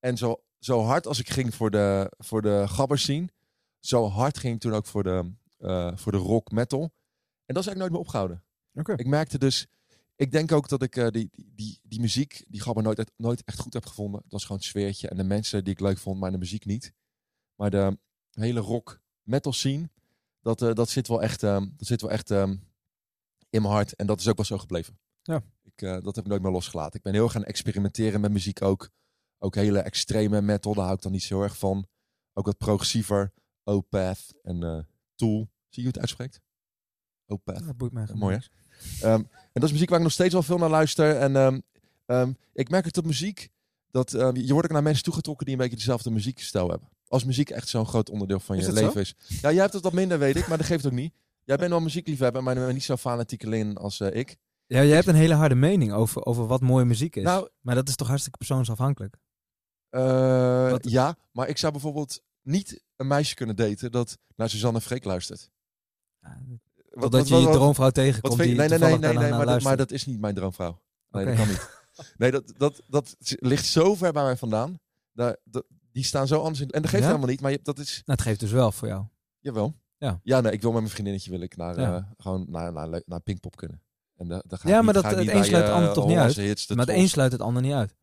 En 0.00 0.16
zo, 0.16 0.42
zo 0.58 0.82
hard 0.82 1.06
als 1.06 1.18
ik 1.18 1.30
ging 1.30 1.54
voor 1.54 1.70
de, 1.70 2.12
voor 2.18 2.42
de 2.42 2.64
gabber 2.68 2.98
scene, 2.98 3.28
zo 3.80 4.08
hard 4.08 4.38
ging 4.38 4.54
ik 4.54 4.60
toen 4.60 4.74
ook 4.74 4.86
voor 4.86 5.02
de, 5.02 5.32
eh, 5.58 5.96
voor 5.96 6.12
de 6.12 6.18
rock 6.18 6.50
metal. 6.50 6.92
En 7.48 7.54
dat 7.54 7.62
is 7.62 7.68
eigenlijk 7.68 7.78
nooit 7.78 7.90
meer 7.90 8.00
opgehouden. 8.00 8.44
Ik 8.98 9.06
merkte 9.06 9.38
dus, 9.38 9.66
ik 10.16 10.30
denk 10.32 10.52
ook 10.52 10.68
dat 10.68 10.82
ik 10.82 10.96
eh, 10.96 11.08
die, 11.08 11.28
die, 11.30 11.52
die, 11.54 11.80
die 11.82 12.00
muziek, 12.00 12.44
die 12.48 12.60
gabber 12.60 12.82
nooit, 12.82 13.12
nooit 13.16 13.44
echt 13.44 13.58
goed 13.58 13.72
heb 13.72 13.86
gevonden. 13.86 14.20
Het 14.22 14.32
was 14.32 14.42
gewoon 14.42 14.56
het 14.56 14.66
sfeertje 14.66 15.08
en 15.08 15.16
de 15.16 15.24
mensen 15.24 15.64
die 15.64 15.72
ik 15.72 15.80
leuk 15.80 15.98
vond, 15.98 16.20
maar 16.20 16.30
de 16.30 16.38
muziek 16.38 16.64
niet. 16.64 16.92
Maar 17.54 17.70
de 17.70 17.98
hele 18.30 18.60
rock 18.60 19.00
metal 19.22 19.52
scene, 19.52 19.90
dat, 20.40 20.62
eh, 20.62 20.74
dat 20.74 20.88
zit 20.88 21.08
wel 21.08 21.22
echt, 21.22 21.42
ehm, 21.42 21.66
dat 21.76 21.86
zit 21.86 22.00
wel 22.00 22.10
echt 22.10 22.30
ehm, 22.30 22.56
in 23.50 23.62
mijn 23.62 23.74
hart. 23.74 23.96
En 23.96 24.06
dat 24.06 24.20
is 24.20 24.28
ook 24.28 24.36
wel 24.36 24.44
zo 24.44 24.58
gebleven. 24.58 24.98
Ja. 25.22 25.42
Ik, 25.62 25.82
eh, 25.82 26.00
dat 26.02 26.14
heb 26.14 26.24
ik 26.24 26.30
nooit 26.30 26.42
meer 26.42 26.52
losgelaten. 26.52 26.98
Ik 26.98 27.02
ben 27.02 27.12
heel 27.14 27.28
gaan 27.28 27.44
experimenteren 27.44 28.20
met 28.20 28.32
muziek 28.32 28.62
ook. 28.62 28.90
Ook 29.38 29.54
hele 29.54 29.78
extreme 29.78 30.42
metal, 30.42 30.74
daar 30.74 30.84
hou 30.84 30.96
ik 30.96 31.02
dan 31.02 31.12
niet 31.12 31.22
zo 31.22 31.34
heel 31.34 31.42
erg 31.42 31.58
van. 31.58 31.86
Ook 32.32 32.46
wat 32.46 32.58
progressiever. 32.58 33.32
Opeth 33.64 34.34
en 34.42 34.88
Tool. 35.14 35.38
Zie 35.38 35.48
je 35.68 35.80
hoe 35.80 35.88
het 35.88 35.98
uitspreekt? 35.98 36.40
Opeth. 37.28 37.66
Dat 37.66 37.76
boeit 37.76 37.92
mij 37.92 38.04
gewoon 38.06 38.20
mooi. 38.20 38.38
Ehm, 39.00 39.12
en 39.30 39.50
dat 39.52 39.62
is 39.62 39.72
muziek 39.72 39.88
waar 39.88 39.98
ik 39.98 40.04
nog 40.04 40.12
steeds 40.12 40.32
wel 40.32 40.42
veel 40.42 40.58
naar 40.58 40.70
luister. 40.70 41.16
En 41.16 41.36
ehm, 41.36 41.60
ehm, 42.06 42.32
ik 42.52 42.70
merk 42.70 42.84
het 42.84 42.98
op 42.98 43.06
muziek. 43.06 43.48
Dat, 43.90 44.10
je 44.10 44.52
wordt 44.52 44.66
ook 44.66 44.72
naar 44.72 44.82
mensen 44.82 45.04
toegetrokken 45.04 45.46
die 45.46 45.54
een 45.54 45.60
beetje 45.60 45.76
dezelfde 45.76 46.10
muziekstijl 46.10 46.70
hebben. 46.70 46.88
Als 47.08 47.24
muziek 47.24 47.50
echt 47.50 47.68
zo'n 47.68 47.86
groot 47.86 48.10
onderdeel 48.10 48.40
van 48.40 48.56
Is 48.56 48.66
je 48.66 48.72
leven 48.72 48.92
zo? 48.92 48.98
is. 48.98 49.14
Ja, 49.28 49.52
jij 49.52 49.60
hebt 49.60 49.72
het 49.72 49.82
wat 49.82 49.92
minder, 49.92 50.18
weet 50.18 50.36
ik, 50.36 50.48
maar 50.48 50.58
dat 50.58 50.66
geeft 50.66 50.86
ook 50.86 50.92
niet. 50.92 51.12
Jij 51.44 51.56
bent 51.56 51.70
wel 51.70 51.80
muziekliefhebber, 51.80 52.42
maar 52.42 52.72
niet 52.72 52.84
zo 52.84 52.96
fanatiek 52.96 53.42
in 53.42 53.76
als 53.76 54.00
eh, 54.00 54.14
ik. 54.14 54.36
Ja, 54.66 54.84
jij 54.84 54.94
hebt 54.94 55.06
een 55.06 55.14
hele 55.14 55.34
harde 55.34 55.54
mening 55.54 55.92
over, 55.92 56.24
over 56.24 56.46
wat 56.46 56.60
mooie 56.60 56.84
muziek 56.84 57.16
is. 57.16 57.22
Nou, 57.22 57.48
maar 57.60 57.74
dat 57.74 57.88
is 57.88 57.96
toch 57.96 58.08
hartstikke 58.08 58.38
persoonsafhankelijk? 58.38 59.16
eh, 59.90 60.76
ja, 60.80 61.16
maar 61.32 61.48
ik 61.48 61.58
zou 61.58 61.72
bijvoorbeeld 61.72 62.22
niet 62.42 62.82
een 62.96 63.06
meisje 63.06 63.34
kunnen 63.34 63.56
daten 63.56 63.92
dat 63.92 64.18
naar 64.36 64.50
Suzanne 64.50 64.80
Freek 64.80 65.04
luistert. 65.04 65.50
Ja, 66.20 66.40
Totdat 67.00 67.20
wat- 67.20 67.28
je 67.28 67.36
je 67.36 67.44
wat- 67.44 67.52
droomvrouw 67.52 67.84
Wat 67.86 67.94
tegenkomt 67.94 68.34
vind 68.34 68.48
je? 68.48 68.54
die 68.54 68.68
Nee, 68.68 68.78
nee, 68.78 68.78
nee, 68.78 68.98
nee, 68.98 69.18
nee 69.18 69.30
maar, 69.30 69.46
dat, 69.46 69.62
maar 69.62 69.76
dat 69.76 69.90
is 69.90 70.06
niet 70.06 70.20
mijn 70.20 70.34
droomvrouw. 70.34 70.80
Nee, 71.10 71.24
dat 71.24 71.34
kan 71.36 71.48
niet. 71.48 71.68
Nee, 72.16 72.30
dat, 72.30 72.52
dat, 72.56 72.82
dat 72.88 73.16
ligt 73.38 73.64
zo 73.66 73.94
ver 73.94 74.12
bij 74.12 74.22
mij 74.22 74.36
vandaan. 74.36 74.80
Daar, 75.12 75.36
dat, 75.44 75.64
die 75.92 76.04
staan 76.04 76.26
zo 76.26 76.38
anders 76.40 76.60
in. 76.60 76.70
En 76.70 76.82
dat 76.82 76.90
geeft 76.90 77.02
Ja? 77.02 77.08
helemaal 77.08 77.28
niet, 77.30 77.40
maar 77.40 77.50
je, 77.50 77.60
dat 77.62 77.78
is... 77.78 77.92
Nou, 78.04 78.18
het 78.18 78.22
geeft 78.22 78.40
dus 78.40 78.50
wel 78.50 78.72
voor 78.72 78.88
jou. 78.88 79.04
Jawel. 79.38 79.74
Ja. 79.96 80.20
Ja, 80.22 80.40
nee, 80.40 80.52
ik 80.52 80.60
wil 80.62 80.70
met 80.70 80.80
mijn 80.80 80.92
vriendinnetje 80.92 81.30
wil 81.30 81.40
ik 81.40 81.56
naar, 81.56 81.80
Ja. 81.80 81.96
eh, 81.96 82.04
gewoon 82.16 82.46
naar, 82.48 82.72
naar, 82.72 83.02
naar, 83.06 83.20
Pinkpop 83.20 83.56
kunnen. 83.56 83.82
En 84.16 84.28
da, 84.28 84.42
Ja, 84.48 84.82
maar 84.82 84.94
niet, 84.94 84.94
dat- 84.94 85.04
het 85.04 85.28
een 85.28 85.44
sluit 85.44 85.64
het 85.64 85.72
ander 85.72 85.88
eh, 85.88 85.94
toch 85.94 86.06
niet 86.06 86.36
Hits, 86.36 86.66
de 86.66 86.74
maar 86.76 86.86
het 86.86 86.96
een 86.96 87.08
sluit 87.08 87.32
het 87.32 87.40
ander 87.40 87.62
niet 87.62 87.72
uit. 87.72 87.94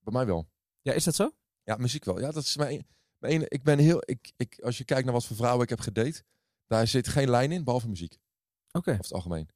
Bij 0.00 0.12
mij 0.12 0.26
wel. 0.26 0.48
Ja, 0.82 0.92
is 0.92 1.04
dat 1.04 1.14
zo? 1.14 1.30
Ja, 1.62 1.76
muziek 1.76 2.04
wel. 2.04 2.20
Ja, 2.20 2.30
dat 2.32 2.42
is 2.42 2.56
mijn, 2.56 2.86
mijn 3.18 3.32
ene- 3.32 3.48
ik 3.48 3.62
ben 3.62 3.78
heel... 3.78 4.02
Ik, 4.04 4.32
ik, 4.36 4.60
als 4.62 4.78
je 4.78 4.84
kijkt 4.84 5.04
naar 5.04 5.12
wat 5.14 5.24
voor 5.26 5.36
vrouwen 5.36 5.62
ik 5.62 5.68
heb 5.68 5.80
gedate, 5.80 6.22
daar 6.66 6.86
zit 6.86 7.08
geen 7.08 7.30
lijn 7.30 7.52
in, 7.52 7.64
behalve 7.64 7.88
muziek. 7.88 8.18
Oké. 8.72 8.90
Over 8.90 9.02
het 9.04 9.12
algemeen. 9.12 9.48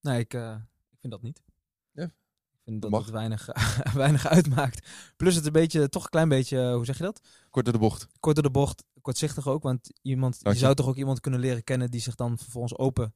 Nee, 0.00 0.18
ik, 0.20 0.34
eh, 0.34 0.56
ik 0.90 0.98
vind 1.00 1.12
dat 1.12 1.22
niet. 1.22 1.42
Ja. 1.90 2.04
Ik 2.04 2.60
vind 2.64 2.82
dat 2.82 2.90
het 3.04 3.10
weinig, 3.10 3.48
weinig 3.94 4.26
uitmaakt. 4.26 4.88
Plus 5.16 5.34
het 5.34 5.46
een 5.46 5.52
beetje, 5.52 5.88
toch 5.88 6.04
een 6.04 6.10
klein 6.10 6.28
beetje, 6.28 6.58
eh, 6.60 6.74
hoe 6.74 6.84
zeg 6.84 6.96
je 6.98 7.02
dat? 7.04 7.20
Kort 7.50 7.64
door 7.64 7.74
de 7.74 7.80
bocht. 7.80 8.06
Kort 8.20 8.34
door 8.34 8.44
de 8.44 8.50
bocht, 8.50 8.84
kortzichtig 9.00 9.46
ook. 9.48 9.62
Want 9.62 9.90
iemand, 10.02 10.38
je 10.54 10.58
zou 10.58 10.74
toch 10.74 10.86
ook 10.86 10.96
iemand 10.96 11.20
kunnen 11.20 11.40
leren 11.40 11.64
kennen 11.64 11.90
die 11.90 12.00
zich 12.00 12.14
dan 12.14 12.38
vervolgens 12.38 12.76
open 12.76 13.14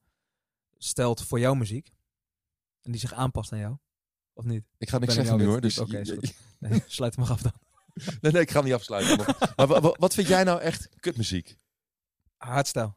stelt 0.79 1.23
voor 1.23 1.39
jouw 1.41 1.55
muziek. 1.55 1.91
En 2.83 2.91
die 2.91 3.01
zich 3.01 3.13
aanpast 3.13 3.53
aan 3.53 3.59
jou. 3.59 3.77
Of 4.33 4.45
niet? 4.45 4.65
Ik 4.79 4.89
ga 4.89 4.99
niks 4.99 5.15
zeggen 5.15 5.37
nu 5.39 5.45
hoor. 5.47 5.61
Dus. 5.61 5.77
Nee, 6.59 6.83
sluit 6.87 7.17
hem 7.17 7.25
maar 7.25 7.33
af 7.35 7.43
dan. 7.43 7.53
nee, 8.21 8.33
nee, 8.33 8.43
ik 8.43 8.51
ga 8.51 8.57
hem 8.57 8.65
niet 8.65 8.75
afsluiten. 8.75 9.17
maar 9.57 9.67
wa- 9.67 9.81
wa- 9.81 9.97
wat 9.99 10.15
vind 10.15 10.29
jij 10.29 10.45
nou 10.45 10.61
echt 10.61 10.89
kutmuziek? 11.01 11.59
Hardstyle. 12.37 12.95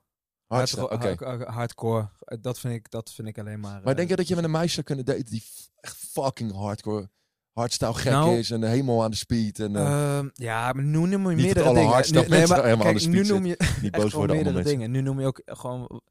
Hardstyle, 0.48 0.88
hard- 0.98 1.44
hardcore. 1.48 2.10
Eh, 2.20 2.38
Dat 2.42 2.60
vind 2.60 2.74
ik, 2.74 2.90
dat 2.92 3.14
vind 3.14 3.28
ik 3.28 3.38
alleen 3.40 3.60
maar... 3.60 3.82
Maar 3.82 3.92
eh, 3.92 3.96
denk 3.96 4.10
je 4.10 4.16
dat 4.16 4.28
je 4.28 4.36
met 4.36 4.44
een 4.44 4.52
meisje 4.52 4.74
zou 4.74 4.86
kunnen 4.86 5.06
daten 5.06 5.26
die 5.26 5.44
echt 5.80 5.96
fucking 5.98 6.52
hardcore, 6.52 7.10
hardstyle 7.52 7.94
gek 7.94 8.12
Nou, 8.12 8.38
is 8.38 8.52
en 8.52 8.62
de 8.62 8.68
hemel 8.68 9.04
aan 9.04 9.12
de 9.12 9.18
speed 9.18 9.60
en 9.60 9.76
eh, 9.76 10.18
Ehm, 10.18 10.30
ja, 10.34 10.74
maar 10.74 10.84
nu 10.84 10.98
noem 11.08 11.10
je 11.30 11.36
meerdere 11.36 11.54
dingen. 11.54 11.66
allerhardste 11.66 12.20
Nu- 12.20 12.28
mensen 12.30 12.50
maar 12.56 12.64
helemaal 12.66 12.88
aan 12.88 12.94
kijk, 12.94 13.08
nu 13.08 13.24
noem 13.24 13.46
je 13.46 13.58
niet 13.82 13.92
boos 13.92 14.14
worden 14.14 14.36
meerdere 14.36 14.64
dingen. 14.64 14.92
Nu 14.92 15.02
noem 15.02 15.20
je 15.20 15.26
ook 15.26 15.42
gewoon... 15.46 16.02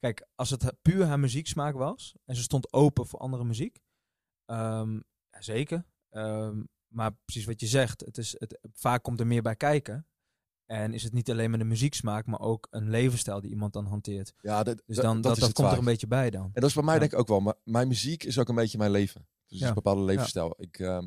Kijk, 0.00 0.26
als 0.34 0.50
het 0.50 0.72
puur 0.82 1.04
haar 1.06 1.18
muzieksmaak 1.20 1.74
was... 1.74 2.14
en 2.24 2.36
ze 2.36 2.42
stond 2.42 2.72
open 2.72 3.06
voor 3.06 3.18
andere 3.18 3.44
muziek... 3.44 3.78
ehm, 4.46 4.94
ja, 5.30 5.40
zeker. 5.42 5.84
Ehm, 6.10 6.62
maar 6.88 7.10
precies 7.24 7.44
wat 7.44 7.60
je 7.60 7.66
zegt. 7.66 8.00
Het 8.00 8.18
is, 8.18 8.34
het, 8.38 8.58
vaak 8.72 9.02
komt 9.02 9.20
er 9.20 9.26
meer 9.26 9.42
bij 9.42 9.56
kijken. 9.56 10.06
En 10.66 10.92
is 10.92 11.02
het 11.02 11.12
niet 11.12 11.30
alleen 11.30 11.50
maar 11.50 11.58
de 11.58 11.64
muzieksmaak... 11.64 12.26
maar 12.26 12.40
ook 12.40 12.66
een 12.70 12.90
levensstijl 12.90 13.40
die 13.40 13.50
iemand 13.50 13.72
dan 13.72 13.86
hanteert. 13.86 14.32
Ja, 14.40 14.62
dat, 14.62 14.82
Dus 14.86 14.96
dat- 14.96 15.04
dan, 15.04 15.20
dat, 15.20 15.52
komt 15.52 15.72
er 15.72 15.78
een 15.78 15.84
beetje 15.84 16.06
bij 16.06 16.30
dan. 16.30 16.44
En 16.44 16.60
dat 16.60 16.64
is 16.68 16.74
bij 16.74 16.84
mij 16.84 16.94
Ja. 16.94 17.00
denk 17.00 17.12
ik 17.12 17.18
ook 17.18 17.28
wel. 17.28 17.40
Maar 17.40 17.54
mijn 17.64 17.88
muziek 17.88 18.24
is 18.24 18.38
ook 18.38 18.48
een 18.48 18.54
beetje 18.54 18.78
mijn 18.78 18.90
leven. 18.90 19.26
Dus 19.46 19.58
Ja. 19.58 19.68
een 19.68 19.74
bepaalde 19.74 20.02
levensstijl. 20.02 20.54
Ik, 20.56 20.78
ehm, 20.78 21.06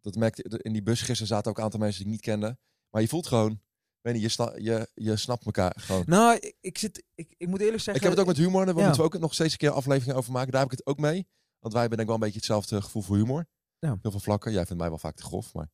dat 0.00 0.14
merkte 0.14 0.58
in 0.62 0.72
die 0.72 0.82
bus 0.82 0.98
gisteren 1.02 1.26
zaten 1.26 1.50
ook 1.50 1.58
een 1.58 1.64
aantal 1.64 1.80
mensen 1.80 1.98
die 2.04 2.06
ik 2.12 2.12
niet 2.14 2.24
kende. 2.24 2.58
Maar 2.90 3.02
je 3.02 3.08
voelt 3.08 3.26
gewoon, 3.26 3.60
weet 4.00 4.12
niet, 4.14 4.22
je, 4.22 4.28
sna- 4.28 4.56
je, 4.56 4.88
je 4.94 5.16
snapt 5.16 5.44
elkaar 5.46 5.74
gewoon. 5.78 6.02
Nou, 6.06 6.36
ik, 6.36 6.56
ik 6.60 6.78
zit... 6.78 7.04
Ik, 7.14 7.34
ik 7.36 7.48
moet 7.48 7.60
eerlijk 7.60 7.82
zeggen... 7.82 7.94
ik 7.94 8.02
heb 8.02 8.10
het 8.10 8.20
ook 8.20 8.26
met 8.26 8.36
humor. 8.36 8.64
Daar 8.64 8.74
moeten 8.74 8.96
we 8.96 9.02
ook 9.02 9.18
nog 9.18 9.34
steeds 9.34 9.52
een 9.52 9.58
keer 9.58 9.70
afleveringen 9.70 10.16
over 10.16 10.32
maken. 10.32 10.52
Daar 10.52 10.60
heb 10.62 10.72
ik 10.72 10.78
het 10.78 10.86
ook 10.86 10.98
mee. 10.98 11.26
Want 11.58 11.72
wij 11.72 11.80
hebben 11.82 11.98
denk 11.98 12.00
ik 12.00 12.06
wel 12.06 12.14
een 12.14 12.20
beetje 12.20 12.36
hetzelfde 12.36 12.82
gevoel 12.82 13.02
voor 13.02 13.16
humor. 13.16 13.46
Ja. 13.78 13.98
Heel 14.02 14.10
veel 14.10 14.20
vlakken. 14.20 14.52
Jij 14.52 14.66
vindt 14.66 14.80
mij 14.80 14.88
wel 14.88 14.98
vaak 14.98 15.16
te 15.16 15.22
grof. 15.22 15.54
Maar, 15.54 15.70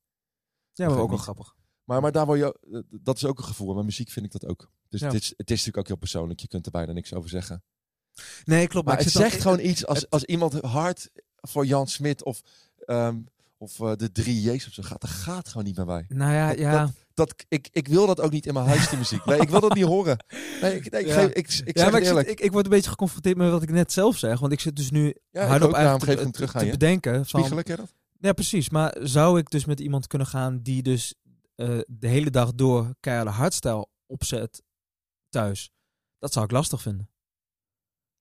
Ja, 0.73 0.89
maar 0.89 0.99
ook 0.99 1.09
wel 1.09 1.19
grappig. 1.19 1.55
Maar, 1.85 2.01
maar 2.01 2.13
daar 2.13 2.27
word 2.27 2.39
je, 2.39 2.59
eh, 2.73 2.79
dat 3.03 3.17
is 3.17 3.25
ook 3.25 3.39
een 3.39 3.45
gevoel. 3.45 3.75
Met 3.75 3.85
muziek 3.85 4.11
vind 4.11 4.27
ik 4.27 4.33
dat 4.33 4.47
ook. 4.47 4.71
Dus 4.89 5.01
Ja. 5.01 5.07
het, 5.07 5.15
is, 5.15 5.29
het 5.37 5.51
is 5.51 5.57
natuurlijk 5.59 5.77
ook 5.79 5.87
heel 5.87 5.97
persoonlijk. 5.97 6.41
Je 6.41 6.49
kunt 6.49 6.67
er 6.67 6.73
bijna 6.73 6.93
niks 6.93 7.15
over 7.15 7.31
zeggen. 7.31 7.63
Nee, 8.45 8.67
klopt. 8.67 8.87
Maar 8.87 8.99
ik 8.99 9.05
het 9.05 9.13
zegt 9.13 9.41
gewoon 9.41 9.61
iets 9.61 9.87
als, 9.87 10.11
als 10.11 10.25
iemand 10.25 10.61
hard, 10.61 11.11
voor 11.37 11.67
Jan 11.67 11.87
Smit 11.87 12.23
of, 12.25 12.43
ehm, 12.79 13.17
of 13.59 13.81
eh, 13.81 13.93
de 13.97 14.13
drie 14.13 14.53
J's 14.53 14.67
of 14.67 14.73
zo 14.73 14.83
gaat. 14.83 15.01
Dat 15.01 15.11
gaat 15.11 15.49
gewoon 15.49 15.65
niet 15.65 15.77
meer 15.77 15.87
bij. 15.87 16.05
Nou 16.09 16.33
ja, 16.33 16.49
Dat- 16.49 16.59
ja. 16.59 16.91
Dat, 17.15 17.45
ik, 17.49 17.69
ik 17.73 17.89
wil 17.89 18.07
dat 18.07 18.21
ook 18.21 18.31
niet 18.31 18.47
in 18.47 18.55
mijn 18.55 18.67
huis, 18.67 18.89
die 18.89 18.99
muziek. 18.99 19.25
Nee, 19.25 19.41
ik 19.41 19.49
wil 19.49 19.61
dat 19.61 19.75
niet 19.75 19.85
horen. 19.85 20.25
Nee, 20.63 20.77
ik, 20.77 20.91
nee, 20.91 21.01
ik, 21.01 21.07
Ja. 21.07 21.15
geef, 21.15 21.29
ik, 21.31 21.37
ik 21.65 21.77
ja, 21.77 21.83
zeg 21.83 21.91
maar 21.93 22.01
ik, 22.01 22.07
zit, 22.07 22.29
ik, 22.29 22.41
ik 22.41 22.53
word 22.53 22.65
een 22.65 22.71
beetje 22.71 22.91
geconfronteerd 22.91 23.37
met 23.37 23.51
wat 23.51 23.63
ik 23.63 23.71
net 23.71 23.93
zelf 23.93 24.19
zeg. 24.19 24.39
Want 24.41 24.53
ik 24.53 24.61
zit 24.61 24.77
dus 24.77 24.91
nu 24.91 25.15
ja, 25.31 25.47
hardop 25.47 25.73
eigenlijk 25.73 26.33
te, 26.33 26.67
bedenken. 26.71 27.15
Van, 27.15 27.25
Spiegelen, 27.25 27.65
ken 27.65 27.75
je 27.77 27.81
dat? 27.81 27.93
Ja, 28.19 28.33
precies. 28.33 28.71
Maar 28.71 28.97
zou 29.03 29.39
ik 29.39 29.51
dus 29.51 29.65
met 29.65 29.81
iemand 29.81 30.07
kunnen 30.07 30.27
gaan 30.27 30.61
die 30.63 30.83
dus 30.83 31.15
eh, 31.55 31.79
de 31.87 32.09
hele 32.09 32.31
dag 32.31 32.55
door 32.55 32.95
keiharde 33.01 33.31
hardstyle 33.31 33.87
opzet 34.07 34.63
thuis? 35.29 35.71
Dat 36.19 36.33
zou 36.33 36.45
ik 36.45 36.51
lastig 36.51 36.83
vinden. 36.83 37.09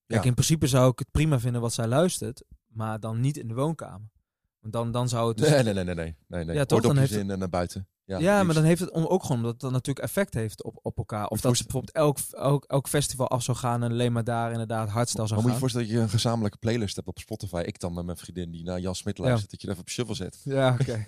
Kijk, 0.06 0.22
Ja. 0.22 0.28
in 0.28 0.34
principe 0.36 0.68
zou 0.68 0.92
ik 0.92 1.00
het 1.00 1.12
prima 1.12 1.40
vinden 1.40 1.62
wat 1.62 1.74
zij 1.74 1.88
luistert, 1.88 2.44
maar 2.68 3.00
dan 3.00 3.20
niet 3.20 3.38
in 3.38 3.48
de 3.48 3.54
woonkamer. 3.54 4.12
Want 4.60 4.74
dan, 4.74 4.92
dan 4.92 5.10
zou 5.10 5.28
het 5.28 5.38
dus... 5.38 5.50
Nee, 5.50 5.64
nee, 5.64 5.74
nee, 5.74 5.84
nee, 5.84 5.96
nee. 5.96 6.16
nee, 6.28 6.46
nee. 6.46 6.56
Ja, 6.56 6.66
toch? 6.66 6.82
Dan 6.82 6.98
heeft 6.98 7.12
in 7.12 7.30
en 7.30 7.40
naar 7.40 7.50
buiten. 7.50 7.88
Ja, 8.06 8.18
Ja, 8.20 8.44
maar 8.44 8.56
dan 8.56 8.64
heeft 8.64 8.80
het 8.80 8.92
om, 8.92 9.06
ook 9.06 9.22
gewoon 9.22 9.38
omdat 9.38 9.52
het 9.52 9.62
dan 9.62 9.72
natuurlijk 9.72 10.06
effect 10.06 10.34
heeft 10.34 10.64
op, 10.64 10.80
op 10.82 10.98
elkaar. 10.98 11.24
Of 11.24 11.30
Moet 11.30 11.42
dat 11.42 11.58
ze 11.58 11.64
bijvoorbeeld 11.64 11.96
elk, 11.96 12.18
elk, 12.32 12.64
elk 12.66 12.88
festival 12.88 13.28
af 13.28 13.44
zou 13.44 13.58
gaan 13.58 13.84
en 13.84 13.92
alleen 13.92 14.12
maar 14.12 14.24
daar 14.24 14.52
inderdaad 14.52 14.90
hardstyle 14.90 15.20
Maar 15.20 15.28
zou 15.28 15.42
moet 15.42 15.44
je 15.44 15.44
gaan. 15.44 15.54
je 15.54 15.60
voorstellen 15.60 15.88
dat 15.88 15.96
je 15.98 16.02
een 16.04 16.10
gezamenlijke 16.10 16.58
playlist 16.58 16.96
hebt 16.96 17.08
op 17.08 17.20
Spotify. 17.20 17.64
Ik 17.66 17.80
dan 17.80 17.94
met 17.94 18.06
mijn 18.06 18.18
vriendin 18.18 18.52
die 18.52 18.64
naar 18.64 18.80
Jan 18.80 18.96
Smit 18.96 19.18
luistert. 19.18 19.52
Dat 19.52 19.62
je 19.62 19.68
er 19.68 19.74
even 19.74 19.86
op 19.86 19.92
shuffle 19.92 20.16
zet. 20.16 20.42
Ja, 20.44 20.74
oké. 20.82 21.08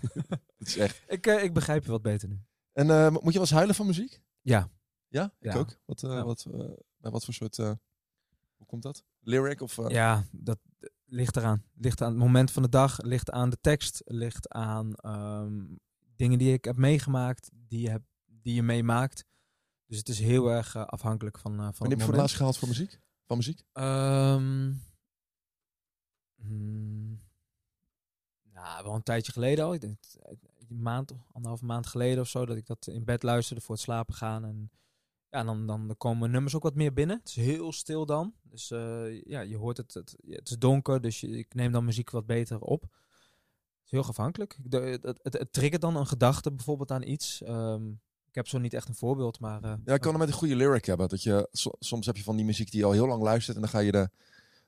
Dat 0.57 0.67
is 0.67 0.77
echt. 0.77 1.01
ik, 1.07 1.27
eh, 1.27 1.43
ik 1.43 1.53
begrijp 1.53 1.85
je 1.85 1.91
wat 1.91 2.01
beter 2.01 2.27
nu. 2.29 2.39
En 2.73 2.89
eh, 2.89 3.09
moet 3.09 3.23
je 3.23 3.31
wel 3.31 3.41
eens 3.41 3.51
huilen 3.51 3.75
van 3.75 3.85
muziek? 3.85 4.21
Ja. 4.41 4.69
Ja, 5.07 5.23
ik 5.39 5.53
Ja. 5.53 5.59
ook. 5.59 5.77
Wat, 5.85 6.01
Ja. 6.01 6.23
wat, 6.23 6.45
bij 6.97 7.11
wat 7.11 7.25
voor 7.25 7.33
soort... 7.33 7.57
hoe 7.57 8.65
komt 8.65 8.83
dat? 8.83 9.03
Lyric 9.19 9.61
of... 9.61 9.79
Ja, 9.87 10.23
dat 10.31 10.59
ligt 11.05 11.35
eraan. 11.37 11.63
Ligt 11.75 12.01
aan 12.01 12.09
het 12.09 12.17
moment 12.17 12.51
van 12.51 12.63
de 12.63 12.69
dag, 12.69 13.01
ligt 13.01 13.31
aan 13.31 13.49
de 13.49 13.57
tekst, 13.61 14.01
ligt 14.05 14.49
aan 14.49 14.93
ehm, 14.95 15.63
dingen 16.15 16.37
die 16.37 16.53
ik 16.53 16.65
heb 16.65 16.77
meegemaakt, 16.77 17.49
die 17.53 17.81
je, 17.81 17.89
heb, 17.89 18.01
die 18.25 18.53
je 18.53 18.63
meemaakt. 18.63 19.25
Dus 19.85 19.97
het 19.97 20.09
is 20.09 20.19
heel 20.19 20.51
erg 20.51 20.75
eh, 20.75 20.85
afhankelijk 20.85 21.39
van, 21.39 21.51
eh 21.51 21.59
van 21.59 21.73
Wanneer 21.77 21.89
heb 21.89 21.97
je 21.97 22.03
voor 22.03 22.13
het 22.13 22.21
laatst 22.21 22.35
gehaald 22.35 22.57
voor 22.57 22.67
muziek? 22.67 22.99
Van 23.25 23.37
muziek? 23.37 23.63
Ehm, 23.71 24.73
hmm, 26.35 27.21
nou, 28.43 28.83
wel 28.83 28.93
een 28.93 29.03
tijdje 29.03 29.31
geleden 29.31 29.65
al. 29.65 29.73
Ik 29.73 29.81
denk 29.81 29.97
eh, 30.21 30.37
een 30.69 30.81
maand, 30.81 31.13
anderhalve 31.31 31.65
maand 31.65 31.87
geleden 31.87 32.21
of 32.21 32.27
zo, 32.27 32.45
dat 32.45 32.57
ik 32.57 32.65
dat 32.65 32.87
in 32.87 33.03
bed 33.03 33.23
luisterde 33.23 33.61
voor 33.61 33.75
het 33.75 33.83
slapen 33.83 34.13
gaan. 34.13 34.45
En 34.45 34.71
ja, 35.29 35.43
dan, 35.43 35.67
dan 35.67 35.95
komen 35.97 36.31
nummers 36.31 36.55
ook 36.55 36.63
wat 36.63 36.75
meer 36.75 36.93
binnen. 36.93 37.17
Het 37.17 37.27
is 37.27 37.35
heel 37.35 37.71
stil 37.71 38.05
dan. 38.05 38.33
Dus 38.41 38.67
ja, 39.23 39.39
je 39.39 39.57
hoort 39.57 39.77
het, 39.77 39.93
het, 39.93 40.15
het 40.27 40.49
is 40.49 40.57
donker, 40.57 41.01
dus 41.01 41.19
je, 41.19 41.27
ik 41.27 41.53
neem 41.53 41.71
dan 41.71 41.85
muziek 41.85 42.09
wat 42.09 42.25
beter 42.25 42.59
op. 42.59 42.85
Het 43.85 43.93
is 43.93 43.99
heel 43.99 44.09
afhankelijk. 44.09 44.57
De- 44.63 44.77
het, 45.01 45.19
het, 45.23 45.33
het 45.33 45.53
triggert 45.53 45.81
dan 45.81 45.95
een 45.95 46.07
gedachte 46.07 46.51
bijvoorbeeld 46.51 46.91
aan 46.91 47.03
iets. 47.03 47.41
Ehm, 47.41 47.89
ik 48.27 48.35
heb 48.35 48.47
zo 48.47 48.57
niet 48.57 48.73
echt 48.73 48.87
een 48.89 48.95
voorbeeld, 48.95 49.39
maar... 49.39 49.63
eh, 49.63 49.73
Ja, 49.85 49.93
ik 49.93 50.01
kan 50.01 50.13
er 50.13 50.19
met 50.19 50.27
een 50.27 50.33
goede 50.33 50.55
lyric 50.55 50.85
hebben. 50.85 51.09
Dat 51.09 51.23
je, 51.23 51.47
so- 51.51 51.75
soms 51.79 52.05
heb 52.05 52.17
je 52.17 52.23
van 52.23 52.35
die 52.35 52.45
muziek 52.45 52.71
die 52.71 52.79
je 52.79 52.85
al 52.85 52.91
heel 52.91 53.07
lang 53.07 53.21
luistert. 53.23 53.55
En 53.55 53.61
dan 53.61 53.71
ga 53.71 53.79
je 53.79 53.91
de, 53.91 54.09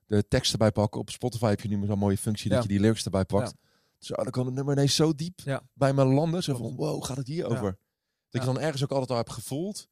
de 0.06 0.28
tekst 0.28 0.52
erbij 0.52 0.72
pakken. 0.72 1.00
Op 1.02 1.10
Spotify 1.10 1.50
heb 1.50 1.62
je 1.62 1.68
nu 1.68 1.86
zo'n 1.86 1.98
mooie 2.00 2.18
functie 2.18 2.50
dat 2.50 2.58
Ja. 2.58 2.64
je 2.64 2.70
die 2.70 2.80
lyrics 2.80 3.04
erbij 3.06 3.26
pakt. 3.26 3.54
Zo, 3.98 4.14
dan 4.16 4.30
kan 4.32 4.46
het 4.46 4.56
nummer 4.56 4.74
ineens 4.74 4.96
zo 4.96 5.14
diep 5.14 5.40
Ja. 5.40 5.62
bij 5.74 5.94
me 5.94 6.06
landen. 6.06 6.44
Zo 6.44 6.56
van, 6.56 6.76
wow, 6.76 7.04
gaat 7.04 7.18
het 7.18 7.28
hier 7.28 7.46
over? 7.46 7.62
Dat 7.72 7.78
Ja. 8.30 8.40
je 8.40 8.46
dan 8.46 8.60
ergens 8.60 8.84
ook 8.84 8.92
altijd 8.92 9.10
al 9.10 9.16
hebt 9.18 9.32
gevoeld. 9.32 9.88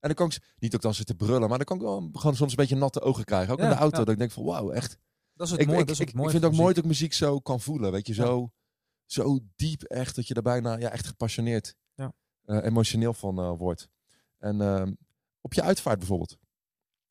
En 0.00 0.08
dan 0.08 0.14
kan 0.14 0.26
ik, 0.26 0.54
niet 0.58 0.74
ook 0.74 0.80
dan 0.82 0.94
zitten 0.94 1.16
brullen, 1.16 1.48
maar 1.48 1.58
dan 1.58 1.66
kan 1.66 1.76
ik 1.76 1.82
wel 1.82 2.08
gewoon 2.12 2.36
soms 2.36 2.50
een 2.50 2.56
beetje 2.56 2.76
natte 2.76 3.00
ogen 3.00 3.24
krijgen. 3.24 3.52
Ook 3.52 3.58
in 3.58 3.64
Ja, 3.64 3.70
de 3.70 3.76
auto, 3.78 3.98
ja. 3.98 4.04
dat 4.04 4.12
ik 4.12 4.18
denk 4.18 4.30
van, 4.30 4.44
wauw, 4.44 4.70
echt. 4.70 4.98
Dat 5.34 5.46
is 5.46 5.52
het 5.52 5.60
Ik, 5.60 5.66
mooie. 5.66 5.80
ik, 5.80 5.86
dat 5.86 5.94
is 5.94 6.00
ik, 6.00 6.08
het 6.08 6.16
ik 6.16 6.30
vind 6.30 6.42
het 6.42 6.44
ook 6.44 6.50
mooi 6.58 6.62
muziek. 6.62 6.74
dat 6.74 6.84
ik 6.84 6.90
muziek 6.90 7.12
zo 7.12 7.40
kan 7.40 7.60
voelen. 7.60 7.92
Weet 7.92 8.06
je, 8.06 8.14
Ja. 8.14 8.22
zo, 8.24 8.50
zo 9.06 9.38
diep 9.56 9.82
echt, 9.82 10.16
dat 10.16 10.26
je 10.28 10.34
er 10.34 10.42
bijna 10.42 10.76
ja, 10.76 10.90
echt 10.90 11.06
gepassioneerd, 11.06 11.74
Ja. 11.94 12.12
eh, 12.44 12.64
emotioneel 12.64 13.14
van 13.14 13.38
eh, 13.38 13.52
wordt. 13.58 13.88
En 14.38 14.60
ehm, 14.60 14.92
op 15.40 15.52
je 15.54 15.62
uitvaart 15.62 15.98
bijvoorbeeld. 15.98 16.38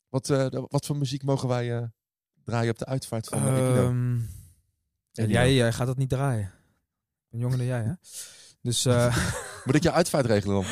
Wat, 0.08 0.30
eh, 0.30 0.46
wat 0.68 0.86
voor 0.86 0.96
muziek 0.96 1.22
mogen 1.22 1.48
wij 1.48 1.90
draaien 2.44 2.70
op 2.70 2.78
de 2.78 2.86
uitvaart 2.86 3.28
van 3.28 3.42
uh, 3.42 3.78
Ehm, 3.78 4.16
ja, 5.12 5.24
jij, 5.24 5.54
jij 5.54 5.72
gaat 5.72 5.86
dat 5.86 5.96
niet 5.96 6.08
draaien. 6.08 6.52
Ben 7.28 7.40
jonger 7.40 7.58
dan 7.58 7.66
jij, 7.66 7.82
hè? 7.82 7.92
Dus, 8.62 8.84
Moet 9.64 9.74
ik 9.74 9.82
je 9.82 9.92
uitvaart 9.92 10.26
regelen 10.26 10.54
dan? 10.54 10.64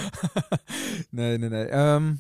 nee, 1.11 1.39
nee, 1.39 1.49
nee. 1.49 1.67
Ehm, 1.67 2.15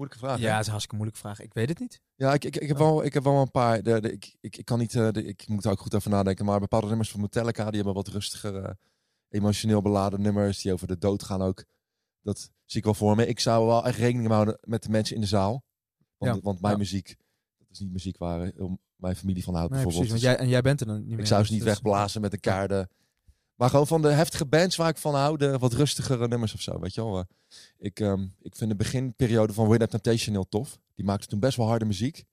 Moeilijke 0.00 0.18
vraag. 0.26 0.38
hè? 0.38 0.44
ja, 0.44 0.50
dat 0.50 0.60
is 0.60 0.64
een 0.66 0.70
hartstikke 0.70 0.96
moeilijke 0.96 1.20
vraag. 1.26 1.40
Ik 1.40 1.54
weet 1.54 1.68
het 1.68 1.78
niet. 1.78 2.00
Ja, 2.14 2.32
ik, 2.34 2.44
ik, 2.44 2.56
ik, 2.56 2.68
heb 2.68 2.76
wel, 2.78 3.04
ik 3.04 3.14
heb 3.14 3.22
wel 3.24 3.40
een 3.40 3.50
paar. 3.50 3.82
De, 3.82 4.00
de- 4.00 4.12
ik, 4.12 4.36
ik, 4.40 4.56
ik 4.56 4.64
kan 4.64 4.78
niet. 4.78 4.94
eh, 4.94 5.10
de- 5.10 5.24
ik 5.24 5.48
moet 5.48 5.62
daar 5.62 5.72
ook 5.72 5.80
goed 5.80 5.94
over 5.94 6.10
nadenken. 6.10 6.44
Maar 6.44 6.60
bepaalde 6.60 6.86
nummers 6.86 7.10
van 7.10 7.20
Metallica 7.20 7.64
die 7.64 7.74
hebben 7.76 7.94
wat 7.94 8.08
rustiger, 8.08 8.64
eh, 8.64 8.70
emotioneel 9.28 9.82
beladen 9.82 10.20
nummers 10.20 10.62
die 10.62 10.72
over 10.72 10.86
de 10.86 10.98
dood 10.98 11.22
gaan 11.22 11.42
ook. 11.42 11.64
Dat 12.22 12.38
zie 12.64 12.78
ik 12.78 12.84
wel 12.84 12.94
voor 12.94 13.16
me. 13.16 13.26
Ik 13.26 13.40
zou 13.40 13.66
wel 13.66 13.86
echt 13.86 13.98
rekening 13.98 14.28
houden 14.28 14.58
met 14.64 14.82
de 14.82 14.90
mensen 14.90 15.14
in 15.14 15.20
de 15.20 15.26
zaal. 15.26 15.62
Want, 16.16 16.34
Ja. 16.36 16.40
want 16.42 16.60
mijn 16.60 16.72
Ja. 16.72 16.78
muziek, 16.78 17.16
dat 17.58 17.68
is 17.70 17.78
niet 17.78 17.92
muziek 17.92 18.18
waar 18.18 18.42
eh, 18.42 18.64
mijn 18.96 19.16
familie 19.16 19.44
van 19.44 19.54
houdt 19.54 19.72
Nee, 19.72 19.82
bijvoorbeeld. 19.82 20.12
precies. 20.12 20.26
Want 20.26 20.36
jij, 20.38 20.46
en 20.46 20.50
jij 20.52 20.62
bent 20.62 20.80
er 20.80 20.86
dan 20.86 20.96
niet 20.98 21.08
meer. 21.08 21.18
ik 21.18 21.26
zou 21.26 21.42
ze 21.44 21.46
dus 21.48 21.56
niet 21.56 21.68
wegblazen 21.68 22.20
met 22.20 22.32
een 22.32 22.40
kaarde. 22.40 22.88
Maar 23.60 23.70
gewoon 23.70 23.86
van 23.86 24.02
de 24.02 24.08
heftige 24.08 24.46
bands 24.46 24.76
waar 24.76 24.88
ik 24.88 24.96
van 24.96 25.14
hou, 25.14 25.36
de 25.36 25.58
wat 25.58 25.72
rustigere 25.72 26.28
nummers 26.28 26.54
of 26.54 26.60
zo. 26.60 26.78
Weet 26.78 26.94
je 26.94 27.04
wel. 27.04 27.18
Eh, 27.18 27.24
Ik, 27.78 28.00
ehm, 28.00 28.26
ik 28.40 28.56
vind 28.56 28.70
de 28.70 28.76
beginperiode 28.76 29.52
van 29.52 29.68
Win 29.68 29.78
Temptation 29.78 30.34
heel 30.34 30.48
tof. 30.48 30.78
Die 30.94 31.04
maakte 31.04 31.26
toen 31.26 31.40
best 31.40 31.56
wel 31.56 31.66
harde 31.66 31.84
muziek. 31.84 32.24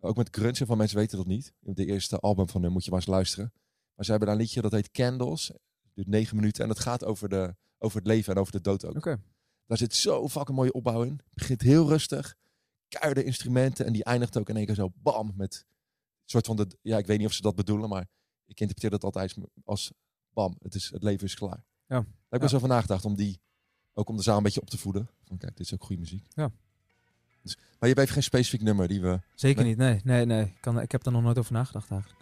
Ook 0.00 0.16
met 0.16 0.28
grunge, 0.30 0.66
van 0.66 0.76
mensen 0.76 0.96
weten 0.96 1.16
dat 1.16 1.26
niet. 1.26 1.52
De 1.60 1.86
eerste 1.86 2.18
album 2.18 2.48
van 2.48 2.62
hun 2.62 2.72
moet 2.72 2.84
je 2.84 2.90
maar 2.90 2.98
eens 2.98 3.08
luisteren. 3.08 3.52
Maar 3.94 4.04
ze 4.04 4.10
hebben 4.10 4.28
daar 4.28 4.36
een 4.36 4.42
liedje 4.42 4.60
dat 4.60 4.72
heet 4.72 4.90
Candles. 4.90 5.48
Het 5.48 5.94
duurt 5.94 6.08
negen 6.08 6.36
minuten 6.36 6.62
en 6.62 6.68
dat 6.68 6.78
gaat 6.78 7.04
over, 7.04 7.28
de, 7.28 7.54
over 7.78 7.98
het 7.98 8.06
leven 8.06 8.34
en 8.34 8.40
over 8.40 8.52
de 8.52 8.60
dood 8.60 8.84
ook. 8.84 9.04
Daar 9.66 9.78
zit 9.78 9.94
zo 9.94 10.28
fucking 10.28 10.56
mooie 10.56 10.72
opbouw 10.72 11.02
in. 11.02 11.12
Het 11.12 11.34
begint 11.34 11.60
heel 11.60 11.88
rustig. 11.88 12.36
Keiharde 12.88 13.24
instrumenten. 13.24 13.86
En 13.86 13.92
die 13.92 14.04
eindigt 14.04 14.38
ook 14.38 14.48
in 14.48 14.56
één 14.56 14.66
keer 14.66 14.74
zo 14.74 14.92
bam. 14.94 15.32
Met 15.36 15.64
een 15.66 15.74
soort 16.24 16.46
van 16.46 16.56
de... 16.56 16.66
Ja, 16.82 16.98
ik 16.98 17.06
weet 17.06 17.18
niet 17.18 17.26
of 17.26 17.32
ze 17.32 17.42
dat 17.42 17.54
bedoelen. 17.54 17.88
Maar 17.88 18.06
ik 18.46 18.60
interpreteer 18.60 18.90
dat 18.90 19.04
altijd 19.04 19.36
als 19.64 19.92
bam. 20.32 20.56
Het, 20.62 20.74
is, 20.74 20.90
het 20.90 21.02
leven 21.02 21.26
is 21.26 21.34
klaar. 21.34 21.64
Ja. 21.86 21.96
Daar 21.96 22.04
heb 22.28 22.42
ik 22.42 22.48
Ja. 22.50 22.56
over 22.56 22.68
nagedacht. 22.68 23.04
Om 23.04 23.14
die... 23.16 23.40
Ook 23.94 24.08
om 24.08 24.16
de 24.16 24.22
zaal 24.22 24.36
een 24.36 24.42
beetje 24.42 24.60
op 24.60 24.70
te 24.70 24.78
voeden. 24.78 25.10
Van 25.24 25.36
kijk, 25.36 25.56
dit 25.56 25.66
is 25.66 25.74
ook 25.74 25.84
goede 25.84 26.00
muziek. 26.00 26.26
Ja. 26.28 26.50
Dus, 27.42 27.56
maar 27.56 27.64
je 27.80 27.86
hebt 27.86 27.98
even 27.98 28.12
geen 28.12 28.22
specifiek 28.22 28.62
nummer 28.62 28.88
die 28.88 29.00
we... 29.00 29.20
Zeker 29.34 29.62
Nee. 29.62 29.68
niet. 29.70 29.78
Nee, 29.78 30.00
nee, 30.04 30.26
nee. 30.26 30.44
Ik, 30.44 30.60
kan, 30.60 30.80
ik 30.80 30.92
heb 30.92 31.02
daar 31.02 31.12
nog 31.12 31.22
nooit 31.22 31.38
over 31.38 31.52
nagedacht 31.52 31.90
eigenlijk. 31.90 32.20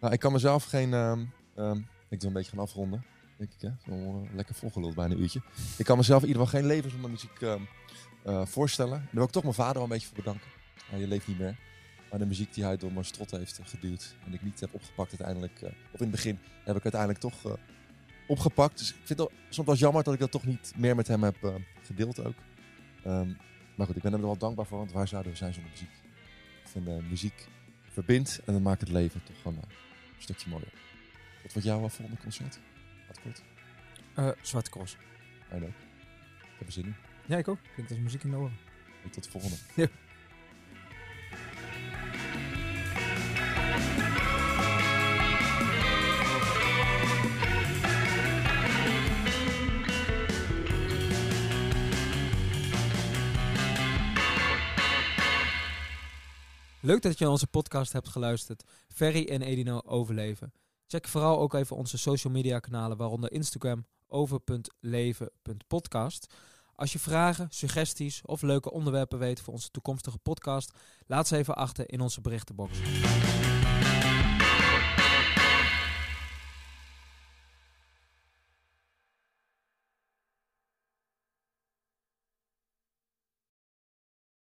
Nou, 0.00 0.12
ik 0.12 0.20
kan 0.20 0.32
mezelf 0.32 0.64
geen... 0.64 0.92
ehm, 0.94 1.24
ehm, 1.54 1.78
ik 2.08 2.20
wil 2.20 2.28
een 2.28 2.32
beetje 2.32 2.50
gaan 2.50 2.60
afronden. 2.60 3.04
Denk 3.38 3.52
ik, 3.52 3.60
hè? 3.60 3.70
Zo 3.84 3.90
eh, 3.92 4.34
lekker 4.34 4.54
volgeluld, 4.54 4.94
bijna 4.94 5.14
een 5.14 5.20
uurtje. 5.20 5.42
Ik 5.78 5.84
kan 5.84 5.96
mezelf 5.96 6.22
in 6.22 6.28
ieder 6.28 6.42
geval 6.42 6.60
geen 6.60 6.68
leven 6.68 6.90
zonder 6.90 7.10
muziek 7.10 7.40
ehm, 7.40 7.60
eh, 8.24 8.46
voorstellen. 8.46 8.98
Daar 8.98 9.08
wil 9.12 9.24
ik 9.24 9.30
toch 9.30 9.42
mijn 9.42 9.54
vader 9.54 9.74
wel 9.74 9.82
een 9.82 9.88
beetje 9.88 10.06
voor 10.06 10.16
bedanken. 10.16 10.46
Hij 10.84 11.06
leeft 11.06 11.26
niet 11.26 11.38
meer. 11.38 11.58
Maar 12.10 12.18
de 12.18 12.26
muziek 12.26 12.54
die 12.54 12.64
hij 12.64 12.76
door 12.76 12.92
mijn 12.92 13.04
strot 13.04 13.30
heeft 13.30 13.58
eh, 13.58 13.66
geduwd 13.66 14.14
en 14.26 14.32
ik 14.34 14.42
niet 14.42 14.60
heb 14.60 14.74
opgepakt 14.74 15.08
uiteindelijk... 15.08 15.62
eh, 15.62 15.68
of 15.68 16.00
in 16.00 16.06
het 16.06 16.10
begin 16.10 16.38
heb 16.64 16.76
ik 16.76 16.82
uiteindelijk 16.82 17.20
toch 17.20 17.44
eh, 17.44 17.52
opgepakt. 18.26 18.78
Dus 18.78 18.90
ik 18.90 19.00
vind 19.04 19.18
het 19.18 19.30
soms 19.48 19.66
wel 19.66 19.76
jammer 19.76 20.02
dat 20.04 20.14
ik 20.14 20.20
dat 20.20 20.30
toch 20.30 20.44
niet 20.44 20.72
meer 20.76 20.96
met 20.96 21.08
hem 21.08 21.22
heb 21.22 21.62
gedeeld 21.82 22.24
ook. 22.24 22.34
Ehm, 23.04 23.32
maar 23.74 23.86
goed, 23.86 23.96
ik 23.96 24.02
ben 24.02 24.12
hem 24.12 24.20
er 24.20 24.26
wel 24.26 24.36
dankbaar 24.36 24.66
voor, 24.66 24.78
want 24.78 24.92
waar 24.92 25.08
zouden 25.08 25.32
we 25.32 25.38
zijn 25.38 25.54
zonder 25.54 25.70
muziek? 25.72 25.90
Ik 26.62 26.68
vind 26.68 26.88
eh, 26.88 27.08
muziek 27.08 27.48
verbindt 27.88 28.40
en 28.44 28.52
dat 28.52 28.62
maakt 28.62 28.80
het 28.80 28.90
leven 28.90 29.22
toch 29.22 29.36
gewoon 29.42 29.56
een 29.56 29.68
stukje 30.18 30.50
mooier. 30.50 30.72
Wat 31.42 31.52
wordt 31.52 31.68
jouw 31.68 31.78
volgende 31.88 32.22
concert? 32.22 32.58
Wat 33.06 33.20
kort. 33.20 33.42
Eh 34.14 34.30
Zwarte 34.42 34.70
Cross. 34.70 34.96
Mij 35.50 35.62
ook. 35.62 35.68
Ik 35.68 36.58
heb 36.58 36.66
er 36.66 36.72
zin 36.72 36.84
in. 36.84 36.94
Ja, 37.26 37.36
ik 37.36 37.48
ook. 37.48 37.58
Ik 37.58 37.70
vind 37.74 37.88
dat 37.88 37.96
is 37.96 38.02
muziek 38.02 38.22
in 38.22 38.30
de 38.30 38.36
oren. 38.36 38.56
Tot 39.10 39.24
de 39.24 39.30
volgende. 39.30 39.56
Leuk 56.86 57.02
dat 57.02 57.18
je 57.18 57.28
onze 57.28 57.46
podcast 57.46 57.92
hebt 57.92 58.08
geluisterd. 58.08 58.64
Ferry 58.88 59.28
en 59.28 59.42
Edino 59.42 59.80
overleven. 59.84 60.52
Check 60.86 61.08
vooral 61.08 61.38
ook 61.38 61.54
even 61.54 61.76
onze 61.76 61.98
social 61.98 62.32
media 62.32 62.58
kanalen, 62.58 62.96
waaronder 62.96 63.32
Instagram 63.32 63.86
over.leven.podcast. 64.06 66.34
Als 66.74 66.92
je 66.92 66.98
vragen, 66.98 67.46
suggesties 67.50 68.22
of 68.24 68.42
leuke 68.42 68.70
onderwerpen 68.70 69.18
weet 69.18 69.40
voor 69.40 69.52
onze 69.52 69.70
toekomstige 69.70 70.18
podcast, 70.18 70.72
laat 71.06 71.28
ze 71.28 71.36
even 71.36 71.56
achter 71.56 71.90
in 71.90 72.00
onze 72.00 72.20
berichtenbox. 72.20 72.78